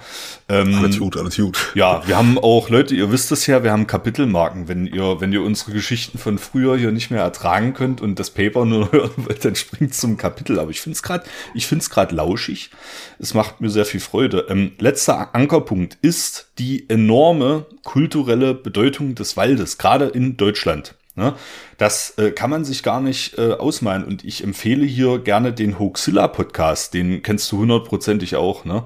Ähm, 0.48 0.76
alles 0.76 0.98
gut, 0.98 1.16
alles 1.16 1.36
gut. 1.36 1.72
Ja, 1.74 2.06
wir 2.06 2.16
haben 2.16 2.38
auch, 2.38 2.70
Leute, 2.70 2.94
ihr 2.94 3.10
wisst 3.10 3.32
es 3.32 3.46
ja, 3.46 3.64
wir 3.64 3.72
haben 3.72 3.88
Kapitelmarken. 3.88 4.68
Wenn 4.68 4.86
ihr, 4.86 5.20
wenn 5.20 5.32
ihr 5.32 5.42
unsere 5.42 5.72
Geschichten 5.72 6.16
von 6.16 6.38
früher 6.38 6.76
hier 6.78 6.92
nicht 6.92 7.10
mehr 7.10 7.22
ertragen 7.22 7.74
könnt 7.74 8.00
und 8.00 8.20
das 8.20 8.30
Paper 8.30 8.64
nur 8.64 8.92
hören 8.92 9.12
wollt, 9.16 9.44
dann 9.44 9.56
springt 9.56 9.94
zum 9.94 10.16
Kapitel. 10.16 10.60
Aber 10.60 10.70
ich 10.70 10.80
finde 10.80 10.94
es 10.94 11.02
gerade, 11.02 11.24
ich 11.54 11.66
finde 11.66 11.82
es 11.82 11.90
gerade 11.90 12.14
lauschig. 12.14 12.70
Es 13.18 13.34
macht 13.34 13.60
mir 13.60 13.68
sehr 13.68 13.84
viel 13.84 14.00
Freude. 14.00 14.46
Ähm, 14.48 14.72
letzter 14.78 15.34
Ankerpunkt 15.34 15.98
ist 16.02 16.46
die 16.58 16.88
enorme 16.88 17.66
kulturelle 17.82 18.54
Bedeutung 18.54 19.14
des 19.14 19.36
Waldes, 19.36 19.78
gerade 19.78 20.06
in 20.06 20.36
Deutschland. 20.36 20.94
Ne? 21.16 21.34
Das 21.78 22.18
äh, 22.18 22.32
kann 22.32 22.50
man 22.50 22.64
sich 22.64 22.82
gar 22.82 23.00
nicht 23.00 23.38
äh, 23.38 23.52
ausmalen. 23.52 24.04
Und 24.04 24.24
ich 24.24 24.42
empfehle 24.42 24.84
hier 24.84 25.18
gerne 25.20 25.52
den 25.52 25.78
Hoaxilla 25.78 26.26
Podcast. 26.26 26.92
Den 26.92 27.22
kennst 27.22 27.50
du 27.52 27.58
hundertprozentig 27.58 28.34
auch. 28.34 28.64
Ne? 28.64 28.84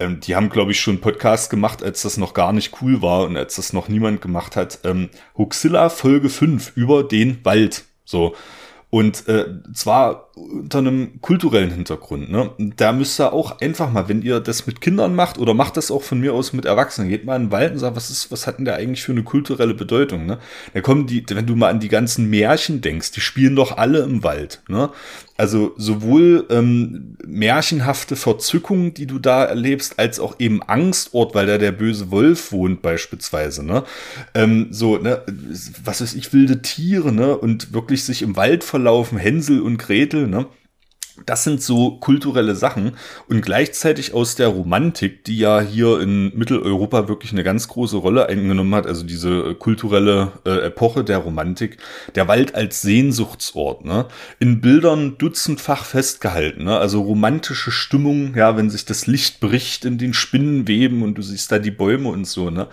Ähm, 0.00 0.18
die 0.20 0.34
haben, 0.34 0.48
glaube 0.48 0.72
ich, 0.72 0.80
schon 0.80 1.00
Podcast 1.00 1.50
gemacht, 1.50 1.82
als 1.84 2.02
das 2.02 2.16
noch 2.16 2.34
gar 2.34 2.52
nicht 2.52 2.82
cool 2.82 3.00
war 3.00 3.24
und 3.24 3.36
als 3.36 3.56
das 3.56 3.72
noch 3.72 3.88
niemand 3.88 4.20
gemacht 4.20 4.56
hat. 4.56 4.80
Ähm, 4.82 5.10
Hoaxilla 5.36 5.88
Folge 5.88 6.28
5 6.28 6.72
über 6.76 7.04
den 7.04 7.44
Wald. 7.44 7.84
So. 8.04 8.34
Und 8.90 9.28
äh, 9.28 9.44
zwar 9.74 10.30
unter 10.34 10.78
einem 10.78 11.20
kulturellen 11.20 11.70
Hintergrund. 11.70 12.30
Ne? 12.30 12.50
Da 12.76 12.92
müsst 12.92 13.20
ihr 13.20 13.34
auch 13.34 13.60
einfach 13.60 13.92
mal, 13.92 14.08
wenn 14.08 14.22
ihr 14.22 14.40
das 14.40 14.66
mit 14.66 14.80
Kindern 14.80 15.14
macht 15.14 15.38
oder 15.38 15.52
macht 15.52 15.76
das 15.76 15.90
auch 15.90 16.02
von 16.02 16.20
mir 16.20 16.32
aus 16.32 16.54
mit 16.54 16.64
Erwachsenen, 16.64 17.10
geht 17.10 17.26
mal 17.26 17.36
in 17.36 17.46
den 17.46 17.52
Wald 17.52 17.72
und 17.72 17.80
sagt, 17.80 17.96
was 17.96 18.08
ist, 18.08 18.32
was 18.32 18.46
hat 18.46 18.58
denn 18.58 18.64
der 18.64 18.76
eigentlich 18.76 19.02
für 19.02 19.12
eine 19.12 19.24
kulturelle 19.24 19.74
Bedeutung? 19.74 20.24
Ne? 20.24 20.38
Da 20.72 20.80
kommen 20.80 21.06
die, 21.06 21.22
wenn 21.28 21.46
du 21.46 21.54
mal 21.54 21.68
an 21.68 21.80
die 21.80 21.88
ganzen 21.88 22.30
Märchen 22.30 22.80
denkst, 22.80 23.12
die 23.12 23.20
spielen 23.20 23.56
doch 23.56 23.76
alle 23.76 24.00
im 24.00 24.24
Wald. 24.24 24.62
Ne? 24.68 24.88
Also 25.38 25.72
sowohl 25.76 26.46
ähm, 26.50 27.16
märchenhafte 27.24 28.16
Verzückung, 28.16 28.92
die 28.92 29.06
du 29.06 29.20
da 29.20 29.44
erlebst, 29.44 29.96
als 29.96 30.18
auch 30.18 30.34
eben 30.40 30.64
Angstort, 30.64 31.32
weil 31.32 31.46
da 31.46 31.58
der 31.58 31.70
böse 31.70 32.10
Wolf 32.10 32.50
wohnt 32.50 32.82
beispielsweise. 32.82 33.64
Ne? 33.64 33.84
Ähm, 34.34 34.66
so, 34.72 34.98
ne, 34.98 35.22
was 35.84 36.00
weiß 36.00 36.14
ich, 36.14 36.32
wilde 36.32 36.60
Tiere, 36.60 37.12
ne? 37.12 37.38
Und 37.38 37.72
wirklich 37.72 38.02
sich 38.02 38.22
im 38.22 38.34
Wald 38.34 38.64
verlaufen, 38.64 39.16
Hänsel 39.16 39.62
und 39.62 39.78
Gretel, 39.78 40.26
ne? 40.26 40.46
Das 41.26 41.44
sind 41.44 41.62
so 41.62 41.92
kulturelle 41.98 42.54
Sachen 42.54 42.92
und 43.28 43.42
gleichzeitig 43.42 44.14
aus 44.14 44.34
der 44.34 44.48
Romantik, 44.48 45.24
die 45.24 45.38
ja 45.38 45.60
hier 45.60 46.00
in 46.00 46.36
Mitteleuropa 46.36 47.08
wirklich 47.08 47.32
eine 47.32 47.44
ganz 47.44 47.68
große 47.68 47.96
Rolle 47.96 48.28
eingenommen 48.28 48.74
hat, 48.74 48.86
also 48.86 49.04
diese 49.04 49.54
kulturelle 49.54 50.32
äh, 50.44 50.66
Epoche 50.66 51.04
der 51.04 51.18
Romantik, 51.18 51.78
der 52.14 52.28
Wald 52.28 52.54
als 52.54 52.82
Sehnsuchtsort, 52.82 53.84
ne? 53.84 54.06
in 54.38 54.60
Bildern 54.60 55.18
dutzendfach 55.18 55.84
festgehalten, 55.84 56.64
ne? 56.64 56.78
also 56.78 57.02
romantische 57.02 57.70
Stimmung, 57.70 58.34
ja, 58.36 58.56
wenn 58.56 58.70
sich 58.70 58.84
das 58.84 59.06
Licht 59.06 59.40
bricht 59.40 59.84
in 59.84 59.98
den 59.98 60.14
Spinnenweben 60.14 61.02
und 61.02 61.14
du 61.14 61.22
siehst 61.22 61.52
da 61.52 61.58
die 61.58 61.70
Bäume 61.70 62.08
und 62.08 62.26
so, 62.26 62.50
ne? 62.50 62.68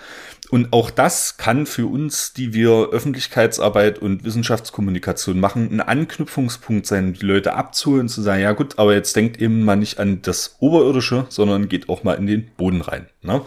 Und 0.52 0.74
auch 0.74 0.90
das 0.90 1.38
kann 1.38 1.66
für 1.66 1.88
uns, 1.88 2.34
die 2.34 2.54
wir 2.54 2.90
Öffentlichkeitsarbeit 2.92 4.00
und 4.00 4.24
Wissenschaftskommunikation 4.24 5.40
machen, 5.40 5.70
ein 5.72 5.82
Anknüpfungspunkt 5.82 6.86
sein, 6.86 7.14
die 7.14 7.26
Leute 7.26 7.54
abzuholen, 7.54 8.10
zu 8.10 8.22
sagen, 8.22 8.42
ja 8.42 8.52
gut, 8.52 8.78
aber 8.78 8.94
jetzt 8.94 9.16
denkt 9.16 9.42
eben 9.42 9.64
mal 9.64 9.76
nicht 9.76 10.00
an 10.00 10.22
das 10.22 10.56
Oberirdische, 10.60 11.26
sondern 11.30 11.70
geht 11.70 11.90
auch 11.90 12.04
mal 12.04 12.14
in 12.14 12.28
den 12.28 12.48
Boden 12.58 12.82
rein. 12.82 13.08
Ne? 13.22 13.42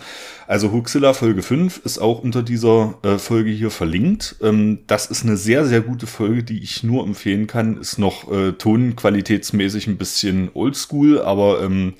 Also 0.47 0.73
Huxilla 0.73 1.13
Folge 1.15 1.43
5 1.43 1.83
ist 1.85 1.99
auch 1.99 2.23
unter 2.23 2.43
dieser 2.43 2.99
äh, 3.03 3.19
Folge 3.19 3.51
hier 3.51 3.71
verlinkt. 3.71 4.37
Ähm, 4.43 4.81
das 4.87 5.07
ist 5.07 5.25
eine 5.25 5.37
sehr, 5.37 5.65
sehr 5.65 5.83
gute 5.83 6.07
Folge, 6.07 6.43
die 6.43 6.63
ich 6.63 6.83
nur 6.83 7.05
empfehlen 7.05 7.47
kann. 7.47 7.77
Ist 7.77 7.99
noch 7.99 8.31
äh, 8.33 8.53
tonqualitätsmäßig 8.53 9.87
ein 9.87 9.99
bisschen 9.99 10.51
oldschool, 10.55 11.21
aber 11.21 11.63
ähm, 11.63 11.95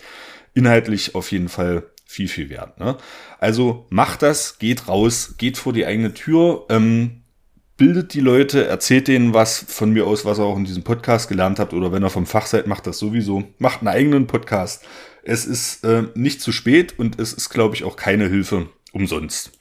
inhaltlich 0.55 1.15
auf 1.15 1.31
jeden 1.31 1.49
Fall 1.49 1.85
viel, 2.09 2.27
viel 2.27 2.49
wert. 2.49 2.81
Ne? 2.81 2.97
Also 3.39 3.87
macht 3.91 4.23
das, 4.23 4.59
geht 4.59 4.89
raus, 4.89 5.35
geht 5.37 5.59
vor 5.59 5.75
die 5.75 5.85
eigene 5.85 6.15
Tür, 6.15 6.65
ähm, 6.71 7.21
bildet 7.77 8.15
die 8.15 8.21
Leute, 8.21 8.67
erzählt 8.67 9.09
denen 9.09 9.35
was 9.35 9.59
von 9.59 9.93
mir 9.93 10.07
aus, 10.07 10.25
was 10.25 10.39
ihr 10.39 10.45
auch 10.45 10.57
in 10.57 10.65
diesem 10.65 10.85
Podcast 10.85 11.29
gelernt 11.29 11.59
habt 11.59 11.75
oder 11.75 11.93
wenn 11.93 12.03
ihr 12.03 12.09
vom 12.09 12.25
Fach 12.25 12.47
seid, 12.47 12.67
macht 12.67 12.87
das 12.87 12.99
sowieso. 12.99 13.45
Macht 13.59 13.81
einen 13.81 13.89
eigenen 13.89 14.27
Podcast. 14.27 14.85
Es 15.23 15.45
ist 15.45 15.85
äh, 15.85 16.05
nicht 16.15 16.41
zu 16.41 16.51
spät 16.51 16.99
und 16.99 17.21
es 17.21 17.35
ist, 17.35 17.51
glaube 17.51 17.77
ich, 17.77 17.85
auch 17.85 17.97
keine 17.97 18.27
Hilfe 18.29 18.71
umsonst 18.93 19.53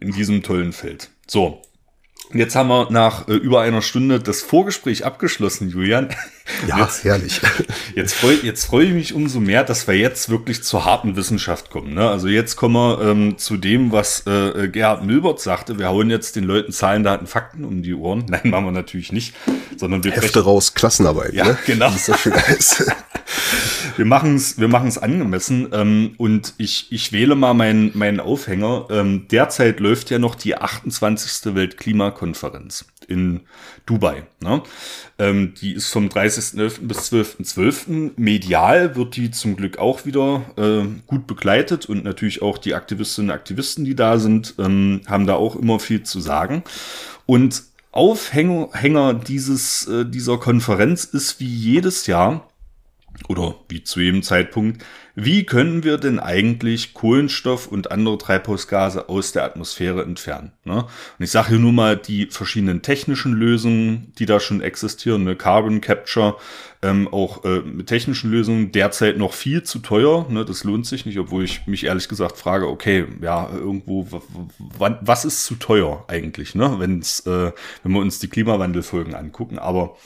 in 0.00 0.10
diesem 0.10 0.42
tollen 0.42 0.72
Feld. 0.72 1.10
So, 1.26 1.60
Jetzt 2.32 2.54
haben 2.54 2.68
wir 2.68 2.88
nach 2.90 3.26
äh, 3.28 3.32
über 3.32 3.60
einer 3.60 3.82
Stunde 3.82 4.20
das 4.20 4.40
Vorgespräch 4.40 5.04
abgeschlossen, 5.04 5.68
Julian. 5.68 6.08
Ja, 6.66 6.80
jetzt, 6.80 7.04
herrlich. 7.04 7.40
Jetzt 7.94 8.14
freue 8.14 8.34
jetzt 8.42 8.64
freu 8.64 8.82
ich 8.82 8.92
mich 8.92 9.14
umso 9.14 9.38
mehr, 9.38 9.62
dass 9.62 9.86
wir 9.86 9.94
jetzt 9.94 10.30
wirklich 10.30 10.64
zur 10.64 10.84
harten 10.84 11.14
Wissenschaft 11.14 11.70
kommen. 11.70 11.94
Ne? 11.94 12.10
Also 12.10 12.26
jetzt 12.26 12.56
kommen 12.56 12.74
wir 12.74 13.00
ähm, 13.02 13.38
zu 13.38 13.56
dem, 13.56 13.92
was 13.92 14.26
äh, 14.26 14.66
Gerhard 14.66 15.04
Milbert 15.04 15.40
sagte. 15.40 15.78
Wir 15.78 15.90
hauen 15.90 16.10
jetzt 16.10 16.34
den 16.34 16.42
Leuten 16.42 16.72
Zahlen, 16.72 17.04
Daten, 17.04 17.28
Fakten 17.28 17.64
um 17.64 17.82
die 17.82 17.94
Ohren. 17.94 18.24
Nein, 18.28 18.50
machen 18.50 18.64
wir 18.64 18.72
natürlich 18.72 19.12
nicht. 19.12 19.32
Sondern 19.76 20.02
wir 20.02 20.10
Hefte 20.10 20.40
raus, 20.40 20.74
Klassenarbeit. 20.74 21.34
Ja, 21.34 21.44
ne? 21.44 21.58
genau. 21.66 21.92
Wir 23.96 24.04
machen 24.04 24.36
es 24.36 24.58
wir 24.58 24.68
machen's 24.68 24.98
angemessen 24.98 25.68
ähm, 25.72 26.14
und 26.16 26.54
ich, 26.58 26.90
ich 26.90 27.12
wähle 27.12 27.34
mal 27.34 27.54
meinen 27.54 27.90
meinen 27.94 28.20
Aufhänger. 28.20 28.86
Ähm, 28.90 29.26
derzeit 29.30 29.80
läuft 29.80 30.10
ja 30.10 30.18
noch 30.18 30.34
die 30.34 30.56
28. 30.56 31.54
Weltklimakonferenz 31.54 32.86
in 33.08 33.40
Dubai. 33.86 34.24
Ne? 34.40 34.62
Ähm, 35.18 35.54
die 35.60 35.72
ist 35.74 35.90
vom 35.90 36.08
30.11. 36.08 36.86
bis 36.86 37.12
12.12. 37.12 37.60
.12. 37.60 38.10
Medial 38.16 38.96
wird 38.96 39.16
die 39.16 39.30
zum 39.30 39.56
Glück 39.56 39.78
auch 39.78 40.06
wieder 40.06 40.44
äh, 40.56 40.86
gut 41.06 41.26
begleitet 41.26 41.86
und 41.86 42.04
natürlich 42.04 42.42
auch 42.42 42.58
die 42.58 42.74
Aktivistinnen 42.74 43.30
und 43.30 43.36
Aktivisten, 43.36 43.84
die 43.84 43.96
da 43.96 44.18
sind, 44.18 44.54
ähm, 44.58 45.02
haben 45.06 45.26
da 45.26 45.34
auch 45.34 45.56
immer 45.56 45.80
viel 45.80 46.04
zu 46.04 46.20
sagen. 46.20 46.62
Und 47.26 47.64
Aufhänger 47.92 49.14
dieses, 49.14 49.88
äh, 49.88 50.06
dieser 50.06 50.38
Konferenz 50.38 51.04
ist 51.04 51.40
wie 51.40 51.52
jedes 51.52 52.06
Jahr 52.06 52.49
oder 53.28 53.56
wie 53.68 53.84
zu 53.84 54.00
jedem 54.00 54.22
Zeitpunkt, 54.22 54.84
wie 55.14 55.44
können 55.44 55.84
wir 55.84 55.98
denn 55.98 56.18
eigentlich 56.18 56.94
Kohlenstoff 56.94 57.66
und 57.66 57.90
andere 57.90 58.16
Treibhausgase 58.16 59.08
aus 59.08 59.32
der 59.32 59.44
Atmosphäre 59.44 60.02
entfernen? 60.02 60.52
Ne? 60.64 60.84
Und 60.84 61.24
ich 61.24 61.30
sage 61.30 61.50
hier 61.50 61.58
nur 61.58 61.72
mal 61.72 61.96
die 61.96 62.26
verschiedenen 62.26 62.82
technischen 62.82 63.32
Lösungen, 63.32 64.12
die 64.18 64.26
da 64.26 64.40
schon 64.40 64.60
existieren, 64.60 65.24
ne? 65.24 65.36
Carbon 65.36 65.80
Capture, 65.80 66.36
ähm, 66.82 67.08
auch 67.08 67.44
äh, 67.44 67.60
mit 67.60 67.88
technischen 67.88 68.30
Lösungen 68.30 68.72
derzeit 68.72 69.18
noch 69.18 69.34
viel 69.34 69.62
zu 69.62 69.80
teuer. 69.80 70.26
Ne? 70.30 70.44
Das 70.44 70.64
lohnt 70.64 70.86
sich 70.86 71.04
nicht, 71.04 71.18
obwohl 71.18 71.44
ich 71.44 71.66
mich 71.66 71.84
ehrlich 71.84 72.08
gesagt 72.08 72.38
frage, 72.38 72.68
okay, 72.68 73.06
ja, 73.20 73.50
irgendwo, 73.50 74.06
was 74.78 75.24
ist 75.24 75.44
zu 75.44 75.56
teuer 75.56 76.04
eigentlich, 76.08 76.54
ne? 76.54 76.76
Wenn's, 76.78 77.20
äh, 77.26 77.52
wenn 77.82 77.92
wir 77.92 78.00
uns 78.00 78.20
die 78.20 78.28
Klimawandelfolgen 78.28 79.14
angucken, 79.14 79.58
aber 79.58 79.96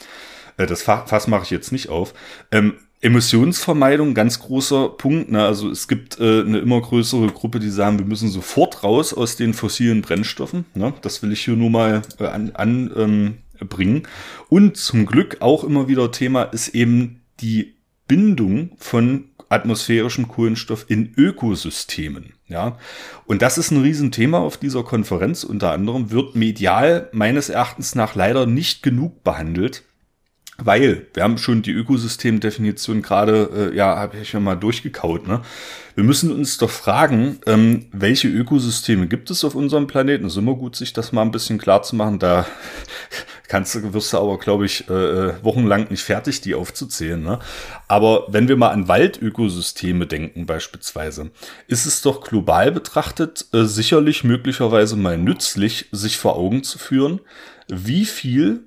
äh, 0.56 0.66
das 0.66 0.82
Fass 0.82 1.26
mache 1.28 1.44
ich 1.44 1.50
jetzt 1.50 1.72
nicht 1.72 1.88
auf. 1.88 2.14
Ähm, 2.50 2.74
Emissionsvermeidung, 3.04 4.14
ganz 4.14 4.38
großer 4.40 4.88
Punkt. 4.88 5.30
Ne? 5.30 5.44
Also 5.44 5.70
es 5.70 5.88
gibt 5.88 6.18
äh, 6.18 6.40
eine 6.40 6.58
immer 6.58 6.80
größere 6.80 7.26
Gruppe, 7.28 7.60
die 7.60 7.68
sagen, 7.70 7.98
wir 7.98 8.06
müssen 8.06 8.30
sofort 8.30 8.82
raus 8.82 9.12
aus 9.12 9.36
den 9.36 9.52
fossilen 9.52 10.00
Brennstoffen. 10.00 10.64
Ne? 10.74 10.94
Das 11.02 11.22
will 11.22 11.32
ich 11.32 11.44
hier 11.44 11.54
nur 11.54 11.70
mal 11.70 12.02
äh, 12.18 12.24
anbringen. 12.24 12.56
An, 12.56 13.38
ähm, 13.60 14.02
Und 14.48 14.76
zum 14.78 15.04
Glück 15.04 15.36
auch 15.40 15.64
immer 15.64 15.86
wieder 15.86 16.10
Thema 16.12 16.44
ist 16.44 16.68
eben 16.68 17.20
die 17.40 17.74
Bindung 18.08 18.70
von 18.78 19.26
atmosphärischem 19.48 20.28
Kohlenstoff 20.28 20.86
in 20.88 21.12
Ökosystemen. 21.16 22.32
Ja, 22.48 22.78
und 23.26 23.42
das 23.42 23.58
ist 23.58 23.70
ein 23.70 23.82
Riesenthema 23.82 24.38
auf 24.38 24.56
dieser 24.56 24.82
Konferenz. 24.82 25.44
Unter 25.44 25.72
anderem 25.72 26.10
wird 26.10 26.36
medial 26.36 27.08
meines 27.12 27.48
Erachtens 27.48 27.94
nach 27.94 28.14
leider 28.14 28.46
nicht 28.46 28.82
genug 28.82 29.24
behandelt. 29.24 29.84
Weil, 30.56 31.06
wir 31.14 31.24
haben 31.24 31.36
schon 31.36 31.62
die 31.62 31.72
Ökosystemdefinition 31.72 33.02
gerade, 33.02 33.70
äh, 33.72 33.76
ja, 33.76 33.96
habe 33.96 34.18
ich 34.18 34.32
ja 34.32 34.40
mal 34.40 34.54
durchgekaut, 34.54 35.26
ne? 35.26 35.42
Wir 35.96 36.04
müssen 36.04 36.32
uns 36.32 36.58
doch 36.58 36.70
fragen, 36.70 37.38
ähm, 37.46 37.86
welche 37.92 38.28
Ökosysteme 38.28 39.06
gibt 39.06 39.30
es 39.30 39.44
auf 39.44 39.54
unserem 39.54 39.86
Planeten? 39.86 40.26
Es 40.26 40.32
ist 40.32 40.38
immer 40.38 40.54
gut, 40.54 40.74
sich 40.74 40.92
das 40.92 41.12
mal 41.12 41.22
ein 41.22 41.30
bisschen 41.30 41.58
klar 41.58 41.82
zu 41.82 41.94
machen. 41.94 42.18
Da 42.18 42.46
kannst 43.48 43.74
du, 43.74 43.92
wirst 43.92 44.12
du 44.12 44.18
aber, 44.18 44.38
glaube 44.38 44.66
ich, 44.66 44.88
äh, 44.88 45.44
wochenlang 45.44 45.88
nicht 45.90 46.02
fertig, 46.02 46.40
die 46.40 46.54
aufzuzählen. 46.54 47.22
Ne? 47.22 47.38
Aber 47.86 48.26
wenn 48.28 48.48
wir 48.48 48.56
mal 48.56 48.70
an 48.70 48.88
Waldökosysteme 48.88 50.06
denken 50.08 50.46
beispielsweise, 50.46 51.30
ist 51.68 51.86
es 51.86 52.02
doch 52.02 52.22
global 52.22 52.72
betrachtet 52.72 53.46
äh, 53.52 53.64
sicherlich 53.64 54.24
möglicherweise 54.24 54.96
mal 54.96 55.16
nützlich, 55.16 55.88
sich 55.92 56.16
vor 56.16 56.36
Augen 56.36 56.64
zu 56.64 56.78
führen, 56.78 57.20
wie 57.68 58.04
viel 58.04 58.64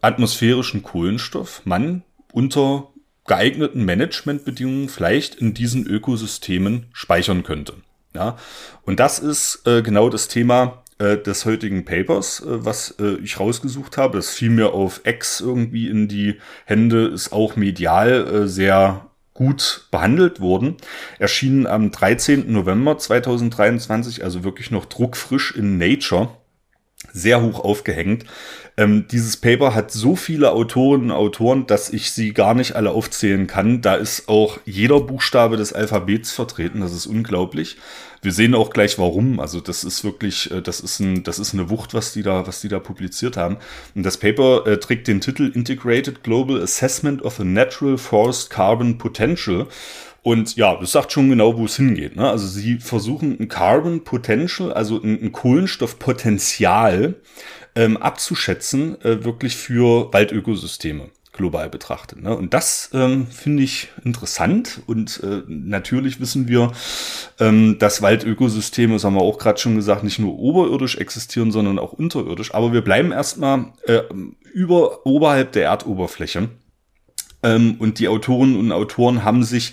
atmosphärischen 0.00 0.82
Kohlenstoff 0.82 1.62
man 1.64 2.02
unter 2.32 2.88
geeigneten 3.26 3.84
Managementbedingungen 3.84 4.88
vielleicht 4.88 5.36
in 5.36 5.54
diesen 5.54 5.86
Ökosystemen 5.86 6.86
speichern 6.92 7.42
könnte. 7.42 7.74
Ja, 8.14 8.36
und 8.82 8.98
das 8.98 9.20
ist 9.20 9.62
äh, 9.66 9.82
genau 9.82 10.08
das 10.08 10.26
Thema 10.26 10.82
äh, 10.98 11.16
des 11.16 11.44
heutigen 11.44 11.84
Papers, 11.84 12.40
äh, 12.40 12.64
was 12.64 12.96
äh, 12.98 13.18
ich 13.22 13.38
rausgesucht 13.38 13.96
habe. 13.96 14.18
Das 14.18 14.30
fiel 14.30 14.50
mir 14.50 14.72
auf 14.72 15.02
X 15.04 15.40
irgendwie 15.40 15.88
in 15.88 16.08
die 16.08 16.40
Hände, 16.64 17.06
ist 17.06 17.32
auch 17.32 17.54
medial 17.54 18.26
äh, 18.26 18.48
sehr 18.48 19.06
gut 19.32 19.86
behandelt 19.92 20.40
worden. 20.40 20.76
Erschienen 21.20 21.68
am 21.68 21.92
13. 21.92 22.52
November 22.52 22.98
2023, 22.98 24.24
also 24.24 24.42
wirklich 24.42 24.72
noch 24.72 24.86
druckfrisch 24.86 25.54
in 25.54 25.78
Nature 25.78 26.30
sehr 27.12 27.42
hoch 27.42 27.60
aufgehängt. 27.60 28.24
Ähm, 28.80 29.06
dieses 29.08 29.36
Paper 29.36 29.74
hat 29.74 29.90
so 29.90 30.16
viele 30.16 30.52
Autorinnen 30.52 31.10
und 31.10 31.16
Autoren, 31.16 31.66
dass 31.66 31.92
ich 31.92 32.12
sie 32.12 32.32
gar 32.32 32.54
nicht 32.54 32.76
alle 32.76 32.92
aufzählen 32.92 33.46
kann. 33.46 33.82
Da 33.82 33.94
ist 33.94 34.26
auch 34.26 34.58
jeder 34.64 35.00
Buchstabe 35.00 35.58
des 35.58 35.74
Alphabets 35.74 36.32
vertreten. 36.32 36.80
Das 36.80 36.94
ist 36.94 37.04
unglaublich. 37.04 37.76
Wir 38.22 38.32
sehen 38.32 38.54
auch 38.54 38.70
gleich 38.70 38.98
warum. 38.98 39.38
Also 39.38 39.60
das 39.60 39.84
ist 39.84 40.02
wirklich, 40.02 40.50
äh, 40.50 40.62
das 40.62 40.80
ist 40.80 40.98
ein, 40.98 41.24
das 41.24 41.38
ist 41.38 41.52
eine 41.52 41.68
Wucht, 41.68 41.92
was 41.92 42.14
die 42.14 42.22
da, 42.22 42.46
was 42.46 42.62
die 42.62 42.68
da 42.68 42.78
publiziert 42.78 43.36
haben. 43.36 43.58
Und 43.94 44.02
das 44.02 44.16
Paper 44.16 44.66
äh, 44.66 44.80
trägt 44.80 45.08
den 45.08 45.20
Titel 45.20 45.52
Integrated 45.54 46.24
Global 46.24 46.62
Assessment 46.62 47.20
of 47.20 47.38
a 47.38 47.44
Natural 47.44 47.98
Forest 47.98 48.48
Carbon 48.48 48.96
Potential. 48.96 49.66
Und 50.22 50.56
ja, 50.56 50.74
das 50.76 50.92
sagt 50.92 51.12
schon 51.12 51.28
genau, 51.28 51.58
wo 51.58 51.66
es 51.66 51.76
hingeht. 51.76 52.16
Ne? 52.16 52.28
Also 52.28 52.46
sie 52.46 52.78
versuchen 52.78 53.38
ein 53.38 53.48
Carbon 53.48 54.04
Potential, 54.04 54.72
also 54.72 55.02
ein, 55.02 55.22
ein 55.22 55.32
Kohlenstoffpotenzial 55.32 57.16
ähm, 57.74 57.96
abzuschätzen, 57.96 59.00
äh, 59.02 59.24
wirklich 59.24 59.56
für 59.56 60.12
Waldökosysteme 60.12 61.10
global 61.32 61.70
betrachtet. 61.70 62.22
Ne? 62.22 62.36
Und 62.36 62.54
das 62.54 62.90
ähm, 62.92 63.26
finde 63.26 63.62
ich 63.62 63.88
interessant. 64.04 64.82
Und 64.86 65.20
äh, 65.22 65.42
natürlich 65.46 66.20
wissen 66.20 66.48
wir, 66.48 66.72
ähm, 67.38 67.78
dass 67.78 68.02
Waldökosysteme, 68.02 68.94
das 68.94 69.04
haben 69.04 69.14
wir 69.14 69.22
auch 69.22 69.38
gerade 69.38 69.58
schon 69.58 69.76
gesagt, 69.76 70.04
nicht 70.04 70.18
nur 70.18 70.38
oberirdisch 70.38 70.96
existieren, 70.96 71.52
sondern 71.52 71.78
auch 71.78 71.92
unterirdisch. 71.92 72.52
Aber 72.52 72.72
wir 72.72 72.82
bleiben 72.82 73.12
erstmal 73.12 73.72
äh, 73.86 74.02
über 74.52 75.06
oberhalb 75.06 75.52
der 75.52 75.64
Erdoberfläche. 75.64 76.48
Ähm, 77.42 77.76
und 77.78 77.98
die 78.00 78.08
Autorinnen 78.08 78.58
und 78.58 78.72
Autoren 78.72 79.24
haben 79.24 79.44
sich 79.44 79.72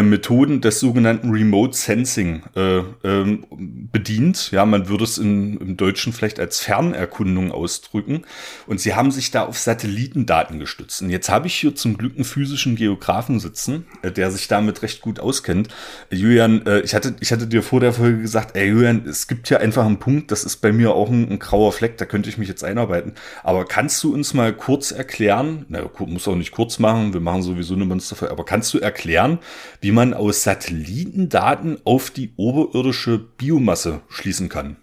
Methoden 0.00 0.62
des 0.62 0.80
sogenannten 0.80 1.30
Remote 1.30 1.76
Sensing 1.76 2.42
äh, 2.56 2.78
ähm, 3.04 3.44
bedient. 3.92 4.50
Ja, 4.50 4.64
man 4.64 4.88
würde 4.88 5.04
es 5.04 5.18
in, 5.18 5.58
im 5.58 5.76
Deutschen 5.76 6.14
vielleicht 6.14 6.40
als 6.40 6.60
Fernerkundung 6.60 7.52
ausdrücken. 7.52 8.22
Und 8.66 8.80
sie 8.80 8.94
haben 8.94 9.10
sich 9.10 9.30
da 9.30 9.44
auf 9.44 9.58
Satellitendaten 9.58 10.58
gestützt. 10.58 11.02
Und 11.02 11.10
jetzt 11.10 11.28
habe 11.28 11.46
ich 11.46 11.54
hier 11.54 11.74
zum 11.74 11.98
Glück 11.98 12.14
einen 12.14 12.24
physischen 12.24 12.76
Geografen 12.76 13.40
sitzen, 13.40 13.86
äh, 14.02 14.10
der 14.10 14.30
sich 14.30 14.48
damit 14.48 14.82
recht 14.82 15.02
gut 15.02 15.20
auskennt. 15.20 15.68
Äh, 16.10 16.16
Julian, 16.16 16.64
äh, 16.66 16.80
ich, 16.80 16.94
hatte, 16.94 17.14
ich 17.20 17.32
hatte 17.32 17.46
dir 17.46 17.62
vor 17.62 17.80
der 17.80 17.92
Folge 17.92 18.22
gesagt, 18.22 18.56
ey 18.56 18.68
Julian, 18.68 19.04
es 19.06 19.26
gibt 19.26 19.50
ja 19.50 19.58
einfach 19.58 19.84
einen 19.84 19.98
Punkt, 19.98 20.30
das 20.30 20.44
ist 20.44 20.58
bei 20.58 20.72
mir 20.72 20.94
auch 20.94 21.10
ein, 21.10 21.30
ein 21.30 21.38
grauer 21.38 21.72
Fleck, 21.72 21.98
da 21.98 22.04
könnte 22.04 22.28
ich 22.28 22.38
mich 22.38 22.48
jetzt 22.48 22.64
einarbeiten. 22.64 23.12
Aber 23.42 23.66
kannst 23.66 24.02
du 24.04 24.14
uns 24.14 24.32
mal 24.32 24.52
kurz 24.52 24.90
erklären, 24.90 25.66
na, 25.68 25.82
muss 26.06 26.28
auch 26.28 26.36
nicht 26.36 26.52
kurz 26.52 26.78
machen, 26.78 27.12
wir 27.12 27.20
machen 27.20 27.42
sowieso 27.42 27.74
eine 27.74 27.84
Monsterfolge, 27.84 28.32
aber 28.32 28.44
kannst 28.44 28.72
du 28.74 28.78
erklären, 28.78 29.38
wie 29.82 29.92
man 29.92 30.14
aus 30.14 30.44
Satellitendaten 30.44 31.78
auf 31.84 32.10
die 32.10 32.32
oberirdische 32.36 33.18
Biomasse 33.18 34.00
schließen 34.08 34.48
kann? 34.48 34.76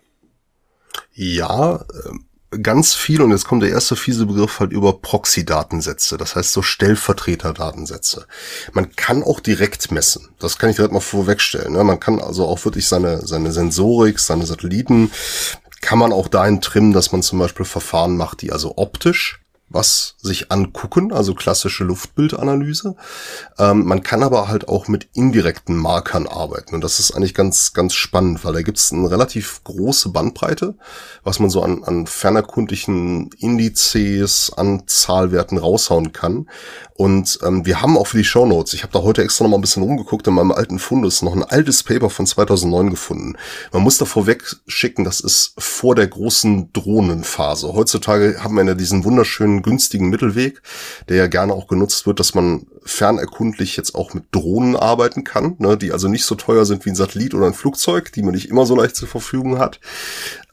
Ja, 1.14 1.86
ähm, 2.06 2.26
ganz 2.62 2.96
viel 2.96 3.22
und 3.22 3.32
jetzt 3.32 3.46
kommt 3.46 3.64
der 3.64 3.70
erste 3.70 3.96
fiese 3.96 4.26
Begriff 4.26 4.60
halt 4.60 4.74
über 4.74 5.02
Proxy-Datensätze, 5.02 6.18
das 6.18 6.36
heißt 6.36 6.52
so 6.52 6.62
Stellvertreter-Datensätze. 6.62 8.28
Man 8.74 8.94
kann 8.96 9.24
auch 9.24 9.40
direkt 9.40 9.90
messen, 9.92 10.30
das 10.38 10.58
kann 10.58 10.70
ich 10.70 10.76
direkt 10.76 10.94
mal 10.94 11.00
vorwegstellen. 11.00 11.74
Ne? 11.74 11.84
Man 11.86 12.02
kann 12.02 12.20
also 12.20 12.46
auch 12.46 12.64
wirklich 12.66 12.88
seine, 12.88 13.26
seine 13.26 13.54
Sensorik, 13.54 14.20
seine 14.20 14.46
Satelliten, 14.46 15.12
kann 15.82 16.00
man 16.00 16.12
auch 16.12 16.28
dahin 16.28 16.60
trimmen, 16.60 16.92
dass 16.92 17.14
man 17.14 17.24
zum 17.24 17.40
Beispiel 17.40 17.66
Verfahren 17.66 18.18
macht, 18.18 18.42
die 18.42 18.52
also 18.52 18.74
optisch 18.76 19.40
was 19.70 20.16
sich 20.18 20.52
angucken, 20.52 21.14
also 21.14 21.36
klassische 21.36 21.84
Luftbildanalyse. 21.84 22.96
Ähm, 23.58 23.86
man 23.86 24.04
kann 24.04 24.24
aber 24.24 24.48
halt 24.48 24.68
auch 24.68 24.88
mit 24.88 25.10
indirekten 25.14 25.76
Markern 25.76 26.28
arbeiten 26.28 26.76
und 26.76 26.84
das 26.84 27.00
ist 27.00 27.12
eigentlich 27.12 27.34
ganz, 27.34 27.74
ganz 27.74 27.94
spannend, 27.94 28.44
weil 28.44 28.54
da 28.54 28.62
gibt 28.62 28.78
es 28.78 28.92
eine 28.92 29.10
relativ 29.10 29.64
große 29.64 30.10
Bandbreite, 30.10 30.76
was 31.24 31.40
man 31.40 31.50
so 31.50 31.62
an, 31.62 31.84
an 31.84 32.08
fernerkundlichen 32.08 33.30
Indizes, 33.38 34.52
an 34.56 34.84
Zahlwerten 34.88 35.58
raushauen 35.58 36.12
kann. 36.12 36.50
Und 36.96 37.40
ähm, 37.44 37.66
wir 37.66 37.82
haben 37.82 37.98
auch 37.98 38.08
für 38.08 38.18
die 38.18 38.26
Show 38.26 38.46
Notes, 38.46 38.74
ich 38.74 38.84
habe 38.84 38.92
da 38.92 39.02
heute 39.02 39.24
extra 39.24 39.46
noch 39.46 39.52
mal 39.52 39.58
ein 39.58 39.62
bisschen 39.62 39.84
rumgeguckt 39.84 40.28
in 40.28 40.34
meinem 40.34 40.52
alten 40.52 40.80
Fundus, 40.80 41.22
noch 41.22 41.34
ein 41.34 41.44
altes 41.44 41.82
Paper 41.84 42.10
von 42.10 42.28
2009 42.28 42.90
gefunden. 42.90 43.38
Man 43.72 43.84
muss 43.84 43.98
da 43.98 44.04
vorweg 44.04 44.44
schicken, 44.68 45.06
das 45.06 45.22
ist 45.22 45.54
vor 45.58 45.96
der 45.96 46.08
großen 46.08 46.74
Drohnenphase. 46.74 47.74
Heutzutage 47.74 48.44
haben 48.44 48.56
wir 48.56 48.66
ja 48.66 48.74
diesen 48.74 49.06
wunderschönen 49.06 49.59
günstigen 49.62 50.10
Mittelweg, 50.10 50.62
der 51.08 51.18
ja 51.18 51.28
gerne 51.28 51.54
auch 51.54 51.68
genutzt 51.68 52.06
wird, 52.06 52.20
dass 52.20 52.34
man 52.34 52.68
fernerkundlich 52.84 53.78
jetzt 53.78 53.96
auch 53.96 54.14
mit 54.14 54.26
Drohnen 54.32 54.76
arbeiten 54.76 55.24
kann, 55.24 55.56
ne, 55.60 55.78
die 55.78 55.92
also 55.92 56.08
nicht 56.08 56.26
so 56.26 56.36
teuer 56.36 56.66
sind 56.66 56.86
wie 56.86 56.90
ein 56.90 56.96
Satellit 56.96 57.34
oder 57.34 57.48
ein 57.48 57.54
Flugzeug, 57.54 58.12
die 58.12 58.24
man 58.24 58.34
nicht 58.34 58.50
immer 58.50 58.66
so 58.66 58.76
leicht 58.76 58.96
zur 58.96 59.08
Verfügung 59.08 59.60
hat. 59.60 59.80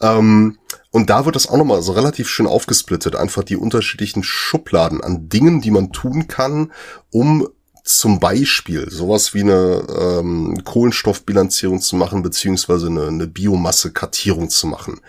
Ähm, 0.01 0.59
und 0.91 1.11
da 1.11 1.25
wird 1.25 1.37
das 1.37 1.49
auch 1.49 1.57
nochmal 1.57 1.83
so 1.83 1.93
relativ 1.93 2.29
schön 2.29 2.47
aufgesplittet, 2.47 3.17
einfach 3.17 3.43
die 3.43 3.57
unterschiedlichen 3.57 4.23
Schubladen 4.23 5.03
an 5.03 5.29
Dingen, 5.29 5.61
die 5.61 5.71
man 5.71 5.93
tun 5.93 6.29
kann, 6.29 6.73
um 7.11 7.49
zum 7.87 8.19
Beispiel 8.19 8.91
sowas 8.91 9.33
wie 9.33 9.43
eine 9.43 9.87
ähm, 9.97 10.61
Kohlenstoffbilanzierung 10.65 11.81
zu 11.81 11.95
machen, 11.95 12.23
beziehungsweise 12.23 12.89
eine, 12.89 13.07
eine 13.07 13.27
Biomassekartierung 13.29 14.51
zu 14.51 14.67
machen. 14.67 15.01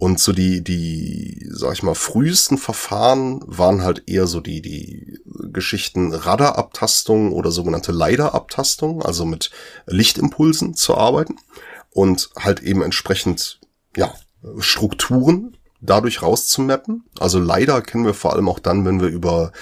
Und 0.00 0.18
so 0.18 0.32
die, 0.32 0.64
die, 0.64 1.46
sag 1.50 1.74
ich 1.74 1.82
mal, 1.82 1.94
frühesten 1.94 2.56
Verfahren 2.56 3.42
waren 3.44 3.82
halt 3.82 4.04
eher 4.08 4.26
so 4.26 4.40
die, 4.40 4.62
die 4.62 5.20
Geschichten 5.52 6.14
Radarabtastung 6.14 7.32
oder 7.32 7.50
sogenannte 7.50 7.92
Leiderabtastung, 7.92 9.02
also 9.02 9.26
mit 9.26 9.50
Lichtimpulsen 9.84 10.72
zu 10.72 10.96
arbeiten 10.96 11.36
und 11.90 12.30
halt 12.38 12.60
eben 12.60 12.80
entsprechend, 12.80 13.60
ja, 13.94 14.14
Strukturen 14.58 15.58
dadurch 15.80 16.22
rauszumappen. 16.22 17.04
Also 17.18 17.38
leider 17.38 17.80
kennen 17.82 18.04
wir 18.04 18.14
vor 18.14 18.32
allem 18.32 18.48
auch 18.48 18.58
dann, 18.58 18.84
wenn 18.84 19.00
wir 19.00 19.08
über 19.08 19.52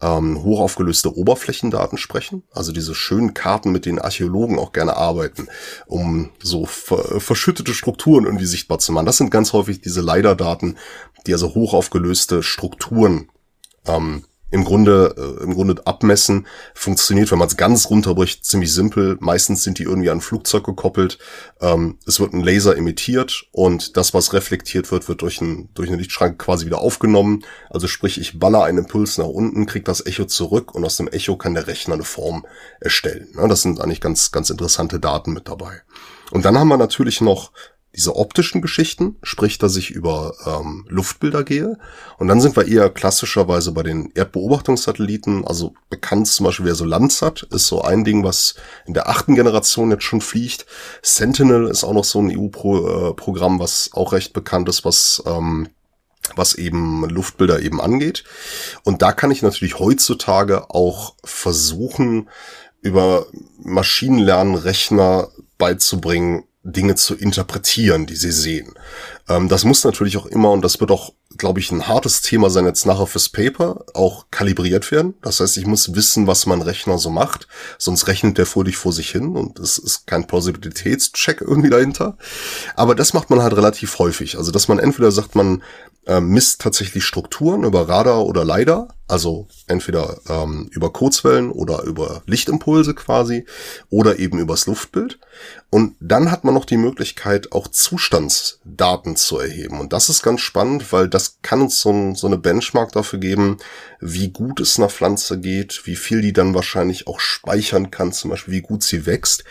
ähm, 0.00 0.42
hochaufgelöste 0.42 1.16
Oberflächendaten 1.16 1.98
sprechen. 1.98 2.42
Also 2.52 2.72
diese 2.72 2.94
schönen 2.94 3.34
Karten, 3.34 3.70
mit 3.70 3.86
denen 3.86 3.98
Archäologen 3.98 4.58
auch 4.58 4.72
gerne 4.72 4.96
arbeiten, 4.96 5.48
um 5.86 6.30
so 6.42 6.66
ver 6.66 7.20
verschüttete 7.20 7.74
Strukturen 7.74 8.24
irgendwie 8.24 8.46
sichtbar 8.46 8.78
zu 8.78 8.92
machen. 8.92 9.06
Das 9.06 9.16
sind 9.16 9.30
ganz 9.30 9.52
häufig 9.52 9.80
diese 9.80 10.00
Leider-Daten, 10.00 10.76
die 11.26 11.32
also 11.32 11.54
hochaufgelöste 11.54 12.42
Strukturen 12.42 13.30
ähm, 13.86 14.24
im 14.50 14.64
Grunde, 14.64 15.14
äh, 15.16 15.42
im 15.44 15.54
Grunde 15.54 15.86
abmessen, 15.86 16.46
funktioniert, 16.74 17.30
wenn 17.30 17.38
man 17.38 17.48
es 17.48 17.56
ganz 17.56 17.90
runterbricht, 17.90 18.44
ziemlich 18.44 18.72
simpel. 18.72 19.16
Meistens 19.20 19.62
sind 19.62 19.78
die 19.78 19.82
irgendwie 19.82 20.10
an 20.10 20.18
ein 20.18 20.22
Flugzeug 20.22 20.64
gekoppelt. 20.64 21.18
Ähm, 21.60 21.98
es 22.06 22.20
wird 22.20 22.32
ein 22.32 22.42
Laser 22.42 22.76
emittiert 22.76 23.46
und 23.52 23.96
das, 23.96 24.14
was 24.14 24.32
reflektiert 24.32 24.90
wird, 24.90 25.08
wird 25.08 25.22
durch, 25.22 25.40
ein, 25.40 25.68
durch 25.74 25.88
eine 25.88 25.98
Lichtschranke 25.98 26.36
quasi 26.36 26.66
wieder 26.66 26.78
aufgenommen. 26.78 27.44
Also 27.70 27.86
sprich, 27.88 28.20
ich 28.20 28.38
baller 28.38 28.64
einen 28.64 28.78
Impuls 28.78 29.18
nach 29.18 29.26
unten, 29.26 29.66
krieg 29.66 29.84
das 29.84 30.04
Echo 30.04 30.24
zurück 30.24 30.74
und 30.74 30.84
aus 30.84 30.96
dem 30.96 31.08
Echo 31.08 31.36
kann 31.36 31.54
der 31.54 31.66
Rechner 31.66 31.94
eine 31.94 32.04
Form 32.04 32.46
erstellen. 32.80 33.28
Ja, 33.36 33.46
das 33.46 33.62
sind 33.62 33.80
eigentlich 33.80 34.00
ganz, 34.00 34.32
ganz 34.32 34.50
interessante 34.50 35.00
Daten 35.00 35.32
mit 35.32 35.48
dabei. 35.48 35.82
Und 36.30 36.44
dann 36.44 36.58
haben 36.58 36.68
wir 36.68 36.76
natürlich 36.76 37.20
noch 37.20 37.52
diese 37.98 38.14
optischen 38.14 38.62
Geschichten, 38.62 39.16
sprich, 39.24 39.58
dass 39.58 39.74
ich 39.74 39.90
über 39.90 40.32
ähm, 40.46 40.86
Luftbilder 40.88 41.42
gehe. 41.42 41.78
Und 42.16 42.28
dann 42.28 42.40
sind 42.40 42.54
wir 42.54 42.68
eher 42.68 42.90
klassischerweise 42.90 43.72
bei 43.72 43.82
den 43.82 44.12
Erdbeobachtungssatelliten, 44.14 45.44
also 45.44 45.74
bekannt 45.90 46.28
zum 46.28 46.46
Beispiel 46.46 46.66
wäre 46.66 46.76
so 46.76 46.84
Landsat, 46.84 47.42
ist 47.50 47.66
so 47.66 47.82
ein 47.82 48.04
Ding, 48.04 48.22
was 48.22 48.54
in 48.86 48.94
der 48.94 49.08
achten 49.08 49.34
Generation 49.34 49.90
jetzt 49.90 50.04
schon 50.04 50.20
fliegt. 50.20 50.64
Sentinel 51.02 51.66
ist 51.66 51.82
auch 51.82 51.92
noch 51.92 52.04
so 52.04 52.20
ein 52.22 52.30
EU-Programm, 52.30 53.56
äh, 53.56 53.60
was 53.60 53.90
auch 53.92 54.12
recht 54.12 54.32
bekannt 54.32 54.68
ist, 54.68 54.84
was 54.84 55.20
ähm, 55.26 55.68
was 56.36 56.54
eben 56.54 57.08
Luftbilder 57.08 57.60
eben 57.62 57.80
angeht. 57.80 58.22
Und 58.84 59.02
da 59.02 59.12
kann 59.12 59.30
ich 59.30 59.42
natürlich 59.42 59.78
heutzutage 59.78 60.70
auch 60.70 61.14
versuchen, 61.24 62.28
über 62.80 63.26
Maschinenlernrechner 63.58 65.28
beizubringen, 65.56 66.44
Dinge 66.72 66.94
zu 66.94 67.14
interpretieren, 67.14 68.06
die 68.06 68.16
sie 68.16 68.32
sehen. 68.32 68.74
Ähm, 69.28 69.48
das 69.48 69.64
muss 69.64 69.84
natürlich 69.84 70.16
auch 70.16 70.26
immer, 70.26 70.50
und 70.50 70.62
das 70.62 70.80
wird 70.80 70.90
auch, 70.90 71.12
glaube 71.36 71.60
ich, 71.60 71.70
ein 71.70 71.88
hartes 71.88 72.20
Thema 72.20 72.50
sein 72.50 72.66
jetzt 72.66 72.86
nachher 72.86 73.06
fürs 73.06 73.28
Paper, 73.28 73.84
auch 73.94 74.26
kalibriert 74.30 74.90
werden. 74.90 75.14
Das 75.22 75.40
heißt, 75.40 75.56
ich 75.56 75.66
muss 75.66 75.94
wissen, 75.94 76.26
was 76.26 76.46
mein 76.46 76.62
Rechner 76.62 76.98
so 76.98 77.10
macht, 77.10 77.48
sonst 77.78 78.06
rechnet 78.06 78.38
der 78.38 78.46
fröhlich 78.46 78.76
vor 78.76 78.92
sich 78.92 79.10
hin 79.10 79.36
und 79.36 79.58
es 79.58 79.78
ist 79.78 80.06
kein 80.06 80.26
Plausibilitätscheck 80.26 81.40
irgendwie 81.40 81.70
dahinter. 81.70 82.16
Aber 82.76 82.94
das 82.94 83.14
macht 83.14 83.30
man 83.30 83.42
halt 83.42 83.56
relativ 83.56 83.98
häufig. 83.98 84.36
Also, 84.36 84.50
dass 84.50 84.68
man 84.68 84.78
entweder 84.78 85.10
sagt, 85.10 85.34
man 85.34 85.62
äh, 86.08 86.20
misst 86.20 86.62
tatsächlich 86.62 87.04
Strukturen 87.04 87.64
über 87.64 87.88
Radar 87.88 88.24
oder 88.24 88.44
LiDAR, 88.44 88.88
also 89.06 89.46
entweder 89.66 90.18
ähm, 90.28 90.68
über 90.72 90.90
Kurzwellen 90.90 91.50
oder 91.50 91.82
über 91.82 92.22
Lichtimpulse 92.26 92.94
quasi 92.94 93.44
oder 93.90 94.18
eben 94.18 94.38
übers 94.38 94.66
Luftbild. 94.66 95.18
Und 95.70 95.96
dann 96.00 96.30
hat 96.30 96.44
man 96.44 96.54
noch 96.54 96.64
die 96.64 96.78
Möglichkeit, 96.78 97.52
auch 97.52 97.68
Zustandsdaten 97.68 99.16
zu 99.16 99.38
erheben. 99.38 99.78
Und 99.80 99.92
das 99.92 100.08
ist 100.08 100.22
ganz 100.22 100.40
spannend, 100.40 100.92
weil 100.94 101.08
das 101.08 101.40
kann 101.42 101.60
uns 101.60 101.78
so, 101.80 101.90
ein, 101.90 102.14
so 102.14 102.26
eine 102.26 102.38
Benchmark 102.38 102.92
dafür 102.92 103.18
geben, 103.18 103.58
wie 104.00 104.30
gut 104.30 104.60
es 104.60 104.78
einer 104.78 104.88
Pflanze 104.88 105.38
geht, 105.38 105.82
wie 105.84 105.96
viel 105.96 106.22
die 106.22 106.32
dann 106.32 106.54
wahrscheinlich 106.54 107.06
auch 107.06 107.20
speichern 107.20 107.90
kann, 107.90 108.12
zum 108.12 108.30
Beispiel 108.30 108.54
wie 108.54 108.60
gut 108.62 108.82
sie 108.82 109.04
wächst. 109.04 109.44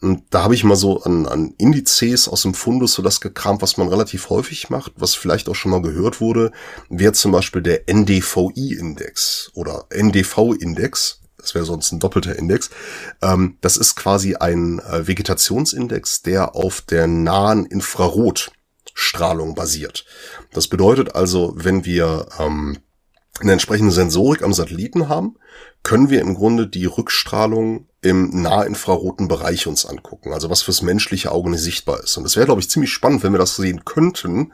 Und 0.00 0.22
da 0.30 0.44
habe 0.44 0.54
ich 0.54 0.64
mal 0.64 0.76
so 0.76 1.02
an, 1.02 1.26
an 1.26 1.52
Indizes 1.58 2.28
aus 2.28 2.42
dem 2.42 2.54
Fundus 2.54 2.94
so 2.94 3.02
das 3.02 3.20
gekramt, 3.20 3.60
was 3.60 3.76
man 3.76 3.88
relativ 3.88 4.30
häufig 4.30 4.70
macht, 4.70 4.92
was 4.96 5.14
vielleicht 5.14 5.50
auch 5.50 5.54
schon 5.54 5.72
mal 5.72 5.82
gehört 5.82 6.22
wurde, 6.22 6.50
wäre 6.88 7.12
zum 7.12 7.30
Beispiel 7.30 7.60
der 7.60 7.82
NDVI-Index 7.88 9.50
oder 9.52 9.84
NDV-Index. 9.90 11.20
Das 11.48 11.54
wäre 11.54 11.64
sonst 11.64 11.92
ein 11.92 11.98
doppelter 11.98 12.36
Index. 12.36 12.68
Ähm, 13.22 13.56
das 13.62 13.78
ist 13.78 13.96
quasi 13.96 14.34
ein 14.34 14.80
äh, 14.80 15.06
Vegetationsindex, 15.06 16.20
der 16.20 16.54
auf 16.54 16.82
der 16.82 17.06
nahen 17.06 17.64
Infrarotstrahlung 17.64 19.54
basiert. 19.54 20.04
Das 20.52 20.68
bedeutet 20.68 21.14
also, 21.14 21.54
wenn 21.56 21.86
wir 21.86 22.28
ähm, 22.38 22.76
eine 23.40 23.52
entsprechende 23.52 23.92
Sensorik 23.92 24.42
am 24.42 24.52
Satelliten 24.52 25.08
haben, 25.08 25.36
können 25.82 26.10
wir 26.10 26.20
im 26.20 26.34
Grunde 26.34 26.66
die 26.66 26.84
Rückstrahlung 26.84 27.88
im 28.02 28.42
nahinfraroten 28.42 29.26
Bereich 29.26 29.66
uns 29.66 29.86
angucken, 29.86 30.34
also 30.34 30.50
was 30.50 30.60
fürs 30.60 30.82
menschliche 30.82 31.32
Auge 31.32 31.48
nicht 31.50 31.62
sichtbar 31.62 32.02
ist. 32.04 32.14
Und 32.18 32.24
das 32.24 32.36
wäre, 32.36 32.44
glaube 32.44 32.60
ich, 32.60 32.68
ziemlich 32.68 32.92
spannend, 32.92 33.22
wenn 33.22 33.32
wir 33.32 33.38
das 33.38 33.56
sehen 33.56 33.86
könnten, 33.86 34.52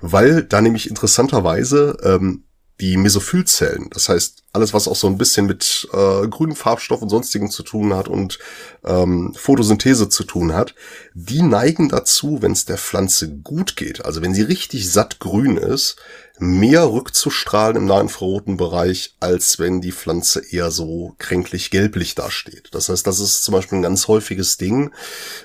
weil 0.00 0.42
da 0.42 0.60
nämlich 0.60 0.90
interessanterweise 0.90 1.96
ähm, 2.02 2.44
die 2.80 2.96
Mesophylzellen, 2.96 3.88
das 3.90 4.08
heißt 4.08 4.43
alles, 4.54 4.72
was 4.72 4.86
auch 4.86 4.96
so 4.96 5.08
ein 5.08 5.18
bisschen 5.18 5.46
mit 5.46 5.88
äh, 5.92 6.28
grünen 6.28 6.54
Farbstoff 6.54 7.02
und 7.02 7.08
sonstigen 7.08 7.50
zu 7.50 7.64
tun 7.64 7.92
hat 7.92 8.06
und 8.06 8.38
ähm, 8.84 9.34
Photosynthese 9.36 10.08
zu 10.08 10.22
tun 10.22 10.54
hat, 10.54 10.76
die 11.12 11.42
neigen 11.42 11.88
dazu, 11.88 12.38
wenn 12.40 12.52
es 12.52 12.64
der 12.64 12.78
Pflanze 12.78 13.28
gut 13.28 13.74
geht, 13.74 14.04
also 14.04 14.22
wenn 14.22 14.32
sie 14.32 14.42
richtig 14.42 14.90
satt 14.90 15.18
grün 15.18 15.56
ist, 15.56 15.96
mehr 16.38 16.90
rückzustrahlen 16.90 17.76
im 17.76 17.86
nahinfraroten 17.86 18.56
Bereich, 18.56 19.16
als 19.18 19.58
wenn 19.58 19.80
die 19.80 19.92
Pflanze 19.92 20.40
eher 20.48 20.70
so 20.70 21.14
kränklich 21.18 21.70
gelblich 21.70 22.14
dasteht. 22.14 22.68
Das 22.72 22.88
heißt, 22.88 23.06
das 23.06 23.18
ist 23.18 23.42
zum 23.42 23.54
Beispiel 23.54 23.78
ein 23.78 23.82
ganz 23.82 24.06
häufiges 24.06 24.56
Ding, 24.56 24.92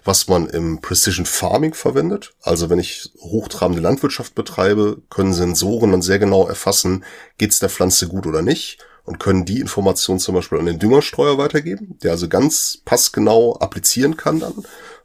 was 0.04 0.28
man 0.28 0.48
im 0.50 0.82
Precision 0.82 1.26
Farming 1.26 1.74
verwendet. 1.74 2.34
Also 2.42 2.70
wenn 2.70 2.80
ich 2.80 3.12
hochtrabende 3.22 3.82
Landwirtschaft 3.82 4.36
betreibe, 4.36 5.02
können 5.10 5.34
Sensoren 5.34 5.92
dann 5.92 6.02
sehr 6.04 6.20
genau 6.20 6.48
erfassen, 6.48 7.04
geht 7.40 7.52
es 7.52 7.60
der 7.60 7.70
Pflanze 7.70 8.08
gut 8.08 8.28
oder 8.28 8.44
nicht 8.44 8.80
und 9.04 9.20
können 9.20 9.46
die 9.46 9.60
Information 9.60 10.20
zum 10.20 10.36
Beispiel 10.36 10.60
an 10.60 10.66
den 10.66 10.80
Düngerstreuer 10.80 11.38
weitergeben, 11.38 11.98
der 12.04 12.12
also 12.12 12.28
ganz 12.28 12.80
passgenau 12.86 13.56
applizieren 13.58 14.18
kann 14.18 14.40
dann, 14.40 14.54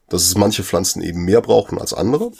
dass 0.08 0.22
es 0.22 0.36
manche 0.36 0.62
Pflanzen 0.62 1.02
eben 1.02 1.24
mehr 1.24 1.40
brauchen 1.40 1.78
als 1.78 1.94
andere. 1.94 2.32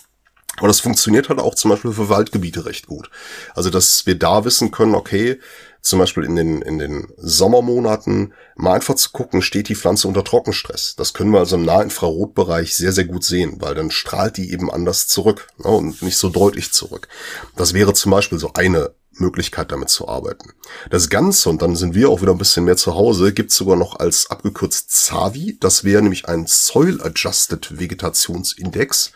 Aber 0.59 0.69
das 0.69 0.81
funktioniert 0.81 1.29
halt 1.29 1.41
auch 1.41 1.55
zum 1.55 1.71
Beispiel 1.71 1.93
für 1.93 2.09
Waldgebiete 2.09 2.65
recht 2.65 2.87
gut. 2.87 3.11
Also, 3.55 3.71
dass 3.71 4.07
wir 4.07 4.17
da 4.17 4.45
wissen 4.45 4.71
können, 4.71 4.95
okay, 4.95 5.41
zum 5.81 5.99
Beispiel 5.99 6.25
in 6.25 6.37
den, 6.37 6.63
in 6.63 6.79
den 6.79 7.09
Sommermonaten 7.19 8.33
mal 8.57 8.75
einfach 8.75 8.95
zu 8.95 9.11
gucken, 9.11 9.43
steht 9.43 9.69
die 9.69 9.75
Pflanze 9.75 10.09
unter 10.09 10.25
Trockenstress. 10.25 10.95
Das 10.97 11.13
können 11.13 11.31
wir 11.31 11.41
also 11.41 11.57
im 11.57 11.65
Nahinfrarotbereich 11.65 12.75
sehr, 12.75 12.93
sehr 12.93 13.05
gut 13.05 13.25
sehen, 13.25 13.57
weil 13.59 13.75
dann 13.75 13.91
strahlt 13.91 14.37
die 14.39 14.51
eben 14.51 14.71
anders 14.71 15.09
zurück 15.09 15.49
ne, 15.59 15.69
und 15.69 16.01
nicht 16.01 16.17
so 16.17 16.31
deutlich 16.31 16.73
zurück. 16.73 17.09
Das 17.57 17.75
wäre 17.75 17.93
zum 17.93 18.13
Beispiel 18.13 18.39
so 18.39 18.53
eine 18.55 18.95
Möglichkeit 19.19 19.73
damit 19.73 19.89
zu 19.89 20.09
arbeiten. 20.09 20.53
Das 20.91 21.09
Ganze, 21.09 21.51
und 21.51 21.63
dann 21.63 21.77
sind 21.77 21.95
wir 21.95 22.09
auch 22.09 22.23
wieder 22.23 22.33
ein 22.33 22.39
bisschen 22.39 22.65
mehr 22.65 22.77
zu 22.77 22.95
Hause, 22.95 23.33
gibt 23.33 23.51
es 23.51 23.57
sogar 23.57 23.77
noch 23.77 23.99
als 23.99 24.31
abgekürzt 24.31 24.91
ZAVI. 24.91 25.59
Das 25.61 25.85
wäre 25.85 26.03
nämlich 26.03 26.29
ein 26.29 26.47
Soil 26.47 27.01
Adjusted 27.03 27.79
Vegetationsindex. 27.79 29.13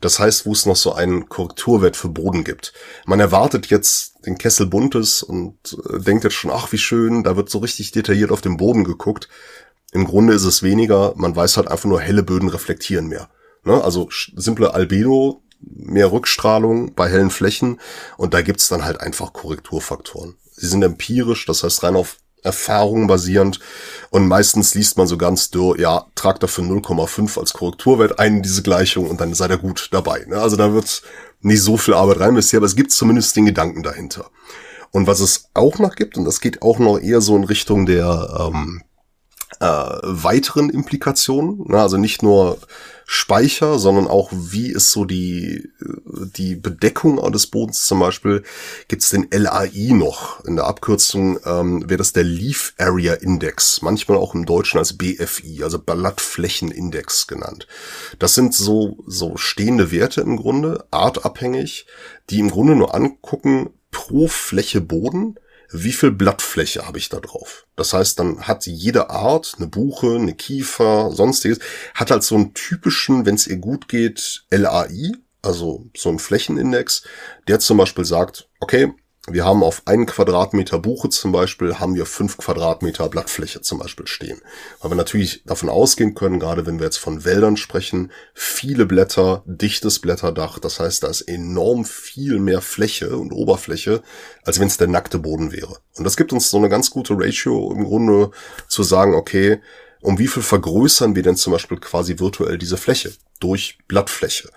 Das 0.00 0.18
heißt, 0.18 0.46
wo 0.46 0.52
es 0.52 0.66
noch 0.66 0.76
so 0.76 0.92
einen 0.92 1.28
Korrekturwert 1.28 1.96
für 1.96 2.08
Boden 2.08 2.44
gibt. 2.44 2.72
Man 3.06 3.20
erwartet 3.20 3.66
jetzt 3.66 4.24
den 4.26 4.38
Kessel 4.38 4.66
buntes 4.66 5.22
und 5.22 5.56
äh, 5.92 5.98
denkt 6.00 6.24
jetzt 6.24 6.34
schon, 6.34 6.50
ach 6.50 6.72
wie 6.72 6.78
schön, 6.78 7.22
da 7.22 7.36
wird 7.36 7.50
so 7.50 7.58
richtig 7.58 7.92
detailliert 7.92 8.30
auf 8.30 8.40
den 8.40 8.56
Boden 8.56 8.84
geguckt. 8.84 9.28
Im 9.92 10.04
Grunde 10.04 10.34
ist 10.34 10.44
es 10.44 10.62
weniger, 10.62 11.14
man 11.16 11.34
weiß 11.34 11.56
halt 11.56 11.68
einfach 11.68 11.88
nur, 11.88 12.00
helle 12.00 12.22
Böden 12.22 12.48
reflektieren 12.48 13.08
mehr. 13.08 13.28
Ne? 13.64 13.82
Also 13.82 14.08
simple 14.10 14.72
Albedo 14.74 15.42
mehr 15.60 16.12
Rückstrahlung 16.12 16.94
bei 16.94 17.08
hellen 17.08 17.30
Flächen 17.30 17.80
und 18.16 18.34
da 18.34 18.42
gibt's 18.42 18.68
dann 18.68 18.84
halt 18.84 19.00
einfach 19.00 19.32
Korrekturfaktoren. 19.32 20.36
Sie 20.52 20.66
sind 20.66 20.82
empirisch, 20.82 21.46
das 21.46 21.62
heißt 21.62 21.82
rein 21.82 21.96
auf 21.96 22.16
Erfahrung 22.42 23.06
basierend 23.06 23.60
und 24.10 24.26
meistens 24.26 24.74
liest 24.74 24.96
man 24.96 25.06
so 25.06 25.18
ganz 25.18 25.50
dürr, 25.50 25.78
ja, 25.78 26.06
trag 26.14 26.40
dafür 26.40 26.64
0,5 26.64 27.38
als 27.38 27.52
Korrekturwert 27.52 28.18
ein 28.18 28.36
in 28.36 28.42
diese 28.42 28.62
Gleichung 28.62 29.08
und 29.08 29.20
dann 29.20 29.34
seid 29.34 29.50
ihr 29.50 29.58
gut 29.58 29.88
dabei. 29.92 30.24
Ne? 30.26 30.40
Also 30.40 30.56
da 30.56 30.72
wird 30.72 31.02
nicht 31.40 31.62
so 31.62 31.76
viel 31.76 31.94
Arbeit 31.94 32.20
reinvestiert, 32.20 32.60
aber 32.60 32.66
es 32.66 32.76
gibt 32.76 32.92
zumindest 32.92 33.36
den 33.36 33.46
Gedanken 33.46 33.82
dahinter. 33.82 34.30
Und 34.90 35.06
was 35.06 35.20
es 35.20 35.50
auch 35.54 35.78
noch 35.78 35.94
gibt, 35.94 36.16
und 36.16 36.24
das 36.24 36.40
geht 36.40 36.62
auch 36.62 36.78
noch 36.78 36.98
eher 36.98 37.20
so 37.20 37.36
in 37.36 37.44
Richtung 37.44 37.86
der 37.86 38.50
ähm, 38.52 38.82
äh, 39.60 39.66
weiteren 39.66 40.70
Implikationen, 40.70 41.64
ne? 41.68 41.80
also 41.80 41.96
nicht 41.96 42.22
nur 42.22 42.58
Speicher, 43.12 43.80
sondern 43.80 44.06
auch 44.06 44.30
wie 44.32 44.70
ist 44.70 44.92
so 44.92 45.04
die, 45.04 45.68
die 46.36 46.54
Bedeckung 46.54 47.16
des 47.32 47.48
Bodens 47.48 47.84
zum 47.84 47.98
Beispiel, 47.98 48.44
gibt 48.86 49.02
es 49.02 49.08
den 49.08 49.26
LAI 49.32 49.90
noch. 49.94 50.44
In 50.44 50.54
der 50.54 50.66
Abkürzung 50.66 51.40
ähm, 51.44 51.82
wäre 51.90 51.98
das 51.98 52.12
der 52.12 52.22
Leaf 52.22 52.72
Area 52.78 53.14
Index, 53.14 53.82
manchmal 53.82 54.16
auch 54.16 54.36
im 54.36 54.46
Deutschen 54.46 54.78
als 54.78 54.96
BFI, 54.96 55.64
also 55.64 55.80
Blattflächenindex 55.80 57.26
genannt. 57.26 57.66
Das 58.20 58.34
sind 58.34 58.54
so, 58.54 59.02
so 59.08 59.36
stehende 59.36 59.90
Werte 59.90 60.20
im 60.20 60.36
Grunde, 60.36 60.84
artabhängig, 60.92 61.86
die 62.30 62.38
im 62.38 62.48
Grunde 62.48 62.76
nur 62.76 62.94
angucken 62.94 63.70
pro 63.90 64.28
Fläche 64.28 64.80
Boden, 64.80 65.34
wie 65.72 65.92
viel 65.92 66.10
Blattfläche 66.10 66.86
habe 66.86 66.98
ich 66.98 67.08
da 67.08 67.20
drauf. 67.20 67.66
Das 67.76 67.92
heißt, 67.92 68.18
dann 68.18 68.42
hat 68.42 68.66
jede 68.66 69.10
Art, 69.10 69.54
eine 69.56 69.68
Buche, 69.68 70.16
eine 70.16 70.34
Kiefer, 70.34 71.10
sonstiges, 71.12 71.58
hat 71.94 72.10
halt 72.10 72.22
so 72.22 72.34
einen 72.34 72.54
typischen, 72.54 73.26
wenn 73.26 73.36
es 73.36 73.46
ihr 73.46 73.58
gut 73.58 73.88
geht, 73.88 74.44
LAI, 74.50 75.12
also 75.42 75.86
so 75.96 76.08
einen 76.08 76.18
Flächenindex, 76.18 77.02
der 77.48 77.60
zum 77.60 77.78
Beispiel 77.78 78.04
sagt, 78.04 78.48
okay, 78.60 78.92
wir 79.32 79.44
haben 79.44 79.62
auf 79.62 79.82
einen 79.86 80.06
Quadratmeter 80.06 80.78
Buche 80.78 81.08
zum 81.08 81.32
Beispiel, 81.32 81.78
haben 81.78 81.94
wir 81.94 82.06
fünf 82.06 82.36
Quadratmeter 82.36 83.08
Blattfläche 83.08 83.60
zum 83.60 83.78
Beispiel 83.78 84.06
stehen. 84.06 84.40
Weil 84.80 84.90
wir 84.90 84.96
natürlich 84.96 85.42
davon 85.44 85.68
ausgehen 85.68 86.14
können, 86.14 86.40
gerade 86.40 86.66
wenn 86.66 86.78
wir 86.78 86.86
jetzt 86.86 86.98
von 86.98 87.24
Wäldern 87.24 87.56
sprechen, 87.56 88.10
viele 88.34 88.86
Blätter, 88.86 89.42
dichtes 89.46 89.98
Blätterdach, 89.98 90.58
das 90.58 90.80
heißt, 90.80 91.02
da 91.02 91.08
ist 91.08 91.22
enorm 91.22 91.84
viel 91.84 92.38
mehr 92.38 92.60
Fläche 92.60 93.16
und 93.16 93.32
Oberfläche, 93.32 94.02
als 94.44 94.60
wenn 94.60 94.68
es 94.68 94.76
der 94.76 94.88
nackte 94.88 95.18
Boden 95.18 95.52
wäre. 95.52 95.78
Und 95.96 96.04
das 96.04 96.16
gibt 96.16 96.32
uns 96.32 96.50
so 96.50 96.56
eine 96.56 96.68
ganz 96.68 96.90
gute 96.90 97.14
Ratio 97.16 97.72
im 97.72 97.84
Grunde 97.84 98.30
zu 98.68 98.82
sagen, 98.82 99.14
okay, 99.14 99.60
um 100.02 100.18
wie 100.18 100.28
viel 100.28 100.42
vergrößern 100.42 101.14
wir 101.14 101.22
denn 101.22 101.36
zum 101.36 101.52
Beispiel 101.52 101.78
quasi 101.78 102.18
virtuell 102.18 102.58
diese 102.58 102.76
Fläche 102.76 103.12
durch 103.38 103.78
Blattfläche? 103.86 104.50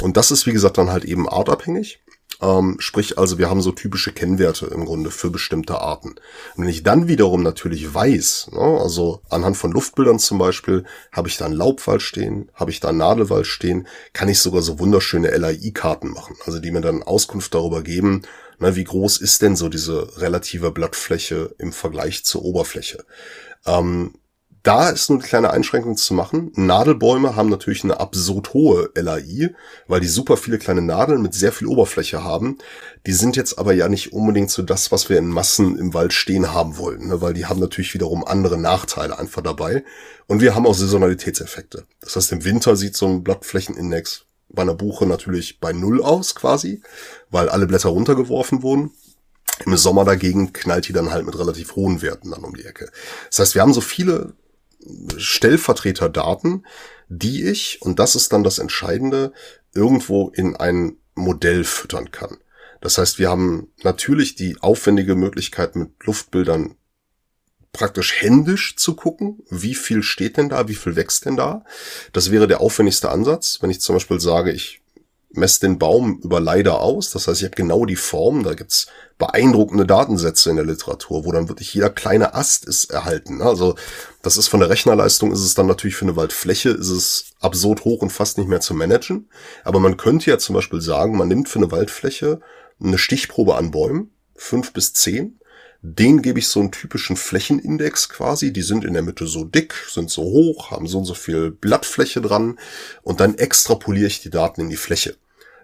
Und 0.00 0.16
das 0.16 0.30
ist, 0.30 0.46
wie 0.46 0.52
gesagt, 0.52 0.78
dann 0.78 0.90
halt 0.90 1.04
eben 1.04 1.28
artabhängig. 1.28 2.00
Ähm, 2.42 2.76
sprich 2.80 3.18
also, 3.18 3.38
wir 3.38 3.48
haben 3.48 3.62
so 3.62 3.70
typische 3.70 4.12
Kennwerte 4.12 4.66
im 4.66 4.84
Grunde 4.84 5.12
für 5.12 5.30
bestimmte 5.30 5.80
Arten. 5.80 6.08
Und 6.56 6.64
wenn 6.64 6.68
ich 6.68 6.82
dann 6.82 7.06
wiederum 7.06 7.42
natürlich 7.42 7.94
weiß, 7.94 8.50
ne, 8.52 8.80
also 8.82 9.22
anhand 9.30 9.56
von 9.56 9.70
Luftbildern 9.70 10.18
zum 10.18 10.38
Beispiel, 10.38 10.84
habe 11.12 11.28
ich 11.28 11.36
da 11.36 11.44
einen 11.46 11.54
Laubwald 11.54 12.02
stehen, 12.02 12.50
habe 12.54 12.72
ich 12.72 12.80
da 12.80 12.88
einen 12.88 12.98
Nadelwald 12.98 13.46
stehen, 13.46 13.86
kann 14.12 14.28
ich 14.28 14.40
sogar 14.40 14.62
so 14.62 14.80
wunderschöne 14.80 15.30
LAI-Karten 15.30 16.08
machen, 16.10 16.36
also 16.44 16.58
die 16.58 16.72
mir 16.72 16.80
dann 16.80 17.04
Auskunft 17.04 17.54
darüber 17.54 17.82
geben, 17.82 18.22
ne, 18.58 18.74
wie 18.74 18.84
groß 18.84 19.18
ist 19.18 19.40
denn 19.42 19.54
so 19.54 19.68
diese 19.68 20.20
relative 20.20 20.72
Blattfläche 20.72 21.54
im 21.58 21.72
Vergleich 21.72 22.24
zur 22.24 22.44
Oberfläche. 22.44 23.04
Ähm, 23.66 24.14
da 24.62 24.90
ist 24.90 25.10
nur 25.10 25.18
eine 25.18 25.26
kleine 25.26 25.50
Einschränkung 25.50 25.96
zu 25.96 26.14
machen. 26.14 26.52
Nadelbäume 26.54 27.34
haben 27.34 27.48
natürlich 27.48 27.82
eine 27.82 27.98
absurd 27.98 28.54
hohe 28.54 28.90
LAI, 28.94 29.54
weil 29.88 30.00
die 30.00 30.06
super 30.06 30.36
viele 30.36 30.58
kleine 30.58 30.82
Nadeln 30.82 31.20
mit 31.20 31.34
sehr 31.34 31.50
viel 31.50 31.66
Oberfläche 31.66 32.22
haben. 32.22 32.58
Die 33.06 33.12
sind 33.12 33.34
jetzt 33.34 33.58
aber 33.58 33.72
ja 33.72 33.88
nicht 33.88 34.12
unbedingt 34.12 34.50
so 34.50 34.62
das, 34.62 34.92
was 34.92 35.08
wir 35.08 35.18
in 35.18 35.26
Massen 35.26 35.76
im 35.76 35.94
Wald 35.94 36.12
stehen 36.12 36.52
haben 36.52 36.76
wollen, 36.76 37.08
ne? 37.08 37.20
weil 37.20 37.34
die 37.34 37.46
haben 37.46 37.58
natürlich 37.58 37.92
wiederum 37.92 38.24
andere 38.24 38.56
Nachteile 38.56 39.18
einfach 39.18 39.42
dabei. 39.42 39.84
Und 40.28 40.40
wir 40.40 40.54
haben 40.54 40.66
auch 40.66 40.74
Saisonalitätseffekte. 40.74 41.84
Das 42.00 42.14
heißt, 42.14 42.30
im 42.30 42.44
Winter 42.44 42.76
sieht 42.76 42.96
so 42.96 43.06
ein 43.08 43.24
Blattflächenindex 43.24 44.26
bei 44.48 44.62
einer 44.62 44.74
Buche 44.74 45.06
natürlich 45.06 45.58
bei 45.58 45.72
Null 45.72 46.02
aus 46.02 46.36
quasi, 46.36 46.82
weil 47.30 47.48
alle 47.48 47.66
Blätter 47.66 47.88
runtergeworfen 47.88 48.62
wurden. 48.62 48.92
Im 49.66 49.76
Sommer 49.76 50.04
dagegen 50.04 50.52
knallt 50.52 50.88
die 50.88 50.92
dann 50.92 51.10
halt 51.10 51.26
mit 51.26 51.38
relativ 51.38 51.74
hohen 51.76 52.00
Werten 52.00 52.30
dann 52.30 52.44
um 52.44 52.54
die 52.54 52.64
Ecke. 52.64 52.90
Das 53.28 53.40
heißt, 53.40 53.54
wir 53.54 53.62
haben 53.62 53.72
so 53.72 53.80
viele 53.80 54.34
Stellvertreterdaten, 55.16 56.66
die 57.08 57.44
ich, 57.44 57.80
und 57.82 57.98
das 57.98 58.14
ist 58.14 58.32
dann 58.32 58.44
das 58.44 58.58
Entscheidende, 58.58 59.32
irgendwo 59.74 60.28
in 60.28 60.56
ein 60.56 60.96
Modell 61.14 61.64
füttern 61.64 62.10
kann. 62.10 62.38
Das 62.80 62.98
heißt, 62.98 63.18
wir 63.18 63.30
haben 63.30 63.72
natürlich 63.82 64.34
die 64.34 64.56
aufwendige 64.60 65.14
Möglichkeit 65.14 65.76
mit 65.76 65.90
Luftbildern 66.04 66.76
praktisch 67.72 68.20
händisch 68.20 68.76
zu 68.76 68.94
gucken, 68.94 69.42
wie 69.48 69.74
viel 69.74 70.02
steht 70.02 70.36
denn 70.36 70.50
da, 70.50 70.68
wie 70.68 70.74
viel 70.74 70.96
wächst 70.96 71.24
denn 71.24 71.36
da. 71.36 71.64
Das 72.12 72.30
wäre 72.30 72.46
der 72.46 72.60
aufwendigste 72.60 73.10
Ansatz. 73.10 73.58
Wenn 73.62 73.70
ich 73.70 73.80
zum 73.80 73.96
Beispiel 73.96 74.20
sage, 74.20 74.52
ich 74.52 74.81
messe 75.34 75.60
den 75.60 75.78
Baum 75.78 76.20
über 76.22 76.40
Leider 76.40 76.80
aus. 76.80 77.10
Das 77.10 77.26
heißt, 77.26 77.40
ich 77.40 77.44
habe 77.44 77.56
genau 77.56 77.86
die 77.86 77.96
Form. 77.96 78.42
Da 78.42 78.54
gibt's 78.54 78.86
beeindruckende 79.18 79.86
Datensätze 79.86 80.50
in 80.50 80.56
der 80.56 80.64
Literatur, 80.64 81.24
wo 81.24 81.32
dann 81.32 81.48
wirklich 81.48 81.72
jeder 81.74 81.90
kleine 81.90 82.34
Ast 82.34 82.64
ist 82.64 82.90
erhalten. 82.90 83.40
Also 83.40 83.76
das 84.22 84.36
ist 84.36 84.48
von 84.48 84.60
der 84.60 84.68
Rechnerleistung 84.68 85.32
ist 85.32 85.44
es 85.44 85.54
dann 85.54 85.66
natürlich 85.66 85.96
für 85.96 86.06
eine 86.06 86.16
Waldfläche 86.16 86.70
ist 86.70 86.90
es 86.90 87.26
absurd 87.40 87.84
hoch 87.84 88.02
und 88.02 88.10
fast 88.10 88.38
nicht 88.38 88.48
mehr 88.48 88.60
zu 88.60 88.74
managen. 88.74 89.28
Aber 89.64 89.78
man 89.78 89.96
könnte 89.96 90.30
ja 90.30 90.38
zum 90.38 90.54
Beispiel 90.54 90.80
sagen, 90.80 91.16
man 91.16 91.28
nimmt 91.28 91.48
für 91.48 91.60
eine 91.60 91.70
Waldfläche 91.70 92.40
eine 92.82 92.98
Stichprobe 92.98 93.54
an 93.54 93.70
Bäumen, 93.70 94.10
fünf 94.34 94.72
bis 94.72 94.92
zehn. 94.92 95.38
Den 95.84 96.22
gebe 96.22 96.38
ich 96.38 96.46
so 96.46 96.60
einen 96.60 96.70
typischen 96.70 97.16
Flächenindex 97.16 98.08
quasi. 98.08 98.52
Die 98.52 98.62
sind 98.62 98.84
in 98.84 98.94
der 98.94 99.02
Mitte 99.02 99.26
so 99.26 99.44
dick, 99.44 99.74
sind 99.90 100.10
so 100.10 100.22
hoch, 100.22 100.70
haben 100.70 100.86
so 100.86 100.98
und 100.98 101.04
so 101.04 101.14
viel 101.14 101.50
Blattfläche 101.50 102.20
dran. 102.20 102.58
Und 103.02 103.18
dann 103.18 103.34
extrapoliere 103.34 104.06
ich 104.06 104.20
die 104.20 104.30
Daten 104.30 104.60
in 104.60 104.70
die 104.70 104.76
Fläche. 104.76 105.16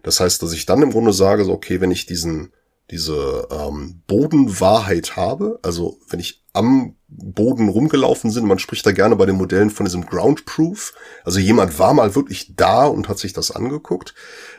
Das 0.02 0.18
heißt, 0.18 0.42
dass 0.42 0.52
ich 0.52 0.66
dann 0.66 0.82
im 0.82 0.90
Grunde 0.90 1.12
sage, 1.12 1.44
so, 1.44 1.52
okay, 1.52 1.80
wenn 1.80 1.92
ich 1.92 2.06
diesen, 2.06 2.52
diese 2.90 3.46
ähm, 3.52 4.02
Bodenwahrheit 4.08 5.14
habe, 5.14 5.60
also 5.62 6.00
wenn 6.08 6.18
ich 6.18 6.42
am 6.52 6.96
Boden 7.06 7.68
rumgelaufen 7.68 8.32
sind, 8.32 8.44
man 8.44 8.58
spricht 8.58 8.84
da 8.86 8.90
gerne 8.90 9.14
bei 9.14 9.26
den 9.26 9.36
Modellen 9.36 9.70
von 9.70 9.86
diesem 9.86 10.04
Ground 10.04 10.46
Proof, 10.46 10.94
also 11.24 11.38
jemand 11.38 11.78
war 11.78 11.94
mal 11.94 12.16
wirklich 12.16 12.56
da 12.56 12.86
und 12.86 13.08
hat 13.08 13.20
sich 13.20 13.32
das 13.32 13.52
angeguckt 13.52 14.14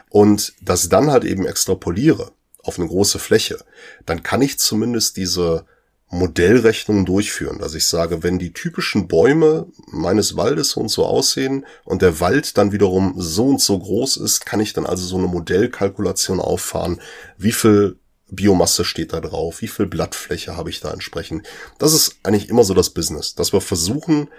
und 0.10 0.53
das 0.61 0.88
dann 0.88 1.11
halt 1.11 1.26
eben 1.26 1.45
extrapoliere 1.45 2.31
auf 2.70 2.80
eine 2.80 2.88
große 2.88 3.18
Fläche, 3.18 3.58
dann 4.06 4.22
kann 4.22 4.44
ich 4.44 4.60
zumindest 4.60 5.18
diese 5.18 5.66
Modellrechnungen 6.12 7.06
durchführen, 7.06 7.58
dass 7.60 7.74
ich 7.74 7.88
sage, 7.88 8.22
wenn 8.24 8.38
die 8.38 8.54
typischen 8.54 9.08
Bäume 9.08 9.68
meines 9.88 10.38
Waldes 10.38 10.72
so 10.72 10.82
und 10.82 10.90
so 10.90 11.06
aussehen 11.06 11.66
und 11.84 12.04
der 12.04 12.20
Wald 12.20 12.58
dann 12.58 12.72
wiederum 12.72 13.16
so 13.18 13.48
und 13.48 13.62
so 13.62 13.78
groß 13.78 14.18
ist, 14.18 14.46
kann 14.46 14.60
ich 14.60 14.74
dann 14.74 14.86
also 14.86 15.06
so 15.06 15.18
eine 15.18 15.28
Modellkalkulation 15.28 16.40
auffahren, 16.40 17.02
wie 17.38 17.52
viel 17.52 17.98
Biomasse 18.32 18.86
steht 18.86 19.14
da 19.14 19.22
drauf, 19.22 19.62
wie 19.62 19.68
viel 19.68 19.88
Blattfläche 19.88 20.56
habe 20.56 20.70
ich 20.70 20.80
da 20.80 20.91
entsprechend. 20.94 21.48
Das 21.80 21.94
ist 21.94 22.18
eigentlich 22.22 22.50
immer 22.50 22.64
so 22.64 22.76
das 22.76 22.91
Business, 22.91 23.34
dass 23.34 23.54
wir 23.54 23.62
versuchen, 23.62 24.30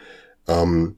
ähm, 0.46 0.96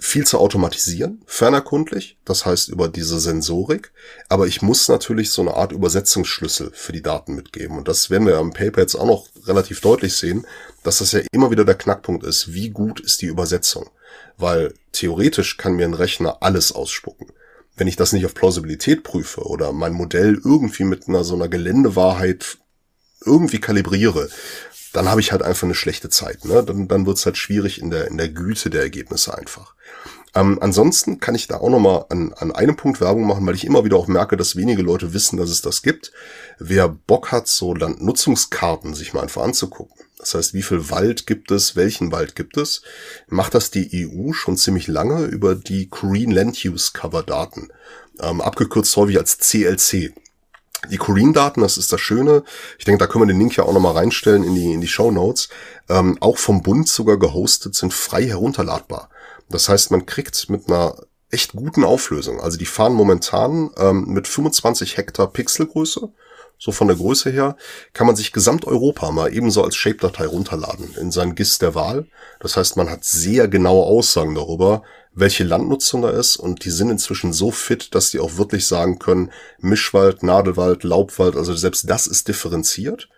viel 0.00 0.24
zu 0.24 0.38
automatisieren, 0.38 1.22
fernerkundlich, 1.26 2.18
das 2.24 2.46
heißt 2.46 2.68
über 2.68 2.88
diese 2.88 3.18
Sensorik, 3.18 3.90
aber 4.28 4.46
ich 4.46 4.62
muss 4.62 4.88
natürlich 4.88 5.30
so 5.30 5.42
eine 5.42 5.54
Art 5.54 5.72
Übersetzungsschlüssel 5.72 6.70
für 6.72 6.92
die 6.92 7.02
Daten 7.02 7.34
mitgeben. 7.34 7.76
Und 7.76 7.88
das 7.88 8.08
werden 8.08 8.26
wir 8.26 8.34
ja 8.34 8.40
im 8.40 8.52
Paper 8.52 8.80
jetzt 8.80 8.94
auch 8.94 9.06
noch 9.06 9.26
relativ 9.46 9.80
deutlich 9.80 10.14
sehen, 10.14 10.46
dass 10.84 10.98
das 10.98 11.12
ja 11.12 11.20
immer 11.32 11.50
wieder 11.50 11.64
der 11.64 11.74
Knackpunkt 11.74 12.24
ist, 12.24 12.52
wie 12.52 12.70
gut 12.70 13.00
ist 13.00 13.22
die 13.22 13.26
Übersetzung, 13.26 13.90
weil 14.36 14.72
theoretisch 14.92 15.56
kann 15.56 15.74
mir 15.74 15.84
ein 15.84 15.94
Rechner 15.94 16.38
alles 16.42 16.70
ausspucken. 16.70 17.32
Wenn 17.76 17.88
ich 17.88 17.96
das 17.96 18.12
nicht 18.12 18.24
auf 18.24 18.34
Plausibilität 18.34 19.02
prüfe 19.02 19.42
oder 19.42 19.72
mein 19.72 19.92
Modell 19.92 20.40
irgendwie 20.44 20.84
mit 20.84 21.08
einer 21.08 21.24
so 21.24 21.34
einer 21.34 21.48
Geländewahrheit 21.48 22.58
irgendwie 23.24 23.60
kalibriere, 23.60 24.28
dann 24.92 25.08
habe 25.08 25.20
ich 25.20 25.32
halt 25.32 25.42
einfach 25.42 25.64
eine 25.64 25.74
schlechte 25.74 26.08
Zeit. 26.08 26.44
Ne? 26.44 26.62
Dann, 26.62 26.88
dann 26.88 27.06
wird 27.06 27.18
es 27.18 27.26
halt 27.26 27.36
schwierig 27.36 27.80
in 27.80 27.90
der, 27.90 28.08
in 28.08 28.16
der 28.16 28.28
Güte 28.28 28.70
der 28.70 28.82
Ergebnisse 28.82 29.36
einfach. 29.36 29.74
Ähm, 30.34 30.58
ansonsten 30.60 31.20
kann 31.20 31.34
ich 31.34 31.48
da 31.48 31.58
auch 31.58 31.70
nochmal 31.70 32.06
an, 32.10 32.32
an 32.34 32.52
einem 32.52 32.76
Punkt 32.76 33.00
Werbung 33.00 33.26
machen, 33.26 33.46
weil 33.46 33.54
ich 33.54 33.64
immer 33.64 33.84
wieder 33.84 33.96
auch 33.96 34.08
merke, 34.08 34.36
dass 34.36 34.56
wenige 34.56 34.82
Leute 34.82 35.12
wissen, 35.12 35.36
dass 35.36 35.50
es 35.50 35.62
das 35.62 35.82
gibt. 35.82 36.12
Wer 36.58 36.88
Bock 36.88 37.32
hat, 37.32 37.48
so 37.48 37.74
Landnutzungskarten 37.74 38.94
sich 38.94 39.14
mal 39.14 39.22
einfach 39.22 39.42
anzugucken. 39.42 39.96
Das 40.18 40.34
heißt, 40.34 40.54
wie 40.54 40.62
viel 40.62 40.90
Wald 40.90 41.26
gibt 41.26 41.50
es, 41.50 41.76
welchen 41.76 42.12
Wald 42.12 42.34
gibt 42.34 42.56
es, 42.56 42.82
macht 43.28 43.54
das 43.54 43.70
die 43.70 44.08
EU 44.08 44.32
schon 44.32 44.56
ziemlich 44.56 44.88
lange 44.88 45.24
über 45.24 45.54
die 45.54 45.88
Green 45.88 46.30
Land 46.30 46.64
Use 46.64 46.90
Cover 46.92 47.22
Daten. 47.22 47.68
Ähm, 48.20 48.40
abgekürzt 48.40 48.96
häufig 48.96 49.16
als 49.16 49.38
CLC. 49.38 50.12
Die 50.90 50.96
Coreen-Daten, 50.96 51.60
das 51.60 51.76
ist 51.76 51.92
das 51.92 52.00
Schöne. 52.00 52.44
Ich 52.78 52.84
denke, 52.84 52.98
da 52.98 53.06
können 53.06 53.22
wir 53.22 53.32
den 53.32 53.40
Link 53.40 53.56
ja 53.56 53.64
auch 53.64 53.72
nochmal 53.72 53.94
reinstellen 53.94 54.44
in 54.44 54.54
die, 54.54 54.72
in 54.72 54.80
die 54.80 54.88
Show 54.88 55.10
Notes. 55.10 55.48
Ähm, 55.88 56.16
auch 56.20 56.38
vom 56.38 56.62
Bund 56.62 56.88
sogar 56.88 57.18
gehostet, 57.18 57.74
sind 57.74 57.92
frei 57.92 58.26
herunterladbar. 58.26 59.10
Das 59.48 59.68
heißt, 59.68 59.90
man 59.90 60.06
kriegt 60.06 60.48
mit 60.50 60.68
einer 60.68 60.94
echt 61.30 61.52
guten 61.52 61.84
Auflösung. 61.84 62.40
Also 62.40 62.58
die 62.58 62.66
fahren 62.66 62.94
momentan 62.94 63.70
ähm, 63.76 64.06
mit 64.06 64.28
25 64.28 64.96
Hektar 64.96 65.32
Pixelgröße. 65.32 66.12
So 66.60 66.72
von 66.72 66.88
der 66.88 66.96
Größe 66.96 67.30
her 67.30 67.56
kann 67.92 68.06
man 68.06 68.16
sich 68.16 68.32
Gesamteuropa 68.32 69.12
mal 69.12 69.32
ebenso 69.32 69.62
als 69.62 69.76
Shape-Datei 69.76 70.26
runterladen 70.26 70.92
in 71.00 71.12
sein 71.12 71.36
GIS 71.36 71.58
der 71.58 71.74
Wahl. 71.74 72.06
Das 72.40 72.56
heißt, 72.56 72.76
man 72.76 72.90
hat 72.90 73.04
sehr 73.04 73.46
genaue 73.46 73.84
Aussagen 73.84 74.34
darüber, 74.34 74.82
welche 75.18 75.44
Landnutzung 75.44 76.02
da 76.02 76.10
ist 76.10 76.36
und 76.36 76.64
die 76.64 76.70
sind 76.70 76.90
inzwischen 76.90 77.32
so 77.32 77.50
fit, 77.50 77.94
dass 77.94 78.10
die 78.10 78.20
auch 78.20 78.36
wirklich 78.36 78.66
sagen 78.66 78.98
können, 78.98 79.30
Mischwald, 79.58 80.22
Nadelwald, 80.22 80.84
Laubwald, 80.84 81.36
also 81.36 81.54
selbst 81.54 81.88
das 81.90 82.06
ist 82.06 82.28
differenziert. 82.28 83.08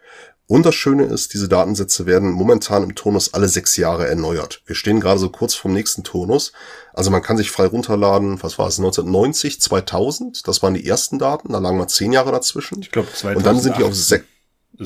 Und 0.47 0.67
das 0.67 0.75
Schöne 0.75 1.05
ist, 1.05 1.33
diese 1.33 1.49
Datensätze 1.49 2.07
werden 2.07 2.33
momentan 2.33 2.83
im 2.83 2.97
Turnus 2.97 3.35
alle 3.35 3.47
sechs 3.47 3.77
Jahre 3.77 4.09
erneuert. 4.09 4.63
Wir 4.67 4.75
stehen 4.75 4.99
gerade 4.99 5.21
so 5.21 5.29
kurz 5.29 5.55
vom 5.55 5.73
nächsten 5.73 6.03
Turnus. 6.03 6.53
Also 6.93 7.13
man 7.13 7.23
kann 7.23 7.37
sich 7.37 7.53
frei 7.53 7.67
runterladen, 7.67 8.43
was 8.43 8.59
war 8.59 8.67
es, 8.67 8.79
1990, 8.79 9.61
2000, 9.61 10.49
das 10.49 10.61
waren 10.61 10.75
die 10.75 10.85
ersten 10.85 11.21
Daten, 11.21 11.53
da 11.53 11.61
lagen 11.61 11.79
mal 11.79 11.87
zehn 11.87 12.13
Jahre 12.13 12.33
dazwischen. 12.33 12.81
Ich 12.81 12.91
glaube 12.91 13.09
2000. 13.13 13.37
Und 13.37 13.47
dann 13.47 13.61
sind 13.61 13.79
die 13.79 13.85
auf 13.85 13.95
sechs, 13.95 14.25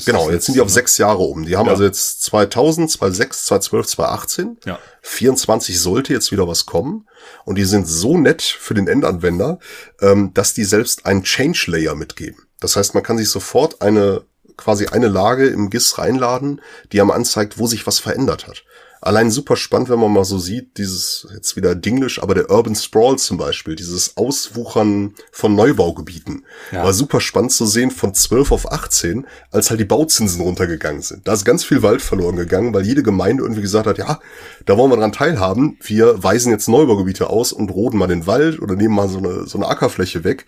genau, 0.04 0.30
jetzt 0.30 0.46
sind 0.46 0.54
die 0.54 0.60
auf 0.60 0.68
ne? 0.68 0.72
sechs 0.72 0.98
Jahre 0.98 1.22
um. 1.22 1.44
Die 1.44 1.56
haben 1.56 1.66
ja. 1.66 1.72
also 1.72 1.84
jetzt 1.84 2.22
2000, 2.22 2.90
2006, 2.90 3.46
2012, 3.46 3.86
2018. 3.86 4.58
Ja. 4.64 4.78
24 5.02 5.80
sollte 5.80 6.12
jetzt 6.12 6.32
wieder 6.32 6.48
was 6.48 6.66
kommen. 6.66 7.08
Und 7.44 7.56
die 7.56 7.64
sind 7.64 7.86
so 7.86 8.18
nett 8.18 8.42
für 8.42 8.74
den 8.74 8.88
Endanwender, 8.88 9.58
ähm, 10.00 10.32
dass 10.34 10.54
die 10.54 10.64
selbst 10.64 11.06
einen 11.06 11.22
Change 11.22 11.70
Layer 11.70 11.94
mitgeben. 11.94 12.46
Das 12.60 12.76
heißt, 12.76 12.94
man 12.94 13.02
kann 13.02 13.18
sich 13.18 13.28
sofort 13.28 13.82
eine 13.82 14.22
quasi 14.56 14.86
eine 14.86 15.08
Lage 15.08 15.46
im 15.48 15.70
GIS 15.70 15.98
reinladen, 15.98 16.60
die 16.92 17.00
einem 17.00 17.10
anzeigt, 17.10 17.58
wo 17.58 17.66
sich 17.66 17.86
was 17.86 17.98
verändert 17.98 18.46
hat. 18.46 18.64
Allein 19.05 19.31
super 19.31 19.56
spannend, 19.56 19.90
wenn 19.90 19.98
man 19.98 20.10
mal 20.10 20.24
so 20.24 20.39
sieht, 20.39 20.78
dieses, 20.78 21.26
jetzt 21.35 21.56
wieder 21.56 21.74
Dinglish, 21.74 22.22
aber 22.22 22.35
der 22.35 22.51
Urban 22.51 22.74
Sprawl 22.74 23.18
zum 23.18 23.36
Beispiel, 23.36 23.76
dieses 23.76 24.16
Auswuchern 24.16 25.12
von 25.31 25.55
Neubaugebieten. 25.55 26.47
Ja. 26.72 26.85
War 26.85 26.94
super 26.94 27.20
spannend 27.20 27.52
zu 27.52 27.66
sehen 27.66 27.90
von 27.90 28.14
12 28.14 28.51
auf 28.51 28.72
18, 28.72 29.26
als 29.51 29.68
halt 29.68 29.81
die 29.81 29.85
Bauzinsen 29.85 30.40
runtergegangen 30.40 31.02
sind. 31.02 31.28
Da 31.28 31.35
ist 31.35 31.44
ganz 31.44 31.64
viel 31.64 31.82
Wald 31.82 32.01
verloren 32.01 32.36
gegangen, 32.36 32.72
weil 32.72 32.86
jede 32.86 33.02
Gemeinde 33.02 33.43
irgendwie 33.43 33.60
gesagt 33.60 33.86
hat, 33.86 33.98
ja, 33.98 34.20
da 34.64 34.78
wollen 34.78 34.90
wir 34.90 34.97
dran 34.97 35.12
teilhaben. 35.12 35.76
Wir 35.82 36.22
weisen 36.22 36.51
jetzt 36.51 36.68
Neubaugebiete 36.68 37.28
aus 37.28 37.52
und 37.52 37.70
roden 37.70 37.98
mal 37.98 38.06
den 38.06 38.26
Wald 38.26 38.59
oder 38.62 38.74
nehmen 38.74 38.94
mal 38.94 39.10
so 39.10 39.18
eine, 39.18 39.47
so 39.47 39.59
eine 39.59 39.68
Ackerfläche 39.68 40.24
weg. 40.24 40.47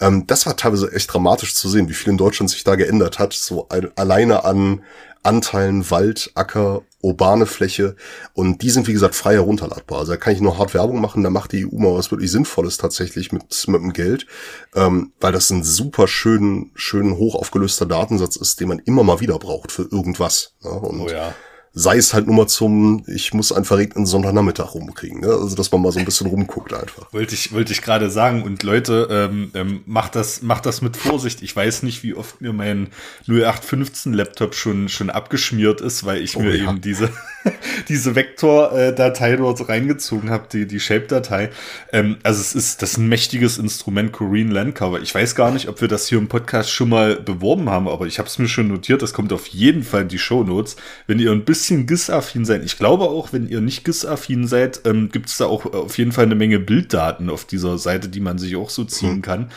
Ähm, 0.00 0.26
das 0.26 0.46
war 0.46 0.56
teilweise 0.56 0.90
echt 0.92 1.12
dramatisch 1.12 1.54
zu 1.54 1.68
sehen, 1.68 1.90
wie 1.90 1.94
viel 1.94 2.12
in 2.12 2.16
Deutschland 2.16 2.48
sich 2.48 2.64
da 2.64 2.74
geändert 2.74 3.18
hat. 3.18 3.34
So 3.34 3.68
ein, 3.68 3.90
alleine 3.96 4.44
an 4.46 4.82
Anteilen 5.22 5.90
Wald, 5.90 6.30
Acker, 6.34 6.82
urbane 7.00 7.46
Fläche 7.46 7.96
und 8.32 8.62
die 8.62 8.70
sind 8.70 8.88
wie 8.88 8.92
gesagt 8.92 9.14
frei 9.14 9.34
herunterladbar. 9.34 10.00
Also 10.00 10.12
da 10.12 10.18
kann 10.18 10.32
ich 10.32 10.40
nur 10.40 10.58
hart 10.58 10.74
Werbung 10.74 11.00
machen, 11.00 11.22
da 11.22 11.30
macht 11.30 11.52
die 11.52 11.66
EU 11.66 11.78
mal 11.78 11.94
was 11.94 12.10
wirklich 12.10 12.30
Sinnvolles 12.30 12.76
tatsächlich 12.76 13.32
mit, 13.32 13.44
mit 13.68 13.80
dem 13.80 13.92
Geld, 13.92 14.26
ähm, 14.74 15.12
weil 15.20 15.32
das 15.32 15.50
ein 15.50 15.62
super 15.62 16.08
schön, 16.08 16.70
schön 16.74 17.16
hoch 17.16 17.34
aufgelöster 17.34 17.86
Datensatz 17.86 18.36
ist, 18.36 18.60
den 18.60 18.68
man 18.68 18.80
immer 18.80 19.04
mal 19.04 19.20
wieder 19.20 19.38
braucht 19.38 19.72
für 19.72 19.82
irgendwas. 19.82 20.54
Ne? 20.62 20.70
Und 20.70 21.00
oh 21.00 21.08
ja 21.08 21.34
sei 21.78 21.96
es 21.96 22.12
halt 22.12 22.26
nur 22.26 22.34
mal 22.34 22.48
zum, 22.48 23.04
ich 23.06 23.32
muss 23.32 23.52
einen 23.52 23.64
verregneten 23.64 24.04
Sonntagnachmittag 24.04 24.74
rumkriegen. 24.74 25.20
Ne? 25.20 25.28
Also, 25.28 25.54
dass 25.54 25.70
man 25.70 25.80
mal 25.80 25.92
so 25.92 26.00
ein 26.00 26.04
bisschen 26.04 26.26
rumguckt 26.26 26.72
einfach. 26.74 27.12
Wollte 27.12 27.34
ich, 27.34 27.52
wollte 27.52 27.72
ich 27.72 27.82
gerade 27.82 28.10
sagen. 28.10 28.42
Und 28.42 28.64
Leute, 28.64 29.06
ähm, 29.08 29.52
ähm, 29.54 29.82
macht 29.86 30.16
das, 30.16 30.42
macht 30.42 30.66
das 30.66 30.82
mit 30.82 30.96
Vorsicht. 30.96 31.40
Ich 31.40 31.54
weiß 31.54 31.84
nicht, 31.84 32.02
wie 32.02 32.14
oft 32.14 32.40
mir 32.40 32.52
mein 32.52 32.88
0815 33.28 34.12
Laptop 34.12 34.56
schon, 34.56 34.88
schon 34.88 35.08
abgeschmiert 35.08 35.80
ist, 35.80 36.04
weil 36.04 36.20
ich 36.20 36.36
oh, 36.36 36.40
mir 36.40 36.56
ja. 36.56 36.68
eben 36.68 36.80
diese, 36.80 37.10
diese 37.88 38.16
Vektor-Datei 38.16 39.36
dort 39.36 39.68
reingezogen 39.68 40.30
habe, 40.30 40.48
die, 40.52 40.66
die 40.66 40.80
Shape-Datei. 40.80 41.50
Ähm, 41.92 42.16
also 42.24 42.40
es 42.40 42.56
ist, 42.56 42.82
das 42.82 42.92
ist 42.92 42.96
ein 42.98 43.08
mächtiges 43.08 43.56
Instrument, 43.56 44.10
Korean 44.10 44.50
Land 44.50 44.74
Cover. 44.74 45.00
Ich 45.00 45.14
weiß 45.14 45.36
gar 45.36 45.52
nicht, 45.52 45.68
ob 45.68 45.80
wir 45.80 45.86
das 45.86 46.08
hier 46.08 46.18
im 46.18 46.26
Podcast 46.26 46.72
schon 46.72 46.88
mal 46.88 47.14
beworben 47.20 47.70
haben, 47.70 47.86
aber 47.86 48.06
ich 48.06 48.18
habe 48.18 48.28
es 48.28 48.36
mir 48.40 48.48
schon 48.48 48.66
notiert. 48.66 49.00
Das 49.00 49.14
kommt 49.14 49.32
auf 49.32 49.46
jeden 49.46 49.84
Fall 49.84 50.02
in 50.02 50.08
die 50.08 50.18
Show 50.18 50.42
Notes. 50.42 50.74
Wenn 51.06 51.20
ihr 51.20 51.30
ein 51.30 51.44
bisschen 51.44 51.67
GIS-affin 51.70 52.44
seid, 52.44 52.64
ich 52.64 52.78
glaube 52.78 53.04
auch, 53.04 53.32
wenn 53.32 53.48
ihr 53.48 53.60
nicht 53.60 53.84
GIS-affin 53.84 54.46
seid, 54.46 54.80
ähm, 54.84 55.10
gibt 55.10 55.28
es 55.28 55.36
da 55.36 55.46
auch 55.46 55.66
auf 55.66 55.98
jeden 55.98 56.12
Fall 56.12 56.24
eine 56.24 56.34
Menge 56.34 56.58
Bilddaten 56.58 57.30
auf 57.30 57.44
dieser 57.44 57.78
Seite, 57.78 58.08
die 58.08 58.20
man 58.20 58.38
sich 58.38 58.56
auch 58.56 58.70
so 58.70 58.84
ziehen 58.84 59.16
mhm. 59.16 59.22
kann. 59.22 59.50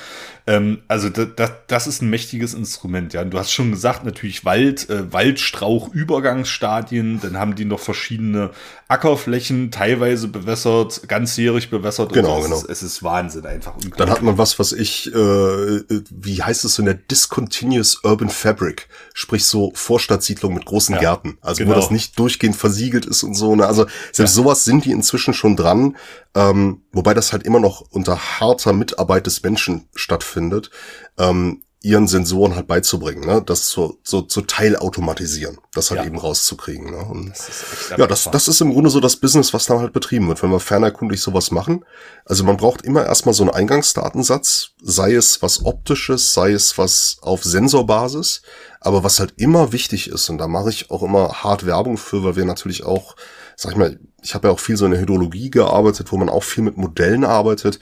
Ähm, 0.48 0.80
also 0.88 1.10
das, 1.10 1.52
das 1.68 1.86
ist 1.88 2.02
ein 2.02 2.10
mächtiges 2.10 2.56
Instrument, 2.56 3.14
ja. 3.14 3.22
Und 3.22 3.32
du 3.32 3.38
hast 3.38 3.52
schon 3.52 3.72
gesagt, 3.72 4.04
natürlich 4.04 4.44
Wald, 4.44 4.90
äh, 4.90 5.14
Waldstrauch-Übergangsstadien, 5.14 7.22
dann 7.22 7.38
haben 7.38 7.54
die 7.56 7.66
noch 7.66 7.80
verschiedene 7.80 8.50
Ackerflächen, 8.88 9.70
teilweise 9.70 10.28
bewässert, 10.28 11.08
ganzjährig 11.08 11.70
bewässert. 11.70 12.12
Genau, 12.12 12.42
genau. 12.42 12.58
Ist, 12.58 12.68
es 12.70 12.82
ist 12.82 13.04
Wahnsinn 13.04 13.46
einfach. 13.46 13.76
Dann 13.98 14.10
hat 14.10 14.24
man 14.24 14.40
was, 14.40 14.58
was 14.58 14.74
ich, 14.74 15.14
äh, 15.14 15.84
wie 16.10 16.42
heißt 16.42 16.66
es 16.66 16.74
so 16.76 16.82
in 16.82 16.88
der 16.88 16.96
Discontinuous 16.96 18.04
Urban 18.04 18.30
Fabric, 18.30 18.90
sprich 19.14 19.46
so 19.46 19.72
Vorstadtsiedlung 19.76 20.56
mit 20.56 20.66
großen 20.66 20.96
ja, 20.96 21.02
Gärten, 21.02 21.38
also 21.42 21.60
genau. 21.60 21.76
wo 21.76 21.80
das 21.80 21.91
nicht 21.92 22.18
durchgehend 22.18 22.56
versiegelt 22.56 23.06
ist 23.06 23.24
und 23.24 23.36
so. 23.36 23.56
Ne? 23.56 23.66
Also 23.66 23.86
selbst 24.12 24.36
ja. 24.36 24.44
sowas 24.44 24.64
sind 24.64 24.86
die 24.86 24.92
inzwischen 24.92 25.34
schon 25.34 25.56
dran. 25.56 25.98
Ähm, 26.34 26.82
wobei 26.92 27.14
das 27.14 27.34
halt 27.34 27.44
immer 27.44 27.60
noch 27.60 27.82
unter 27.92 28.18
harter 28.40 28.74
Mitarbeit 28.74 29.28
des 29.28 29.44
Menschen 29.44 29.88
stattfindet, 29.94 30.72
ähm, 31.18 31.62
ihren 31.84 32.08
Sensoren 32.08 32.56
halt 32.56 32.68
beizubringen, 32.68 33.26
ne? 33.26 33.42
das 33.44 33.70
so, 33.70 33.98
so 34.04 34.22
zu 34.22 34.42
teilautomatisieren, 34.42 35.58
das 35.74 35.90
halt 35.90 36.02
ja. 36.02 36.06
eben 36.06 36.20
rauszukriegen. 36.20 36.92
Ne? 36.92 37.04
Und 37.04 37.30
das 37.32 37.94
ja, 37.98 38.06
das, 38.06 38.30
das 38.32 38.48
ist 38.48 38.62
im 38.62 38.72
Grunde 38.72 38.92
so 38.92 39.00
das 39.00 39.16
Business, 39.16 39.52
was 39.52 39.66
dann 39.66 39.80
halt 39.80 39.92
betrieben 39.92 40.28
wird, 40.28 40.44
wenn 40.44 40.52
wir 40.52 40.60
fernerkundlich 40.60 41.22
sowas 41.22 41.50
machen. 41.50 41.84
Also 42.24 42.44
man 42.44 42.58
braucht 42.58 42.84
immer 42.84 43.06
erstmal 43.06 43.34
so 43.34 43.42
einen 43.44 43.52
Eingangsdatensatz, 43.52 44.72
sei 44.80 45.16
es 45.16 45.42
was 45.42 45.66
optisches, 45.66 46.36
sei 46.36 46.52
es 46.52 46.78
was 46.78 47.18
auf 47.22 47.44
Sensorbasis, 47.44 48.44
aber 48.82 49.04
was 49.04 49.20
halt 49.20 49.34
immer 49.38 49.72
wichtig 49.72 50.10
ist, 50.10 50.30
und 50.30 50.38
da 50.38 50.48
mache 50.48 50.70
ich 50.70 50.92
auch 50.92 51.04
immer 51.04 51.44
hart 51.44 51.66
Werbung 51.66 51.98
für, 51.98 52.24
weil 52.24 52.36
wir 52.36 52.46
natürlich 52.46 52.84
auch 52.84 53.16
sag 53.62 53.74
ich 53.74 53.78
mal, 53.78 54.00
ich 54.24 54.34
habe 54.34 54.48
ja 54.48 54.54
auch 54.54 54.60
viel 54.60 54.76
so 54.76 54.86
in 54.86 54.92
der 54.92 55.00
Hydrologie 55.00 55.52
gearbeitet, 55.52 56.12
wo 56.12 56.18
man 56.18 56.30
auch 56.30 56.44
viel 56.44 56.64
mit 56.64 56.78
Modellen 56.78 57.24
arbeitet. 57.24 57.80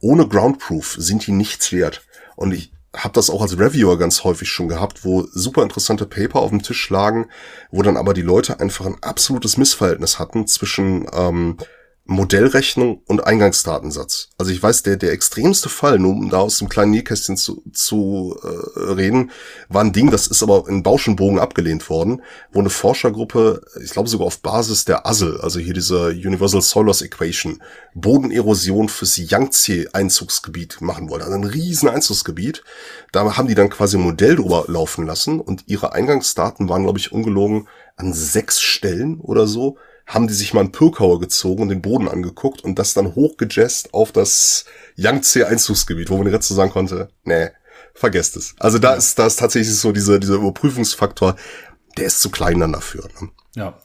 Ohne 0.00 0.28
Groundproof 0.28 0.94
sind 0.98 1.26
die 1.26 1.32
nichts 1.32 1.72
wert. 1.72 2.02
Und 2.36 2.52
ich 2.52 2.72
habe 2.94 3.12
das 3.14 3.28
auch 3.28 3.42
als 3.42 3.58
Reviewer 3.58 3.98
ganz 3.98 4.22
häufig 4.22 4.48
schon 4.48 4.68
gehabt, 4.68 5.04
wo 5.04 5.26
super 5.32 5.64
interessante 5.64 6.06
Paper 6.06 6.38
auf 6.38 6.50
dem 6.50 6.62
Tisch 6.62 6.88
lagen, 6.90 7.26
wo 7.72 7.82
dann 7.82 7.96
aber 7.96 8.14
die 8.14 8.22
Leute 8.22 8.60
einfach 8.60 8.86
ein 8.86 9.02
absolutes 9.02 9.56
Missverhältnis 9.56 10.20
hatten 10.20 10.46
zwischen 10.46 11.06
ähm, 11.12 11.56
Modellrechnung 12.08 13.02
und 13.06 13.26
Eingangsdatensatz. 13.26 14.28
Also 14.38 14.52
ich 14.52 14.62
weiß, 14.62 14.84
der, 14.84 14.96
der 14.96 15.12
extremste 15.12 15.68
Fall, 15.68 15.98
nur 15.98 16.12
um 16.12 16.30
da 16.30 16.38
aus 16.38 16.58
dem 16.58 16.68
kleinen 16.68 16.92
Nähkästchen 16.92 17.36
zu, 17.36 17.62
zu 17.72 18.38
äh, 18.42 18.92
reden, 18.92 19.32
war 19.68 19.82
ein 19.82 19.92
Ding, 19.92 20.10
das 20.12 20.28
ist 20.28 20.42
aber 20.42 20.68
in 20.68 20.84
Bauschenbogen 20.84 21.40
abgelehnt 21.40 21.90
worden, 21.90 22.22
wo 22.52 22.60
eine 22.60 22.70
Forschergruppe, 22.70 23.62
ich 23.82 23.90
glaube 23.90 24.08
sogar 24.08 24.28
auf 24.28 24.40
Basis 24.40 24.84
der 24.84 25.04
ASL, 25.04 25.40
also 25.42 25.58
hier 25.58 25.74
diese 25.74 26.08
Universal 26.10 26.62
Soil 26.62 26.86
Loss 26.86 27.02
Equation, 27.02 27.60
Bodenerosion 27.94 28.88
fürs 28.88 29.16
Yangtze-Einzugsgebiet 29.16 30.80
machen 30.80 31.10
wollte. 31.10 31.24
Also 31.24 31.36
ein 31.36 31.44
riesen 31.44 31.88
Einzugsgebiet. 31.88 32.62
Da 33.10 33.36
haben 33.36 33.48
die 33.48 33.54
dann 33.54 33.70
quasi 33.70 33.96
ein 33.96 34.02
Modell 34.02 34.36
drüber 34.36 34.66
laufen 34.68 35.06
lassen 35.06 35.40
und 35.40 35.64
ihre 35.66 35.92
Eingangsdaten 35.92 36.68
waren, 36.68 36.84
glaube 36.84 36.98
ich, 36.98 37.10
ungelogen 37.10 37.66
an 37.96 38.12
sechs 38.12 38.60
Stellen 38.60 39.20
oder 39.20 39.46
so 39.46 39.76
haben 40.06 40.28
die 40.28 40.34
sich 40.34 40.54
mal 40.54 40.60
einen 40.60 40.72
Pirkauer 40.72 41.20
gezogen 41.20 41.62
und 41.62 41.68
den 41.68 41.82
Boden 41.82 42.08
angeguckt 42.08 42.62
und 42.62 42.78
das 42.78 42.94
dann 42.94 43.14
hochgejazzt 43.14 43.92
auf 43.92 44.12
das 44.12 44.64
Yangtze-Einzugsgebiet, 44.94 46.10
wo 46.10 46.16
man 46.16 46.26
direkt 46.26 46.44
so 46.44 46.54
sagen 46.54 46.70
konnte, 46.70 47.08
nee, 47.24 47.48
vergesst 47.92 48.36
es. 48.36 48.54
Also 48.58 48.78
da 48.78 48.94
ist, 48.94 49.18
da 49.18 49.26
ist 49.26 49.38
tatsächlich 49.38 49.74
so 49.76 49.90
dieser, 49.90 50.20
dieser 50.20 50.34
Überprüfungsfaktor, 50.34 51.36
der 51.96 52.06
ist 52.06 52.20
zu 52.20 52.30
klein 52.30 52.60
dann 52.60 52.72
dafür. 52.72 53.08
Ne? 53.20 53.30
Ja. 53.56 53.80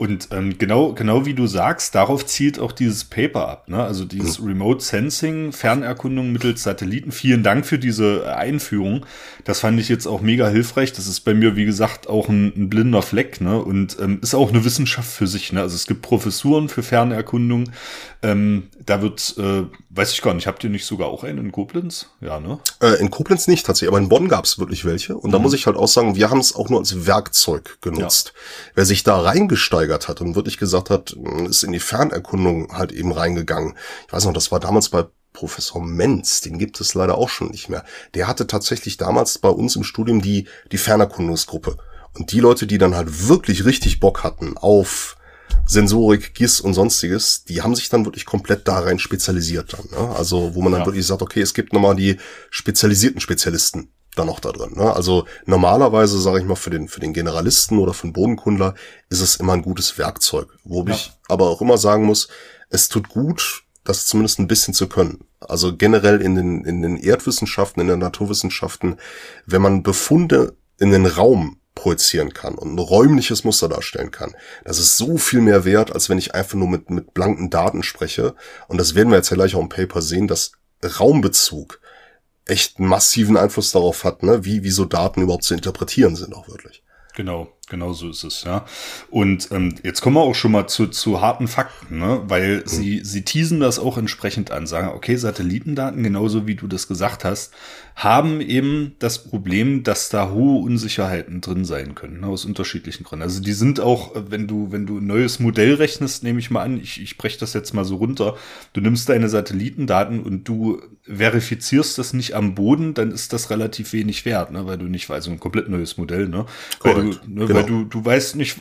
Und 0.00 0.28
ähm, 0.30 0.56
genau, 0.56 0.94
genau 0.94 1.26
wie 1.26 1.34
du 1.34 1.46
sagst, 1.46 1.94
darauf 1.94 2.24
zielt 2.24 2.58
auch 2.58 2.72
dieses 2.72 3.04
Paper 3.04 3.46
ab. 3.46 3.68
Ne? 3.68 3.84
Also 3.84 4.06
dieses 4.06 4.38
hm. 4.38 4.46
Remote 4.46 4.82
Sensing, 4.82 5.52
Fernerkundung 5.52 6.32
mittels 6.32 6.62
Satelliten. 6.62 7.12
Vielen 7.12 7.42
Dank 7.42 7.66
für 7.66 7.78
diese 7.78 8.34
Einführung. 8.34 9.04
Das 9.44 9.60
fand 9.60 9.78
ich 9.78 9.90
jetzt 9.90 10.06
auch 10.06 10.22
mega 10.22 10.48
hilfreich. 10.48 10.94
Das 10.94 11.06
ist 11.06 11.20
bei 11.20 11.34
mir, 11.34 11.54
wie 11.54 11.66
gesagt, 11.66 12.08
auch 12.08 12.30
ein, 12.30 12.46
ein 12.56 12.70
blinder 12.70 13.02
Fleck. 13.02 13.42
Ne? 13.42 13.62
Und 13.62 13.98
ähm, 14.00 14.20
ist 14.22 14.34
auch 14.34 14.48
eine 14.48 14.64
Wissenschaft 14.64 15.12
für 15.12 15.26
sich. 15.26 15.52
Ne? 15.52 15.60
Also 15.60 15.74
es 15.74 15.86
gibt 15.86 16.00
Professuren 16.00 16.70
für 16.70 16.82
Fernerkundung. 16.82 17.68
Ähm, 18.22 18.68
da 18.90 19.02
wird, 19.02 19.36
äh, 19.38 19.66
weiß 19.90 20.12
ich 20.12 20.20
gar 20.20 20.34
nicht, 20.34 20.48
habt 20.48 20.64
ihr 20.64 20.70
nicht 20.70 20.84
sogar 20.84 21.08
auch 21.08 21.22
einen 21.22 21.38
in 21.38 21.52
Koblenz? 21.52 22.06
Ja, 22.20 22.40
ne? 22.40 22.58
Äh, 22.82 23.00
in 23.00 23.10
Koblenz 23.10 23.46
nicht 23.46 23.64
tatsächlich, 23.64 23.88
aber 23.88 23.98
in 23.98 24.08
Bonn 24.08 24.28
gab 24.28 24.44
es 24.44 24.58
wirklich 24.58 24.84
welche. 24.84 25.16
Und 25.16 25.30
mhm. 25.30 25.32
da 25.32 25.38
muss 25.38 25.54
ich 25.54 25.66
halt 25.66 25.76
auch 25.76 25.86
sagen, 25.86 26.16
wir 26.16 26.28
haben 26.28 26.40
es 26.40 26.56
auch 26.56 26.68
nur 26.68 26.80
als 26.80 27.06
Werkzeug 27.06 27.78
genutzt. 27.82 28.32
Ja. 28.34 28.72
Wer 28.74 28.84
sich 28.86 29.04
da 29.04 29.20
reingesteigert 29.20 30.08
hat 30.08 30.20
und 30.20 30.34
wirklich 30.34 30.58
gesagt 30.58 30.90
hat, 30.90 31.16
ist 31.48 31.62
in 31.62 31.70
die 31.70 31.78
Fernerkundung 31.78 32.76
halt 32.76 32.90
eben 32.90 33.12
reingegangen. 33.12 33.76
Ich 34.08 34.12
weiß 34.12 34.24
noch, 34.24 34.32
das 34.32 34.50
war 34.50 34.58
damals 34.58 34.88
bei 34.88 35.06
Professor 35.32 35.80
Menz, 35.80 36.40
den 36.40 36.58
gibt 36.58 36.80
es 36.80 36.94
leider 36.94 37.16
auch 37.16 37.28
schon 37.28 37.50
nicht 37.50 37.68
mehr. 37.68 37.84
Der 38.14 38.26
hatte 38.26 38.48
tatsächlich 38.48 38.96
damals 38.96 39.38
bei 39.38 39.50
uns 39.50 39.76
im 39.76 39.84
Studium 39.84 40.20
die, 40.20 40.48
die 40.72 40.78
Fernerkundungsgruppe. 40.78 41.76
Und 42.18 42.32
die 42.32 42.40
Leute, 42.40 42.66
die 42.66 42.78
dann 42.78 42.96
halt 42.96 43.28
wirklich 43.28 43.64
richtig 43.64 44.00
Bock 44.00 44.24
hatten 44.24 44.56
auf 44.56 45.16
Sensorik, 45.66 46.34
GIS 46.34 46.60
und 46.60 46.74
sonstiges, 46.74 47.44
die 47.44 47.62
haben 47.62 47.74
sich 47.74 47.88
dann 47.88 48.04
wirklich 48.04 48.26
komplett 48.26 48.66
da 48.66 48.80
rein 48.80 48.98
spezialisiert 48.98 49.72
dann. 49.72 49.86
Ne? 49.90 50.14
Also 50.16 50.54
wo 50.54 50.62
man 50.62 50.72
dann 50.72 50.82
ja. 50.82 50.86
wirklich 50.86 51.06
sagt, 51.06 51.22
okay, 51.22 51.40
es 51.40 51.54
gibt 51.54 51.72
nochmal 51.72 51.96
die 51.96 52.16
spezialisierten 52.50 53.20
Spezialisten 53.20 53.92
da 54.16 54.24
noch 54.24 54.40
da 54.40 54.52
drin. 54.52 54.72
Ne? 54.74 54.92
Also 54.92 55.26
normalerweise, 55.46 56.20
sage 56.20 56.40
ich 56.40 56.44
mal, 56.44 56.56
für 56.56 56.70
den, 56.70 56.88
für 56.88 57.00
den 57.00 57.12
Generalisten 57.12 57.78
oder 57.78 57.94
für 57.94 58.08
den 58.08 58.12
Bodenkundler 58.12 58.74
ist 59.08 59.20
es 59.20 59.36
immer 59.36 59.52
ein 59.52 59.62
gutes 59.62 59.98
Werkzeug. 59.98 60.48
Wo 60.64 60.84
ja. 60.84 60.94
ich 60.94 61.12
aber 61.28 61.48
auch 61.48 61.60
immer 61.60 61.78
sagen 61.78 62.04
muss, 62.04 62.28
es 62.68 62.88
tut 62.88 63.08
gut, 63.08 63.62
das 63.84 64.06
zumindest 64.06 64.38
ein 64.38 64.48
bisschen 64.48 64.74
zu 64.74 64.88
können. 64.88 65.24
Also 65.40 65.76
generell 65.76 66.20
in 66.20 66.34
den, 66.34 66.64
in 66.64 66.82
den 66.82 66.96
Erdwissenschaften, 66.96 67.80
in 67.80 67.88
den 67.88 67.98
Naturwissenschaften, 67.98 68.96
wenn 69.46 69.62
man 69.62 69.82
Befunde 69.82 70.56
in 70.78 70.90
den 70.90 71.06
Raum 71.06 71.59
projizieren 71.80 72.34
kann 72.34 72.56
und 72.56 72.74
ein 72.74 72.78
räumliches 72.78 73.42
Muster 73.42 73.68
darstellen 73.68 74.10
kann. 74.10 74.36
Das 74.64 74.78
ist 74.78 74.98
so 74.98 75.16
viel 75.16 75.40
mehr 75.40 75.64
wert, 75.64 75.92
als 75.92 76.10
wenn 76.10 76.18
ich 76.18 76.34
einfach 76.34 76.54
nur 76.54 76.68
mit, 76.68 76.90
mit 76.90 77.14
blanken 77.14 77.48
Daten 77.48 77.82
spreche. 77.82 78.34
Und 78.68 78.78
das 78.78 78.94
werden 78.94 79.08
wir 79.08 79.16
jetzt 79.16 79.30
ja 79.30 79.36
gleich 79.36 79.54
auch 79.54 79.62
im 79.62 79.70
Paper 79.70 80.02
sehen, 80.02 80.28
dass 80.28 80.52
Raumbezug 80.84 81.80
echt 82.44 82.80
massiven 82.80 83.38
Einfluss 83.38 83.72
darauf 83.72 84.04
hat, 84.04 84.22
ne, 84.22 84.44
wie, 84.44 84.62
wie 84.62 84.70
so 84.70 84.84
Daten 84.84 85.22
überhaupt 85.22 85.44
zu 85.44 85.54
interpretieren 85.54 86.16
sind 86.16 86.34
auch 86.34 86.48
wirklich. 86.48 86.82
Genau, 87.14 87.48
genau 87.70 87.92
so 87.92 88.10
ist 88.10 88.24
es, 88.24 88.44
ja. 88.44 88.66
Und 89.08 89.48
ähm, 89.52 89.74
jetzt 89.82 90.02
kommen 90.02 90.16
wir 90.16 90.20
auch 90.20 90.34
schon 90.34 90.52
mal 90.52 90.66
zu, 90.66 90.88
zu 90.88 91.20
harten 91.20 91.48
Fakten, 91.48 91.98
ne? 91.98 92.22
weil 92.26 92.58
mhm. 92.58 92.62
sie, 92.66 93.00
sie 93.02 93.22
teasen 93.22 93.60
das 93.60 93.78
auch 93.78 93.96
entsprechend 93.96 94.50
an, 94.50 94.66
sagen, 94.66 94.88
okay, 94.88 95.16
Satellitendaten, 95.16 96.02
genauso 96.02 96.46
wie 96.46 96.56
du 96.56 96.66
das 96.66 96.88
gesagt 96.88 97.24
hast, 97.24 97.52
haben 98.02 98.40
eben 98.40 98.94
das 98.98 99.24
Problem, 99.24 99.82
dass 99.82 100.08
da 100.08 100.30
hohe 100.30 100.62
Unsicherheiten 100.62 101.40
drin 101.40 101.64
sein 101.66 101.94
können, 101.94 102.20
ne, 102.20 102.28
aus 102.28 102.44
unterschiedlichen 102.46 103.04
Gründen. 103.04 103.22
Also 103.22 103.42
die 103.42 103.52
sind 103.52 103.78
auch, 103.78 104.12
wenn 104.14 104.46
du, 104.46 104.72
wenn 104.72 104.86
du 104.86 104.98
ein 104.98 105.06
neues 105.06 105.38
Modell 105.38 105.74
rechnest, 105.74 106.22
nehme 106.22 106.38
ich 106.38 106.50
mal 106.50 106.62
an, 106.62 106.80
ich, 106.80 107.02
ich 107.02 107.18
breche 107.18 107.38
das 107.38 107.52
jetzt 107.52 107.74
mal 107.74 107.84
so 107.84 107.96
runter, 107.96 108.36
du 108.72 108.80
nimmst 108.80 109.08
deine 109.08 109.28
Satellitendaten 109.28 110.20
und 110.20 110.44
du 110.44 110.80
verifizierst 111.02 111.98
das 111.98 112.12
nicht 112.14 112.34
am 112.34 112.54
Boden, 112.54 112.94
dann 112.94 113.10
ist 113.10 113.32
das 113.32 113.50
relativ 113.50 113.92
wenig 113.92 114.24
wert, 114.24 114.50
ne, 114.50 114.66
weil 114.66 114.78
du 114.78 114.86
nicht, 114.86 115.10
also 115.10 115.30
ein 115.30 115.40
komplett 115.40 115.68
neues 115.68 115.98
Modell, 115.98 116.28
ne? 116.28 116.46
Weil, 116.80 116.94
du, 116.94 117.00
ne, 117.26 117.46
genau. 117.46 117.59
Weil 117.60 117.66
du, 117.66 117.84
du 117.84 118.04
weißt 118.04 118.36
nicht, 118.36 118.58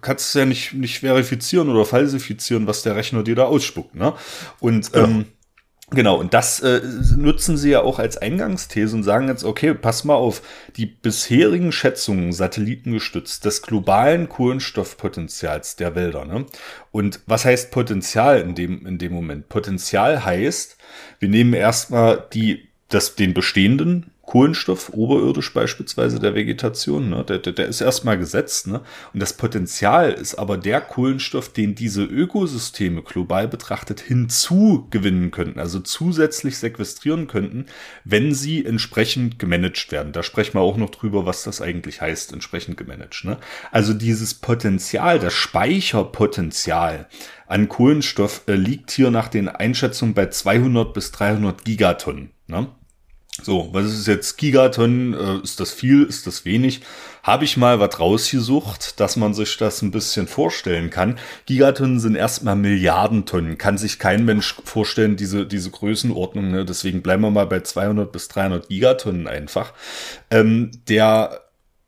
kannst 0.00 0.34
ja 0.34 0.44
nicht, 0.44 0.74
nicht 0.74 1.00
verifizieren 1.00 1.68
oder 1.68 1.84
falsifizieren, 1.84 2.66
was 2.66 2.82
der 2.82 2.96
Rechner 2.96 3.22
dir 3.22 3.34
da 3.34 3.44
ausspuckt, 3.44 3.94
ne? 3.94 4.14
Und 4.60 4.92
genau. 4.92 5.06
ähm, 5.06 5.24
Genau, 5.90 6.16
und 6.18 6.34
das 6.34 6.58
äh, 6.58 6.80
nutzen 7.16 7.56
sie 7.56 7.70
ja 7.70 7.82
auch 7.82 8.00
als 8.00 8.16
Eingangsthese 8.16 8.96
und 8.96 9.04
sagen 9.04 9.28
jetzt, 9.28 9.44
okay, 9.44 9.72
pass 9.72 10.02
mal 10.02 10.16
auf, 10.16 10.42
die 10.76 10.86
bisherigen 10.86 11.70
Schätzungen, 11.70 12.32
satellitengestützt, 12.32 13.44
des 13.44 13.62
globalen 13.62 14.28
Kohlenstoffpotenzials 14.28 15.76
der 15.76 15.94
Wälder. 15.94 16.24
Ne? 16.24 16.46
Und 16.90 17.20
was 17.26 17.44
heißt 17.44 17.70
Potenzial 17.70 18.40
in 18.40 18.56
dem, 18.56 18.84
in 18.84 18.98
dem 18.98 19.12
Moment? 19.12 19.48
Potenzial 19.48 20.24
heißt, 20.24 20.76
wir 21.20 21.28
nehmen 21.28 21.54
erstmal 21.54 22.26
die, 22.34 22.66
das, 22.88 23.14
den 23.14 23.32
bestehenden 23.32 24.10
Kohlenstoff 24.26 24.90
oberirdisch 24.92 25.54
beispielsweise 25.54 26.18
der 26.18 26.34
Vegetation, 26.34 27.10
ne, 27.10 27.24
der, 27.24 27.38
der, 27.38 27.52
der 27.52 27.66
ist 27.66 27.80
erstmal 27.80 28.18
gesetzt. 28.18 28.66
Ne? 28.66 28.80
Und 29.14 29.20
das 29.20 29.32
Potenzial 29.32 30.12
ist 30.12 30.34
aber 30.34 30.58
der 30.58 30.80
Kohlenstoff, 30.80 31.48
den 31.48 31.76
diese 31.76 32.02
Ökosysteme 32.02 33.02
global 33.02 33.46
betrachtet 33.46 34.00
hinzugewinnen 34.00 35.30
könnten, 35.30 35.60
also 35.60 35.78
zusätzlich 35.78 36.58
sequestrieren 36.58 37.28
könnten, 37.28 37.66
wenn 38.04 38.34
sie 38.34 38.66
entsprechend 38.66 39.38
gemanagt 39.38 39.92
werden. 39.92 40.12
Da 40.12 40.24
sprechen 40.24 40.54
wir 40.54 40.60
auch 40.60 40.76
noch 40.76 40.90
drüber, 40.90 41.24
was 41.24 41.44
das 41.44 41.60
eigentlich 41.60 42.00
heißt, 42.00 42.32
entsprechend 42.32 42.76
gemanagt. 42.76 43.24
Ne? 43.24 43.38
Also 43.70 43.94
dieses 43.94 44.34
Potenzial, 44.34 45.20
das 45.20 45.34
Speicherpotenzial 45.34 47.06
an 47.46 47.68
Kohlenstoff 47.68 48.42
äh, 48.48 48.54
liegt 48.54 48.90
hier 48.90 49.12
nach 49.12 49.28
den 49.28 49.48
Einschätzungen 49.48 50.14
bei 50.14 50.26
200 50.26 50.92
bis 50.92 51.12
300 51.12 51.64
Gigatonnen. 51.64 52.30
Ne? 52.48 52.66
So, 53.42 53.68
was 53.72 53.86
ist 53.86 54.06
jetzt 54.06 54.38
Gigatonnen? 54.38 55.12
Äh, 55.12 55.42
ist 55.42 55.60
das 55.60 55.70
viel? 55.70 56.04
Ist 56.04 56.26
das 56.26 56.44
wenig? 56.44 56.80
Habe 57.22 57.44
ich 57.44 57.56
mal 57.56 57.78
was 57.80 58.00
rausgesucht, 58.00 58.98
dass 58.98 59.16
man 59.16 59.34
sich 59.34 59.56
das 59.58 59.82
ein 59.82 59.90
bisschen 59.90 60.26
vorstellen 60.26 60.90
kann. 60.90 61.18
Gigatonnen 61.44 62.00
sind 62.00 62.14
erstmal 62.14 62.56
Milliardentonnen. 62.56 63.58
Kann 63.58 63.78
sich 63.78 63.98
kein 63.98 64.24
Mensch 64.24 64.54
vorstellen, 64.64 65.16
diese, 65.16 65.46
diese 65.46 65.70
Größenordnung. 65.70 66.50
Ne? 66.50 66.64
Deswegen 66.64 67.02
bleiben 67.02 67.22
wir 67.22 67.30
mal 67.30 67.46
bei 67.46 67.60
200 67.60 68.10
bis 68.10 68.28
300 68.28 68.68
Gigatonnen 68.68 69.26
einfach. 69.26 69.74
Ähm, 70.30 70.70
der 70.88 71.42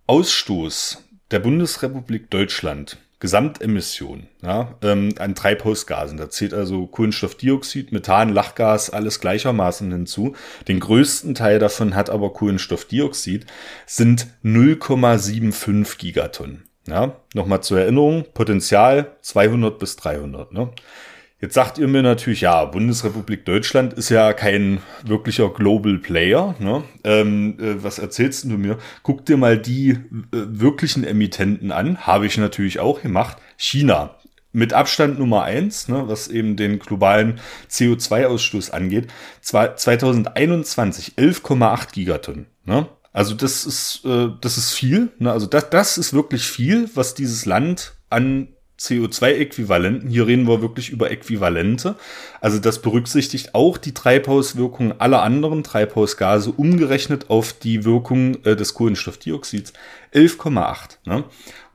Ausstoß 0.07 1.03
der 1.31 1.39
Bundesrepublik 1.41 2.31
Deutschland 2.31 2.99
Gesamtemission 3.21 4.29
ja, 4.43 4.77
ähm, 4.83 5.15
an 5.19 5.35
Treibhausgasen. 5.35 6.19
Da 6.19 6.31
zählt 6.31 6.55
also 6.55 6.87
Kohlenstoffdioxid, 6.87 7.91
Methan, 7.91 8.33
Lachgas, 8.33 8.91
alles 8.91 9.21
gleichermaßen 9.21 9.91
hinzu. 9.91 10.37
Den 10.69 10.79
größten 10.79 11.35
Teil 11.35 11.59
davon 11.59 11.97
hat 11.97 12.11
aber 12.11 12.33
Kohlenstoffdioxid, 12.33 13.47
sind 13.87 14.29
0,75 14.45 15.99
Gigatonnen. 15.99 16.65
Ja, 16.87 17.17
nochmal 17.35 17.63
zur 17.63 17.81
Erinnerung, 17.81 18.25
Potenzial 18.33 19.17
200 19.21 19.79
bis 19.79 19.97
300. 19.97 20.53
Ne? 20.53 20.71
Jetzt 21.41 21.55
sagt 21.55 21.79
ihr 21.79 21.87
mir 21.87 22.03
natürlich, 22.03 22.41
ja, 22.41 22.65
Bundesrepublik 22.65 23.45
Deutschland 23.45 23.93
ist 23.93 24.09
ja 24.09 24.33
kein 24.33 24.81
wirklicher 25.05 25.51
Global 25.51 25.99
Player. 25.99 26.57
Ne? 26.59 26.83
Ähm, 27.05 27.57
äh, 27.61 27.83
was 27.83 28.01
erzählst 28.01 28.43
du 28.45 28.59
mir? 28.59 28.77
Guck 29.05 29.25
dir 29.25 29.37
mal 29.37 29.57
die 29.57 29.91
äh, 29.91 29.97
wirklichen 30.33 31.05
Emittenten 31.05 31.71
an. 31.71 31.99
Habe 32.07 32.27
ich 32.27 32.39
natürlich 32.39 32.81
auch 32.81 33.03
gemacht. 33.03 33.37
China. 33.57 34.17
Mit 34.51 34.73
Abstand 34.73 35.19
Nummer 35.19 35.43
eins, 35.43 35.89
ne, 35.89 36.09
was 36.09 36.27
eben 36.27 36.57
den 36.57 36.79
globalen 36.79 37.39
CO2-Ausstoß 37.71 38.71
angeht. 38.71 39.09
Zwar 39.43 39.77
2021 39.77 41.13
11,8 41.19 41.93
Gigatonnen. 41.93 42.47
Ne? 42.65 42.89
Also 43.13 43.35
das 43.35 43.65
ist, 43.65 44.05
äh, 44.05 44.29
das 44.41 44.59
ist 44.59 44.73
viel. 44.73 45.13
Ne? 45.19 45.31
Also 45.31 45.47
das, 45.47 45.71
das 45.71 45.99
ist 45.99 46.15
wirklich 46.15 46.49
viel, 46.49 46.91
was 46.95 47.15
dieses 47.15 47.47
Land 47.47 47.95
an 48.11 48.49
CO2-Äquivalenten. 48.79 50.09
Hier 50.09 50.27
reden 50.27 50.47
wir 50.47 50.63
wirklich 50.63 50.91
über 50.91 51.11
Äquivalente. 51.11 51.97
Also 52.41 52.59
das 52.59 52.81
berücksichtigt 52.81 53.55
auch 53.55 53.77
die 53.77 53.93
Treibhauswirkung 53.93 55.01
aller 55.01 55.23
anderen 55.23 55.65
Treibhausgase 55.65 56.53
umgerechnet 56.53 57.29
auf 57.29 57.53
die 57.53 57.85
Wirkung 57.85 58.45
äh, 58.45 58.55
des 58.55 58.75
Kohlenstoffdioxids. 58.75 59.73
11,8. 60.15 60.99
Ne? 61.07 61.25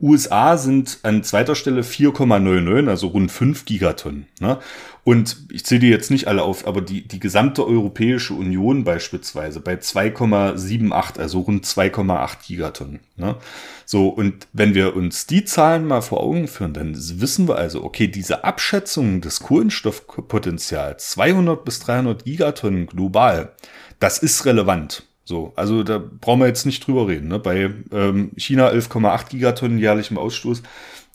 USA 0.04 0.58
sind 0.58 1.00
an 1.04 1.24
zweiter 1.24 1.56
Stelle 1.56 1.82
4,99, 1.82 2.90
also 2.90 3.08
rund 3.08 3.32
5 3.32 3.64
Gigatonnen. 3.64 4.28
Ne? 4.42 4.60
Und 5.06 5.48
ich 5.50 5.66
zähle 5.66 5.80
die 5.80 5.88
jetzt 5.88 6.12
nicht 6.12 6.28
alle 6.28 6.44
auf, 6.44 6.68
aber 6.68 6.82
die, 6.82 7.08
die 7.08 7.22
gesamte 7.22 7.66
Europäische 7.66 8.34
Union 8.34 8.84
beispielsweise 8.84 9.62
bei 9.62 9.76
2,78, 9.76 11.20
also 11.20 11.40
rund 11.40 11.66
2,8 11.66 12.46
Gigatonnen. 12.46 13.00
Ne? 13.16 13.38
So, 13.86 14.10
und 14.10 14.48
wenn 14.52 14.76
wir 14.76 14.94
uns 14.94 15.26
die 15.26 15.46
Zahlen 15.46 15.88
mal 15.88 16.02
vor 16.02 16.22
Augen 16.22 16.50
führen, 16.50 16.74
dann 16.74 16.96
wissen 17.22 17.48
wir 17.48 17.56
also, 17.56 17.82
okay, 17.82 18.08
diese 18.08 18.44
Abschätzung 18.44 19.22
des 19.22 19.40
Kohlenstoffpotenzials 19.40 21.12
200 21.12 21.64
bis 21.64 21.80
300 21.80 22.26
Gigatonnen 22.26 22.88
global, 22.88 23.54
das 24.00 24.18
ist 24.18 24.46
relevant. 24.46 25.04
So, 25.26 25.54
also 25.56 25.84
da 25.84 26.00
brauchen 26.00 26.42
wir 26.42 26.48
jetzt 26.48 26.66
nicht 26.66 26.86
drüber 26.86 27.08
reden. 27.08 27.30
Ne? 27.30 27.40
Bei 27.40 27.74
ähm, 27.92 28.32
China 28.36 28.70
11,8 28.70 29.30
Gigatonnen 29.30 29.80
jährlichem 29.80 30.18
Ausstoß. 30.18 30.64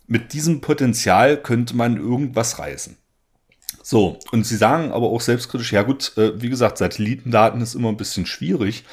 Mit 0.06 0.32
diesem 0.32 0.62
Potenzial 0.62 1.36
könnte 1.36 1.76
man 1.76 1.98
irgendwas 1.98 2.59
reißen. 2.59 2.97
So, 3.82 4.18
und 4.32 4.44
sie 4.44 4.56
sagen 4.56 4.93
aber 4.93 5.06
auch 5.06 5.20
selbstkritisch, 5.20 5.72
ja 5.72 5.82
gut, 5.82 6.12
äh, 6.18 6.40
wie 6.40 6.51
gesagt, 6.51 6.78
Satellitendaten 6.78 7.60
ist 7.60 7.74
immer 7.74 7.89
ein 7.89 7.97
bisschen 7.97 8.26
schwierig. 8.26 8.85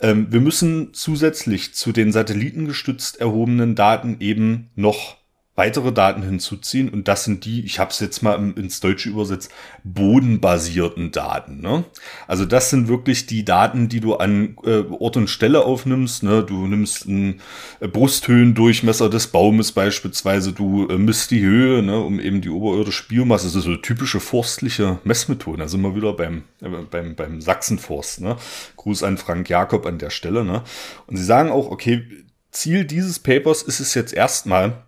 Ähm, 0.00 0.30
wir 0.30 0.40
müssen 0.40 0.92
zusätzlich 0.92 1.74
zu 1.74 1.92
den 1.92 2.12
satellitengestützt 2.12 3.20
erhobenen 3.20 3.74
Daten 3.74 4.16
eben 4.20 4.70
noch 4.74 5.16
weitere 5.62 5.92
Daten 5.92 6.22
hinzuziehen 6.24 6.88
und 6.88 7.06
das 7.06 7.22
sind 7.22 7.44
die, 7.44 7.64
ich 7.64 7.78
habe 7.78 7.92
es 7.92 8.00
jetzt 8.00 8.20
mal 8.20 8.52
ins 8.56 8.80
Deutsche 8.80 9.08
übersetzt, 9.08 9.52
bodenbasierten 9.84 11.12
Daten. 11.12 11.60
Ne? 11.60 11.84
Also 12.26 12.44
das 12.44 12.70
sind 12.70 12.88
wirklich 12.88 13.26
die 13.26 13.44
Daten, 13.44 13.88
die 13.88 14.00
du 14.00 14.16
an 14.16 14.56
äh, 14.64 14.82
Ort 14.90 15.16
und 15.16 15.30
Stelle 15.30 15.64
aufnimmst. 15.64 16.24
Ne? 16.24 16.42
Du 16.42 16.66
nimmst 16.66 17.06
einen 17.06 17.40
äh, 17.78 17.86
Brusthöhendurchmesser 17.86 19.08
des 19.08 19.28
Baumes 19.28 19.70
beispielsweise, 19.70 20.52
du 20.52 20.88
äh, 20.88 20.98
misst 20.98 21.30
die 21.30 21.42
Höhe, 21.42 21.80
ne? 21.80 22.00
um 22.00 22.18
eben 22.18 22.40
die 22.40 22.50
oberirdische 22.50 23.06
Biomasse. 23.06 23.46
Das 23.46 23.54
ist 23.54 23.62
so 23.62 23.76
typische 23.76 24.18
forstliche 24.18 24.98
Messmethoden. 25.04 25.60
Da 25.60 25.68
sind 25.68 25.82
wir 25.82 25.94
wieder 25.94 26.12
beim, 26.14 26.42
äh, 26.60 26.70
beim, 26.90 27.14
beim 27.14 27.40
Sachsenforst. 27.40 28.20
Ne? 28.20 28.36
Gruß 28.76 29.04
an 29.04 29.16
Frank 29.16 29.48
Jakob 29.48 29.86
an 29.86 29.98
der 29.98 30.10
Stelle. 30.10 30.44
Ne? 30.44 30.64
Und 31.06 31.18
sie 31.18 31.24
sagen 31.24 31.52
auch, 31.52 31.70
okay, 31.70 32.02
Ziel 32.50 32.84
dieses 32.84 33.20
Papers 33.20 33.62
ist 33.62 33.78
es 33.78 33.94
jetzt 33.94 34.12
erstmal, 34.12 34.82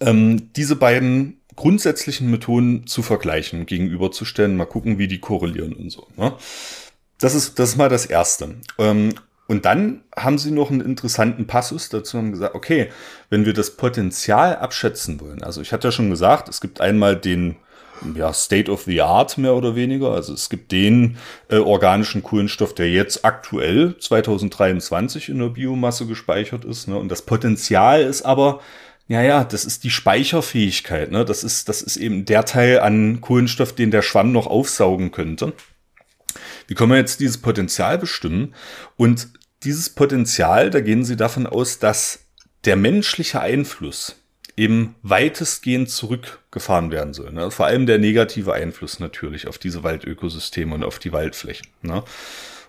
ähm, 0.00 0.52
diese 0.54 0.76
beiden 0.76 1.40
grundsätzlichen 1.56 2.30
Methoden 2.30 2.86
zu 2.86 3.02
vergleichen, 3.02 3.66
gegenüberzustellen, 3.66 4.56
mal 4.56 4.66
gucken, 4.66 4.98
wie 4.98 5.08
die 5.08 5.18
korrelieren 5.18 5.72
und 5.72 5.90
so. 5.90 6.06
Ne? 6.16 6.34
Das 7.18 7.34
ist, 7.34 7.58
das 7.58 7.70
ist 7.70 7.76
mal 7.76 7.88
das 7.88 8.06
Erste. 8.06 8.54
Ähm, 8.78 9.14
und 9.48 9.64
dann 9.64 10.02
haben 10.14 10.38
sie 10.38 10.50
noch 10.50 10.70
einen 10.70 10.82
interessanten 10.82 11.46
Passus 11.46 11.88
dazu 11.88 12.18
haben 12.18 12.32
gesagt, 12.32 12.54
okay, 12.54 12.90
wenn 13.30 13.46
wir 13.46 13.54
das 13.54 13.76
Potenzial 13.76 14.56
abschätzen 14.56 15.20
wollen, 15.20 15.42
also 15.42 15.62
ich 15.62 15.72
hatte 15.72 15.88
ja 15.88 15.92
schon 15.92 16.10
gesagt, 16.10 16.48
es 16.48 16.60
gibt 16.60 16.80
einmal 16.80 17.16
den 17.16 17.56
ja, 18.14 18.32
State 18.32 18.70
of 18.70 18.82
the 18.82 19.00
Art 19.00 19.38
mehr 19.38 19.54
oder 19.54 19.74
weniger. 19.74 20.12
Also 20.12 20.32
es 20.32 20.48
gibt 20.48 20.72
den 20.72 21.16
äh, 21.48 21.56
organischen 21.56 22.22
Kohlenstoff, 22.22 22.74
der 22.74 22.90
jetzt 22.90 23.24
aktuell 23.24 23.96
2023 23.98 25.28
in 25.28 25.38
der 25.38 25.48
Biomasse 25.48 26.06
gespeichert 26.06 26.64
ist. 26.64 26.88
Ne? 26.88 26.96
Und 26.96 27.08
das 27.08 27.22
Potenzial 27.22 28.02
ist 28.02 28.22
aber 28.22 28.60
ja, 29.08 29.22
ja, 29.22 29.42
das 29.42 29.64
ist 29.64 29.84
die 29.84 29.90
Speicherfähigkeit. 29.90 31.10
Ne? 31.10 31.24
Das, 31.24 31.42
ist, 31.42 31.68
das 31.68 31.80
ist 31.80 31.96
eben 31.96 32.26
der 32.26 32.44
Teil 32.44 32.80
an 32.80 33.22
Kohlenstoff, 33.22 33.74
den 33.74 33.90
der 33.90 34.02
Schwamm 34.02 34.32
noch 34.32 34.46
aufsaugen 34.46 35.10
könnte. 35.10 35.54
Wie 36.66 36.74
können 36.74 36.92
wir 36.92 36.98
jetzt 36.98 37.20
dieses 37.20 37.38
Potenzial 37.38 37.96
bestimmen? 37.96 38.54
Und 38.96 39.28
dieses 39.64 39.90
Potenzial, 39.90 40.68
da 40.68 40.80
gehen 40.80 41.04
Sie 41.04 41.16
davon 41.16 41.46
aus, 41.46 41.78
dass 41.78 42.20
der 42.66 42.76
menschliche 42.76 43.40
Einfluss 43.40 44.16
eben 44.58 44.96
weitestgehend 45.02 45.88
zurückgefahren 45.88 46.90
werden 46.90 47.14
soll. 47.14 47.32
Ne? 47.32 47.50
Vor 47.50 47.66
allem 47.66 47.86
der 47.86 47.98
negative 47.98 48.52
Einfluss 48.52 48.98
natürlich 49.00 49.46
auf 49.46 49.56
diese 49.56 49.84
Waldökosysteme 49.84 50.74
und 50.74 50.84
auf 50.84 50.98
die 50.98 51.12
Waldflächen. 51.12 51.68
Ne? 51.80 52.02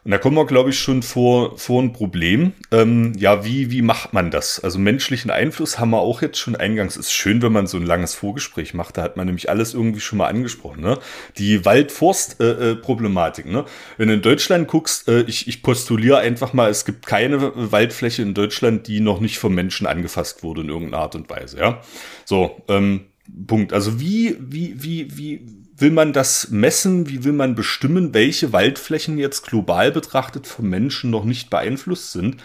Und 0.04 0.12
da 0.12 0.18
kommen 0.18 0.38
wir, 0.38 0.46
glaube 0.46 0.70
ich, 0.70 0.80
schon 0.80 1.04
vor, 1.04 1.58
vor 1.58 1.82
ein 1.82 1.94
Problem. 1.94 2.54
Ähm, 2.72 3.14
ja, 3.18 3.44
wie, 3.46 3.70
wie 3.72 3.82
macht 3.82 4.14
man 4.14 4.32
das? 4.32 4.60
Also 4.60 4.80
menschlichen 4.80 5.30
Einfluss 5.30 5.78
haben 5.80 5.92
wir 5.92 6.00
auch 6.00 6.22
jetzt 6.22 6.38
schon 6.38 6.56
eingangs. 6.56 6.98
Ist 6.98 7.12
schön, 7.12 7.42
wenn 7.42 7.52
man 7.52 7.68
so 7.68 7.78
ein 7.78 7.86
langes 7.86 8.14
Vorgespräch 8.14 8.74
macht. 8.74 8.98
Da 8.98 9.04
hat 9.04 9.18
man 9.18 9.26
nämlich 9.26 9.50
alles 9.50 9.74
irgendwie 9.74 10.00
schon 10.00 10.18
mal 10.18 10.28
angesprochen. 10.28 10.82
Ne? 10.82 10.98
Die 11.38 11.66
Wald-Forst-Problematik. 11.66 13.46
Ne? 13.46 13.66
Wenn 13.98 14.08
du 14.08 14.14
in 14.14 14.22
Deutschland 14.22 14.68
guckst, 14.68 15.08
äh, 15.10 15.22
ich, 15.22 15.48
ich 15.48 15.62
postuliere 15.62 16.20
einfach 16.20 16.54
mal, 16.54 16.70
es 16.70 16.86
gibt 16.86 17.06
keine 17.06 17.52
Waldfläche 17.72 18.22
in 18.22 18.34
Deutschland, 18.34 18.88
die 18.88 19.02
noch 19.02 19.20
nicht 19.20 19.38
vom 19.38 19.54
Menschen 19.54 19.86
angefasst 19.86 20.44
wurde 20.44 20.62
in 20.62 20.70
irgendeiner 20.70 21.04
Art 21.04 21.16
und 21.16 21.30
Weise. 21.30 21.60
Ja, 21.60 21.82
so. 22.26 22.62
Ähm, 22.68 23.06
Punkt. 23.48 23.74
Also 23.74 24.00
wie, 24.00 24.38
wie, 24.40 24.82
wie, 24.82 25.18
wie, 25.18 25.46
will 25.82 25.92
man 25.92 26.14
das 26.14 26.50
messen? 26.50 27.10
Wie 27.10 27.24
will 27.24 27.34
man 27.34 27.56
bestimmen, 27.56 28.14
welche 28.14 28.54
Waldflächen 28.54 29.18
jetzt 29.18 29.48
global 29.48 29.92
betrachtet 29.92 30.48
vom 30.48 30.70
Menschen 30.70 31.10
noch 31.10 31.26
nicht 31.26 31.50
beeinflusst 31.50 32.12
sind? 32.12 32.38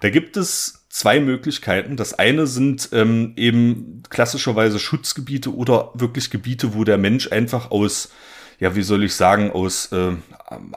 Da 0.00 0.10
gibt 0.10 0.36
es 0.36 0.84
zwei 0.88 1.20
Möglichkeiten. 1.20 1.96
Das 1.96 2.18
eine 2.18 2.46
sind 2.46 2.88
ähm, 2.92 3.32
eben 3.36 4.02
klassischerweise 4.10 4.78
Schutzgebiete 4.78 5.54
oder 5.54 5.92
wirklich 5.94 6.30
Gebiete, 6.30 6.74
wo 6.74 6.84
der 6.84 6.98
Mensch 6.98 7.30
einfach 7.30 7.70
aus 7.70 8.10
ja, 8.60 8.76
wie 8.76 8.82
soll 8.82 9.02
ich 9.04 9.14
sagen, 9.14 9.50
aus 9.50 9.90
äh, 9.90 10.12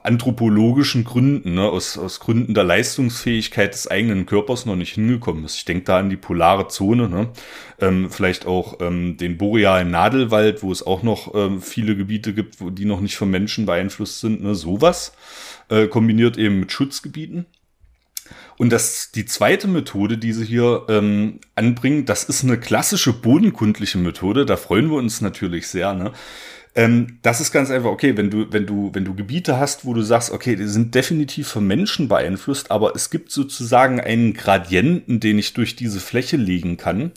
anthropologischen 0.04 1.04
Gründen, 1.04 1.56
ne, 1.56 1.64
aus, 1.64 1.98
aus 1.98 2.22
Gründen 2.22 2.54
der 2.54 2.64
Leistungsfähigkeit 2.64 3.74
des 3.74 3.92
eigenen 3.92 4.26
Körpers 4.26 4.66
noch 4.66 4.78
nicht 4.78 4.94
hingekommen 4.94 5.44
ist. 5.44 5.58
Ich 5.58 5.66
denke 5.66 5.84
da 5.84 6.00
an 6.00 6.10
die 6.10 6.16
polare 6.16 6.70
Zone, 6.70 7.10
ne? 7.10 7.30
ähm, 7.82 8.10
vielleicht 8.10 8.46
auch 8.46 8.80
ähm, 8.80 9.18
den 9.18 9.38
borealen 9.38 9.92
Nadelwald, 9.92 10.64
wo 10.64 10.72
es 10.72 10.86
auch 10.88 11.04
noch 11.04 11.36
ähm, 11.36 11.62
viele 11.62 11.98
Gebiete 11.98 12.34
gibt, 12.34 12.62
wo 12.62 12.70
die 12.70 12.86
noch 12.86 13.02
nicht 13.02 13.18
vom 13.18 13.30
Menschen 13.30 13.66
beeinflusst 13.66 14.22
sind, 14.22 14.42
ne? 14.42 14.56
sowas, 14.56 15.14
äh, 15.68 15.88
kombiniert 15.88 16.38
eben 16.38 16.62
mit 16.62 16.72
Schutzgebieten. 16.72 17.46
Und 18.58 18.70
das, 18.70 19.12
die 19.12 19.26
zweite 19.26 19.68
Methode, 19.68 20.18
die 20.18 20.32
sie 20.32 20.46
hier 20.46 20.86
ähm, 20.88 21.42
anbringen, 21.56 22.06
das 22.06 22.24
ist 22.24 22.46
eine 22.46 22.58
klassische 22.58 23.12
bodenkundliche 23.12 23.98
Methode. 23.98 24.46
Da 24.46 24.56
freuen 24.56 24.90
wir 24.90 24.96
uns 24.96 25.20
natürlich 25.20 25.68
sehr. 25.68 25.94
Ne? 25.94 26.14
Ähm, 26.76 27.20
das 27.22 27.40
ist 27.40 27.52
ganz 27.52 27.70
einfach, 27.70 27.90
okay, 27.90 28.18
wenn 28.18 28.30
du, 28.30 28.48
wenn 28.52 28.66
du, 28.66 28.90
wenn 28.94 29.06
du 29.06 29.14
Gebiete 29.14 29.60
hast, 29.60 29.86
wo 29.86 29.94
du 29.94 30.02
sagst, 30.02 30.32
okay, 30.32 30.56
die 30.56 30.66
sind 30.66 30.96
definitiv 30.96 31.48
vom 31.48 31.68
Menschen 31.68 32.08
beeinflusst, 32.08 32.72
aber 32.72 32.96
es 32.96 33.10
gibt 33.10 33.32
sozusagen 33.32 34.00
einen 34.00 34.34
Gradienten, 34.34 35.20
den 35.20 35.38
ich 35.38 35.54
durch 35.54 35.76
diese 35.76 36.00
Fläche 36.00 36.38
legen 36.38 36.78
kann. 36.78 37.12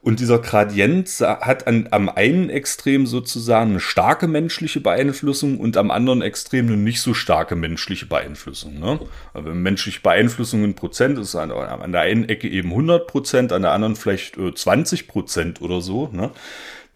Und 0.00 0.20
dieser 0.20 0.38
Gradient 0.38 1.08
hat 1.20 1.66
an, 1.66 1.88
am 1.90 2.08
einen 2.08 2.50
Extrem 2.50 3.06
sozusagen 3.06 3.70
eine 3.70 3.80
starke 3.80 4.28
menschliche 4.28 4.80
Beeinflussung 4.80 5.58
und 5.58 5.76
am 5.76 5.90
anderen 5.90 6.22
Extrem 6.22 6.68
eine 6.68 6.76
nicht 6.76 7.00
so 7.00 7.14
starke 7.14 7.56
menschliche 7.56 8.06
Beeinflussung. 8.06 8.78
Ne? 8.78 9.00
Also 9.34 9.50
menschliche 9.50 10.00
Beeinflussung 10.00 10.62
in 10.64 10.74
Prozent 10.74 11.18
ist 11.18 11.34
an, 11.34 11.50
an 11.50 11.92
der 11.92 12.02
einen 12.02 12.28
Ecke 12.28 12.48
eben 12.48 12.70
100 12.70 13.08
Prozent, 13.08 13.52
an 13.52 13.62
der 13.62 13.72
anderen 13.72 13.96
vielleicht 13.96 14.38
äh, 14.38 14.54
20 14.54 15.08
Prozent 15.08 15.60
oder 15.60 15.80
so. 15.80 16.08
Ne? 16.12 16.30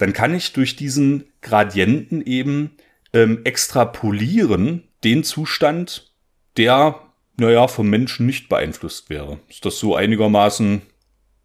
Dann 0.02 0.12
kann 0.12 0.34
ich 0.34 0.52
durch 0.52 0.74
diesen 0.74 1.26
Gradienten 1.42 2.26
eben 2.26 2.72
ähm, 3.12 3.42
extrapolieren 3.44 4.82
den 5.04 5.22
Zustand, 5.22 6.12
der, 6.56 6.98
naja, 7.36 7.68
vom 7.68 7.88
Menschen 7.88 8.26
nicht 8.26 8.48
beeinflusst 8.48 9.10
wäre. 9.10 9.38
Ist 9.48 9.64
das 9.64 9.78
so 9.78 9.94
einigermaßen, 9.94 10.82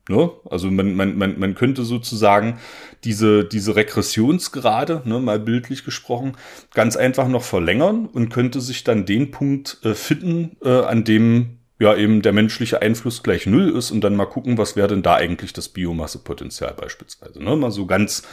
ne? 0.09 0.31
Also 0.49 0.71
man, 0.71 0.95
man, 0.95 1.19
man, 1.19 1.39
man 1.39 1.53
könnte 1.53 1.83
sozusagen 1.83 2.57
diese, 3.03 3.45
diese 3.45 3.75
Regressionsgrade, 3.75 5.03
ne, 5.05 5.19
mal 5.19 5.39
bildlich 5.39 5.85
gesprochen, 5.85 6.35
ganz 6.73 6.97
einfach 6.97 7.27
noch 7.27 7.43
verlängern 7.43 8.07
und 8.07 8.29
könnte 8.29 8.59
sich 8.59 8.83
dann 8.83 9.05
den 9.05 9.29
Punkt 9.29 9.77
äh, 9.83 9.93
finden, 9.93 10.57
äh, 10.63 10.79
an 10.79 11.03
dem 11.03 11.56
ja 11.79 11.95
eben 11.95 12.21
der 12.21 12.33
menschliche 12.33 12.81
Einfluss 12.81 13.23
gleich 13.23 13.45
null 13.45 13.69
ist 13.69 13.91
und 13.91 14.01
dann 14.01 14.15
mal 14.15 14.25
gucken, 14.25 14.57
was 14.57 14.75
wäre 14.75 14.87
denn 14.87 15.03
da 15.03 15.15
eigentlich 15.15 15.53
das 15.53 15.69
Biomassepotenzial 15.69 16.73
beispielsweise. 16.73 17.43
Ne? 17.43 17.55
Mal 17.55 17.71
so 17.71 17.85
ganz, 17.85 18.23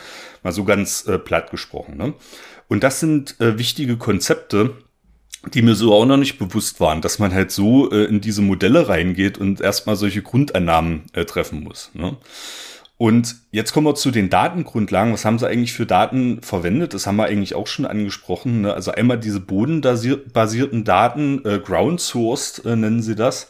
mal 0.43 0.53
so 0.53 0.65
ganz 0.65 1.07
äh, 1.07 1.19
platt 1.19 1.51
gesprochen. 1.51 1.97
Ne? 1.97 2.15
Und 2.69 2.83
das 2.83 3.01
sind 3.01 3.39
äh, 3.41 3.59
wichtige 3.59 3.97
Konzepte, 3.97 4.75
die 5.53 5.61
mir 5.61 5.75
so 5.75 5.93
auch 5.93 6.07
noch 6.07 6.16
nicht 6.16 6.39
bewusst 6.39 6.81
waren, 6.81 7.03
dass 7.03 7.19
man 7.19 7.35
halt 7.35 7.51
so 7.51 7.91
äh, 7.91 8.05
in 8.05 8.23
diese 8.23 8.41
Modelle 8.41 8.89
reingeht 8.89 9.37
und 9.37 9.61
erstmal 9.61 9.97
solche 9.97 10.23
Grundannahmen 10.23 11.05
äh, 11.12 11.27
treffen 11.27 11.62
muss. 11.62 11.91
Ne? 11.93 12.16
Und 13.05 13.36
jetzt 13.51 13.74
kommen 13.74 13.86
wir 13.86 13.97
zu 13.97 14.10
den 14.10 14.31
Datengrundlagen. 14.31 15.12
Was 15.12 15.26
haben 15.26 15.39
sie 15.39 15.47
eigentlich 15.47 15.74
für 15.74 15.85
Daten 15.85 16.40
verwendet? 16.40 16.94
Das 16.94 17.06
haben 17.06 17.16
wir 17.16 17.26
eigentlich 17.26 17.55
auch 17.55 17.66
schon 17.66 17.85
angesprochen. 17.85 18.62
Ne? 18.62 18.72
Also 18.72 18.93
einmal 18.93 19.20
diese 19.20 19.40
bodenbasierten 19.40 20.85
Daten, 20.85 21.44
äh, 21.44 21.59
ground 21.59 22.01
sourced 22.01 22.64
äh, 22.64 22.76
nennen 22.76 23.02
sie 23.02 23.14
das, 23.14 23.48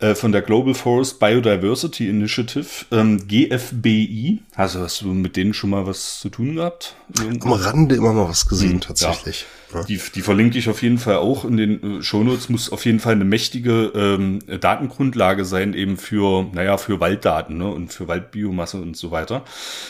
äh, 0.00 0.16
von 0.16 0.32
der 0.32 0.42
Global 0.42 0.74
Forest 0.74 1.20
Biodiversity 1.20 2.08
Initiative, 2.08 2.66
ähm, 2.90 3.28
GFBI. 3.28 4.42
Also 4.56 4.80
hast 4.80 5.02
du 5.02 5.14
mit 5.14 5.36
denen 5.36 5.54
schon 5.54 5.70
mal 5.70 5.86
was 5.86 6.18
zu 6.18 6.28
tun 6.28 6.56
gehabt? 6.56 6.96
Am 7.20 7.52
Rande 7.52 7.94
immer 7.94 8.12
mal 8.12 8.28
was 8.28 8.48
gesehen, 8.48 8.72
hm, 8.72 8.80
tatsächlich. 8.80 9.42
Ja. 9.65 9.65
Die, 9.84 10.00
die 10.14 10.20
verlinke 10.22 10.58
ich 10.58 10.68
auf 10.68 10.82
jeden 10.82 10.98
Fall 10.98 11.16
auch 11.16 11.44
in 11.44 11.56
den 11.56 11.98
äh, 11.98 12.02
Shownotes. 12.02 12.48
Muss 12.48 12.70
auf 12.70 12.84
jeden 12.84 13.00
Fall 13.00 13.14
eine 13.14 13.24
mächtige 13.24 13.92
ähm, 13.94 14.38
Datengrundlage 14.60 15.44
sein, 15.44 15.74
eben 15.74 15.96
für, 15.96 16.46
naja, 16.52 16.76
für 16.76 17.00
Walddaten 17.00 17.58
ne, 17.58 17.68
und 17.68 17.92
für 17.92 18.08
Waldbiomasse 18.08 18.80
und 18.80 18.96
so 18.96 19.10
weiter. 19.10 19.44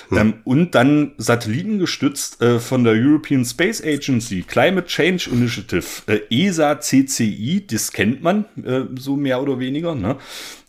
Hm. 0.09 0.19
Ähm, 0.19 0.35
und 0.45 0.75
dann 0.75 1.13
satellitengestützt 1.19 2.43
äh, 2.43 2.59
von 2.59 2.85
der 2.85 2.95
European 2.95 3.45
Space 3.45 3.83
Agency, 3.83 4.43
Climate 4.43 4.87
Change 4.87 5.31
Initiative, 5.31 5.85
äh, 6.07 6.21
ESA 6.31 6.81
CCI, 6.81 7.67
das 7.71 7.93
kennt 7.93 8.23
man 8.23 8.45
äh, 8.65 8.83
so 8.99 9.17
mehr 9.17 9.43
oder 9.43 9.59
weniger. 9.59 9.95
Ne? 9.95 10.17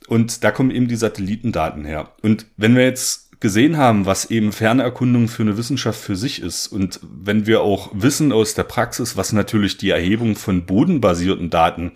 Und 0.08 0.44
da 0.44 0.52
kommen 0.52 0.72
eben 0.72 0.88
die 0.88 0.96
Satellitendaten 0.96 1.86
her. 1.86 2.12
Und 2.22 2.46
wenn 2.56 2.76
wir 2.76 2.84
jetzt 2.84 3.27
gesehen 3.40 3.78
haben, 3.78 4.06
was 4.06 4.32
eben 4.32 4.52
Fernerkundung 4.52 5.28
für 5.28 5.44
eine 5.44 5.58
Wissenschaft 5.58 6.00
für 6.00 6.16
sich 6.16 6.42
ist 6.42 6.68
und 6.68 7.00
wenn 7.04 7.46
wir 7.46 7.62
auch 7.62 7.92
wissen 7.94 8.32
aus 8.32 8.54
der 8.56 8.64
Praxis, 8.64 9.16
was 9.16 9.34
natürlich 9.34 9.78
die 9.78 9.92
Erhebung 9.92 10.36
von 10.36 10.66
bodenbasierten 10.66 11.50
Daten 11.50 11.92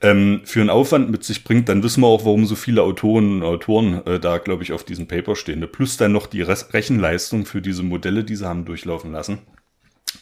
ähm, 0.00 0.40
für 0.44 0.60
einen 0.60 0.70
Aufwand 0.70 1.10
mit 1.10 1.24
sich 1.24 1.44
bringt, 1.44 1.68
dann 1.68 1.82
wissen 1.82 2.02
wir 2.02 2.06
auch, 2.06 2.24
warum 2.24 2.46
so 2.46 2.56
viele 2.56 2.82
Autoren 2.82 3.36
und 3.36 3.42
Autoren 3.42 4.06
äh, 4.06 4.18
da, 4.18 4.38
glaube 4.38 4.62
ich, 4.62 4.72
auf 4.72 4.84
diesem 4.84 5.06
Paper 5.06 5.36
stehen. 5.36 5.66
Plus 5.70 5.96
dann 5.96 6.12
noch 6.12 6.26
die 6.26 6.42
Rechenleistung 6.42 7.44
für 7.44 7.60
diese 7.60 7.82
Modelle, 7.82 8.24
die 8.24 8.36
sie 8.36 8.48
haben 8.48 8.64
durchlaufen 8.64 9.12
lassen. 9.12 9.38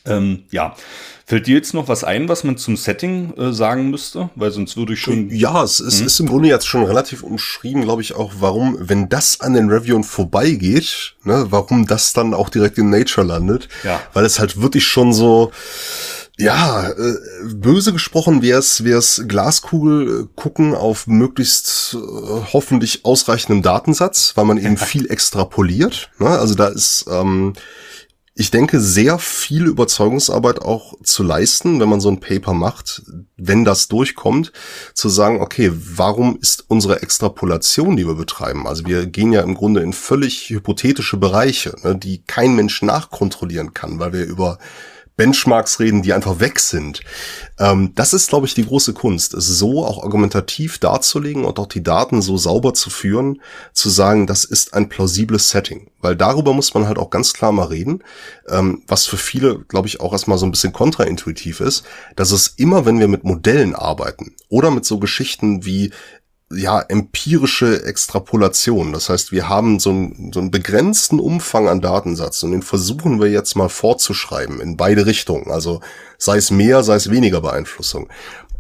Ähm, 0.05 0.45
ja, 0.51 0.75
fällt 1.27 1.47
dir 1.47 1.57
jetzt 1.57 1.75
noch 1.75 1.89
was 1.89 2.05
ein, 2.05 2.29
was 2.29 2.45
man 2.45 2.57
zum 2.57 2.77
Setting 2.77 3.35
äh, 3.37 3.53
sagen 3.53 3.91
müsste? 3.91 4.31
Weil 4.35 4.51
sonst 4.51 4.77
würde 4.77 4.95
ich 4.95 5.01
schon. 5.01 5.31
Ja, 5.31 5.63
es, 5.63 5.81
es 5.81 6.01
hm? 6.01 6.07
ist 6.07 6.21
im 6.21 6.27
Grunde 6.27 6.49
jetzt 6.49 6.67
schon 6.67 6.85
relativ 6.85 7.23
umschrieben, 7.23 7.83
glaube 7.83 8.03
ich, 8.03 8.15
auch, 8.15 8.35
warum, 8.39 8.77
wenn 8.81 9.09
das 9.09 9.41
an 9.41 9.55
den 9.55 9.71
Reviewen 9.71 10.05
vorbeigeht, 10.05 11.15
ne, 11.25 11.47
warum 11.51 11.87
das 11.87 12.13
dann 12.13 12.35
auch 12.35 12.49
direkt 12.49 12.79
in 12.79 12.91
Nature 12.91 13.27
landet. 13.27 13.69
Ja. 13.85 14.01
Weil 14.13 14.25
es 14.25 14.39
halt 14.39 14.61
wirklich 14.61 14.87
schon 14.87 15.13
so, 15.13 15.53
ja, 16.39 16.89
äh, 16.89 17.17
böse 17.53 17.93
gesprochen 17.93 18.43
wäre 18.43 18.61
es 18.61 18.85
wär's 18.85 19.25
Glaskugel 19.27 20.23
äh, 20.23 20.27
gucken 20.37 20.75
auf 20.75 21.09
möglichst 21.09 21.95
äh, 21.95 21.99
hoffentlich 22.53 23.05
ausreichendem 23.05 23.63
Datensatz, 23.63 24.33
weil 24.37 24.45
man 24.45 24.57
eben 24.57 24.77
viel 24.79 25.11
extrapoliert. 25.11 26.11
Ne? 26.19 26.29
Also 26.29 26.55
da 26.55 26.69
ist 26.69 27.07
ähm, 27.11 27.55
ich 28.41 28.53
denke, 28.53 28.79
sehr 28.79 29.19
viel 29.19 29.67
Überzeugungsarbeit 29.67 30.63
auch 30.63 30.95
zu 31.03 31.25
leisten, 31.25 31.81
wenn 31.81 31.89
man 31.89 32.01
so 32.01 32.09
ein 32.09 32.21
Paper 32.21 32.55
macht, 32.55 33.03
wenn 33.37 33.65
das 33.65 33.89
durchkommt, 33.89 34.53
zu 34.95 35.09
sagen, 35.09 35.41
okay, 35.41 35.73
warum 35.75 36.39
ist 36.41 36.65
unsere 36.69 37.03
Extrapolation, 37.03 37.97
die 37.97 38.07
wir 38.07 38.15
betreiben? 38.15 38.69
Also 38.69 38.87
wir 38.87 39.07
gehen 39.07 39.33
ja 39.33 39.41
im 39.41 39.57
Grunde 39.57 39.81
in 39.81 39.93
völlig 39.93 40.51
hypothetische 40.51 41.17
Bereiche, 41.17 41.75
ne, 41.83 41.97
die 41.97 42.23
kein 42.29 42.55
Mensch 42.55 42.81
nachkontrollieren 42.81 43.75
kann, 43.75 43.99
weil 43.99 44.13
wir 44.13 44.25
über 44.25 44.59
Benchmarks 45.19 45.81
reden, 45.81 46.03
die 46.03 46.13
einfach 46.13 46.39
weg 46.39 46.61
sind. 46.61 47.01
Ähm, 47.59 47.93
das 47.97 48.15
ist, 48.15 48.31
glaube 48.31 48.47
ich, 48.47 48.55
die 48.55 48.65
große 48.65 48.95
Kunst, 48.95 49.35
es 49.35 49.47
so 49.49 49.85
auch 49.85 50.05
argumentativ 50.05 50.79
darzulegen 50.79 51.45
und 51.45 51.59
auch 51.59 51.67
die 51.67 51.83
Daten 51.83 52.23
so 52.23 52.37
sauber 52.39 52.73
zu 52.73 52.89
führen, 52.89 53.43
zu 53.73 53.91
sagen, 53.91 54.29
das 54.29 54.45
ist 54.45 54.75
ein 54.75 54.89
plausibles 54.89 55.51
Setting. 55.51 55.89
Weil 56.01 56.15
darüber 56.15 56.53
muss 56.55 56.73
man 56.73 56.87
halt 56.87 56.99
auch 56.99 57.11
ganz 57.11 57.33
klar 57.33 57.51
mal 57.51 57.67
reden, 57.67 58.05
ähm, 58.49 58.83
was 58.87 59.07
für 59.07 59.17
viele, 59.17 59.59
glaube 59.67 59.89
ich, 59.89 60.01
auch 60.01 60.13
erstmal 60.13 60.39
so 60.39 60.47
ein 60.47 60.53
bisschen 60.53 60.73
kontraintuitiv 60.73 61.59
ist, 61.61 61.83
dass 62.15 62.31
es 62.31 62.55
immer, 62.57 62.87
wenn 62.87 63.01
wir 63.01 63.09
mit 63.09 63.25
Modellen 63.25 63.75
arbeiten 63.75 64.37
oder 64.49 64.71
mit 64.71 64.85
so 64.85 65.01
Geschichten 65.01 65.65
wie 65.65 65.91
ja, 66.51 66.81
empirische 66.81 67.85
Extrapolation. 67.85 68.93
Das 68.93 69.11
heißt, 69.11 69.33
wir 69.33 69.49
haben 69.49 69.79
so 69.79 69.91
einen, 69.91 70.33
so 70.33 70.41
einen 70.41 70.51
begrenzten 70.51 71.21
Umfang 71.21 71.69
an 71.69 71.81
Datensatz 71.81 72.43
und 72.43 72.53
den 72.53 72.63
versuchen 72.63 73.21
wir 73.21 73.31
jetzt 73.31 73.55
mal 73.55 73.69
fortzuschreiben 73.69 74.61
in 74.61 74.77
beide 74.77 75.05
Richtungen. 75.05 75.51
Also 75.51 75.81
sei 76.17 76.39
es 76.39 76.51
mehr, 76.51 76.83
sei 76.83 76.95
es 76.95 77.11
weniger 77.11 77.43
Beeinflussung. 77.43 78.09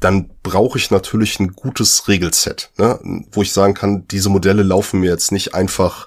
Dann 0.01 0.31
brauche 0.43 0.79
ich 0.79 0.91
natürlich 0.91 1.41
ein 1.41 1.55
gutes 1.55 2.07
Regelset, 2.09 2.71
ne? 2.79 3.01
wo 3.33 3.43
ich 3.43 3.53
sagen 3.53 3.75
kann, 3.75 4.07
diese 4.09 4.29
Modelle 4.29 4.63
laufen 4.63 5.01
mir 5.01 5.11
jetzt 5.11 5.33
nicht 5.33 5.55
einfach 5.55 6.07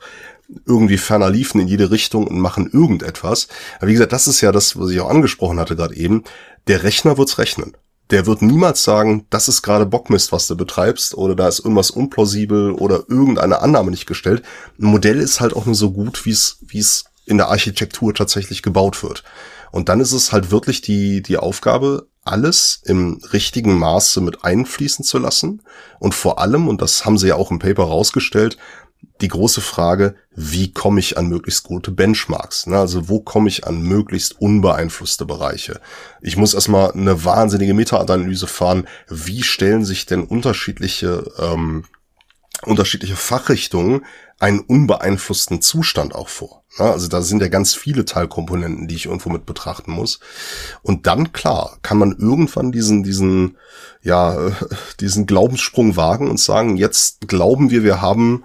irgendwie 0.65 0.97
ferner 0.97 1.29
liefen 1.29 1.59
in 1.61 1.67
jede 1.67 1.91
Richtung 1.91 2.27
und 2.27 2.39
machen 2.39 2.69
irgendetwas. 2.71 3.47
Aber 3.79 3.87
wie 3.87 3.93
gesagt, 3.93 4.13
das 4.13 4.27
ist 4.27 4.41
ja 4.41 4.51
das, 4.51 4.79
was 4.79 4.91
ich 4.91 4.99
auch 4.99 5.09
angesprochen 5.09 5.59
hatte 5.59 5.75
gerade 5.75 5.95
eben. 5.95 6.23
Der 6.67 6.83
Rechner 6.83 7.17
wird's 7.17 7.37
rechnen 7.37 7.73
der 8.11 8.25
wird 8.25 8.41
niemals 8.41 8.83
sagen, 8.83 9.25
das 9.29 9.47
ist 9.47 9.61
gerade 9.61 9.85
Bockmist, 9.85 10.31
was 10.31 10.47
du 10.47 10.55
betreibst, 10.55 11.15
oder 11.15 11.35
da 11.35 11.47
ist 11.47 11.59
irgendwas 11.59 11.91
unplausibel 11.91 12.73
oder 12.73 13.05
irgendeine 13.07 13.61
Annahme 13.61 13.89
nicht 13.89 14.05
gestellt. 14.05 14.43
Ein 14.79 14.85
Modell 14.85 15.19
ist 15.19 15.39
halt 15.39 15.55
auch 15.55 15.65
nur 15.65 15.75
so 15.75 15.91
gut, 15.91 16.25
wie 16.25 16.31
es, 16.31 16.57
wie 16.61 16.79
es 16.79 17.05
in 17.25 17.37
der 17.37 17.47
Architektur 17.47 18.13
tatsächlich 18.13 18.61
gebaut 18.61 19.01
wird. 19.03 19.23
Und 19.71 19.87
dann 19.87 20.01
ist 20.01 20.11
es 20.11 20.33
halt 20.33 20.51
wirklich 20.51 20.81
die, 20.81 21.21
die 21.21 21.37
Aufgabe, 21.37 22.07
alles 22.23 22.81
im 22.85 23.19
richtigen 23.33 23.79
Maße 23.79 24.21
mit 24.21 24.43
einfließen 24.43 25.03
zu 25.03 25.17
lassen. 25.17 25.61
Und 25.99 26.13
vor 26.13 26.39
allem, 26.39 26.67
und 26.67 26.81
das 26.81 27.05
haben 27.05 27.17
sie 27.17 27.29
ja 27.29 27.35
auch 27.35 27.49
im 27.49 27.59
Paper 27.59 27.83
rausgestellt, 27.83 28.57
die 29.21 29.27
große 29.27 29.61
Frage, 29.61 30.15
wie 30.35 30.73
komme 30.73 30.99
ich 30.99 31.17
an 31.17 31.27
möglichst 31.27 31.63
gute 31.63 31.91
Benchmarks? 31.91 32.67
Ne? 32.67 32.77
Also 32.77 33.07
wo 33.07 33.19
komme 33.19 33.49
ich 33.49 33.65
an 33.67 33.81
möglichst 33.81 34.39
unbeeinflusste 34.41 35.25
Bereiche? 35.25 35.79
Ich 36.21 36.37
muss 36.37 36.53
erstmal 36.53 36.91
eine 36.91 37.23
wahnsinnige 37.23 37.73
Meta-Analyse 37.73 38.47
fahren. 38.47 38.87
Wie 39.07 39.43
stellen 39.43 39.85
sich 39.85 40.05
denn 40.05 40.23
unterschiedliche, 40.23 41.31
ähm, 41.37 41.85
unterschiedliche 42.63 43.15
Fachrichtungen 43.15 44.05
einen 44.39 44.59
unbeeinflussten 44.59 45.61
Zustand 45.61 46.15
auch 46.15 46.29
vor? 46.29 46.63
Ne? 46.79 46.85
Also 46.85 47.07
da 47.07 47.21
sind 47.21 47.41
ja 47.41 47.47
ganz 47.47 47.75
viele 47.75 48.05
Teilkomponenten, 48.05 48.87
die 48.87 48.95
ich 48.95 49.05
irgendwo 49.05 49.29
mit 49.29 49.45
betrachten 49.45 49.91
muss. 49.91 50.19
Und 50.81 51.05
dann, 51.05 51.31
klar, 51.31 51.77
kann 51.83 51.97
man 51.97 52.15
irgendwann 52.17 52.71
diesen, 52.71 53.03
diesen, 53.03 53.57
ja, 54.01 54.51
diesen 54.99 55.27
Glaubenssprung 55.27 55.95
wagen 55.95 56.29
und 56.29 56.39
sagen, 56.39 56.77
jetzt 56.77 57.27
glauben 57.27 57.69
wir, 57.69 57.83
wir 57.83 58.01
haben 58.01 58.43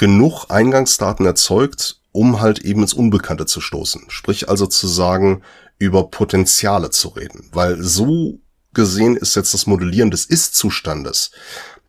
genug 0.00 0.46
Eingangsdaten 0.48 1.26
erzeugt, 1.26 2.00
um 2.10 2.40
halt 2.40 2.60
eben 2.60 2.80
ins 2.80 2.94
Unbekannte 2.94 3.44
zu 3.44 3.60
stoßen. 3.60 4.06
Sprich 4.08 4.48
also 4.48 4.66
zu 4.66 4.88
sagen, 4.88 5.42
über 5.78 6.10
Potenziale 6.10 6.88
zu 6.88 7.08
reden. 7.08 7.50
Weil 7.52 7.82
so 7.82 8.40
gesehen 8.72 9.18
ist 9.18 9.36
jetzt 9.36 9.52
das 9.52 9.66
Modellieren 9.66 10.10
des 10.10 10.24
Ist-Zustandes. 10.24 11.32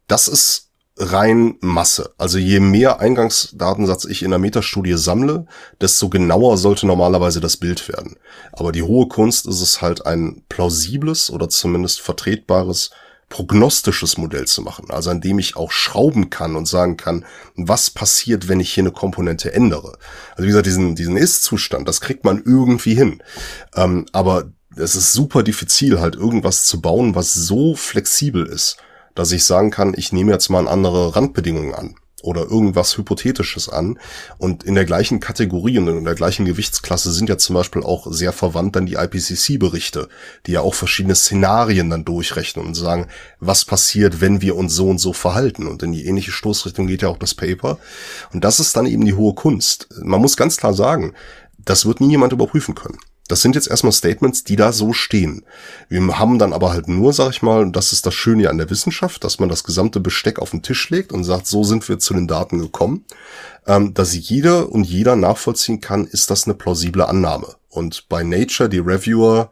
Das 0.08 0.28
ist 0.28 0.72
rein 0.98 1.56
Masse. 1.62 2.14
Also 2.18 2.38
je 2.38 2.60
mehr 2.60 3.00
Eingangsdatensatz 3.00 4.04
ich 4.04 4.24
in 4.24 4.32
der 4.32 4.40
Metastudie 4.40 4.98
sammle, 4.98 5.46
desto 5.80 6.10
genauer 6.10 6.58
sollte 6.58 6.86
normalerweise 6.88 7.40
das 7.40 7.56
Bild 7.56 7.88
werden. 7.88 8.18
Aber 8.52 8.74
die 8.74 8.84
hohe 8.84 9.08
Kunst 9.08 9.48
ist 9.48 9.62
es 9.62 9.82
halt 9.82 10.06
ein 10.06 10.44
plausibles 10.50 11.32
oder 11.32 11.48
zumindest 11.48 12.02
vertretbares 12.02 12.90
prognostisches 13.32 14.18
Modell 14.18 14.46
zu 14.46 14.62
machen, 14.62 14.92
also 14.92 15.10
an 15.10 15.22
dem 15.22 15.40
ich 15.40 15.56
auch 15.56 15.72
schrauben 15.72 16.30
kann 16.30 16.56
und 16.56 16.68
sagen 16.68 16.98
kann, 16.98 17.26
was 17.56 17.90
passiert, 17.90 18.48
wenn 18.48 18.60
ich 18.60 18.72
hier 18.72 18.84
eine 18.84 18.92
Komponente 18.92 19.54
ändere. 19.54 19.98
Also 20.32 20.44
wie 20.44 20.48
gesagt, 20.48 20.68
diesen, 20.68 20.96
diesen 20.96 21.18
Ist-Zustand, 21.18 21.88
das 21.88 22.02
kriegt 22.02 22.24
man 22.26 22.44
irgendwie 22.46 22.94
hin. 22.94 23.24
Ähm, 23.76 24.06
aber 24.12 24.52
es 24.76 24.96
ist 24.96 25.14
super 25.14 25.42
diffizil, 25.42 26.00
halt 26.00 26.16
irgendwas 26.16 26.66
zu 26.66 26.82
bauen, 26.82 27.16
was 27.16 27.34
so 27.34 27.74
flexibel 27.74 28.46
ist, 28.46 28.78
dass 29.16 29.32
ich 29.32 29.46
sagen 29.46 29.72
kann, 29.72 29.94
ich 29.98 30.12
nehme 30.12 30.32
jetzt 30.32 30.50
mal 30.50 30.68
andere 30.68 31.16
Randbedingungen 31.16 31.74
an 31.74 31.96
oder 32.24 32.42
irgendwas 32.42 32.98
Hypothetisches 32.98 33.70
an. 33.70 34.00
Und 34.38 34.64
in 34.64 34.76
der 34.76 34.86
gleichen 34.86 35.20
Kategorie 35.20 35.78
und 35.78 35.88
in 35.88 36.04
der 36.04 36.16
gleichen 36.16 36.46
Gewichtsklasse 36.46 37.12
sind 37.12 37.30
ja 37.30 37.38
zum 37.38 37.56
Beispiel 37.56 37.84
auch 37.84 38.08
sehr 38.12 38.34
verwandt 38.34 38.76
dann 38.76 38.86
die 38.86 38.96
IPCC-Berichte, 38.96 40.08
die 40.46 40.54
ja 40.54 40.62
auch 40.62 40.74
verschiedene 40.74 41.16
Szenarien 41.16 41.90
dann 41.90 42.06
durchrechnen 42.06 42.66
und 42.66 42.76
sagen, 42.76 43.08
was 43.40 43.66
passiert, 43.66 44.22
wenn 44.22 44.42
wir 44.42 44.56
uns 44.56 44.74
so 44.74 44.90
und 44.90 45.00
so 45.00 45.14
verhalten. 45.14 45.68
Und 45.68 45.84
in 45.84 45.92
die 45.92 46.06
ähnliche 46.06 46.32
Stoßrichtung 46.32 46.88
geht 46.88 47.02
ja 47.02 47.10
auch 47.10 47.18
das 47.18 47.36
Paper. 47.36 47.80
Und 48.34 48.44
das 48.44 48.60
ist 48.60 48.76
dann 48.76 48.86
eben 48.86 49.06
die 49.06 49.14
hohe 49.14 49.34
Kunst. 49.34 49.90
Man 50.02 50.22
muss 50.22 50.38
ganz 50.38 50.58
klar 50.58 50.74
sagen, 50.74 51.14
das 51.58 51.86
wird 51.86 52.02
nie 52.02 52.10
jemand 52.10 52.34
überprüfen 52.34 52.76
können. 52.76 52.98
Das 53.32 53.42
sind 53.42 53.56
jetzt 53.56 53.70
erstmal 53.70 53.94
Statements, 53.94 54.44
die 54.44 54.58
da 54.58 54.74
so 54.74 54.92
stehen. 54.92 55.46
Wir 55.88 56.20
haben 56.20 56.38
dann 56.38 56.52
aber 56.52 56.74
halt 56.74 56.90
nur, 56.90 57.14
sag 57.14 57.30
ich 57.32 57.42
mal, 57.42 57.72
das 57.72 57.94
ist 57.94 58.06
das 58.06 58.14
Schöne 58.14 58.50
an 58.50 58.58
der 58.58 58.70
Wissenschaft, 58.70 59.24
dass 59.24 59.40
man 59.40 59.48
das 59.48 59.64
gesamte 59.64 60.02
Besteck 60.02 60.38
auf 60.38 60.52
den 60.52 60.64
Tisch 60.64 60.90
legt 60.90 61.14
und 61.14 61.24
sagt, 61.24 61.48
so 61.48 61.64
sind 61.64 61.88
wir 61.88 61.98
zu 61.98 62.14
den 62.14 62.28
Daten 62.28 62.60
gekommen, 62.60 63.06
ähm, 63.66 63.94
dass 63.94 64.14
jeder 64.14 64.70
und 64.70 64.84
jeder 64.84 65.16
nachvollziehen 65.16 65.80
kann, 65.80 66.08
ist 66.08 66.30
das 66.30 66.44
eine 66.44 66.56
plausible 66.56 67.08
Annahme. 67.08 67.56
Und 67.70 68.10
bei 68.10 68.22
Nature, 68.22 68.68
die 68.68 68.80
Reviewer, 68.80 69.50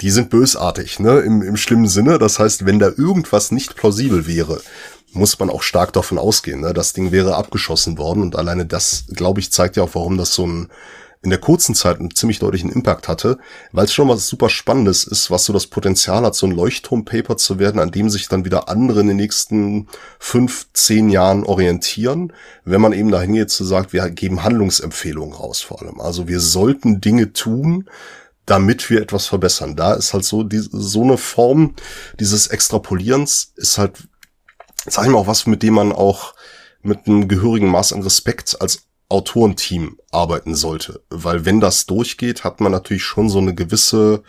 die 0.00 0.10
sind 0.10 0.30
bösartig, 0.30 0.98
ne, 0.98 1.20
im, 1.20 1.42
im 1.42 1.58
schlimmen 1.58 1.88
Sinne. 1.88 2.18
Das 2.18 2.38
heißt, 2.38 2.64
wenn 2.64 2.78
da 2.78 2.88
irgendwas 2.88 3.52
nicht 3.52 3.76
plausibel 3.76 4.26
wäre, 4.26 4.62
muss 5.12 5.38
man 5.38 5.50
auch 5.50 5.62
stark 5.62 5.92
davon 5.92 6.18
ausgehen, 6.18 6.60
ne? 6.60 6.72
das 6.72 6.94
Ding 6.94 7.12
wäre 7.12 7.36
abgeschossen 7.36 7.98
worden. 7.98 8.22
Und 8.22 8.36
alleine 8.36 8.64
das, 8.64 9.04
glaube 9.14 9.40
ich, 9.40 9.52
zeigt 9.52 9.76
ja 9.76 9.82
auch, 9.82 9.94
warum 9.94 10.16
das 10.16 10.32
so 10.32 10.46
ein 10.46 10.68
in 11.26 11.30
der 11.30 11.40
kurzen 11.40 11.74
Zeit 11.74 11.98
einen 11.98 12.14
ziemlich 12.14 12.38
deutlichen 12.38 12.70
Impact 12.70 13.08
hatte, 13.08 13.38
weil 13.72 13.86
es 13.86 13.92
schon 13.92 14.08
was 14.08 14.28
super 14.28 14.48
Spannendes 14.48 15.04
ist, 15.04 15.28
was 15.28 15.44
so 15.44 15.52
das 15.52 15.66
Potenzial 15.66 16.24
hat, 16.24 16.36
so 16.36 16.46
ein 16.46 16.52
Leuchtturmpaper 16.52 17.36
zu 17.36 17.58
werden, 17.58 17.80
an 17.80 17.90
dem 17.90 18.08
sich 18.08 18.28
dann 18.28 18.44
wieder 18.44 18.68
andere 18.68 19.00
in 19.00 19.08
den 19.08 19.16
nächsten 19.16 19.88
fünf, 20.20 20.68
zehn 20.72 21.08
Jahren 21.10 21.42
orientieren, 21.42 22.32
wenn 22.64 22.80
man 22.80 22.92
eben 22.92 23.10
dahin 23.10 23.34
geht 23.34 23.50
zu 23.50 23.64
sagt, 23.64 23.92
wir 23.92 24.08
geben 24.08 24.44
Handlungsempfehlungen 24.44 25.34
raus 25.34 25.60
vor 25.60 25.82
allem. 25.82 26.00
Also 26.00 26.28
wir 26.28 26.38
sollten 26.38 27.00
Dinge 27.00 27.32
tun, 27.32 27.90
damit 28.46 28.88
wir 28.88 29.02
etwas 29.02 29.26
verbessern. 29.26 29.74
Da 29.74 29.94
ist 29.94 30.14
halt 30.14 30.24
so, 30.24 30.44
die, 30.44 30.62
so 30.70 31.02
eine 31.02 31.18
Form 31.18 31.74
dieses 32.20 32.46
Extrapolierens 32.46 33.52
ist 33.56 33.78
halt, 33.78 34.06
sag 34.86 35.06
ich 35.06 35.10
mal, 35.10 35.18
auch 35.18 35.26
was, 35.26 35.46
mit 35.46 35.64
dem 35.64 35.74
man 35.74 35.90
auch 35.90 36.34
mit 36.82 37.08
einem 37.08 37.26
gehörigen 37.26 37.68
Maß 37.68 37.92
an 37.92 38.02
Respekt 38.02 38.56
als 38.60 38.86
Autorenteam 39.08 39.98
arbeiten 40.10 40.54
sollte. 40.54 41.02
Weil 41.10 41.44
wenn 41.44 41.60
das 41.60 41.86
durchgeht, 41.86 42.44
hat 42.44 42.60
man 42.60 42.72
natürlich 42.72 43.04
schon 43.04 43.28
so 43.28 43.38
eine 43.38 43.54
gewisse 43.54 44.22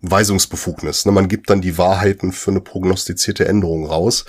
Weisungsbefugnis. 0.00 1.06
Ne? 1.06 1.12
Man 1.12 1.28
gibt 1.28 1.50
dann 1.50 1.60
die 1.60 1.78
Wahrheiten 1.78 2.32
für 2.32 2.50
eine 2.50 2.60
prognostizierte 2.60 3.46
Änderung 3.46 3.86
raus. 3.86 4.24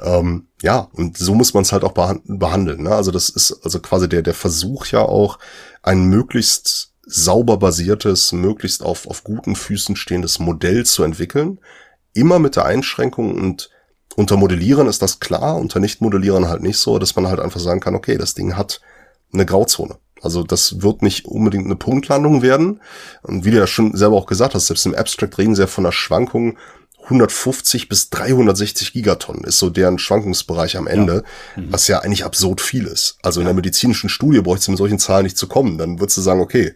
Ähm, 0.00 0.48
ja, 0.62 0.88
und 0.92 1.16
so 1.16 1.34
muss 1.34 1.54
man 1.54 1.62
es 1.62 1.72
halt 1.72 1.84
auch 1.84 1.92
behandeln. 1.92 2.82
Ne? 2.82 2.90
Also 2.90 3.10
das 3.10 3.28
ist 3.28 3.60
also 3.62 3.80
quasi 3.80 4.08
der, 4.08 4.22
der 4.22 4.34
Versuch 4.34 4.86
ja 4.86 5.02
auch, 5.02 5.38
ein 5.82 6.04
möglichst 6.04 6.92
sauber 7.04 7.56
basiertes, 7.56 8.32
möglichst 8.32 8.82
auf, 8.82 9.06
auf 9.06 9.24
guten 9.24 9.56
Füßen 9.56 9.96
stehendes 9.96 10.38
Modell 10.38 10.86
zu 10.86 11.02
entwickeln. 11.02 11.60
Immer 12.14 12.38
mit 12.38 12.56
der 12.56 12.64
Einschränkung 12.64 13.34
und 13.34 13.70
unter 14.16 14.36
Modellieren 14.36 14.86
ist 14.86 15.02
das 15.02 15.20
klar, 15.20 15.56
unter 15.56 15.80
Nicht-Modellieren 15.80 16.48
halt 16.48 16.62
nicht 16.62 16.78
so, 16.78 16.98
dass 16.98 17.16
man 17.16 17.28
halt 17.28 17.40
einfach 17.40 17.60
sagen 17.60 17.80
kann, 17.80 17.94
okay, 17.94 18.18
das 18.18 18.34
Ding 18.34 18.56
hat 18.56 18.80
eine 19.32 19.46
Grauzone. 19.46 19.96
Also 20.20 20.44
das 20.44 20.82
wird 20.82 21.02
nicht 21.02 21.26
unbedingt 21.26 21.66
eine 21.66 21.76
Punktlandung 21.76 22.42
werden. 22.42 22.80
Und 23.22 23.44
wie 23.44 23.50
du 23.50 23.58
ja 23.58 23.66
schon 23.66 23.96
selber 23.96 24.16
auch 24.16 24.26
gesagt 24.26 24.54
hast, 24.54 24.68
selbst 24.68 24.86
im 24.86 24.94
Abstract 24.94 25.36
reden 25.38 25.54
sie 25.54 25.62
ja 25.62 25.66
von 25.66 25.84
einer 25.84 25.92
Schwankung 25.92 26.56
150 27.04 27.88
bis 27.88 28.10
360 28.10 28.92
Gigatonnen 28.92 29.44
ist 29.44 29.58
so 29.58 29.70
deren 29.70 29.98
Schwankungsbereich 29.98 30.76
am 30.76 30.86
Ende, 30.86 31.24
ja. 31.56 31.62
Mhm. 31.62 31.72
was 31.72 31.88
ja 31.88 31.98
eigentlich 31.98 32.24
absurd 32.24 32.60
viel 32.60 32.86
ist. 32.86 33.18
Also 33.22 33.40
in 33.40 33.46
der 33.46 33.54
medizinischen 33.54 34.08
Studie 34.08 34.40
bräuchte 34.40 34.62
es 34.62 34.68
mit 34.68 34.78
solchen 34.78 34.98
Zahlen 34.98 35.24
nicht 35.24 35.36
zu 35.36 35.48
kommen. 35.48 35.78
Dann 35.78 35.98
würdest 35.98 36.18
du 36.18 36.22
sagen, 36.22 36.40
okay, 36.40 36.74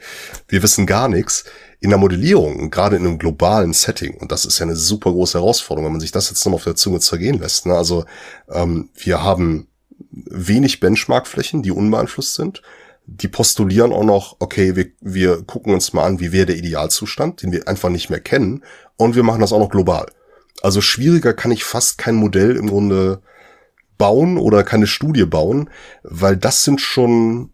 wir 0.48 0.62
wissen 0.62 0.86
gar 0.86 1.08
nichts. 1.08 1.44
In 1.78 1.90
der 1.90 1.98
Modellierung, 1.98 2.70
gerade 2.70 2.96
in 2.96 3.06
einem 3.06 3.18
globalen 3.18 3.72
Setting, 3.72 4.16
und 4.16 4.32
das 4.32 4.46
ist 4.46 4.58
ja 4.58 4.64
eine 4.64 4.76
super 4.76 5.12
große 5.12 5.38
Herausforderung, 5.38 5.84
wenn 5.86 5.92
man 5.92 6.00
sich 6.00 6.10
das 6.10 6.30
jetzt 6.30 6.44
nochmal 6.44 6.56
auf 6.56 6.64
der 6.64 6.74
Zunge 6.74 7.00
zergehen 7.00 7.38
lässt. 7.38 7.66
Ne? 7.66 7.74
Also 7.74 8.04
ähm, 8.50 8.88
wir 8.96 9.22
haben 9.22 9.68
wenig 10.24 10.80
Benchmarkflächen, 10.80 11.62
die 11.62 11.70
unbeeinflusst 11.70 12.34
sind. 12.34 12.62
Die 13.06 13.28
postulieren 13.28 13.92
auch 13.92 14.04
noch, 14.04 14.36
okay, 14.40 14.74
wir, 14.74 14.86
wir 15.00 15.42
gucken 15.42 15.72
uns 15.72 15.92
mal 15.92 16.04
an, 16.04 16.18
wie 16.18 16.32
wäre 16.32 16.46
der 16.46 16.56
Idealzustand, 16.56 17.42
den 17.42 17.52
wir 17.52 17.68
einfach 17.68 17.90
nicht 17.90 18.10
mehr 18.10 18.20
kennen. 18.20 18.64
Und 18.96 19.14
wir 19.14 19.22
machen 19.22 19.40
das 19.40 19.52
auch 19.52 19.60
noch 19.60 19.70
global. 19.70 20.06
Also 20.62 20.80
schwieriger 20.80 21.34
kann 21.34 21.52
ich 21.52 21.64
fast 21.64 21.98
kein 21.98 22.16
Modell 22.16 22.56
im 22.56 22.68
Grunde 22.68 23.20
bauen 23.98 24.38
oder 24.38 24.64
keine 24.64 24.86
Studie 24.86 25.24
bauen, 25.24 25.70
weil 26.02 26.36
das 26.36 26.64
sind 26.64 26.80
schon, 26.80 27.50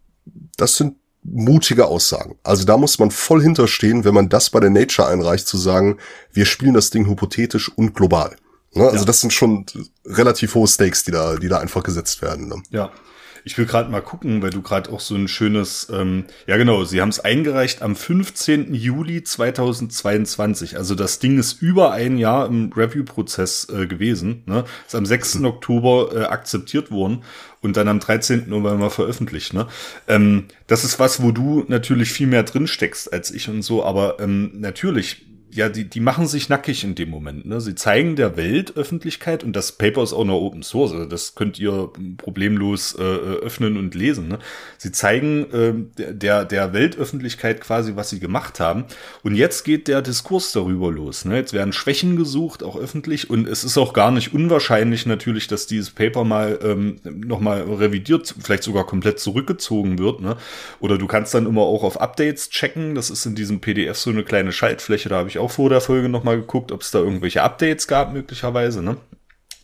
das 0.57 0.77
sind 0.77 0.95
mutige 1.23 1.85
Aussagen. 1.87 2.37
Also 2.43 2.65
da 2.65 2.77
muss 2.77 2.99
man 2.99 3.11
voll 3.11 3.41
hinterstehen, 3.41 4.03
wenn 4.03 4.13
man 4.13 4.29
das 4.29 4.49
bei 4.49 4.59
der 4.59 4.69
Nature 4.69 5.07
einreicht, 5.07 5.47
zu 5.47 5.57
sagen, 5.57 5.97
wir 6.31 6.45
spielen 6.45 6.73
das 6.73 6.89
Ding 6.89 7.07
hypothetisch 7.07 7.69
und 7.69 7.93
global. 7.93 8.35
Ne? 8.73 8.83
Also 8.83 8.99
ja. 8.99 9.05
das 9.05 9.21
sind 9.21 9.33
schon 9.33 9.65
relativ 10.05 10.55
hohe 10.55 10.67
Stakes, 10.67 11.03
die 11.03 11.11
da, 11.11 11.35
die 11.37 11.47
da 11.47 11.59
einfach 11.59 11.83
gesetzt 11.83 12.21
werden. 12.21 12.47
Ne? 12.47 12.61
Ja. 12.69 12.91
Ich 13.45 13.57
will 13.57 13.65
gerade 13.65 13.91
mal 13.91 14.01
gucken, 14.01 14.41
weil 14.41 14.51
du 14.51 14.61
gerade 14.61 14.89
auch 14.89 15.01
so 15.01 15.15
ein 15.15 15.27
schönes, 15.27 15.89
ähm, 15.91 16.25
ja 16.47 16.55
genau, 16.55 16.85
sie 16.85 17.01
haben 17.01 17.09
es 17.09 17.19
eingereicht 17.19 17.81
am 17.81 17.95
15. 17.95 18.73
Juli 18.73 19.21
2022. 19.21 20.77
Also 20.77 20.95
das 20.95 21.19
Ding 21.19 21.37
ist 21.37 21.61
über 21.61 21.91
ein 21.91 22.17
Jahr 22.17 22.47
im 22.47 22.71
Review-Prozess 22.71 23.67
äh, 23.69 23.85
gewesen. 23.85 24.43
Ne? 24.45 24.63
Ist 24.87 24.95
am 24.95 25.05
6. 25.05 25.39
Mhm. 25.39 25.45
Oktober 25.45 26.15
äh, 26.15 26.23
akzeptiert 26.23 26.89
worden 26.89 27.23
und 27.61 27.75
dann 27.75 27.89
am 27.89 27.99
13. 27.99 28.47
November 28.47 28.89
veröffentlicht. 28.89 29.53
Ne? 29.53 29.67
Ähm, 30.07 30.45
das 30.67 30.85
ist 30.85 30.99
was, 30.99 31.21
wo 31.21 31.31
du 31.31 31.65
natürlich 31.67 32.13
viel 32.13 32.27
mehr 32.27 32.43
drin 32.43 32.67
steckst 32.67 33.11
als 33.11 33.29
ich 33.29 33.49
und 33.49 33.61
so, 33.61 33.83
aber 33.83 34.21
ähm, 34.21 34.51
natürlich 34.53 35.25
ja, 35.53 35.69
die, 35.69 35.85
die 35.85 35.99
machen 35.99 36.27
sich 36.27 36.49
nackig 36.49 36.83
in 36.83 36.95
dem 36.95 37.09
Moment. 37.09 37.45
Ne? 37.45 37.61
Sie 37.61 37.75
zeigen 37.75 38.15
der 38.15 38.37
Weltöffentlichkeit, 38.37 39.43
und 39.43 39.55
das 39.55 39.73
Paper 39.73 40.03
ist 40.03 40.13
auch 40.13 40.25
noch 40.25 40.41
Open 40.41 40.63
Source, 40.63 40.93
also 40.93 41.05
das 41.05 41.35
könnt 41.35 41.59
ihr 41.59 41.91
problemlos 42.17 42.95
äh, 42.97 43.01
öffnen 43.01 43.77
und 43.77 43.93
lesen. 43.93 44.27
Ne? 44.27 44.39
Sie 44.77 44.91
zeigen 44.91 45.51
äh, 45.51 46.13
der, 46.13 46.45
der 46.45 46.73
Weltöffentlichkeit 46.73 47.61
quasi, 47.61 47.95
was 47.95 48.09
sie 48.09 48.19
gemacht 48.19 48.59
haben. 48.59 48.85
Und 49.21 49.35
jetzt 49.35 49.63
geht 49.63 49.87
der 49.87 50.01
Diskurs 50.01 50.51
darüber 50.53 50.91
los. 50.91 51.25
Ne? 51.25 51.37
Jetzt 51.37 51.53
werden 51.53 51.73
Schwächen 51.73 52.15
gesucht, 52.15 52.63
auch 52.63 52.75
öffentlich. 52.75 53.29
Und 53.29 53.47
es 53.47 53.63
ist 53.63 53.77
auch 53.77 53.93
gar 53.93 54.11
nicht 54.11 54.33
unwahrscheinlich 54.33 55.05
natürlich, 55.05 55.47
dass 55.47 55.67
dieses 55.67 55.91
Paper 55.91 56.23
mal 56.23 56.59
ähm, 56.63 56.99
nochmal 57.03 57.61
revidiert, 57.61 58.33
vielleicht 58.41 58.63
sogar 58.63 58.85
komplett 58.85 59.19
zurückgezogen 59.19 59.99
wird. 59.99 60.21
Ne? 60.21 60.35
Oder 60.79 60.97
du 60.97 61.05
kannst 61.05 61.33
dann 61.33 61.45
immer 61.45 61.61
auch 61.61 61.83
auf 61.83 62.01
Updates 62.01 62.49
checken. 62.49 62.95
Das 62.95 63.11
ist 63.11 63.25
in 63.25 63.35
diesem 63.35 63.59
PDF 63.61 63.97
so 63.97 64.09
eine 64.09 64.23
kleine 64.23 64.51
Schaltfläche, 64.51 65.09
da 65.09 65.17
habe 65.17 65.29
ich 65.29 65.37
auch 65.37 65.42
vor 65.51 65.69
der 65.69 65.81
Folge 65.81 66.09
nochmal 66.09 66.37
geguckt, 66.37 66.71
ob 66.71 66.81
es 66.81 66.91
da 66.91 66.99
irgendwelche 66.99 67.41
Updates 67.43 67.87
gab, 67.87 68.13
möglicherweise, 68.13 68.81
ne? 68.81 68.97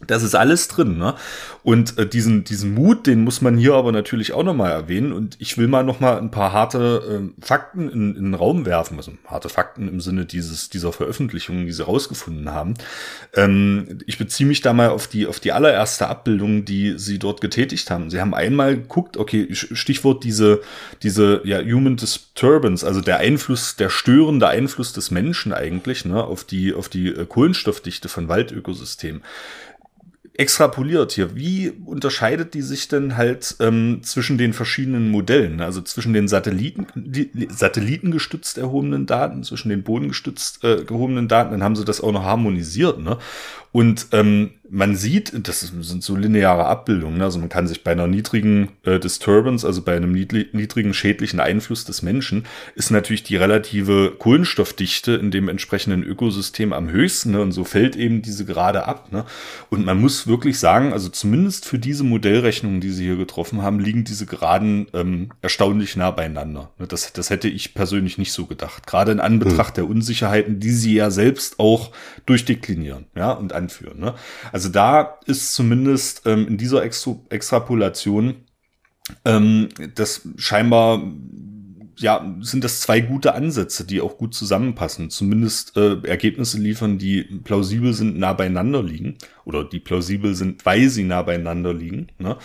Das 0.08 0.24
ist 0.24 0.34
alles 0.34 0.70
drin, 0.70 0.98
ne? 0.98 1.16
Und 1.62 1.98
äh, 1.98 2.08
diesen, 2.08 2.46
diesen 2.46 2.74
Mut, 2.74 3.06
den 3.06 3.24
muss 3.26 3.42
man 3.42 3.58
hier 3.58 3.74
aber 3.74 3.92
natürlich 3.92 4.32
auch 4.32 4.44
nochmal 4.44 4.72
erwähnen. 4.72 5.12
Und 5.12 5.36
ich 5.40 5.58
will 5.58 5.68
mal 5.68 5.84
nochmal 5.84 6.18
ein 6.20 6.32
paar 6.32 6.54
harte 6.54 7.22
äh, 7.22 7.46
Fakten 7.46 7.90
in, 7.90 8.16
in 8.16 8.24
den 8.24 8.34
Raum 8.34 8.66
werfen. 8.66 8.96
Also 8.96 9.12
harte 9.28 9.50
Fakten 9.50 9.90
im 9.90 10.00
Sinne 10.00 10.26
dieses, 10.26 10.70
dieser 10.70 10.94
Veröffentlichungen, 10.94 11.66
die 11.66 11.74
sie 11.74 11.84
rausgefunden 11.84 12.50
haben. 12.50 12.76
Ähm, 13.36 14.00
ich 14.06 14.18
beziehe 14.18 14.48
mich 14.48 14.62
da 14.62 14.72
mal 14.72 14.90
auf 14.90 15.08
die, 15.08 15.28
auf 15.28 15.42
die 15.42 15.52
allererste 15.52 16.08
Abbildung, 16.08 16.64
die 16.64 16.98
sie 16.98 17.20
dort 17.20 17.42
getätigt 17.42 17.92
haben. 17.92 18.10
Sie 18.10 18.22
haben 18.22 18.34
einmal 18.34 18.78
geguckt, 18.78 19.18
okay, 19.18 19.50
Stichwort 19.52 20.24
diese, 20.24 20.62
diese 21.04 21.42
ja, 21.44 21.60
Human 21.60 21.98
Disturbance, 21.98 22.88
also 22.88 23.02
der 23.02 23.18
Einfluss, 23.18 23.76
der 23.76 23.90
störende 23.90 24.48
Einfluss 24.48 24.94
des 24.94 25.12
Menschen 25.12 25.52
eigentlich, 25.52 26.06
ne, 26.06 26.24
auf 26.24 26.46
die, 26.46 26.74
auf 26.74 26.88
die 26.88 27.10
äh, 27.10 27.26
Kohlenstoffdichte 27.26 28.08
von 28.08 28.30
Waldökosystemen 28.30 29.24
extrapoliert 30.40 31.12
hier, 31.12 31.36
wie 31.36 31.70
unterscheidet 31.70 32.54
die 32.54 32.62
sich 32.62 32.88
denn 32.88 33.18
halt 33.18 33.58
ähm, 33.60 34.00
zwischen 34.04 34.38
den 34.38 34.54
verschiedenen 34.54 35.12
Modellen, 35.12 35.60
also 35.60 35.82
zwischen 35.82 36.14
den 36.14 36.30
Satelliten, 36.30 36.88
die, 36.96 37.30
satellitengestützt 37.52 38.58
erhobenen 38.58 39.06
Daten, 39.06 39.44
zwischen 39.44 39.68
den 39.68 39.84
bodengestützt 39.84 40.64
äh, 40.64 40.86
gehobenen 40.86 41.28
Daten, 41.28 41.52
dann 41.52 41.62
haben 41.62 41.76
sie 41.76 41.84
das 41.84 42.00
auch 42.00 42.14
noch 42.14 42.24
harmonisiert, 42.24 43.00
ne? 43.00 43.18
Und 43.72 44.08
ähm, 44.12 44.52
man 44.70 44.96
sieht, 44.96 45.48
das 45.48 45.62
sind 45.62 46.04
so 46.04 46.16
lineare 46.16 46.66
Abbildungen, 46.66 47.18
ne? 47.18 47.24
also 47.24 47.40
man 47.40 47.50
kann 47.50 47.68
sich 47.68 47.84
bei 47.84 47.92
einer 47.92 48.08
niedrigen 48.08 48.70
äh, 48.84 49.00
Disturbance, 49.00 49.66
also 49.66 49.82
bei 49.82 49.96
einem 49.96 50.12
niedrigen 50.12 50.94
schädlichen 50.94 51.40
Einfluss 51.40 51.86
des 51.86 52.02
Menschen, 52.02 52.46
ist 52.76 52.92
natürlich 52.92 53.24
die 53.24 53.36
relative 53.36 54.16
Kohlenstoffdichte 54.18 55.14
in 55.14 55.32
dem 55.32 55.50
entsprechenden 55.50 56.04
Ökosystem 56.04 56.74
am 56.74 56.90
höchsten 56.90 57.32
ne? 57.32 57.42
und 57.42 57.52
so 57.52 57.64
fällt 57.64 57.96
eben 57.96 58.22
diese 58.22 58.46
gerade 58.46 58.86
ab. 58.86 59.12
Ne? 59.12 59.26
Und 59.70 59.86
man 59.86 60.00
muss 60.00 60.28
wirklich 60.28 60.60
sagen, 60.60 60.94
also 60.94 61.10
zumindest 61.10 61.66
für 61.66 61.80
diese 61.80 62.04
Modellrechnungen, 62.04 62.82
die 62.82 62.92
sie 62.92 63.06
hier 63.06 63.18
getroffen 63.18 63.62
haben, 63.62 63.80
liegen 63.80 64.04
diese 64.04 64.26
Geraden 64.26 64.88
ähm, 64.94 65.30
erstaunlich 65.42 65.96
nah 65.96 66.12
beieinander. 66.12 66.70
Ne? 66.78 66.88
Das, 66.88 67.12
das 67.12 67.30
hätte 67.30 67.48
ich 67.48 67.74
persönlich 67.74 68.18
nicht 68.18 68.34
so 68.34 68.46
gedacht, 68.46 68.86
gerade 68.86 69.12
in 69.12 69.20
Anbetracht 69.20 69.74
mhm. 69.74 69.82
der 69.82 69.90
Unsicherheiten, 69.90 70.60
die 70.60 70.72
sie 70.72 70.94
ja 70.94 71.10
selbst 71.10 71.60
auch 71.60 71.92
durchdeklinieren 72.26 73.06
ja? 73.16 73.32
und 73.32 73.54
anführen. 73.70 74.00
Ne? 74.00 74.16
Also 74.52 74.70
da 74.70 75.20
ist 75.26 75.54
zumindest 75.54 76.24
ähm, 76.26 76.48
in 76.48 76.58
dieser 76.58 76.84
Extra 76.84 77.16
Extrapolation 77.30 78.46
ähm, 79.26 79.70
das 79.96 80.28
scheinbar 80.38 81.02
ja, 82.00 82.36
sind 82.40 82.64
das 82.64 82.80
zwei 82.80 83.02
gute 83.02 83.36
Ansätze, 83.36 83.86
die 83.86 84.00
auch 84.00 84.18
gut 84.18 84.34
zusammenpassen. 84.34 85.10
Zumindest 85.10 85.76
äh, 85.76 85.98
Ergebnisse 86.04 86.58
liefern, 86.58 86.98
die 86.98 87.24
plausibel 87.24 87.94
sind, 87.94 88.18
nah 88.18 88.34
beieinander 88.34 88.82
liegen. 88.82 89.18
Oder 89.44 89.66
die 89.66 89.80
plausibel 89.80 90.34
sind, 90.34 90.66
weil 90.66 90.90
sie 90.90 91.04
nah 91.04 91.24
beieinander 91.24 91.74
liegen. 91.74 92.08
Ne? 92.18 92.38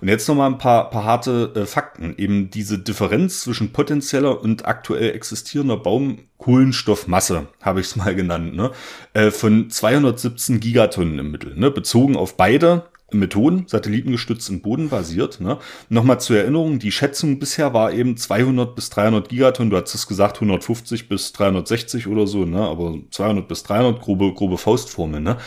Und 0.00 0.08
jetzt 0.08 0.28
nochmal 0.28 0.50
ein 0.50 0.58
paar, 0.58 0.90
paar 0.90 1.04
harte 1.04 1.52
äh, 1.54 1.66
Fakten. 1.66 2.14
Eben 2.18 2.50
diese 2.50 2.78
Differenz 2.78 3.40
zwischen 3.40 3.72
potenzieller 3.72 4.40
und 4.42 4.66
aktuell 4.66 5.14
existierender 5.14 5.78
Baumkohlenstoffmasse, 5.78 7.48
habe 7.62 7.80
ich 7.80 7.86
es 7.86 7.96
mal 7.96 8.14
genannt, 8.14 8.54
ne? 8.54 8.72
äh, 9.14 9.30
von 9.30 9.70
217 9.70 10.60
Gigatonnen 10.60 11.18
im 11.18 11.30
Mittel. 11.30 11.54
Ne? 11.56 11.70
Bezogen 11.70 12.16
auf 12.16 12.36
beide 12.36 12.84
Methoden, 13.10 13.64
satellitengestützt 13.66 14.50
und 14.50 14.62
bodenbasiert. 14.62 15.40
Ne? 15.40 15.58
Nochmal 15.88 16.20
zur 16.20 16.38
Erinnerung, 16.38 16.78
die 16.78 16.92
Schätzung 16.92 17.38
bisher 17.38 17.72
war 17.72 17.92
eben 17.92 18.18
200 18.18 18.74
bis 18.74 18.90
300 18.90 19.30
Gigatonnen. 19.30 19.70
Du 19.70 19.78
hast 19.78 19.94
es 19.94 20.06
gesagt, 20.06 20.36
150 20.36 21.08
bis 21.08 21.32
360 21.32 22.06
oder 22.06 22.26
so, 22.26 22.44
ne? 22.44 22.60
aber 22.60 22.98
200 23.10 23.48
bis 23.48 23.62
300, 23.62 24.02
grobe, 24.02 24.34
grobe 24.34 24.58
Faustformel. 24.58 25.20
Ne? 25.20 25.38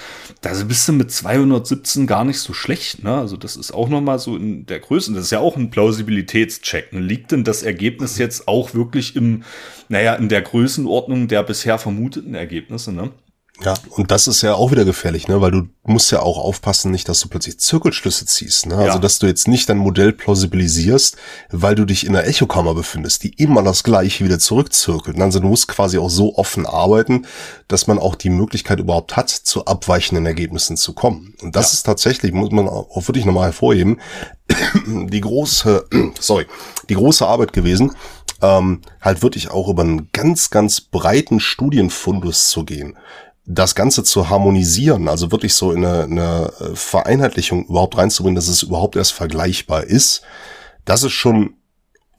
Da 0.41 0.51
bist 0.63 0.88
du 0.88 0.93
mit 0.93 1.11
217 1.11 2.07
gar 2.07 2.25
nicht 2.25 2.39
so 2.39 2.53
schlecht. 2.53 3.03
Ne? 3.03 3.13
Also 3.13 3.38
das 3.38 3.55
ist 3.55 3.71
auch 3.71 3.89
nochmal 3.89 4.17
so 4.17 4.35
in 4.35 4.65
der 4.65 4.79
Größe. 4.79 5.13
Das 5.13 5.25
ist 5.25 5.31
ja 5.31 5.39
auch 5.39 5.55
ein 5.55 5.69
Plausibilitätscheck. 5.69 6.93
Ne? 6.93 6.99
Liegt 6.99 7.31
denn 7.31 7.43
das 7.43 7.61
Ergebnis 7.61 8.17
jetzt 8.17 8.47
auch 8.47 8.73
wirklich 8.73 9.15
im, 9.15 9.43
naja, 9.88 10.15
in 10.15 10.29
der 10.29 10.41
Größenordnung 10.41 11.27
der 11.27 11.43
bisher 11.43 11.77
vermuteten 11.77 12.33
Ergebnisse? 12.33 12.91
Ne? 12.91 13.11
Ja, 13.63 13.75
und 13.91 14.09
das 14.09 14.27
ist 14.27 14.41
ja 14.41 14.55
auch 14.55 14.71
wieder 14.71 14.85
gefährlich, 14.85 15.27
ne? 15.27 15.39
weil 15.39 15.51
du 15.51 15.67
musst 15.83 16.11
ja 16.11 16.21
auch 16.21 16.38
aufpassen, 16.38 16.91
nicht, 16.91 17.07
dass 17.07 17.19
du 17.19 17.29
plötzlich 17.29 17.59
Zirkelschlüsse 17.59 18.25
ziehst. 18.25 18.65
Ne? 18.65 18.73
Also, 18.73 18.83
ja. 18.83 18.89
Also, 18.91 18.99
dass 18.99 19.19
du 19.19 19.27
jetzt 19.27 19.47
nicht 19.47 19.69
dein 19.69 19.77
Modell 19.77 20.13
plausibilisierst, 20.13 21.17
weil 21.51 21.75
du 21.75 21.85
dich 21.85 22.05
in 22.05 22.13
der 22.13 22.27
Echokammer 22.27 22.73
befindest, 22.73 23.23
die 23.23 23.33
immer 23.35 23.61
das 23.61 23.83
Gleiche 23.83 24.25
wieder 24.25 24.39
zurückzirkelt. 24.39 25.19
Also, 25.21 25.39
du 25.39 25.47
musst 25.47 25.67
quasi 25.67 25.99
auch 25.99 26.09
so 26.09 26.35
offen 26.35 26.65
arbeiten, 26.65 27.27
dass 27.67 27.85
man 27.85 27.99
auch 27.99 28.15
die 28.15 28.31
Möglichkeit 28.31 28.79
überhaupt 28.79 29.15
hat, 29.15 29.29
zu 29.29 29.65
abweichenden 29.65 30.25
Ergebnissen 30.25 30.75
zu 30.75 30.93
kommen. 30.93 31.35
Und 31.41 31.55
das 31.55 31.71
ja. 31.71 31.77
ist 31.77 31.83
tatsächlich, 31.83 32.33
muss 32.33 32.51
man 32.51 32.67
auch 32.67 33.07
wirklich 33.07 33.25
nochmal 33.25 33.45
hervorheben, 33.45 34.01
die 34.88 35.21
große, 35.21 35.85
sorry, 36.19 36.47
die 36.89 36.95
große 36.95 37.27
Arbeit 37.27 37.53
gewesen, 37.53 37.91
ähm, 38.41 38.81
halt 39.01 39.21
wirklich 39.21 39.51
auch 39.51 39.67
über 39.67 39.83
einen 39.83 40.09
ganz, 40.13 40.49
ganz 40.49 40.81
breiten 40.81 41.39
Studienfundus 41.39 42.49
zu 42.49 42.65
gehen 42.65 42.97
das 43.45 43.76
Ganze 43.76 44.03
zu 44.03 44.30
harmonisieren, 44.30 45.07
also 45.07 45.31
wirklich 45.31 45.55
so 45.55 45.72
in 45.72 45.84
eine, 45.85 46.03
eine 46.03 46.53
Vereinheitlichung 46.76 47.65
überhaupt 47.65 47.97
reinzubringen, 47.97 48.35
dass 48.35 48.47
es 48.47 48.63
überhaupt 48.63 48.95
erst 48.95 49.13
vergleichbar 49.13 49.84
ist, 49.84 50.22
das 50.85 51.03
ist 51.03 51.13
schon 51.13 51.55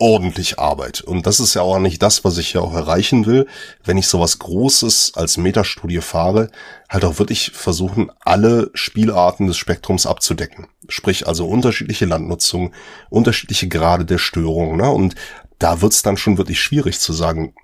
ordentlich 0.03 0.59
Arbeit. 0.59 1.01
Und 1.01 1.27
das 1.27 1.39
ist 1.39 1.55
ja 1.55 1.62
auch 1.62 1.78
nicht 1.78 2.03
das, 2.03 2.24
was 2.24 2.36
ich 2.36 2.55
ja 2.55 2.61
auch 2.61 2.74
erreichen 2.74 3.24
will, 3.24 3.47
wenn 3.85 3.99
ich 3.99 4.09
sowas 4.09 4.40
Großes 4.40 5.12
als 5.15 5.36
Metastudie 5.36 6.01
fahre, 6.01 6.51
halt 6.89 7.05
auch 7.05 7.20
wirklich 7.20 7.53
versuchen, 7.53 8.11
alle 8.20 8.73
Spielarten 8.74 9.47
des 9.47 9.57
Spektrums 9.57 10.07
abzudecken. 10.07 10.66
Sprich 10.89 11.28
also 11.28 11.47
unterschiedliche 11.47 12.07
Landnutzung, 12.07 12.74
unterschiedliche 13.11 13.69
Grade 13.69 14.05
der 14.05 14.19
Störung. 14.19 14.77
Ne? 14.77 14.90
Und 14.90 15.15
da 15.61 15.81
wird's 15.82 16.03
dann 16.03 16.16
schon 16.16 16.36
wirklich 16.36 16.61
schwierig 16.61 16.99
zu 16.99 17.12
sagen, 17.12 17.55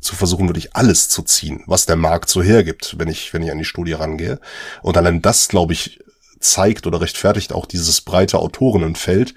zu 0.00 0.16
versuchen, 0.16 0.48
wirklich 0.48 0.74
alles 0.74 1.08
zu 1.08 1.22
ziehen, 1.22 1.62
was 1.66 1.86
der 1.86 1.96
Markt 1.96 2.28
so 2.28 2.42
hergibt, 2.42 2.98
wenn 2.98 3.08
ich, 3.08 3.32
wenn 3.32 3.42
ich 3.42 3.50
an 3.50 3.58
die 3.58 3.64
Studie 3.64 3.92
rangehe. 3.92 4.40
Und 4.82 4.96
allein 4.96 5.22
das, 5.22 5.48
glaube 5.48 5.72
ich, 5.72 6.00
zeigt 6.40 6.86
oder 6.86 7.00
rechtfertigt 7.00 7.52
auch 7.52 7.66
dieses 7.66 8.00
breite 8.00 8.38
Autorinnenfeld. 8.38 9.34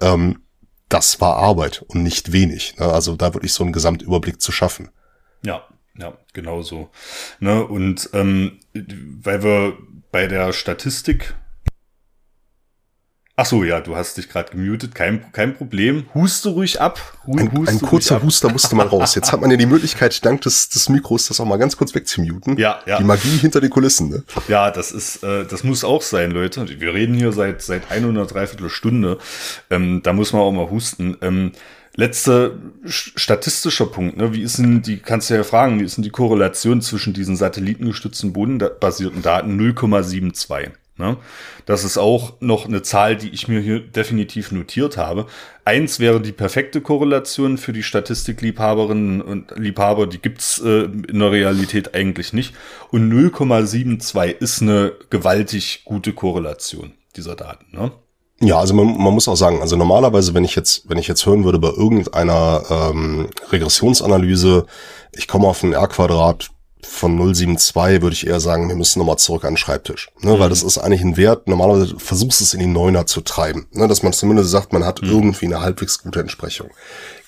Ähm, 0.00 0.42
das 0.88 1.20
war 1.20 1.36
Arbeit 1.36 1.82
und 1.88 2.02
nicht 2.02 2.32
wenig. 2.32 2.76
Ne? 2.78 2.86
Also 2.86 3.16
da 3.16 3.32
wirklich 3.34 3.52
so 3.52 3.62
einen 3.62 3.72
Gesamtüberblick 3.72 4.40
zu 4.40 4.52
schaffen. 4.52 4.90
Ja, 5.42 5.64
ja, 5.96 6.14
genau 6.32 6.62
so. 6.62 6.90
Ne? 7.38 7.64
Und 7.64 8.10
ähm, 8.12 8.58
weil 8.74 9.42
wir 9.42 9.78
bei 10.10 10.26
der 10.26 10.52
Statistik 10.52 11.34
Ach 13.40 13.46
so, 13.46 13.64
ja, 13.64 13.80
du 13.80 13.96
hast 13.96 14.18
dich 14.18 14.28
gerade 14.28 14.50
gemutet, 14.50 14.94
kein, 14.94 15.32
kein 15.32 15.56
Problem. 15.56 16.04
Huste 16.12 16.50
ruhig 16.50 16.78
ab. 16.78 17.00
Hu 17.24 17.38
ein, 17.38 17.50
ein 17.68 17.80
kurzer 17.80 18.22
Huster 18.22 18.50
musste 18.50 18.76
mal 18.76 18.86
raus. 18.86 19.14
Jetzt 19.14 19.32
hat 19.32 19.40
man 19.40 19.50
ja 19.50 19.56
die 19.56 19.64
Möglichkeit, 19.64 20.22
dank 20.26 20.42
des, 20.42 20.68
des 20.68 20.90
Mikros, 20.90 21.26
das 21.28 21.40
auch 21.40 21.46
mal 21.46 21.56
ganz 21.56 21.74
kurz 21.74 21.94
wegzumuten. 21.94 22.58
Ja, 22.58 22.80
ja. 22.84 22.98
Die 22.98 23.04
Magie 23.04 23.38
hinter 23.38 23.62
den 23.62 23.70
Kulissen, 23.70 24.10
ne? 24.10 24.24
Ja, 24.48 24.70
das 24.70 24.92
ist, 24.92 25.24
äh, 25.24 25.46
das 25.46 25.64
muss 25.64 25.84
auch 25.84 26.02
sein, 26.02 26.32
Leute. 26.32 26.68
Wir 26.68 26.92
reden 26.92 27.14
hier 27.14 27.32
seit, 27.32 27.62
seit 27.62 27.90
ein 27.90 28.04
oder 28.04 28.26
dreiviertel 28.26 28.68
Stunde. 28.68 29.16
Ähm, 29.70 30.02
da 30.02 30.12
muss 30.12 30.34
man 30.34 30.42
auch 30.42 30.52
mal 30.52 30.68
husten. 30.68 31.16
Ähm, 31.22 31.52
letzter 31.96 32.50
statistischer 32.84 33.86
Punkt, 33.86 34.18
ne? 34.18 34.34
Wie 34.34 34.42
ist 34.42 34.58
denn 34.58 34.82
die, 34.82 34.98
kannst 34.98 35.30
du 35.30 35.34
ja 35.34 35.44
fragen, 35.44 35.80
wie 35.80 35.84
ist 35.84 35.96
denn 35.96 36.04
die 36.04 36.10
Korrelation 36.10 36.82
zwischen 36.82 37.14
diesen 37.14 37.36
satellitengestützten 37.36 38.34
bodenbasierten 38.34 39.22
Daten 39.22 39.58
0,72? 39.58 40.72
Ne? 41.00 41.16
Das 41.66 41.82
ist 41.82 41.98
auch 41.98 42.34
noch 42.38 42.66
eine 42.66 42.82
Zahl, 42.82 43.16
die 43.16 43.30
ich 43.30 43.48
mir 43.48 43.60
hier 43.60 43.80
definitiv 43.80 44.52
notiert 44.52 44.96
habe. 44.96 45.26
Eins 45.64 45.98
wäre 45.98 46.20
die 46.20 46.32
perfekte 46.32 46.80
Korrelation 46.80 47.58
für 47.58 47.72
die 47.72 47.82
Statistikliebhaberinnen 47.82 49.20
und 49.20 49.52
Liebhaber, 49.56 50.06
die 50.06 50.20
gibt's 50.20 50.60
äh, 50.64 50.82
in 50.84 51.18
der 51.18 51.32
Realität 51.32 51.94
eigentlich 51.94 52.32
nicht. 52.32 52.54
Und 52.90 53.10
0,72 53.10 54.38
ist 54.38 54.62
eine 54.62 54.92
gewaltig 55.10 55.82
gute 55.84 56.12
Korrelation 56.12 56.92
dieser 57.16 57.34
Daten. 57.34 57.66
Ne? 57.72 57.90
Ja, 58.42 58.58
also 58.58 58.72
man, 58.74 58.96
man 58.96 59.12
muss 59.12 59.28
auch 59.28 59.36
sagen, 59.36 59.60
also 59.60 59.76
normalerweise, 59.76 60.32
wenn 60.32 60.44
ich 60.44 60.56
jetzt, 60.56 60.88
wenn 60.88 60.96
ich 60.98 61.08
jetzt 61.08 61.26
hören 61.26 61.44
würde 61.44 61.58
bei 61.58 61.68
irgendeiner 61.68 62.62
ähm, 62.70 63.28
Regressionsanalyse, 63.50 64.66
ich 65.14 65.28
komme 65.28 65.46
auf 65.46 65.62
ein 65.62 65.74
R-Quadrat 65.74 66.50
von 66.86 67.16
072 67.16 68.02
würde 68.02 68.14
ich 68.14 68.26
eher 68.26 68.40
sagen, 68.40 68.68
wir 68.68 68.76
müssen 68.76 68.98
nochmal 68.98 69.18
zurück 69.18 69.44
an 69.44 69.52
den 69.52 69.56
Schreibtisch. 69.56 70.10
Ne, 70.20 70.34
mhm. 70.34 70.38
Weil 70.38 70.50
das 70.50 70.62
ist 70.62 70.78
eigentlich 70.78 71.02
ein 71.02 71.16
Wert, 71.16 71.48
normalerweise 71.48 71.98
versuchst 71.98 72.40
du 72.40 72.44
es 72.44 72.54
in 72.54 72.60
die 72.60 72.66
Neuner 72.66 73.06
zu 73.06 73.20
treiben. 73.20 73.66
Ne, 73.72 73.88
dass 73.88 74.02
man 74.02 74.12
zumindest 74.12 74.50
sagt, 74.50 74.72
man 74.72 74.84
hat 74.84 75.02
mhm. 75.02 75.10
irgendwie 75.10 75.46
eine 75.46 75.60
halbwegs 75.60 76.02
gute 76.02 76.20
Entsprechung. 76.20 76.70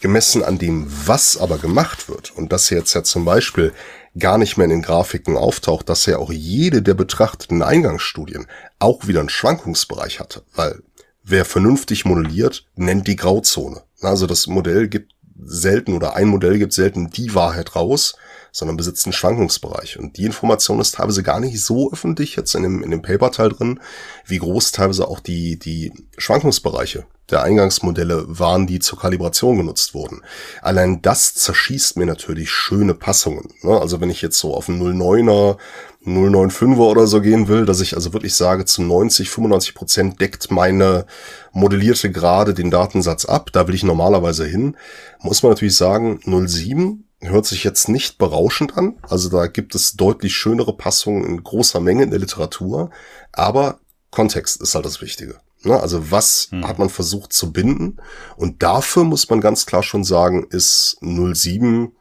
Gemessen 0.00 0.42
an 0.42 0.58
dem, 0.58 0.86
was 1.06 1.36
aber 1.36 1.58
gemacht 1.58 2.08
wird, 2.08 2.32
und 2.36 2.52
das 2.52 2.70
jetzt 2.70 2.94
ja 2.94 3.02
zum 3.02 3.24
Beispiel 3.24 3.72
gar 4.18 4.38
nicht 4.38 4.56
mehr 4.56 4.64
in 4.64 4.70
den 4.70 4.82
Grafiken 4.82 5.36
auftaucht, 5.36 5.88
dass 5.88 6.06
ja 6.06 6.18
auch 6.18 6.32
jede 6.32 6.82
der 6.82 6.94
betrachteten 6.94 7.62
Eingangsstudien 7.62 8.46
auch 8.78 9.06
wieder 9.06 9.20
einen 9.20 9.28
Schwankungsbereich 9.28 10.20
hatte. 10.20 10.42
Weil 10.54 10.82
wer 11.22 11.44
vernünftig 11.44 12.04
modelliert, 12.04 12.66
nennt 12.74 13.06
die 13.06 13.16
Grauzone. 13.16 13.82
Also 14.00 14.26
das 14.26 14.46
Modell 14.46 14.88
gibt 14.88 15.12
selten 15.44 15.94
oder 15.94 16.14
ein 16.14 16.28
Modell 16.28 16.58
gibt 16.58 16.72
selten 16.72 17.10
die 17.10 17.34
Wahrheit 17.34 17.74
raus, 17.74 18.16
sondern 18.52 18.76
besitzt 18.76 19.06
einen 19.06 19.14
Schwankungsbereich. 19.14 19.98
Und 19.98 20.18
die 20.18 20.24
Information 20.24 20.78
ist 20.78 20.94
teilweise 20.94 21.22
gar 21.22 21.40
nicht 21.40 21.60
so 21.60 21.90
öffentlich 21.90 22.36
jetzt 22.36 22.54
in 22.54 22.62
dem, 22.62 22.82
in 22.82 22.90
dem 22.90 23.02
Paper-Teil 23.02 23.48
drin, 23.48 23.80
wie 24.26 24.38
groß 24.38 24.72
teilweise 24.72 25.08
auch 25.08 25.20
die, 25.20 25.58
die 25.58 25.92
Schwankungsbereiche 26.18 27.06
der 27.30 27.42
Eingangsmodelle 27.42 28.24
waren, 28.26 28.66
die 28.66 28.78
zur 28.78 28.98
Kalibration 28.98 29.56
genutzt 29.56 29.94
wurden. 29.94 30.20
Allein 30.60 31.00
das 31.00 31.34
zerschießt 31.34 31.96
mir 31.96 32.04
natürlich 32.04 32.50
schöne 32.50 32.94
Passungen. 32.94 33.54
Ne? 33.62 33.80
Also 33.80 34.00
wenn 34.00 34.10
ich 34.10 34.20
jetzt 34.20 34.38
so 34.38 34.54
auf 34.54 34.68
einen 34.68 34.82
09er, 34.82 35.56
095er 36.04 36.78
oder 36.78 37.06
so 37.06 37.20
gehen 37.20 37.48
will, 37.48 37.64
dass 37.64 37.80
ich 37.80 37.94
also 37.94 38.12
wirklich 38.12 38.34
sage, 38.34 38.64
zu 38.64 38.82
90, 38.82 39.30
95 39.30 39.74
Prozent 39.74 40.20
deckt 40.20 40.50
meine 40.50 41.06
modellierte 41.52 42.10
Gerade 42.10 42.54
den 42.54 42.70
Datensatz 42.70 43.24
ab, 43.24 43.50
da 43.52 43.68
will 43.68 43.74
ich 43.74 43.84
normalerweise 43.84 44.44
hin, 44.44 44.76
muss 45.20 45.42
man 45.42 45.52
natürlich 45.52 45.76
sagen, 45.76 46.20
07 46.24 47.04
hört 47.22 47.46
sich 47.46 47.64
jetzt 47.64 47.88
nicht 47.88 48.18
berauschend 48.18 48.76
an. 48.76 48.96
Also 49.08 49.28
da 49.28 49.46
gibt 49.46 49.74
es 49.74 49.92
deutlich 49.92 50.34
schönere 50.34 50.76
Passungen 50.76 51.24
in 51.24 51.42
großer 51.42 51.80
Menge 51.80 52.02
in 52.02 52.10
der 52.10 52.20
Literatur. 52.20 52.90
Aber 53.32 53.78
Kontext 54.10 54.60
ist 54.60 54.74
halt 54.74 54.84
das 54.84 55.00
Wichtige. 55.00 55.36
Ne? 55.62 55.78
Also 55.78 56.10
was 56.10 56.48
hm. 56.50 56.66
hat 56.66 56.78
man 56.78 56.88
versucht 56.88 57.32
zu 57.32 57.52
binden? 57.52 57.98
Und 58.36 58.62
dafür 58.62 59.04
muss 59.04 59.28
man 59.30 59.40
ganz 59.40 59.66
klar 59.66 59.82
schon 59.82 60.04
sagen, 60.04 60.46
ist 60.50 60.98
07, 61.00 61.92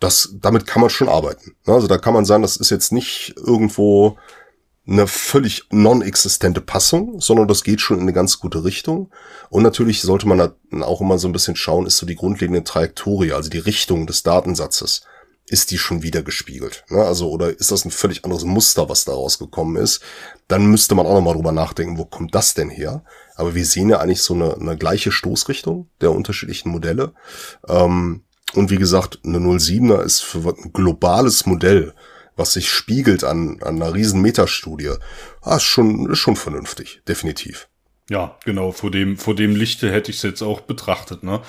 das, 0.00 0.34
damit 0.40 0.66
kann 0.66 0.80
man 0.80 0.90
schon 0.90 1.08
arbeiten. 1.08 1.56
Ne? 1.66 1.74
Also 1.74 1.86
da 1.86 1.98
kann 1.98 2.14
man 2.14 2.24
sagen, 2.24 2.42
das 2.42 2.56
ist 2.56 2.70
jetzt 2.70 2.92
nicht 2.92 3.34
irgendwo 3.36 4.18
eine 4.88 5.06
völlig 5.08 5.64
non-existente 5.70 6.60
Passung, 6.60 7.20
sondern 7.20 7.48
das 7.48 7.64
geht 7.64 7.80
schon 7.80 7.96
in 7.96 8.02
eine 8.02 8.12
ganz 8.12 8.38
gute 8.38 8.64
Richtung. 8.64 9.10
Und 9.50 9.62
natürlich 9.62 10.00
sollte 10.00 10.28
man 10.28 10.52
auch 10.82 11.00
immer 11.00 11.18
so 11.18 11.28
ein 11.28 11.32
bisschen 11.32 11.56
schauen, 11.56 11.86
ist 11.86 11.98
so 11.98 12.06
die 12.06 12.14
grundlegende 12.14 12.62
Trajektorie, 12.62 13.32
also 13.32 13.50
die 13.50 13.58
Richtung 13.58 14.06
des 14.06 14.22
Datensatzes, 14.22 15.02
ist 15.48 15.70
die 15.70 15.78
schon 15.78 16.02
wieder 16.02 16.22
gespiegelt? 16.22 16.84
Ne? 16.88 17.02
Also, 17.02 17.30
oder 17.30 17.50
ist 17.50 17.70
das 17.70 17.84
ein 17.84 17.90
völlig 17.90 18.24
anderes 18.24 18.44
Muster, 18.44 18.88
was 18.88 19.04
da 19.04 19.12
rausgekommen 19.12 19.76
ist? 19.76 20.02
Dann 20.48 20.66
müsste 20.66 20.94
man 20.94 21.06
auch 21.06 21.14
nochmal 21.14 21.34
drüber 21.34 21.52
nachdenken, 21.52 21.98
wo 21.98 22.04
kommt 22.04 22.34
das 22.34 22.54
denn 22.54 22.70
her? 22.70 23.04
Aber 23.34 23.54
wir 23.54 23.64
sehen 23.64 23.88
ja 23.88 23.98
eigentlich 23.98 24.22
so 24.22 24.34
eine, 24.34 24.54
eine 24.54 24.76
gleiche 24.76 25.12
Stoßrichtung 25.12 25.88
der 26.00 26.12
unterschiedlichen 26.12 26.70
Modelle. 26.70 27.12
Ähm, 27.68 28.24
und 28.54 28.70
wie 28.70 28.76
gesagt, 28.76 29.20
eine 29.24 29.38
07er 29.38 30.02
ist 30.02 30.20
für 30.22 30.38
ein 30.38 30.72
globales 30.72 31.46
Modell 31.46 31.92
was 32.36 32.52
sich 32.52 32.70
spiegelt 32.70 33.24
an, 33.24 33.58
an 33.62 33.82
einer 33.82 33.94
riesen 33.94 34.20
Metastudie, 34.20 34.92
ah, 35.42 35.56
ist 35.56 35.64
schon, 35.64 36.10
ist 36.10 36.18
schon 36.18 36.36
vernünftig, 36.36 37.02
definitiv. 37.08 37.68
Ja, 38.08 38.38
genau, 38.44 38.70
vor 38.70 38.92
dem, 38.92 39.16
vor 39.16 39.34
dem 39.34 39.56
Lichte 39.56 39.90
hätte 39.90 40.12
ich 40.12 40.18
es 40.18 40.22
jetzt 40.22 40.40
auch 40.40 40.60
betrachtet, 40.60 41.24
ne? 41.24 41.40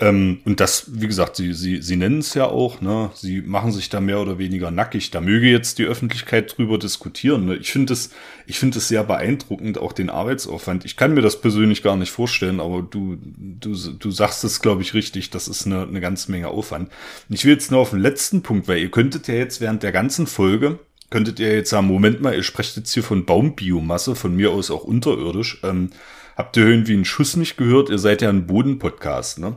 Ähm, 0.00 0.40
und 0.44 0.58
das, 0.58 0.86
wie 0.92 1.06
gesagt, 1.06 1.36
sie, 1.36 1.52
sie, 1.52 1.82
sie 1.82 1.94
nennen 1.94 2.18
es 2.18 2.34
ja 2.34 2.46
auch, 2.46 2.80
ne? 2.80 3.12
Sie 3.14 3.42
machen 3.42 3.70
sich 3.70 3.90
da 3.90 4.00
mehr 4.00 4.18
oder 4.18 4.36
weniger 4.36 4.72
nackig. 4.72 5.12
Da 5.12 5.20
möge 5.20 5.48
jetzt 5.48 5.78
die 5.78 5.84
Öffentlichkeit 5.84 6.56
drüber 6.56 6.78
diskutieren. 6.78 7.44
Ne? 7.44 7.56
Ich 7.56 7.70
finde 7.70 7.92
es, 7.92 8.10
ich 8.46 8.58
finde 8.58 8.78
es 8.78 8.88
sehr 8.88 9.04
beeindruckend, 9.04 9.78
auch 9.78 9.92
den 9.92 10.10
Arbeitsaufwand. 10.10 10.84
Ich 10.84 10.96
kann 10.96 11.14
mir 11.14 11.22
das 11.22 11.40
persönlich 11.40 11.80
gar 11.80 11.94
nicht 11.96 12.10
vorstellen, 12.10 12.58
aber 12.58 12.82
du, 12.82 13.16
du, 13.22 13.76
du 13.76 14.10
sagst 14.10 14.42
es, 14.42 14.60
glaube 14.60 14.82
ich, 14.82 14.94
richtig. 14.94 15.30
Das 15.30 15.46
ist 15.46 15.64
eine, 15.66 15.82
eine 15.82 16.00
ganze 16.00 16.32
Menge 16.32 16.48
Aufwand. 16.48 16.90
Ich 17.28 17.44
will 17.44 17.52
jetzt 17.52 17.70
nur 17.70 17.78
auf 17.78 17.90
den 17.90 18.00
letzten 18.00 18.42
Punkt, 18.42 18.66
weil 18.66 18.78
ihr 18.78 18.90
könntet 18.90 19.28
ja 19.28 19.34
jetzt 19.34 19.60
während 19.60 19.84
der 19.84 19.92
ganzen 19.92 20.26
Folge 20.26 20.80
könntet 21.10 21.40
ihr 21.40 21.54
jetzt 21.54 21.70
sagen, 21.70 21.86
Moment 21.86 22.20
mal, 22.20 22.34
ihr 22.34 22.42
sprecht 22.42 22.76
jetzt 22.76 22.92
hier 22.92 23.02
von 23.02 23.24
Baumbiomasse, 23.24 24.14
von 24.14 24.34
mir 24.34 24.52
aus 24.52 24.70
auch 24.70 24.84
unterirdisch. 24.84 25.60
Ähm, 25.62 25.90
habt 26.36 26.56
ihr 26.56 26.66
irgendwie 26.66 26.94
einen 26.94 27.04
Schuss 27.04 27.36
nicht 27.36 27.56
gehört? 27.56 27.90
Ihr 27.90 27.98
seid 27.98 28.22
ja 28.22 28.28
ein 28.28 28.46
Bodenpodcast, 28.46 29.40
ne? 29.40 29.56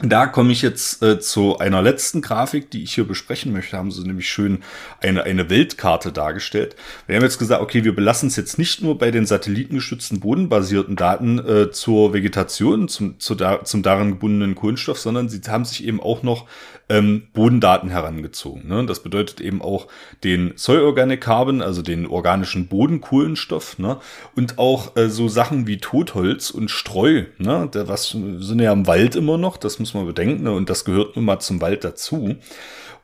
Da 0.00 0.26
komme 0.26 0.50
ich 0.50 0.60
jetzt 0.60 1.04
äh, 1.04 1.20
zu 1.20 1.58
einer 1.58 1.80
letzten 1.80 2.20
Grafik, 2.20 2.68
die 2.68 2.82
ich 2.82 2.94
hier 2.94 3.06
besprechen 3.06 3.52
möchte. 3.52 3.76
Haben 3.76 3.92
sie 3.92 4.02
nämlich 4.02 4.28
schön 4.28 4.64
eine, 5.00 5.22
eine 5.22 5.48
Weltkarte 5.50 6.10
dargestellt. 6.10 6.74
Wir 7.06 7.14
haben 7.14 7.22
jetzt 7.22 7.38
gesagt, 7.38 7.62
okay, 7.62 7.84
wir 7.84 7.94
belassen 7.94 8.26
es 8.26 8.34
jetzt 8.34 8.58
nicht 8.58 8.82
nur 8.82 8.98
bei 8.98 9.12
den 9.12 9.24
satellitengestützten 9.24 10.18
bodenbasierten 10.18 10.96
Daten 10.96 11.38
äh, 11.38 11.70
zur 11.70 12.12
Vegetation, 12.12 12.88
zum, 12.88 13.20
zu 13.20 13.36
da, 13.36 13.64
zum 13.64 13.84
darin 13.84 14.10
gebundenen 14.10 14.56
Kohlenstoff, 14.56 14.98
sondern 14.98 15.28
sie 15.28 15.40
haben 15.46 15.64
sich 15.64 15.86
eben 15.86 16.00
auch 16.00 16.24
noch 16.24 16.48
ähm, 16.88 17.28
Bodendaten 17.32 17.90
herangezogen. 17.90 18.68
Ne? 18.68 18.84
Das 18.86 19.02
bedeutet 19.02 19.40
eben 19.40 19.62
auch 19.62 19.86
den 20.22 20.52
Soil 20.56 20.82
Organic 20.82 21.20
Carbon, 21.20 21.62
also 21.62 21.82
den 21.82 22.06
organischen 22.06 22.68
Bodenkohlenstoff, 22.68 23.78
ne? 23.78 23.98
und 24.36 24.58
auch 24.58 24.96
äh, 24.96 25.08
so 25.08 25.28
Sachen 25.28 25.66
wie 25.66 25.78
Totholz 25.78 26.50
und 26.50 26.70
Streu. 26.70 27.24
Ne? 27.38 27.70
Der, 27.72 27.88
was 27.88 28.10
sind 28.10 28.60
ja 28.60 28.72
im 28.72 28.86
Wald 28.86 29.16
immer 29.16 29.38
noch, 29.38 29.56
das 29.56 29.78
muss 29.78 29.94
man 29.94 30.06
bedenken, 30.06 30.44
ne? 30.44 30.52
und 30.52 30.68
das 30.68 30.84
gehört 30.84 31.16
nun 31.16 31.24
mal 31.24 31.40
zum 31.40 31.60
Wald 31.60 31.84
dazu 31.84 32.36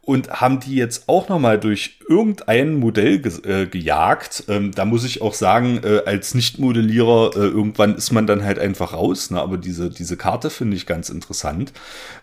und 0.03 0.41
haben 0.41 0.61
die 0.61 0.75
jetzt 0.75 1.09
auch 1.09 1.29
nochmal 1.29 1.61
durch 1.61 1.99
irgendein 2.09 2.75
Modell 2.75 3.19
ge 3.19 3.33
äh, 3.45 3.67
gejagt. 3.67 4.45
Ähm, 4.49 4.73
da 4.73 4.85
muss 4.85 5.05
ich 5.05 5.21
auch 5.21 5.35
sagen, 5.35 5.81
äh, 5.85 6.03
als 6.07 6.35
Nicht-Modellierer, 6.35 7.33
äh, 7.37 7.39
irgendwann 7.41 7.95
ist 7.95 8.11
man 8.11 8.27
dann 8.27 8.43
halt 8.43 8.59
einfach 8.59 8.95
raus. 8.95 9.31
Ne? 9.31 9.41
Aber 9.41 9.59
diese, 9.59 9.91
diese 9.91 10.17
Karte 10.17 10.51
finde 10.51 10.77
ich 10.77 10.87
ganz 10.87 11.11
interessant, 11.11 11.73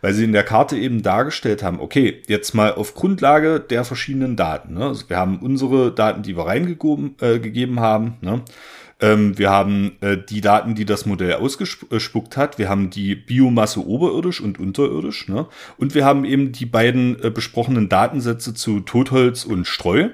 weil 0.01 0.13
sie 0.13 0.23
in 0.23 0.33
der 0.33 0.43
Karte 0.43 0.75
eben 0.75 1.03
dargestellt 1.03 1.61
haben, 1.61 1.79
okay, 1.79 2.21
jetzt 2.27 2.53
mal 2.53 2.73
auf 2.73 2.95
Grundlage 2.95 3.59
der 3.59 3.85
verschiedenen 3.85 4.35
Daten. 4.35 4.73
Ne? 4.73 4.85
Also 4.87 5.09
wir 5.09 5.17
haben 5.17 5.39
unsere 5.39 5.91
Daten, 5.91 6.23
die 6.23 6.35
wir 6.35 6.47
reingegeben 6.47 7.15
äh, 7.21 7.79
haben. 7.79 8.17
Ne? 8.21 8.41
Ähm, 8.99 9.37
wir 9.37 9.51
haben 9.51 9.97
äh, 10.01 10.17
die 10.17 10.41
Daten, 10.41 10.73
die 10.73 10.85
das 10.85 11.05
Modell 11.05 11.33
ausgespuckt 11.33 12.35
hat. 12.35 12.57
Wir 12.57 12.67
haben 12.67 12.89
die 12.89 13.15
Biomasse 13.15 13.85
oberirdisch 13.85 14.41
und 14.41 14.59
unterirdisch. 14.59 15.27
Ne? 15.27 15.47
Und 15.77 15.93
wir 15.93 16.03
haben 16.03 16.25
eben 16.25 16.51
die 16.51 16.65
beiden 16.65 17.21
äh, 17.23 17.29
besprochenen 17.29 17.89
Datensätze 17.89 18.53
zu 18.53 18.79
Totholz 18.79 19.45
und 19.45 19.67
Streu 19.67 20.09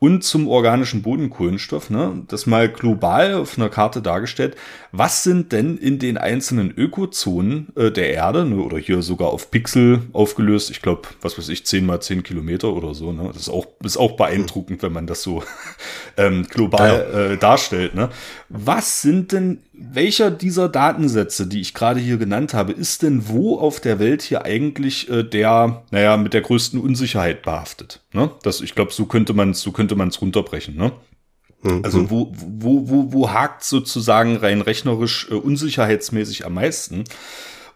und 0.00 0.24
zum 0.24 0.48
organischen 0.48 1.02
Bodenkohlenstoff, 1.02 1.90
ne, 1.90 2.22
das 2.26 2.46
mal 2.46 2.70
global 2.70 3.34
auf 3.34 3.58
einer 3.58 3.68
Karte 3.68 4.00
dargestellt. 4.00 4.56
Was 4.92 5.22
sind 5.22 5.52
denn 5.52 5.76
in 5.76 5.98
den 5.98 6.16
einzelnen 6.16 6.72
Ökozonen 6.74 7.68
äh, 7.76 7.90
der 7.90 8.10
Erde, 8.14 8.46
ne, 8.46 8.56
oder 8.56 8.78
hier 8.78 9.02
sogar 9.02 9.28
auf 9.28 9.50
Pixel 9.50 10.00
aufgelöst, 10.14 10.70
ich 10.70 10.80
glaube, 10.80 11.02
was 11.20 11.36
weiß 11.36 11.50
ich, 11.50 11.66
10 11.66 11.84
mal 11.84 12.00
10 12.00 12.22
Kilometer 12.22 12.72
oder 12.72 12.94
so, 12.94 13.12
ne? 13.12 13.24
Das 13.28 13.42
ist 13.42 13.50
auch, 13.50 13.66
ist 13.84 13.98
auch 13.98 14.12
beeindruckend, 14.12 14.82
wenn 14.82 14.92
man 14.92 15.06
das 15.06 15.22
so 15.22 15.42
ähm, 16.16 16.46
global 16.48 17.06
ja. 17.12 17.20
äh, 17.32 17.36
darstellt. 17.36 17.94
Ne? 17.94 18.08
Was 18.48 19.02
sind 19.02 19.32
denn 19.32 19.58
welcher 19.72 20.30
dieser 20.30 20.68
Datensätze, 20.68 21.46
die 21.46 21.60
ich 21.60 21.74
gerade 21.74 22.00
hier 22.00 22.16
genannt 22.16 22.54
habe, 22.54 22.72
ist 22.72 23.02
denn 23.02 23.28
wo 23.28 23.58
auf 23.58 23.80
der 23.80 23.98
Welt 23.98 24.22
hier 24.22 24.44
eigentlich 24.44 25.10
äh, 25.10 25.22
der, 25.22 25.82
naja, 25.90 26.16
mit 26.16 26.34
der 26.34 26.40
größten 26.40 26.80
Unsicherheit 26.80 27.42
behaftet? 27.42 28.00
Ne? 28.12 28.30
Das, 28.42 28.60
ich 28.60 28.74
glaube, 28.74 28.92
so 28.92 29.06
könnte 29.06 29.32
man 29.34 29.50
es, 29.50 29.60
so 29.60 29.72
könnte 29.72 29.96
man 29.96 30.08
es 30.08 30.20
runterbrechen. 30.20 30.76
Ne? 30.76 30.92
Mhm. 31.62 31.84
Also 31.84 32.10
wo, 32.10 32.32
wo, 32.34 32.88
wo, 32.88 33.12
wo 33.12 33.30
hakt 33.30 33.64
sozusagen 33.64 34.36
rein 34.36 34.60
rechnerisch 34.60 35.28
äh, 35.30 35.34
unsicherheitsmäßig 35.34 36.46
am 36.46 36.54
meisten? 36.54 37.04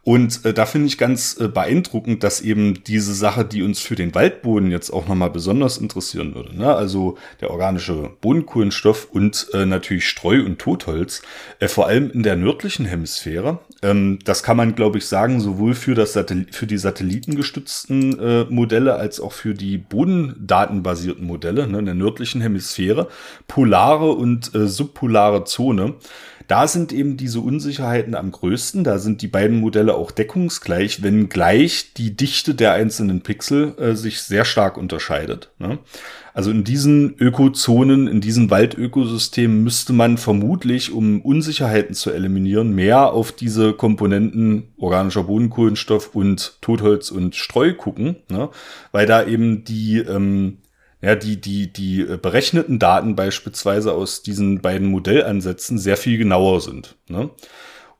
Und 0.05 0.44
äh, 0.44 0.52
da 0.52 0.66
finde 0.66 0.86
ich 0.86 0.98
ganz 0.98 1.39
äh, 1.40 1.48
beeindruckend, 1.48 2.22
dass 2.22 2.43
eben 2.43 2.85
diese 2.85 3.14
Sache, 3.14 3.44
die 3.44 3.62
uns 3.62 3.81
für 3.81 3.94
den 3.94 4.14
Waldboden 4.14 4.70
jetzt 4.70 4.90
auch 4.90 5.09
nochmal 5.09 5.31
besonders 5.31 5.78
interessieren 5.78 6.35
würde, 6.35 6.56
ne? 6.56 6.74
also 6.74 7.16
der 7.40 7.51
organische 7.51 8.10
Bodenkohlenstoff 8.20 9.09
und 9.10 9.48
äh, 9.55 9.64
natürlich 9.64 10.06
Streu 10.06 10.44
und 10.44 10.59
Totholz, 10.59 11.22
äh, 11.59 11.68
vor 11.68 11.86
allem 11.86 12.10
in 12.10 12.22
der 12.22 12.36
nördlichen 12.36 12.85
Hemisphäre, 12.85 13.60
ähm, 13.82 14.18
das 14.24 14.43
kann 14.43 14.59
man, 14.59 14.74
glaube 14.74 14.98
ich, 14.98 15.06
sagen, 15.06 15.40
sowohl 15.40 15.74
für, 15.74 15.94
das 15.94 16.12
Satelli 16.12 16.47
für 16.51 16.66
die 16.66 16.78
satellitengestützten 16.78 18.18
äh, 18.18 18.44
Modelle 18.51 18.97
als 18.97 19.20
auch 19.20 19.32
für 19.32 19.55
die 19.55 19.78
bodendatenbasierten 19.78 21.26
Modelle 21.26 21.66
ne? 21.66 21.78
in 21.78 21.86
der 21.86 21.94
nördlichen 21.94 22.43
Hemisphäre, 22.43 23.09
polare 23.48 24.12
und 24.12 24.55
äh, 24.55 24.68
subpolare 24.68 25.44
Zone, 25.44 25.94
da 26.46 26.68
sind 26.68 26.92
eben 26.92 27.16
diese 27.16 27.40
Unsicherheiten 27.40 28.14
am 28.14 28.30
größten. 28.32 28.84
Da 28.84 28.98
sind 28.98 29.22
die 29.22 29.28
beiden 29.28 29.60
Modelle 29.60 29.94
auch 29.94 30.10
deckungsgleich, 30.10 31.02
wenngleich 31.02 31.94
die 31.94 32.16
Dichte 32.16 32.54
der 32.54 32.72
einzelnen 32.72 33.22
Pixel 33.22 33.74
äh, 33.78 33.94
sich 33.94 34.22
sehr 34.22 34.44
stark 34.44 34.76
unterscheidet. 34.76 35.50
Ne? 35.58 35.78
Also 36.34 36.50
in 36.50 36.64
diesen 36.64 37.14
Ökozonen, 37.18 38.08
in 38.08 38.20
diesen 38.20 38.50
Waldökosystemen 38.50 39.62
müsste 39.62 39.92
man 39.92 40.18
vermutlich, 40.18 40.92
um 40.92 41.20
Unsicherheiten 41.20 41.94
zu 41.94 42.10
eliminieren, 42.10 42.74
mehr 42.74 43.12
auf 43.12 43.30
diese 43.30 43.72
Komponenten 43.72 44.64
organischer 44.76 45.22
Bodenkohlenstoff 45.22 46.14
und 46.14 46.58
Totholz 46.60 47.12
und 47.12 47.36
Streu 47.36 47.72
gucken, 47.72 48.16
ne? 48.28 48.48
weil 48.90 49.06
da 49.06 49.24
eben 49.24 49.62
die 49.62 49.98
ähm, 49.98 50.58
ja, 51.05 51.14
die, 51.14 51.39
die, 51.39 51.70
die 51.70 52.01
äh, 52.01 52.16
berechneten 52.16 52.78
Daten 52.78 53.14
beispielsweise 53.14 53.93
aus 53.93 54.22
diesen 54.22 54.62
beiden 54.62 54.89
Modellansätzen 54.89 55.78
sehr 55.78 55.98
viel 55.98 56.16
genauer 56.16 56.62
sind. 56.62 56.97
Ne? 57.09 57.28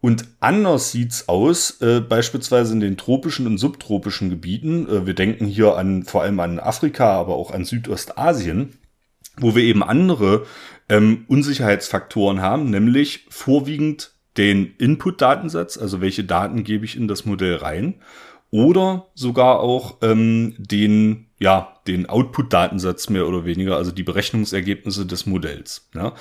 Und 0.01 0.25
anders 0.41 0.91
sieht's 0.91 1.29
aus, 1.29 1.83
äh, 1.83 2.01
beispielsweise 2.01 2.73
in 2.73 2.81
den 2.81 2.97
tropischen 2.97 3.47
und 3.47 3.59
subtropischen 3.59 4.31
Gebieten. 4.31 4.89
Äh, 4.89 5.07
wir 5.07 5.13
denken 5.13 5.45
hier 5.45 5.77
an 5.77 6.05
vor 6.05 6.23
allem 6.23 6.41
an 6.41 6.59
Afrika, 6.59 7.13
aber 7.21 7.35
auch 7.37 7.51
an 7.51 7.67
Südostasien, 7.67 8.79
wo 9.37 9.55
wir 9.55 9.65
eben 9.65 9.83
andere 9.83 10.47
ähm, 10.89 11.27
Unsicherheitsfaktoren 11.29 12.41
haben, 12.41 12.71
nämlich 12.71 13.27
vorwiegend 13.29 14.13
den 14.39 14.75
Input-Datensatz, 14.79 15.77
also 15.77 16.01
welche 16.01 16.25
Daten 16.25 16.65
gebe 16.65 16.87
ich 16.87 16.97
in 16.97 17.07
das 17.07 17.27
Modell 17.27 17.57
rein, 17.57 17.97
oder 18.51 19.09
sogar 19.15 19.61
auch 19.61 19.99
ähm, 20.01 20.55
den 20.59 21.27
ja, 21.45 21.77
den 21.87 22.09
Output-Datensatz 22.09 23.11
mehr 23.11 23.29
oder 23.29 23.45
weniger, 23.45 23.77
also 23.77 23.93
die 23.93 24.03
Berechnungsergebnisse 24.03 25.05
des 25.05 25.27
Modells. 25.27 25.87
Ja. 25.95 26.15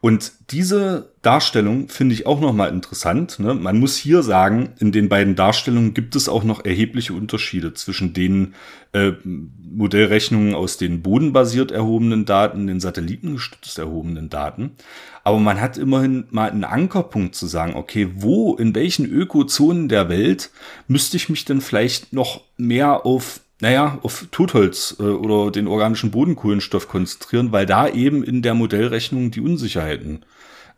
Und 0.00 0.30
diese 0.50 1.10
Darstellung 1.22 1.88
finde 1.88 2.14
ich 2.14 2.26
auch 2.26 2.40
nochmal 2.40 2.70
interessant. 2.70 3.40
Ne? 3.40 3.54
Man 3.54 3.80
muss 3.80 3.96
hier 3.96 4.22
sagen, 4.22 4.74
in 4.78 4.92
den 4.92 5.08
beiden 5.08 5.34
Darstellungen 5.34 5.94
gibt 5.94 6.14
es 6.14 6.28
auch 6.28 6.44
noch 6.44 6.64
erhebliche 6.64 7.12
Unterschiede 7.12 7.74
zwischen 7.74 8.12
den 8.12 8.54
äh, 8.92 9.14
Modellrechnungen 9.24 10.54
aus 10.54 10.76
den 10.76 11.02
bodenbasiert 11.02 11.72
erhobenen 11.72 12.24
Daten, 12.24 12.68
den 12.68 12.78
satellitengestützt 12.78 13.80
erhobenen 13.80 14.30
Daten. 14.30 14.76
Aber 15.24 15.40
man 15.40 15.60
hat 15.60 15.76
immerhin 15.76 16.28
mal 16.30 16.52
einen 16.52 16.62
Ankerpunkt 16.62 17.34
zu 17.34 17.48
sagen, 17.48 17.74
okay, 17.74 18.10
wo, 18.14 18.54
in 18.54 18.76
welchen 18.76 19.06
Ökozonen 19.06 19.88
der 19.88 20.08
Welt 20.08 20.52
müsste 20.86 21.16
ich 21.16 21.28
mich 21.28 21.44
denn 21.44 21.60
vielleicht 21.60 22.12
noch 22.12 22.42
mehr 22.56 23.04
auf 23.04 23.40
naja, 23.60 23.98
auf 24.02 24.26
Totholz 24.30 24.96
äh, 25.00 25.02
oder 25.02 25.50
den 25.50 25.66
organischen 25.66 26.10
Bodenkohlenstoff 26.10 26.88
konzentrieren, 26.88 27.52
weil 27.52 27.66
da 27.66 27.88
eben 27.88 28.22
in 28.22 28.42
der 28.42 28.54
Modellrechnung 28.54 29.30
die 29.30 29.40
Unsicherheiten 29.40 30.24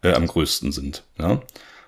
äh, 0.02 0.12
am 0.12 0.26
größten 0.26 0.72
sind. 0.72 1.04
Ja? 1.18 1.42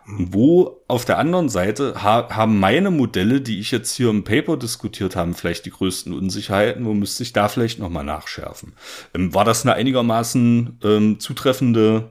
Wo 0.07 0.83
auf 0.89 1.05
der 1.05 1.19
anderen 1.19 1.49
Seite 1.49 2.03
ha 2.03 2.29
haben 2.31 2.59
meine 2.59 2.91
Modelle, 2.91 3.41
die 3.41 3.61
ich 3.61 3.71
jetzt 3.71 3.95
hier 3.95 4.11
im 4.11 4.25
Paper 4.25 4.57
diskutiert 4.57 5.15
habe, 5.17 5.33
vielleicht 5.33 5.65
die 5.65 5.71
größten 5.71 6.13
Unsicherheiten, 6.13 6.85
wo 6.85 6.93
müsste 6.93 7.23
ich 7.23 7.33
da 7.33 7.49
vielleicht 7.49 7.79
nochmal 7.79 8.05
nachschärfen? 8.05 8.75
Ähm, 9.15 9.33
war 9.33 9.45
das 9.45 9.65
eine 9.65 9.75
einigermaßen 9.75 10.79
ähm, 10.83 11.21
zutreffende 11.21 12.11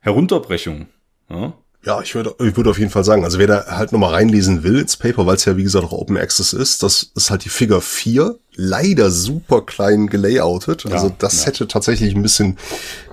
Herunterbrechung? 0.00 0.86
Ja? 1.28 1.52
Ja, 1.88 2.02
ich 2.02 2.14
würde, 2.14 2.34
ich 2.40 2.54
würde 2.54 2.68
auf 2.68 2.78
jeden 2.78 2.90
Fall 2.90 3.02
sagen, 3.02 3.24
also 3.24 3.38
wer 3.38 3.46
da 3.46 3.64
halt 3.68 3.92
nochmal 3.92 4.12
reinlesen 4.12 4.62
will 4.62 4.80
ins 4.80 4.98
Paper, 4.98 5.24
weil 5.24 5.36
es 5.36 5.46
ja 5.46 5.56
wie 5.56 5.62
gesagt 5.62 5.86
auch 5.86 5.92
Open 5.92 6.18
Access 6.18 6.52
ist, 6.52 6.82
das 6.82 7.12
ist 7.14 7.30
halt 7.30 7.46
die 7.46 7.48
Figure 7.48 7.80
4, 7.80 8.38
leider 8.56 9.10
super 9.10 9.62
klein 9.62 10.08
gelayoutet. 10.08 10.84
Ja, 10.84 10.90
also 10.90 11.10
das 11.16 11.40
ja. 11.40 11.46
hätte 11.46 11.66
tatsächlich 11.66 12.14
ein 12.14 12.20
bisschen 12.20 12.58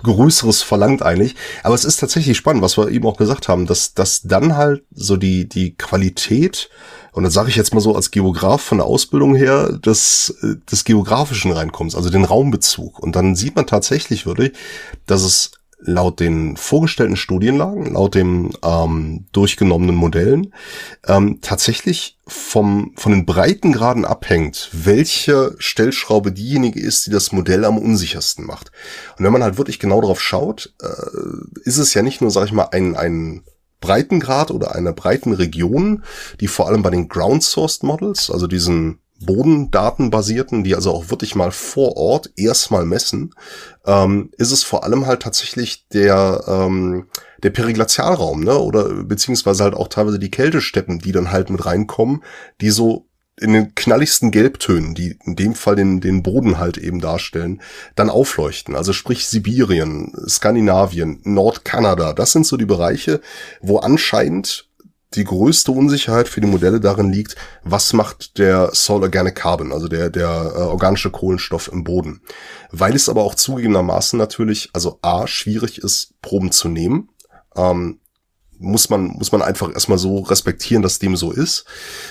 größeres 0.04 0.62
verlangt 0.62 1.04
eigentlich. 1.04 1.36
Aber 1.64 1.74
es 1.74 1.86
ist 1.86 2.02
tatsächlich 2.02 2.36
spannend, 2.36 2.64
was 2.64 2.78
wir 2.78 2.90
eben 2.90 3.08
auch 3.08 3.16
gesagt 3.16 3.48
haben, 3.48 3.66
dass, 3.66 3.94
dass 3.94 4.24
dann 4.24 4.58
halt 4.58 4.84
so 4.94 5.16
die, 5.16 5.48
die 5.48 5.76
Qualität, 5.76 6.70
und 7.14 7.24
dann 7.24 7.32
sage 7.32 7.48
ich 7.48 7.56
jetzt 7.56 7.74
mal 7.74 7.80
so 7.80 7.96
als 7.96 8.12
Geograf 8.12 8.62
von 8.62 8.80
der 8.80 8.88
Ausbildung 8.88 9.36
her, 9.36 9.72
des, 9.72 10.36
des 10.70 10.84
Geografischen 10.84 11.54
reinkommt, 11.54 11.96
also 11.96 12.10
den 12.10 12.26
Raumbezug. 12.26 13.00
Und 13.00 13.16
dann 13.16 13.38
sieht 13.38 13.56
man 13.56 13.68
tatsächlich 13.68 14.26
wirklich, 14.26 14.52
dass 15.06 15.22
es 15.22 15.52
laut 15.86 16.20
den 16.20 16.58
vorgestellten 16.58 17.16
Studienlagen, 17.16 17.94
laut 17.94 18.16
dem 18.16 18.52
ähm, 18.64 19.26
durchgenommenen 19.32 19.96
Modellen, 19.96 20.54
ähm, 21.08 21.40
tatsächlich 21.42 22.20
vom, 22.28 22.94
von 22.98 23.12
den 23.12 23.26
Breitengraden 23.26 24.06
abhängt, 24.06 24.70
welche 24.74 25.56
Stellschraube 25.60 26.32
diejenige 26.32 26.80
ist, 26.80 27.06
die 27.06 27.12
das 27.12 27.32
Modell 27.32 27.66
am 27.66 27.78
unsichersten 27.78 28.46
macht. 28.46 28.72
Und 29.18 29.26
wenn 29.26 29.34
man 29.34 29.44
halt 29.44 29.58
wirklich 29.58 29.80
genau 29.80 30.02
darauf 30.02 30.22
schaut, 30.22 30.74
äh, 30.82 30.88
ist 31.64 31.78
es 31.78 31.94
ja 31.94 32.02
nicht 32.02 32.22
nur, 32.22 32.32
sag 32.32 32.46
ich 32.46 32.52
mal, 32.52 32.70
ein, 32.72 32.96
ein 32.96 33.44
Breitengrad 33.80 34.50
oder 34.50 34.74
eine 34.74 34.94
Breitenregion, 34.94 36.04
die 36.40 36.48
vor 36.48 36.68
allem 36.68 36.82
bei 36.82 36.90
den 36.90 37.08
Ground-Sourced 37.08 37.84
Models, 37.84 38.32
also 38.32 38.48
diesen 38.48 39.00
Bodendatenbasierten, 39.26 40.64
die 40.64 40.76
also 40.76 40.92
auch 40.92 41.10
wirklich 41.10 41.36
mal 41.36 41.52
vor 41.52 41.98
Ort 41.98 42.32
erstmal 42.36 42.86
messen, 42.86 43.34
ähm, 43.86 44.32
ist 44.38 44.52
es 44.52 44.64
vor 44.64 44.84
allem 44.84 45.06
halt 45.06 45.22
tatsächlich 45.22 45.88
der, 45.90 46.44
ähm, 46.48 47.08
der 47.44 47.50
Periglazialraum, 47.50 48.44
ne? 48.44 48.58
Oder 48.58 49.04
beziehungsweise 49.04 49.64
halt 49.64 49.74
auch 49.74 49.88
teilweise 49.88 50.20
die 50.20 50.32
Kältesteppen, 50.32 51.00
die 51.00 51.12
dann 51.12 51.32
halt 51.32 51.50
mit 51.50 51.66
reinkommen, 51.66 52.24
die 52.62 52.70
so 52.70 53.08
in 53.40 53.54
den 53.54 53.76
knalligsten 53.76 54.32
Gelbtönen, 54.32 54.96
die 54.96 55.18
in 55.26 55.36
dem 55.36 55.56
Fall 55.56 55.76
den, 55.76 56.00
den 56.00 56.24
Boden 56.24 56.58
halt 56.58 56.78
eben 56.78 57.02
darstellen, 57.02 57.62
dann 57.96 58.10
aufleuchten. 58.10 58.76
Also 58.76 58.94
sprich 58.94 59.28
Sibirien, 59.28 60.14
Skandinavien, 60.28 61.20
Nordkanada, 61.24 62.14
das 62.14 62.32
sind 62.32 62.46
so 62.46 62.56
die 62.56 62.66
Bereiche, 62.66 63.20
wo 63.62 63.80
anscheinend 63.80 64.70
die 65.16 65.24
größte 65.24 65.72
Unsicherheit 65.72 66.28
für 66.28 66.42
die 66.42 66.48
Modelle 66.48 66.80
darin 66.80 67.12
liegt, 67.12 67.36
was 67.64 67.94
macht 67.94 68.38
der 68.38 68.70
Soil 68.74 69.04
Organic 69.04 69.36
Carbon, 69.36 69.72
also 69.72 69.88
der, 69.88 70.10
der 70.10 70.28
äh, 70.56 70.60
organische 70.60 71.12
Kohlenstoff 71.12 71.70
im 71.72 71.84
Boden. 71.84 72.22
Weil 72.72 72.96
es 72.96 73.10
aber 73.10 73.24
auch 73.24 73.36
zugegebenermaßen 73.36 74.18
natürlich, 74.18 74.70
also 74.74 75.00
A, 75.02 75.28
schwierig 75.28 75.80
ist, 75.80 76.14
Proben 76.22 76.52
zu 76.52 76.68
nehmen. 76.68 77.10
Ähm, 77.56 78.00
muss 78.58 78.90
man, 78.90 79.08
muss 79.08 79.32
man 79.32 79.42
einfach 79.42 79.72
erstmal 79.74 79.98
so 79.98 80.20
respektieren, 80.20 80.82
dass 80.82 81.00
dem 81.00 81.16
so 81.16 81.32
ist. 81.32 81.66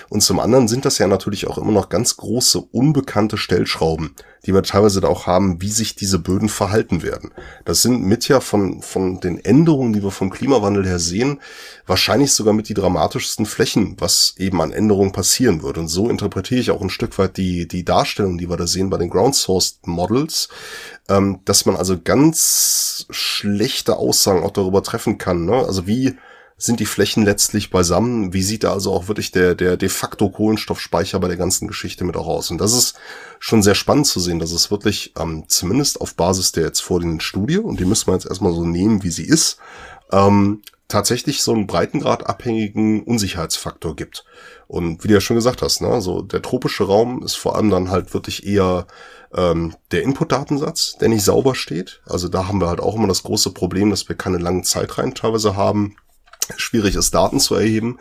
Und 0.08 0.22
zum 0.22 0.40
anderen 0.40 0.68
sind 0.68 0.84
das 0.84 0.98
ja 0.98 1.06
natürlich 1.06 1.46
auch 1.46 1.58
immer 1.58 1.72
noch 1.72 1.88
ganz 1.88 2.16
große, 2.16 2.60
unbekannte 2.60 3.36
Stellschrauben, 3.36 4.14
die 4.46 4.52
wir 4.52 4.62
teilweise 4.62 5.00
da 5.00 5.08
auch 5.08 5.26
haben, 5.26 5.60
wie 5.62 5.70
sich 5.70 5.94
diese 5.94 6.18
Böden 6.18 6.48
verhalten 6.48 7.02
werden. 7.02 7.30
Das 7.64 7.82
sind 7.82 8.02
mit 8.02 8.28
ja 8.28 8.40
von, 8.40 8.82
von 8.82 9.20
den 9.20 9.42
Änderungen, 9.44 9.92
die 9.92 10.02
wir 10.02 10.10
vom 10.10 10.30
Klimawandel 10.30 10.86
her 10.86 10.98
sehen, 10.98 11.40
wahrscheinlich 11.86 12.32
sogar 12.32 12.52
mit 12.52 12.68
die 12.68 12.74
dramatischsten 12.74 13.46
Flächen, 13.46 13.96
was 13.98 14.34
eben 14.38 14.60
an 14.60 14.72
Änderungen 14.72 15.12
passieren 15.12 15.62
wird. 15.62 15.78
Und 15.78 15.88
so 15.88 16.08
interpretiere 16.10 16.60
ich 16.60 16.70
auch 16.70 16.82
ein 16.82 16.90
Stück 16.90 17.18
weit 17.18 17.36
die, 17.36 17.66
die 17.66 17.84
Darstellung, 17.84 18.38
die 18.38 18.48
wir 18.48 18.56
da 18.56 18.66
sehen 18.66 18.90
bei 18.90 18.98
den 18.98 19.10
Ground 19.10 19.34
Sourced 19.34 19.86
Models, 19.86 20.48
ähm, 21.08 21.40
dass 21.44 21.66
man 21.66 21.76
also 21.76 21.98
ganz 22.02 23.06
schlechte 23.10 23.96
Aussagen 23.96 24.42
auch 24.42 24.52
darüber 24.52 24.82
treffen 24.82 25.18
kann. 25.18 25.44
Ne? 25.44 25.54
Also 25.54 25.86
wie, 25.86 26.16
sind 26.64 26.80
die 26.80 26.86
Flächen 26.86 27.24
letztlich 27.24 27.70
beisammen? 27.70 28.32
Wie 28.32 28.42
sieht 28.42 28.64
da 28.64 28.72
also 28.72 28.92
auch 28.92 29.08
wirklich 29.08 29.32
der, 29.32 29.54
der 29.54 29.76
de 29.76 29.88
facto 29.88 30.30
Kohlenstoffspeicher 30.30 31.20
bei 31.20 31.28
der 31.28 31.36
ganzen 31.36 31.68
Geschichte 31.68 32.04
mit 32.04 32.16
auch 32.16 32.26
aus? 32.26 32.50
Und 32.50 32.58
das 32.58 32.72
ist 32.72 32.94
schon 33.38 33.62
sehr 33.62 33.74
spannend 33.74 34.06
zu 34.06 34.18
sehen, 34.18 34.38
dass 34.38 34.52
es 34.52 34.70
wirklich 34.70 35.12
ähm, 35.18 35.44
zumindest 35.48 36.00
auf 36.00 36.14
Basis 36.14 36.52
der 36.52 36.64
jetzt 36.64 36.80
vorliegenden 36.80 37.20
Studie, 37.20 37.58
und 37.58 37.80
die 37.80 37.84
müssen 37.84 38.06
wir 38.06 38.14
jetzt 38.14 38.26
erstmal 38.26 38.54
so 38.54 38.64
nehmen, 38.64 39.02
wie 39.02 39.10
sie 39.10 39.26
ist, 39.26 39.58
ähm, 40.10 40.62
tatsächlich 40.88 41.42
so 41.42 41.52
einen 41.52 41.66
breitengrad-abhängigen 41.66 43.02
Unsicherheitsfaktor 43.04 43.94
gibt. 43.94 44.24
Und 44.66 45.04
wie 45.04 45.08
du 45.08 45.14
ja 45.14 45.20
schon 45.20 45.36
gesagt 45.36 45.60
hast, 45.60 45.82
ne, 45.82 46.00
so 46.00 46.22
der 46.22 46.40
tropische 46.40 46.84
Raum 46.84 47.22
ist 47.22 47.34
vor 47.34 47.56
allem 47.56 47.70
dann 47.70 47.90
halt 47.90 48.14
wirklich 48.14 48.46
eher 48.46 48.86
ähm, 49.34 49.74
der 49.90 50.02
Input-Datensatz, 50.02 50.96
der 50.98 51.08
nicht 51.08 51.24
sauber 51.24 51.54
steht. 51.54 52.00
Also 52.06 52.28
da 52.28 52.48
haben 52.48 52.60
wir 52.60 52.68
halt 52.68 52.80
auch 52.80 52.94
immer 52.94 53.08
das 53.08 53.22
große 53.22 53.50
Problem, 53.50 53.90
dass 53.90 54.08
wir 54.08 54.16
keine 54.16 54.38
langen 54.38 54.64
Zeitreihen 54.64 55.14
teilweise 55.14 55.56
haben 55.56 55.96
schwierig 56.56 56.96
ist, 56.96 57.14
Daten 57.14 57.40
zu 57.40 57.54
erheben. 57.54 57.98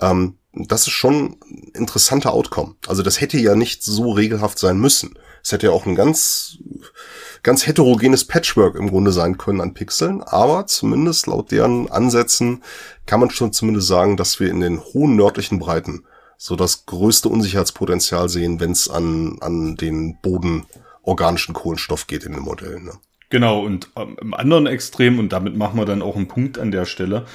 Ähm, 0.00 0.38
das 0.52 0.82
ist 0.86 0.92
schon 0.92 1.36
ein 1.50 1.70
interessanter 1.74 2.32
Outcome. 2.32 2.74
Also 2.86 3.02
das 3.02 3.20
hätte 3.20 3.38
ja 3.38 3.54
nicht 3.54 3.82
so 3.82 4.12
regelhaft 4.12 4.58
sein 4.58 4.78
müssen. 4.78 5.18
Es 5.42 5.52
hätte 5.52 5.66
ja 5.66 5.72
auch 5.72 5.86
ein 5.86 5.94
ganz, 5.94 6.58
ganz 7.42 7.66
heterogenes 7.66 8.24
Patchwork 8.24 8.74
im 8.74 8.90
Grunde 8.90 9.12
sein 9.12 9.38
können 9.38 9.60
an 9.60 9.74
Pixeln, 9.74 10.22
aber 10.22 10.66
zumindest 10.66 11.26
laut 11.26 11.50
deren 11.52 11.90
Ansätzen 11.90 12.62
kann 13.06 13.20
man 13.20 13.30
schon 13.30 13.52
zumindest 13.52 13.88
sagen, 13.88 14.16
dass 14.16 14.40
wir 14.40 14.50
in 14.50 14.60
den 14.60 14.80
hohen 14.80 15.16
nördlichen 15.16 15.58
Breiten 15.58 16.04
so 16.36 16.56
das 16.56 16.86
größte 16.86 17.28
Unsicherheitspotenzial 17.28 18.28
sehen, 18.28 18.60
wenn 18.60 18.72
es 18.72 18.88
an, 18.88 19.38
an 19.40 19.76
den 19.76 20.18
Boden 20.20 20.66
organischen 21.02 21.54
Kohlenstoff 21.54 22.06
geht 22.06 22.24
in 22.24 22.32
den 22.32 22.42
Modellen. 22.42 22.84
Ne? 22.84 22.92
Genau, 23.30 23.60
und 23.60 23.90
ähm, 23.96 24.16
im 24.20 24.32
anderen 24.32 24.66
Extrem, 24.66 25.18
und 25.18 25.32
damit 25.32 25.56
machen 25.56 25.78
wir 25.78 25.84
dann 25.84 26.00
auch 26.00 26.16
einen 26.16 26.28
Punkt 26.28 26.58
an 26.58 26.70
der 26.70 26.86
Stelle, 26.86 27.26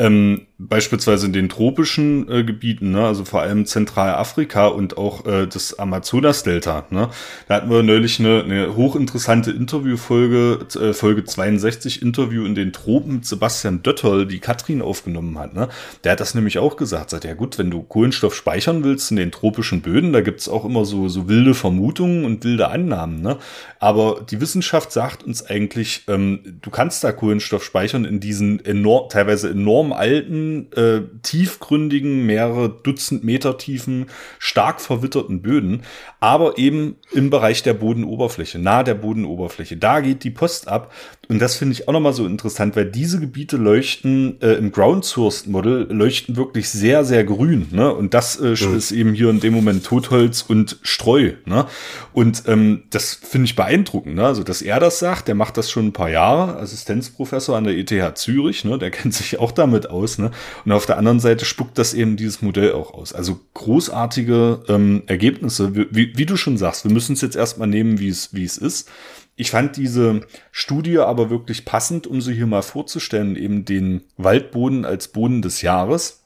ähm, 0.00 0.46
beispielsweise 0.58 1.26
in 1.26 1.32
den 1.32 1.48
tropischen 1.48 2.28
äh, 2.30 2.42
Gebieten, 2.42 2.90
ne, 2.90 3.06
also 3.06 3.24
vor 3.24 3.42
allem 3.42 3.66
Zentralafrika 3.66 4.66
und 4.66 4.96
auch 4.96 5.26
äh, 5.26 5.46
das 5.46 5.78
Amazonas-Delta. 5.78 6.86
Ne, 6.90 7.10
da 7.48 7.54
hatten 7.54 7.70
wir 7.70 7.82
neulich 7.82 8.18
eine, 8.18 8.42
eine 8.42 8.76
hochinteressante 8.76 9.50
Interviewfolge, 9.50 10.66
äh, 10.80 10.94
Folge 10.94 11.24
62 11.24 12.00
Interview 12.02 12.44
in 12.44 12.54
den 12.54 12.72
Tropen 12.72 13.16
mit 13.16 13.26
Sebastian 13.26 13.82
Dötterl, 13.82 14.26
die 14.26 14.38
Katrin 14.38 14.80
aufgenommen 14.80 15.38
hat. 15.38 15.54
Ne. 15.54 15.68
Der 16.04 16.12
hat 16.12 16.20
das 16.20 16.34
nämlich 16.34 16.58
auch 16.58 16.76
gesagt, 16.76 17.10
sagt 17.10 17.24
ja 17.24 17.34
gut, 17.34 17.58
wenn 17.58 17.70
du 17.70 17.82
Kohlenstoff 17.82 18.34
speichern 18.34 18.84
willst 18.84 19.10
in 19.10 19.18
den 19.18 19.32
tropischen 19.32 19.82
Böden, 19.82 20.14
da 20.14 20.22
gibt's 20.22 20.48
auch 20.48 20.64
immer 20.64 20.86
so, 20.86 21.08
so 21.08 21.28
wilde 21.28 21.54
Vermutungen 21.54 22.24
und 22.24 22.42
wilde 22.44 22.68
Annahmen. 22.68 23.20
Ne. 23.20 23.36
Aber 23.78 24.24
die 24.30 24.40
Wissenschaft 24.40 24.92
sagt 24.92 25.24
uns 25.24 25.44
eigentlich, 25.44 26.04
ähm, 26.08 26.40
du 26.62 26.70
kannst 26.70 27.04
da 27.04 27.12
Kohlenstoff 27.12 27.64
speichern 27.64 28.06
in 28.06 28.20
diesen 28.20 28.64
enorm, 28.64 29.08
teilweise 29.10 29.50
enorm 29.50 29.89
alten, 29.92 30.72
äh, 30.72 31.02
tiefgründigen, 31.22 32.26
mehrere 32.26 32.68
Dutzend 32.68 33.24
Meter 33.24 33.58
tiefen, 33.58 34.06
stark 34.38 34.80
verwitterten 34.80 35.42
Böden, 35.42 35.82
aber 36.20 36.58
eben 36.58 36.96
im 37.12 37.30
Bereich 37.30 37.62
der 37.62 37.74
Bodenoberfläche, 37.74 38.58
nahe 38.58 38.84
der 38.84 38.94
Bodenoberfläche. 38.94 39.76
Da 39.76 40.00
geht 40.00 40.24
die 40.24 40.30
Post 40.30 40.68
ab. 40.68 40.92
Und 41.28 41.38
das 41.38 41.56
finde 41.56 41.74
ich 41.74 41.86
auch 41.86 41.92
nochmal 41.92 42.12
so 42.12 42.26
interessant, 42.26 42.74
weil 42.74 42.86
diese 42.86 43.20
Gebiete 43.20 43.56
leuchten 43.56 44.40
äh, 44.42 44.54
im 44.54 44.72
Ground 44.72 45.04
Source 45.04 45.46
Model 45.46 45.86
leuchten 45.90 46.36
wirklich 46.36 46.68
sehr, 46.68 47.04
sehr 47.04 47.22
grün. 47.22 47.68
Ne? 47.70 47.94
Und 47.94 48.14
das 48.14 48.36
äh, 48.40 48.56
mhm. 48.60 48.76
ist 48.76 48.90
eben 48.90 49.14
hier 49.14 49.30
in 49.30 49.38
dem 49.38 49.54
Moment 49.54 49.84
Totholz 49.84 50.42
und 50.42 50.78
Streu. 50.82 51.32
Ne? 51.44 51.66
Und 52.12 52.42
ähm, 52.48 52.82
das 52.90 53.14
finde 53.14 53.44
ich 53.44 53.54
beeindruckend. 53.54 54.16
Ne? 54.16 54.26
Also, 54.26 54.42
dass 54.42 54.60
er 54.60 54.80
das 54.80 54.98
sagt, 54.98 55.28
der 55.28 55.36
macht 55.36 55.56
das 55.56 55.70
schon 55.70 55.86
ein 55.86 55.92
paar 55.92 56.10
Jahre, 56.10 56.56
Assistenzprofessor 56.58 57.56
an 57.56 57.64
der 57.64 57.78
ETH 57.78 58.18
Zürich, 58.18 58.64
ne? 58.64 58.78
der 58.78 58.90
kennt 58.90 59.14
sich 59.14 59.38
auch 59.38 59.52
damit 59.52 59.79
aus. 59.88 60.18
Ne? 60.18 60.30
Und 60.64 60.72
auf 60.72 60.86
der 60.86 60.98
anderen 60.98 61.20
Seite 61.20 61.44
spuckt 61.44 61.78
das 61.78 61.94
eben 61.94 62.16
dieses 62.16 62.42
Modell 62.42 62.72
auch 62.72 62.92
aus. 62.92 63.12
Also 63.12 63.40
großartige 63.54 64.64
ähm, 64.68 65.02
Ergebnisse, 65.06 65.74
wie, 65.74 66.12
wie 66.16 66.26
du 66.26 66.36
schon 66.36 66.58
sagst, 66.58 66.84
wir 66.84 66.92
müssen 66.92 67.14
es 67.14 67.20
jetzt 67.20 67.36
erstmal 67.36 67.68
nehmen, 67.68 68.00
wie 68.00 68.08
es 68.08 68.58
ist. 68.58 68.90
Ich 69.36 69.50
fand 69.50 69.76
diese 69.78 70.20
Studie 70.52 70.98
aber 70.98 71.30
wirklich 71.30 71.64
passend, 71.64 72.06
um 72.06 72.20
sie 72.20 72.34
hier 72.34 72.46
mal 72.46 72.62
vorzustellen, 72.62 73.36
eben 73.36 73.64
den 73.64 74.02
Waldboden 74.18 74.84
als 74.84 75.08
Boden 75.08 75.40
des 75.40 75.62
Jahres 75.62 76.19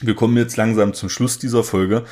wir 0.00 0.14
kommen 0.14 0.36
jetzt 0.36 0.56
langsam 0.56 0.94
zum 0.94 1.08
Schluss 1.08 1.38
dieser 1.38 1.64
Folge, 1.64 2.04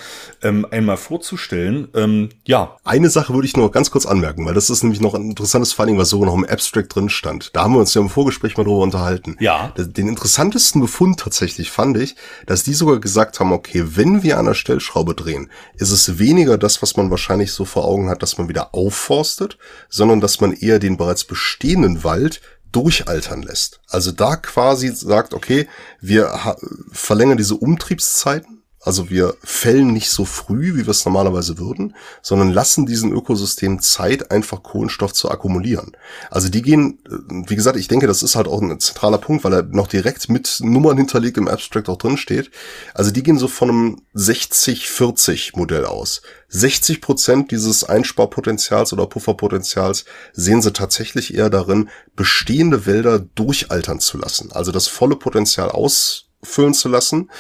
ähm, 0.43 0.67
einmal 0.71 0.97
vorzustellen. 0.97 1.89
Ähm, 1.95 2.31
ja. 2.45 2.77
Eine 2.85 3.11
Sache 3.11 3.33
würde 3.35 3.47
ich 3.47 3.57
nur 3.57 3.71
ganz 3.71 3.91
kurz 3.91 4.07
anmerken, 4.07 4.45
weil 4.47 4.55
das 4.55 4.71
ist 4.71 4.83
nämlich 4.83 5.01
noch 5.01 5.15
ein 5.15 5.31
interessantes 5.31 5.73
Finding, 5.73 5.99
was 5.99 6.11
sogar 6.11 6.27
noch 6.27 6.35
im 6.35 6.45
Abstract 6.45 6.95
drin 6.95 7.09
stand. 7.09 7.55
Da 7.55 7.63
haben 7.63 7.75
wir 7.75 7.81
uns 7.81 7.95
ja 7.95 8.01
im 8.01 8.09
Vorgespräch 8.09 8.57
mal 8.57 8.65
drüber 8.65 8.83
unterhalten. 8.83 9.37
Ja. 9.41 9.73
Den 9.77 10.09
interessantesten 10.09 10.81
Befund 10.81 11.21
tatsächlich 11.21 11.71
fand 11.71 11.97
ich, 11.97 12.17
dass 12.47 12.65
die 12.65 12.75
sogar 12.75 12.99
gesagt 12.99 13.41
haben, 13.41 13.53
okay, 13.53 13.85
wenn 13.95 14.23
wir 14.23 14.39
an 14.39 14.47
der 14.47 14.55
Stellschraube 14.55 15.15
drehen, 15.15 15.51
ist 15.75 15.91
es 15.91 16.19
weniger 16.19 16.59
das, 16.59 16.83
was 16.83 16.97
man 16.97 17.11
wahrscheinlich 17.11 17.53
so 17.53 17.65
vor 17.65 17.85
Augen 17.85 18.09
hat, 18.09 18.23
dass 18.23 18.39
man 18.39 18.49
wieder 18.49 18.75
aufforstet, 18.75 19.59
sondern 19.89 20.21
dass 20.21 20.41
man 20.41 20.53
eher 20.53 20.79
den 20.79 20.97
bereits 20.97 21.25
bestehenden 21.25 22.05
Wald 22.05 22.41
durchaltern 22.77 23.43
lässt. 23.43 23.81
Also 23.89 24.12
da 24.12 24.36
quasi 24.36 24.89
sagt, 24.89 25.32
okay, 25.32 25.66
wir 26.01 26.57
verlängern 26.93 27.39
diese 27.39 27.55
Umtriebszeiten 27.55 28.56
also 28.87 29.11
wir 29.11 29.37
fällen 29.43 29.93
nicht 29.93 30.11
so 30.11 30.25
früh, 30.25 30.77
wie 30.77 30.87
wir 30.87 30.91
es 30.91 31.05
normalerweise 31.05 31.59
würden, 31.59 31.97
sondern 32.23 32.53
lassen 32.53 32.87
diesen 32.87 33.11
Ökosystem 33.11 33.83
Zeit, 33.83 34.31
einfach 34.31 34.63
Kohlenstoff 34.63 35.13
zu 35.13 35.29
akkumulieren. 35.29 35.97
Also 36.31 36.49
die 36.49 36.63
gehen, 36.63 37.01
äh, 37.05 37.49
wie 37.49 37.57
gesagt, 37.57 37.77
ich 37.77 37.89
denke, 37.89 38.07
das 38.07 38.23
ist 38.23 38.37
halt 38.37 38.47
auch 38.47 38.63
ein 38.63 38.79
zentraler 38.79 39.19
Punkt, 39.19 39.43
weil 39.43 39.55
er 39.55 39.63
noch 39.65 39.89
direkt 39.89 40.29
mit 40.29 40.59
Nummern 40.61 40.99
hinterlegt 40.99 41.37
im 41.37 41.49
Abstract 41.49 41.89
auch 41.89 41.99
drin 41.99 42.17
steht. 42.17 42.53
Also 42.95 43.11
die 43.11 43.25
gehen 43.25 43.41
so 43.41 43.49
von 43.49 43.71
einem 43.71 44.03
60-40 44.15 45.57
Modell 45.59 45.85
aus. 45.85 46.23
60 46.51 47.01
Prozent 47.01 47.51
dieses 47.51 47.83
Einsparpotenzials 47.83 48.93
oder 48.93 49.07
Pufferpotenzials 49.07 50.05
sehen 50.33 50.63
sie 50.63 50.73
tatsächlich 50.73 51.35
eher 51.35 51.51
darin, 51.51 51.89
bestehende 52.15 52.87
Wälder 52.87 53.19
durchaltern 53.19 53.99
zu 53.99 54.17
lassen. 54.17 54.53
Also 54.53 54.71
das 54.71 54.87
volle 54.87 55.17
Potenzial 55.17 55.71
ausfüllen 55.71 56.73
zu 56.73 56.89
lassen 56.89 57.31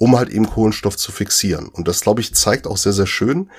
um 0.00 0.16
halt 0.16 0.30
eben 0.30 0.48
Kohlenstoff 0.48 0.96
zu 0.96 1.12
fixieren. 1.12 1.68
Und 1.68 1.86
das, 1.86 2.00
glaube 2.00 2.22
ich, 2.22 2.34
zeigt 2.34 2.66
auch 2.66 2.78
sehr, 2.78 2.94
sehr 2.94 3.06
schön, 3.06 3.50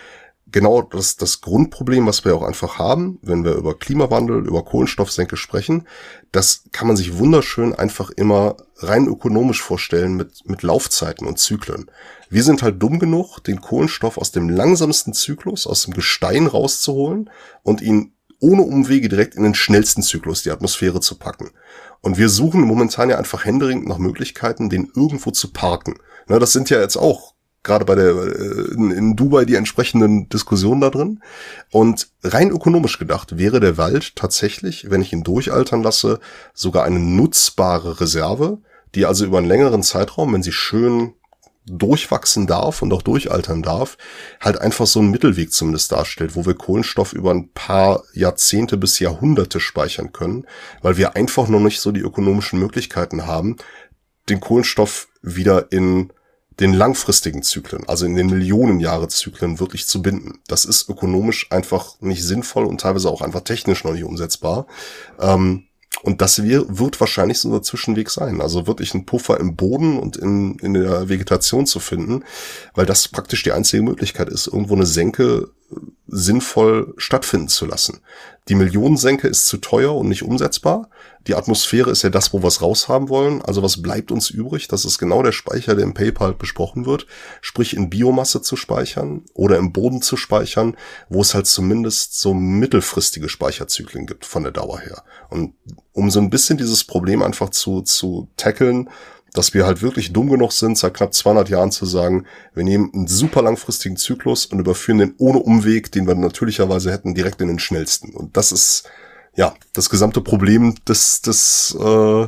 genau 0.48 0.82
das, 0.82 1.16
das 1.16 1.40
Grundproblem, 1.42 2.08
was 2.08 2.26
wir 2.26 2.36
auch 2.36 2.42
einfach 2.42 2.80
haben, 2.80 3.20
wenn 3.22 3.46
wir 3.46 3.54
über 3.54 3.78
Klimawandel, 3.78 4.48
über 4.48 4.66
Kohlenstoffsenke 4.66 5.38
sprechen, 5.38 5.88
das 6.32 6.64
kann 6.72 6.88
man 6.88 6.98
sich 6.98 7.20
wunderschön 7.20 7.76
einfach 7.76 8.10
immer 8.10 8.58
rein 8.78 9.06
ökonomisch 9.06 9.62
vorstellen 9.62 10.16
mit, 10.16 10.50
mit 10.50 10.64
Laufzeiten 10.64 11.28
und 11.28 11.38
Zyklen. 11.38 11.92
Wir 12.32 12.44
sind 12.44 12.64
halt 12.64 12.82
dumm 12.82 12.98
genug, 12.98 13.38
den 13.44 13.62
Kohlenstoff 13.62 14.18
aus 14.18 14.32
dem 14.32 14.50
langsamsten 14.50 15.14
Zyklus, 15.14 15.68
aus 15.68 15.84
dem 15.84 15.94
Gestein 15.94 16.48
rauszuholen 16.48 17.30
und 17.62 17.82
ihn 17.82 18.14
ohne 18.42 18.64
Umwege 18.64 19.08
direkt 19.08 19.36
in 19.36 19.44
den 19.44 19.56
schnellsten 19.56 20.02
Zyklus, 20.02 20.44
die 20.44 20.52
Atmosphäre 20.52 21.00
zu 21.00 21.18
packen. 21.18 21.52
Und 22.02 22.18
wir 22.18 22.28
suchen 22.28 22.62
momentan 22.62 23.10
ja 23.10 23.18
einfach 23.18 23.46
händeringend 23.46 23.88
nach 23.88 24.00
Möglichkeiten, 24.00 24.70
den 24.70 24.92
irgendwo 24.96 25.32
zu 25.32 25.54
parken. 25.54 25.96
Na, 26.28 26.40
das 26.40 26.52
sind 26.52 26.70
ja 26.70 26.82
jetzt 26.82 26.98
auch 26.98 27.36
gerade 27.64 27.86
bei 27.86 27.96
der 27.96 28.10
äh, 28.10 28.74
in, 28.74 28.92
in 28.92 29.16
Dubai 29.16 29.46
die 29.46 29.56
entsprechenden 29.56 30.28
Diskussionen 30.30 30.82
da 30.82 30.90
drin. 30.90 31.22
Und 31.70 32.10
rein 32.24 32.50
ökonomisch 32.50 32.98
gedacht 32.98 33.38
wäre 33.38 33.60
der 33.60 33.78
Wald 33.78 34.16
tatsächlich, 34.16 34.90
wenn 34.90 35.02
ich 35.02 35.14
ihn 35.14 35.24
durchaltern 35.24 35.84
lasse, 35.84 36.20
sogar 36.54 36.84
eine 36.84 37.00
nutzbare 37.00 38.02
Reserve, 38.02 38.60
die 38.96 39.06
also 39.06 39.26
über 39.26 39.38
einen 39.38 39.48
längeren 39.48 39.84
Zeitraum, 39.84 40.34
wenn 40.34 40.44
sie 40.44 40.52
schön 40.52 41.14
durchwachsen 41.66 42.48
darf 42.48 42.82
und 42.82 42.92
auch 42.92 43.02
durchaltern 43.02 43.62
darf, 43.62 43.98
halt 44.40 44.60
einfach 44.60 44.88
so 44.88 45.00
einen 45.00 45.12
Mittelweg 45.12 45.52
zumindest 45.52 45.92
darstellt, 45.92 46.36
wo 46.36 46.46
wir 46.46 46.56
Kohlenstoff 46.56 47.14
über 47.14 47.32
ein 47.32 47.52
paar 47.54 48.04
Jahrzehnte 48.14 48.78
bis 48.78 49.00
Jahrhunderte 49.00 49.60
speichern 49.60 50.12
können, 50.12 50.46
weil 50.82 50.98
wir 50.98 51.16
einfach 51.16 51.48
noch 51.48 51.60
nicht 51.60 51.80
so 51.80 51.92
die 51.92 52.02
ökonomischen 52.02 52.60
Möglichkeiten 52.60 53.28
haben, 53.28 53.58
den 54.30 54.40
Kohlenstoff 54.40 55.08
wieder 55.22 55.72
in 55.72 56.12
den 56.60 56.74
langfristigen 56.74 57.44
Zyklen, 57.44 57.88
also 57.88 58.06
in 58.06 58.16
den 58.16 58.28
Millionenjahre-Zyklen 58.28 59.60
wirklich 59.60 59.88
zu 59.88 60.02
binden. 60.02 60.40
Das 60.48 60.66
ist 60.66 60.90
ökonomisch 60.90 61.52
einfach 61.52 62.00
nicht 62.02 62.24
sinnvoll 62.24 62.66
und 62.66 62.82
teilweise 62.82 63.10
auch 63.10 63.22
einfach 63.22 63.42
technisch 63.42 63.84
noch 63.84 63.94
nicht 63.94 64.04
umsetzbar. 64.04 64.68
Ähm, 65.20 65.68
und 66.04 66.22
das 66.22 66.44
wird 66.44 67.00
wahrscheinlich 67.00 67.40
so 67.40 67.54
ein 67.54 67.64
Zwischenweg 67.64 68.10
sein. 68.10 68.42
Also 68.42 68.66
wirklich 68.66 68.94
ein 68.94 69.06
Puffer 69.06 69.40
im 69.40 69.56
Boden 69.56 70.00
und 70.00 70.18
in, 70.18 70.58
in 70.60 70.74
der 70.74 71.10
Vegetation 71.10 71.68
zu 71.68 71.80
finden, 71.80 72.24
weil 72.74 72.86
das 72.86 73.08
praktisch 73.08 73.44
die 73.44 73.52
einzige 73.52 73.84
Möglichkeit 73.84 74.30
ist, 74.30 74.48
irgendwo 74.48 74.76
eine 74.76 74.86
Senke 74.86 75.50
sinnvoll 76.08 76.94
stattfinden 76.98 77.48
zu 77.48 77.66
lassen. 77.66 78.02
Die 78.50 78.56
Millionensenke 78.56 79.28
ist 79.28 79.46
zu 79.46 79.58
teuer 79.58 79.96
und 79.96 80.10
nicht 80.10 80.24
umsetzbar. 80.24 80.90
Die 81.28 81.36
Atmosphäre 81.36 81.92
ist 81.92 82.02
ja 82.02 82.10
das, 82.10 82.34
wo 82.34 82.42
wir 82.42 82.48
es 82.48 82.62
raushaben 82.62 83.08
wollen. 83.08 83.42
Also 83.44 83.62
was 83.62 83.82
bleibt 83.82 84.12
uns 84.12 84.30
übrig? 84.30 84.68
Das 84.68 84.84
ist 84.84 84.98
genau 84.98 85.22
der 85.22 85.32
Speicher, 85.32 85.76
der 85.76 85.86
im 85.86 85.94
PayPal 85.94 86.34
besprochen 86.34 86.86
wird. 86.86 87.06
Sprich 87.40 87.76
in 87.76 87.90
Biomasse 87.90 88.42
zu 88.42 88.56
speichern 88.56 89.24
oder 89.34 89.58
im 89.58 89.72
Boden 89.72 90.02
zu 90.02 90.18
speichern, 90.18 90.76
wo 91.08 91.22
es 91.22 91.36
halt 91.36 91.48
zumindest 91.48 92.20
so 92.20 92.34
mittelfristige 92.34 93.30
Speicherzyklen 93.30 94.08
gibt 94.08 94.26
von 94.26 94.44
der 94.44 94.52
Dauer 94.52 94.80
her. 94.80 95.04
Und 95.30 95.54
um 95.94 96.10
so 96.10 96.20
ein 96.20 96.32
bisschen 96.32 96.58
dieses 96.58 96.84
Problem 96.84 97.22
einfach 97.22 97.52
zu, 97.52 97.82
zu 97.84 98.30
tackeln, 98.36 98.90
dass 99.34 99.54
wir 99.54 99.66
halt 99.66 99.82
wirklich 99.82 100.12
dumm 100.12 100.30
genug 100.30 100.52
sind, 100.52 100.78
seit 100.78 100.94
knapp 100.94 101.14
200 101.14 101.50
Jahren 101.50 101.72
zu 101.72 101.86
sagen, 101.86 102.26
wir 102.54 102.64
nehmen 102.64 102.92
einen 102.94 103.08
super 103.08 103.42
langfristigen 103.42 103.96
Zyklus 103.96 104.46
und 104.46 104.60
überführen 104.60 104.98
den 104.98 105.16
ohne 105.18 105.40
Umweg, 105.40 105.92
den 105.92 106.08
wir 106.08 106.16
natürlicherweise 106.16 106.92
hätten, 106.92 107.16
direkt 107.16 107.40
in 107.42 107.48
den 107.48 107.60
schnellsten. 107.60 108.14
Und 108.14 108.36
das 108.36 108.52
ist 108.52 108.90
ja 109.36 109.54
das 109.74 109.90
gesamte 109.90 110.22
Problem 110.22 110.76
des 110.88 111.22
des 111.22 111.76
äh, 111.80 112.28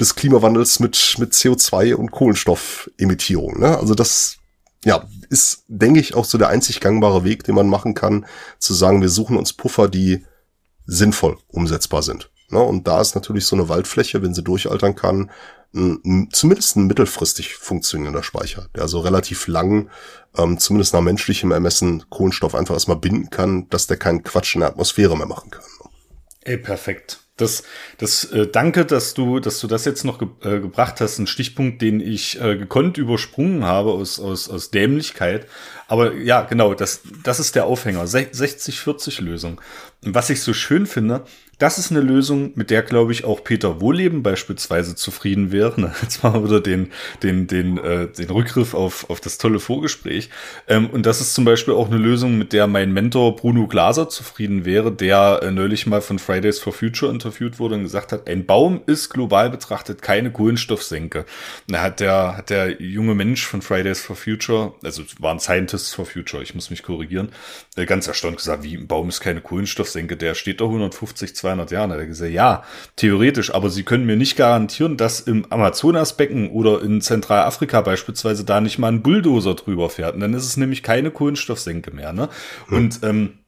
des 0.00 0.14
Klimawandels 0.16 0.80
mit 0.80 1.16
mit 1.18 1.32
CO2 1.32 1.94
und 1.94 2.10
Kohlenstoffemittierung. 2.10 3.60
Ne? 3.60 3.78
Also 3.78 3.94
das 3.94 4.38
ja 4.84 5.04
ist, 5.30 5.64
denke 5.68 6.00
ich, 6.00 6.14
auch 6.14 6.24
so 6.24 6.38
der 6.38 6.48
einzig 6.48 6.80
gangbare 6.80 7.24
Weg, 7.24 7.44
den 7.44 7.54
man 7.54 7.68
machen 7.68 7.94
kann, 7.94 8.26
zu 8.58 8.74
sagen, 8.74 9.00
wir 9.00 9.08
suchen 9.08 9.36
uns 9.36 9.52
Puffer, 9.52 9.88
die 9.88 10.24
sinnvoll 10.86 11.38
umsetzbar 11.48 12.02
sind. 12.02 12.30
Ne? 12.50 12.60
Und 12.60 12.86
da 12.86 13.00
ist 13.00 13.14
natürlich 13.14 13.46
so 13.46 13.56
eine 13.56 13.68
Waldfläche, 13.68 14.22
wenn 14.22 14.34
sie 14.34 14.44
durchaltern 14.44 14.94
kann, 14.94 15.30
ein, 15.74 16.28
zumindest 16.32 16.76
ein 16.76 16.86
mittelfristig 16.86 17.54
funktionierender 17.54 18.22
Speicher, 18.22 18.68
der 18.74 18.82
also 18.82 19.00
relativ 19.00 19.46
lang, 19.46 19.90
ähm, 20.36 20.58
zumindest 20.58 20.94
nach 20.94 21.00
menschlichem 21.00 21.52
Ermessen, 21.52 22.04
Kohlenstoff 22.08 22.54
einfach 22.54 22.74
erstmal 22.74 22.98
binden 22.98 23.30
kann, 23.30 23.68
dass 23.68 23.86
der 23.86 23.96
keinen 23.96 24.22
Quatsch 24.22 24.54
in 24.54 24.60
der 24.60 24.70
Atmosphäre 24.70 25.16
mehr 25.16 25.26
machen 25.26 25.50
kann. 25.50 25.64
Ey, 26.44 26.56
perfekt. 26.56 27.20
Das, 27.36 27.64
das 27.98 28.24
äh, 28.32 28.46
danke, 28.46 28.86
dass 28.86 29.12
du, 29.12 29.40
dass 29.40 29.60
du 29.60 29.66
das 29.66 29.84
jetzt 29.84 30.04
noch 30.04 30.18
ge 30.18 30.28
äh, 30.42 30.60
gebracht 30.60 31.02
hast. 31.02 31.18
Ein 31.18 31.26
Stichpunkt, 31.26 31.82
den 31.82 32.00
ich 32.00 32.40
äh, 32.40 32.56
gekonnt 32.56 32.96
übersprungen 32.96 33.64
habe 33.64 33.90
aus, 33.90 34.18
aus, 34.18 34.48
aus 34.48 34.70
Dämlichkeit. 34.70 35.46
Aber 35.86 36.14
ja, 36.14 36.42
genau, 36.42 36.72
das, 36.72 37.02
das 37.24 37.38
ist 37.38 37.54
der 37.54 37.66
Aufhänger. 37.66 38.04
60-40-Lösung. 38.04 39.60
Und 40.02 40.14
was 40.14 40.30
ich 40.30 40.40
so 40.40 40.54
schön 40.54 40.86
finde, 40.86 41.24
das 41.58 41.78
ist 41.78 41.90
eine 41.90 42.00
Lösung, 42.00 42.52
mit 42.54 42.68
der, 42.70 42.82
glaube 42.82 43.12
ich, 43.12 43.24
auch 43.24 43.42
Peter 43.42 43.80
Wohleben 43.80 44.22
beispielsweise 44.22 44.94
zufrieden 44.94 45.52
wäre. 45.52 45.80
Ne? 45.80 45.94
Jetzt 46.02 46.22
machen 46.22 46.42
wir 46.42 46.50
wieder 46.50 46.60
den, 46.60 46.92
den, 47.22 47.46
den, 47.46 47.78
äh, 47.78 48.08
den 48.08 48.28
Rückgriff 48.28 48.74
auf, 48.74 49.08
auf 49.08 49.20
das 49.20 49.38
tolle 49.38 49.58
Vorgespräch. 49.58 50.28
Ähm, 50.68 50.90
und 50.90 51.06
das 51.06 51.22
ist 51.22 51.34
zum 51.34 51.46
Beispiel 51.46 51.72
auch 51.72 51.86
eine 51.86 51.96
Lösung, 51.96 52.36
mit 52.36 52.52
der 52.52 52.66
mein 52.66 52.92
Mentor 52.92 53.36
Bruno 53.36 53.66
Glaser 53.68 54.10
zufrieden 54.10 54.66
wäre, 54.66 54.92
der 54.92 55.40
äh, 55.42 55.50
neulich 55.50 55.86
mal 55.86 56.02
von 56.02 56.18
Fridays 56.18 56.58
for 56.58 56.74
Future 56.74 57.10
interviewt 57.10 57.58
wurde 57.58 57.76
und 57.76 57.84
gesagt 57.84 58.12
hat, 58.12 58.28
ein 58.28 58.44
Baum 58.44 58.82
ist 58.86 59.08
global 59.08 59.48
betrachtet 59.48 60.02
keine 60.02 60.30
Kohlenstoffsenke. 60.30 61.24
Da 61.68 61.82
hat 61.82 62.00
der, 62.00 62.36
hat 62.36 62.50
der 62.50 62.82
junge 62.82 63.14
Mensch 63.14 63.46
von 63.46 63.62
Fridays 63.62 64.00
for 64.00 64.14
Future, 64.14 64.74
also 64.82 65.04
waren 65.20 65.40
Scientists 65.40 65.94
for 65.94 66.04
Future, 66.04 66.42
ich 66.42 66.54
muss 66.54 66.68
mich 66.68 66.82
korrigieren, 66.82 67.30
äh, 67.76 67.86
ganz 67.86 68.08
erstaunt 68.08 68.36
gesagt, 68.36 68.62
wie 68.62 68.76
ein 68.76 68.86
Baum 68.86 69.08
ist 69.08 69.20
keine 69.20 69.40
Kohlenstoffsenke, 69.40 70.18
der 70.18 70.34
steht 70.34 70.60
doch 70.60 70.68
150, 70.68 71.34
200 71.46 71.70
Jahren. 71.70 71.90
Da 71.90 71.94
hat 71.94 72.02
er 72.02 72.06
gesagt, 72.06 72.32
ja, 72.32 72.62
theoretisch, 72.96 73.54
aber 73.54 73.70
Sie 73.70 73.84
können 73.84 74.06
mir 74.06 74.16
nicht 74.16 74.36
garantieren, 74.36 74.96
dass 74.96 75.20
im 75.20 75.46
Amazonasbecken 75.50 76.50
oder 76.50 76.82
in 76.82 77.00
Zentralafrika 77.00 77.80
beispielsweise 77.80 78.44
da 78.44 78.60
nicht 78.60 78.78
mal 78.78 78.88
ein 78.88 79.02
Bulldozer 79.02 79.54
drüber 79.54 79.88
fährt. 79.88 80.14
Und 80.14 80.20
dann 80.20 80.34
ist 80.34 80.44
es 80.44 80.56
nämlich 80.56 80.82
keine 80.82 81.10
Kohlenstoffsenke 81.10 81.92
mehr. 81.92 82.12
Ne? 82.12 82.28
Hm. 82.68 82.76
Und 82.76 83.00
ähm, 83.02 83.38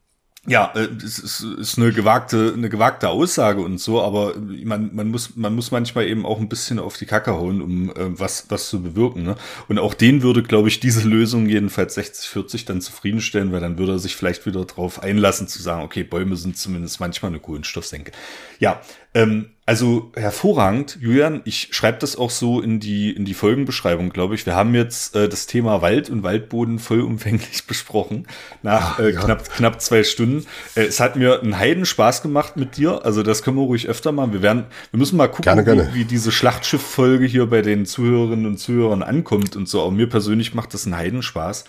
ja, 0.48 0.72
äh, 0.74 0.88
es 1.04 1.18
ist, 1.18 1.40
ist 1.42 1.78
eine 1.78 1.92
gewagte, 1.92 2.52
eine 2.56 2.68
gewagte 2.68 3.08
Aussage 3.08 3.60
und 3.60 3.78
so, 3.78 4.02
aber 4.02 4.34
man, 4.36 4.94
man 4.94 5.08
muss, 5.08 5.36
man 5.36 5.54
muss 5.54 5.70
manchmal 5.70 6.06
eben 6.06 6.24
auch 6.24 6.40
ein 6.40 6.48
bisschen 6.48 6.78
auf 6.78 6.96
die 6.96 7.06
Kacke 7.06 7.32
hauen, 7.32 7.60
um 7.60 7.90
äh, 7.90 8.18
was, 8.18 8.46
was 8.48 8.68
zu 8.68 8.82
bewirken. 8.82 9.22
Ne? 9.22 9.36
Und 9.68 9.78
auch 9.78 9.94
den 9.94 10.22
würde, 10.22 10.42
glaube 10.42 10.68
ich, 10.68 10.80
diese 10.80 11.06
Lösung 11.06 11.46
jedenfalls 11.46 11.96
60-40 11.96 12.66
dann 12.66 12.80
zufriedenstellen, 12.80 13.52
weil 13.52 13.60
dann 13.60 13.78
würde 13.78 13.92
er 13.92 13.98
sich 13.98 14.16
vielleicht 14.16 14.46
wieder 14.46 14.64
drauf 14.64 15.02
einlassen 15.02 15.48
zu 15.48 15.60
sagen, 15.62 15.82
okay, 15.82 16.02
Bäume 16.02 16.36
sind 16.36 16.56
zumindest 16.56 17.00
manchmal 17.00 17.30
eine 17.30 17.40
Kohlenstoffsenke. 17.40 18.12
Ja, 18.58 18.80
ähm, 19.14 19.50
also 19.68 20.12
hervorragend, 20.16 20.96
Julian. 20.98 21.42
Ich 21.44 21.68
schreibe 21.72 21.98
das 21.98 22.16
auch 22.16 22.30
so 22.30 22.62
in 22.62 22.80
die 22.80 23.10
in 23.10 23.26
die 23.26 23.34
Folgenbeschreibung, 23.34 24.08
glaube 24.08 24.34
ich. 24.34 24.46
Wir 24.46 24.54
haben 24.54 24.74
jetzt 24.74 25.14
äh, 25.14 25.28
das 25.28 25.46
Thema 25.46 25.82
Wald 25.82 26.08
und 26.08 26.22
Waldboden 26.22 26.78
vollumfänglich 26.78 27.64
besprochen 27.66 28.26
nach 28.62 28.98
äh, 28.98 29.12
ja. 29.12 29.20
knapp 29.20 29.50
knapp 29.50 29.82
zwei 29.82 30.04
Stunden. 30.04 30.46
Äh, 30.74 30.84
es 30.84 31.00
hat 31.00 31.16
mir 31.16 31.42
einen 31.42 31.58
Heiden 31.58 31.84
Spaß 31.84 32.22
gemacht 32.22 32.56
mit 32.56 32.78
dir. 32.78 33.04
Also 33.04 33.22
das 33.22 33.42
können 33.42 33.58
wir 33.58 33.64
ruhig 33.64 33.88
öfter 33.88 34.10
machen. 34.10 34.32
Wir 34.32 34.40
werden, 34.40 34.64
wir 34.90 34.98
müssen 34.98 35.18
mal 35.18 35.28
gucken, 35.28 35.44
gerne, 35.44 35.64
gerne. 35.64 35.90
Wie, 35.92 36.00
wie, 36.00 36.04
diese 36.06 36.32
Schlachtschiff-Folge 36.32 37.26
hier 37.26 37.44
bei 37.44 37.60
den 37.60 37.84
Zuhörerinnen 37.84 38.46
und 38.46 38.56
Zuhörern 38.56 39.02
ankommt 39.02 39.54
und 39.54 39.68
so. 39.68 39.82
Auch 39.82 39.90
mir 39.90 40.08
persönlich 40.08 40.54
macht 40.54 40.72
das 40.72 40.86
einen 40.86 40.96
Heiden 40.96 41.22
Spaß. 41.22 41.64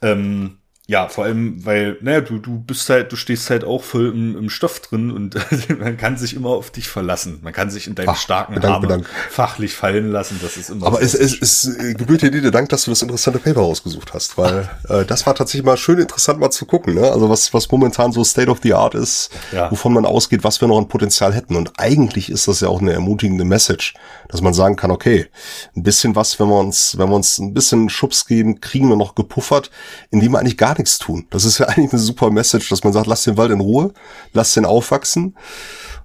Ähm, 0.00 0.56
ja, 0.86 1.08
vor 1.08 1.24
allem, 1.24 1.64
weil, 1.64 1.96
naja, 2.02 2.20
du, 2.20 2.38
du 2.38 2.58
bist 2.58 2.90
halt, 2.90 3.10
du 3.10 3.16
stehst 3.16 3.48
halt 3.48 3.64
auch 3.64 3.82
voll 3.82 4.08
im, 4.08 4.36
im 4.36 4.50
Stoff 4.50 4.80
drin 4.80 5.10
und 5.10 5.34
man 5.80 5.96
kann 5.96 6.18
sich 6.18 6.34
immer 6.34 6.50
auf 6.50 6.70
dich 6.70 6.88
verlassen. 6.88 7.38
Man 7.42 7.54
kann 7.54 7.70
sich 7.70 7.86
in 7.86 7.94
deine 7.94 8.10
Ach, 8.10 8.16
starken 8.16 8.56
Bedank. 8.56 9.08
fachlich 9.30 9.72
fallen 9.72 10.12
lassen. 10.12 10.38
Das 10.42 10.58
ist 10.58 10.68
immer 10.68 10.86
Aber 10.86 11.00
es, 11.00 11.14
es, 11.14 11.40
es 11.40 11.74
äh, 11.78 11.94
gebührt 11.94 12.20
dir 12.20 12.30
dir 12.30 12.50
Dank, 12.50 12.68
dass 12.68 12.84
du 12.84 12.90
das 12.90 13.00
interessante 13.00 13.38
Paper 13.38 13.60
rausgesucht 13.60 14.12
hast, 14.12 14.36
weil 14.36 14.68
äh, 14.90 15.06
das 15.06 15.24
war 15.24 15.34
tatsächlich 15.34 15.64
mal 15.64 15.78
schön 15.78 15.98
interessant 15.98 16.38
mal 16.38 16.50
zu 16.50 16.66
gucken, 16.66 16.94
ne? 16.94 17.10
Also 17.10 17.30
was, 17.30 17.54
was 17.54 17.70
momentan 17.70 18.12
so 18.12 18.22
State 18.22 18.50
of 18.50 18.58
the 18.62 18.74
Art 18.74 18.94
ist, 18.94 19.30
ja. 19.52 19.70
wovon 19.70 19.94
man 19.94 20.04
ausgeht, 20.04 20.44
was 20.44 20.60
wir 20.60 20.68
noch 20.68 20.76
an 20.76 20.88
Potenzial 20.88 21.32
hätten. 21.32 21.56
Und 21.56 21.72
eigentlich 21.78 22.28
ist 22.28 22.46
das 22.46 22.60
ja 22.60 22.68
auch 22.68 22.82
eine 22.82 22.92
ermutigende 22.92 23.46
Message, 23.46 23.94
dass 24.28 24.42
man 24.42 24.52
sagen 24.52 24.76
kann, 24.76 24.90
okay, 24.90 25.28
ein 25.74 25.82
bisschen 25.82 26.14
was, 26.14 26.38
wenn 26.38 26.48
wir 26.48 26.58
uns, 26.58 26.98
wenn 26.98 27.08
wir 27.08 27.16
uns 27.16 27.38
ein 27.38 27.54
bisschen 27.54 27.88
Schubs 27.88 28.26
geben, 28.26 28.60
kriegen 28.60 28.90
wir 28.90 28.96
noch 28.96 29.14
gepuffert, 29.14 29.70
indem 30.10 30.32
wir 30.32 30.40
eigentlich 30.40 30.58
gar 30.58 30.73
gar 30.74 30.78
nichts 30.82 30.98
tun. 30.98 31.26
Das 31.30 31.44
ist 31.44 31.58
ja 31.58 31.66
eigentlich 31.68 31.92
eine 31.92 32.02
super 32.02 32.30
Message, 32.30 32.68
dass 32.68 32.84
man 32.84 32.92
sagt, 32.92 33.06
lass 33.06 33.24
den 33.24 33.36
Wald 33.36 33.52
in 33.52 33.60
Ruhe, 33.60 33.92
lass 34.32 34.54
den 34.54 34.64
aufwachsen. 34.64 35.36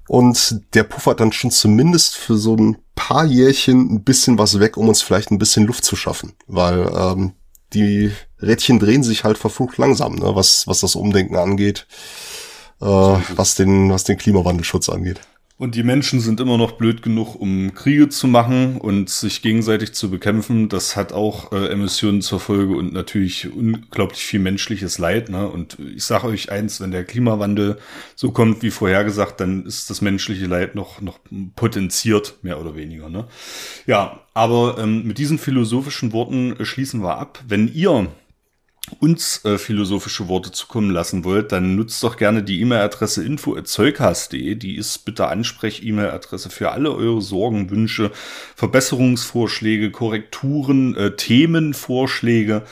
Und 0.08 0.62
der 0.74 0.84
puffert 0.84 1.20
dann 1.20 1.32
schon 1.32 1.52
zumindest 1.52 2.16
für 2.16 2.38
so 2.38 2.56
ein 2.56 2.78
paar 2.96 3.26
Jährchen 3.26 3.94
ein 3.94 4.04
bisschen 4.04 4.40
was 4.40 4.60
weg, 4.60 4.76
um 4.76 4.90
uns 4.90 5.04
vielleicht 5.04 5.30
ein 5.30 5.38
bisschen 5.38 5.68
Luft 5.68 5.84
zu 5.86 5.96
schaffen. 5.96 6.34
Weil 6.48 6.92
ähm, 6.96 7.34
die 7.74 8.12
Rädchen 8.42 8.80
drehen 8.80 9.04
sich 9.04 9.24
halt 9.24 9.38
verflucht 9.38 9.78
langsam, 9.78 10.16
ne, 10.16 10.36
was, 10.36 10.66
was 10.66 10.80
das 10.80 10.96
Umdenken 10.96 11.36
angeht, 11.36 11.86
äh, 12.82 12.86
was, 12.86 13.54
den, 13.54 13.92
was 13.92 14.04
den 14.04 14.18
Klimawandelschutz 14.18 14.90
angeht. 14.90 15.22
Und 15.60 15.76
die 15.76 15.84
Menschen 15.84 16.22
sind 16.22 16.40
immer 16.40 16.58
noch 16.58 16.72
blöd 16.72 17.02
genug, 17.02 17.36
um 17.36 17.74
Kriege 17.74 18.08
zu 18.08 18.28
machen 18.28 18.78
und 18.78 19.10
sich 19.10 19.42
gegenseitig 19.42 19.92
zu 19.92 20.10
bekämpfen. 20.10 20.70
Das 20.70 20.96
hat 20.96 21.12
auch 21.12 21.52
äh, 21.52 21.68
Emissionen 21.68 22.22
zur 22.22 22.40
Folge 22.40 22.78
und 22.78 22.94
natürlich 22.94 23.52
unglaublich 23.54 24.22
viel 24.22 24.40
menschliches 24.40 25.00
Leid. 25.00 25.28
Ne? 25.28 25.50
Und 25.50 25.78
ich 25.94 26.06
sage 26.06 26.28
euch 26.28 26.50
eins, 26.50 26.80
wenn 26.80 26.92
der 26.92 27.04
Klimawandel 27.04 27.78
so 28.16 28.32
kommt 28.32 28.64
wie 28.64 28.72
vorhergesagt, 28.72 29.42
dann 29.42 29.66
ist 29.66 29.90
das 29.90 30.00
menschliche 30.00 30.46
Leid 30.46 30.76
noch, 30.76 31.02
noch 31.02 31.20
potenziert, 31.58 32.36
mehr 32.42 32.62
oder 32.62 32.78
weniger. 32.78 33.10
Ne? 33.10 33.28
Ja, 33.86 34.22
aber 34.34 34.78
ähm, 34.80 35.06
mit 35.06 35.18
diesen 35.18 35.38
philosophischen 35.38 36.14
Worten 36.14 36.56
schließen 36.62 37.04
wir 37.04 37.18
ab. 37.18 37.44
Wenn 37.46 37.68
ihr 37.68 38.08
uns 39.00 39.44
äh, 39.46 39.58
philosophische 39.58 40.28
Worte 40.28 40.52
zukommen 40.52 40.90
lassen 40.92 41.24
wollt, 41.24 41.52
dann 41.52 41.76
nutzt 41.76 42.02
doch 42.04 42.18
gerne 42.18 42.44
die 42.44 42.60
E-Mail-Adresse 42.62 43.24
info.zeugcast.de. 43.24 44.56
Die 44.56 44.76
ist 44.76 45.06
bitte 45.06 45.28
Ansprech-E-Mail-Adresse 45.28 46.50
für 46.50 46.72
alle 46.72 46.94
eure 46.94 47.22
Sorgen, 47.22 47.70
Wünsche, 47.70 48.12
Verbesserungsvorschläge, 48.56 49.92
Korrekturen, 49.92 50.96
äh, 50.96 51.16
Themenvorschläge. 51.16 52.64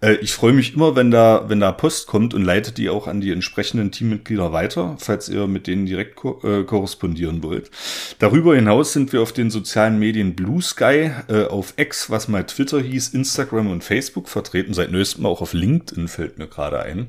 Äh, 0.00 0.14
ich 0.16 0.32
freue 0.32 0.52
mich 0.52 0.74
immer, 0.74 0.96
wenn 0.96 1.10
da, 1.10 1.44
wenn 1.48 1.60
da 1.60 1.72
Post 1.72 2.06
kommt 2.06 2.34
und 2.34 2.42
leitet 2.42 2.78
die 2.78 2.88
auch 2.88 3.06
an 3.06 3.20
die 3.20 3.32
entsprechenden 3.32 3.90
Teammitglieder 3.90 4.52
weiter, 4.52 4.96
falls 4.98 5.28
ihr 5.28 5.46
mit 5.46 5.66
denen 5.66 5.86
direkt 5.86 6.16
ko 6.16 6.40
äh, 6.44 6.64
korrespondieren 6.64 7.42
wollt. 7.42 7.70
Darüber 8.18 8.54
hinaus 8.54 8.92
sind 8.92 9.12
wir 9.12 9.22
auf 9.22 9.32
den 9.32 9.50
sozialen 9.50 9.98
Medien 9.98 10.34
Blue 10.34 10.62
Sky, 10.62 11.10
äh, 11.28 11.44
auf 11.44 11.74
X, 11.76 12.10
was 12.10 12.28
mal 12.28 12.44
Twitter 12.44 12.80
hieß, 12.80 13.08
Instagram 13.08 13.70
und 13.70 13.84
Facebook 13.84 14.28
vertreten, 14.28 14.74
seit 14.74 14.92
neuestem 14.92 15.26
auch 15.26 15.40
auf 15.40 15.52
LinkedIn 15.52 16.08
fällt 16.08 16.38
mir 16.38 16.46
gerade 16.46 16.80
ein. 16.80 17.08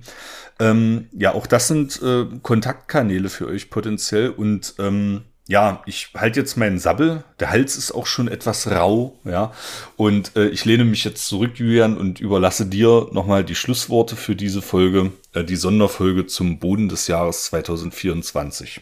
Ähm, 0.59 1.07
ja, 1.11 1.33
auch 1.33 1.45
das 1.45 1.67
sind 1.67 2.01
äh, 2.01 2.25
Kontaktkanäle 2.41 3.29
für 3.29 3.47
euch 3.47 3.69
potenziell 3.69 4.29
und 4.29 4.73
ähm, 4.79 5.21
ja, 5.47 5.81
ich 5.85 6.09
halte 6.13 6.41
jetzt 6.41 6.57
meinen 6.57 6.77
Sabbel. 6.77 7.23
Der 7.39 7.49
Hals 7.49 7.77
ist 7.77 7.93
auch 7.93 8.05
schon 8.05 8.27
etwas 8.27 8.69
rau, 8.69 9.17
ja. 9.23 9.53
Und 9.95 10.35
äh, 10.35 10.49
ich 10.49 10.65
lehne 10.65 10.83
mich 10.83 11.05
jetzt 11.05 11.25
zurück, 11.25 11.53
Julian, 11.55 11.97
und 11.97 12.19
überlasse 12.19 12.65
dir 12.65 13.07
nochmal 13.13 13.45
die 13.45 13.55
Schlussworte 13.55 14.17
für 14.17 14.35
diese 14.35 14.61
Folge, 14.61 15.13
äh, 15.33 15.45
die 15.45 15.55
Sonderfolge 15.55 16.27
zum 16.27 16.59
Boden 16.59 16.89
des 16.89 17.07
Jahres 17.07 17.45
2024. 17.45 18.81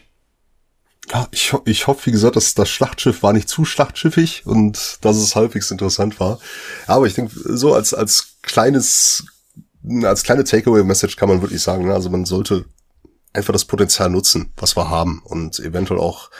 Ja, 1.12 1.28
ich, 1.30 1.54
ich 1.66 1.86
hoffe, 1.86 2.06
wie 2.06 2.10
gesagt, 2.10 2.34
dass 2.34 2.54
das 2.54 2.68
Schlachtschiff 2.68 3.22
war 3.22 3.32
nicht 3.32 3.48
zu 3.48 3.64
schlachtschiffig 3.64 4.44
und 4.44 4.98
dass 5.02 5.16
es 5.16 5.36
halbwegs 5.36 5.70
interessant 5.70 6.18
war. 6.18 6.40
Aber 6.88 7.06
ich 7.06 7.14
denke, 7.14 7.32
so 7.44 7.74
als, 7.74 7.94
als 7.94 8.38
kleines, 8.42 9.24
als 10.02 10.24
kleine 10.24 10.42
Takeaway-Message 10.42 11.14
kann 11.14 11.28
man 11.28 11.42
wirklich 11.42 11.62
sagen, 11.62 11.86
ne, 11.86 11.94
also 11.94 12.10
man 12.10 12.24
sollte 12.24 12.64
einfach 13.36 13.52
das 13.52 13.64
Potenzial 13.64 14.10
nutzen, 14.10 14.52
was 14.56 14.76
wir 14.76 14.90
haben 14.90 15.22
und 15.24 15.58
eventuell 15.60 16.00
auch 16.00 16.30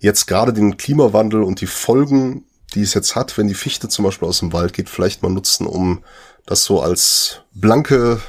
jetzt 0.00 0.26
gerade 0.26 0.52
den 0.52 0.76
Klimawandel 0.76 1.42
und 1.42 1.60
die 1.60 1.66
Folgen, 1.66 2.44
die 2.74 2.82
es 2.82 2.94
jetzt 2.94 3.14
hat, 3.14 3.38
wenn 3.38 3.48
die 3.48 3.54
Fichte 3.54 3.88
zum 3.88 4.04
Beispiel 4.04 4.28
aus 4.28 4.40
dem 4.40 4.52
Wald 4.52 4.72
geht, 4.72 4.88
vielleicht 4.88 5.22
mal 5.22 5.30
nutzen, 5.30 5.66
um 5.66 6.02
das 6.46 6.64
so 6.64 6.80
als 6.80 7.42
blanke 7.52 8.20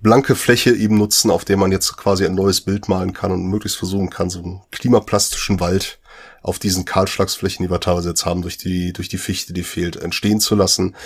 blanke 0.00 0.34
Fläche 0.34 0.74
eben 0.74 0.96
nutzen, 0.96 1.30
auf 1.30 1.44
der 1.44 1.56
man 1.56 1.72
jetzt 1.72 1.96
quasi 1.96 2.24
ein 2.24 2.34
neues 2.34 2.62
Bild 2.62 2.88
malen 2.88 3.12
kann 3.12 3.32
und 3.32 3.46
möglichst 3.46 3.78
versuchen 3.78 4.10
kann, 4.10 4.30
so 4.30 4.42
einen 4.42 4.62
klimaplastischen 4.70 5.60
Wald 5.60 5.98
auf 6.42 6.58
diesen 6.58 6.86
Kahlschlagsflächen, 6.86 7.64
die 7.64 7.70
wir 7.70 7.80
teilweise 7.80 8.10
jetzt 8.10 8.24
haben, 8.24 8.40
durch 8.40 8.56
die, 8.56 8.94
durch 8.94 9.08
die 9.08 9.18
Fichte, 9.18 9.52
die 9.52 9.62
fehlt, 9.62 9.96
entstehen 9.96 10.40
zu 10.40 10.54
lassen. 10.54 10.96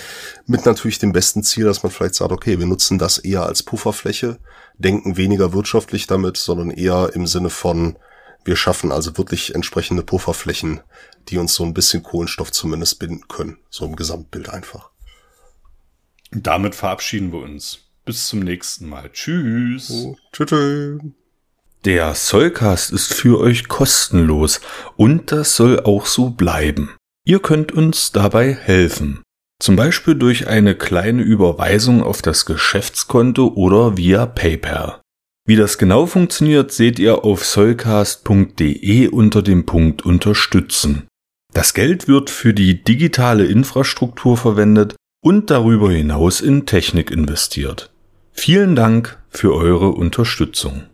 Mit 0.47 0.65
natürlich 0.65 1.01
dem 1.01 1.13
besten 1.13 1.43
Ziel, 1.43 1.65
dass 1.65 1.83
man 1.83 1.91
vielleicht 1.91 2.15
sagt, 2.15 2.31
okay, 2.31 2.59
wir 2.61 2.67
nutzen 2.67 2.99
das 2.99 3.19
eher 3.19 3.45
als 3.45 3.65
Pufferfläche, 3.65 4.39
denken 4.79 5.17
weniger 5.17 5.53
wirtschaftlich 5.53 6.07
damit, 6.07 6.37
sondern 6.37 6.71
eher 6.71 7.11
im 7.15 7.27
Sinne 7.27 7.51
von, 7.51 7.97
wir 8.45 8.57
schaffen 8.57 8.93
also 8.93 9.17
wirklich 9.17 9.55
entsprechende 9.55 10.03
Pufferflächen, 10.03 10.81
die 11.29 11.39
uns 11.39 11.55
so 11.55 11.65
ein 11.65 11.75
bisschen 11.75 12.03
Kohlenstoff 12.03 12.53
zumindest 12.53 12.99
binden 12.99 13.27
können. 13.29 13.59
So 13.71 13.87
im 13.87 13.97
Gesamtbild 13.97 14.49
einfach. 14.49 14.91
Damit 16.31 16.75
verabschieden 16.75 17.33
wir 17.33 17.41
uns. 17.41 17.79
Bis 18.05 18.29
zum 18.29 18.41
nächsten 18.41 18.89
Mal. 18.89 19.11
Tschüss. 19.13 19.91
Oh, 19.91 20.17
tschüss. 20.33 21.01
Der 21.85 22.15
Sollcast 22.15 22.93
ist 22.93 23.13
für 23.13 23.39
euch 23.39 23.69
kostenlos 23.69 24.61
und 24.97 25.33
das 25.33 25.57
soll 25.57 25.81
auch 25.81 26.07
so 26.07 26.31
bleiben. 26.31 26.91
Ihr 27.25 27.41
könnt 27.41 27.73
uns 27.73 28.13
dabei 28.13 28.55
helfen. 28.55 29.23
Zum 29.61 29.77
Beispiel 29.77 30.15
durch 30.15 30.49
eine 30.49 30.75
kleine 30.75 31.23
Überweisung 31.23 32.03
auf 32.03 32.23
das 32.23 32.45
Geschäftskonto 32.47 33.53
oder 33.55 33.97
via 33.97 34.27
PayPal. 34.27 35.01
Wie 35.47 35.57
das 35.57 35.79
genau 35.79 36.07
funktioniert, 36.07 36.73
seht 36.73 36.99
ihr 36.99 37.25
auf 37.25 37.45
solcast.de 37.45 39.09
unter 39.09 39.43
dem 39.43 39.67
Punkt 39.67 40.05
Unterstützen. 40.05 41.07
Das 41.53 41.75
Geld 41.75 42.09
wird 42.09 42.31
für 42.31 42.55
die 42.55 42.83
digitale 42.83 43.45
Infrastruktur 43.45 44.37
verwendet 44.37 44.97
und 45.23 45.51
darüber 45.51 45.93
hinaus 45.93 46.41
in 46.41 46.67
Technik 46.67 47.11
investiert. 47.11 47.93
Vielen 48.33 48.75
Dank 48.75 49.23
für 49.29 49.55
eure 49.55 49.91
Unterstützung. 49.91 50.85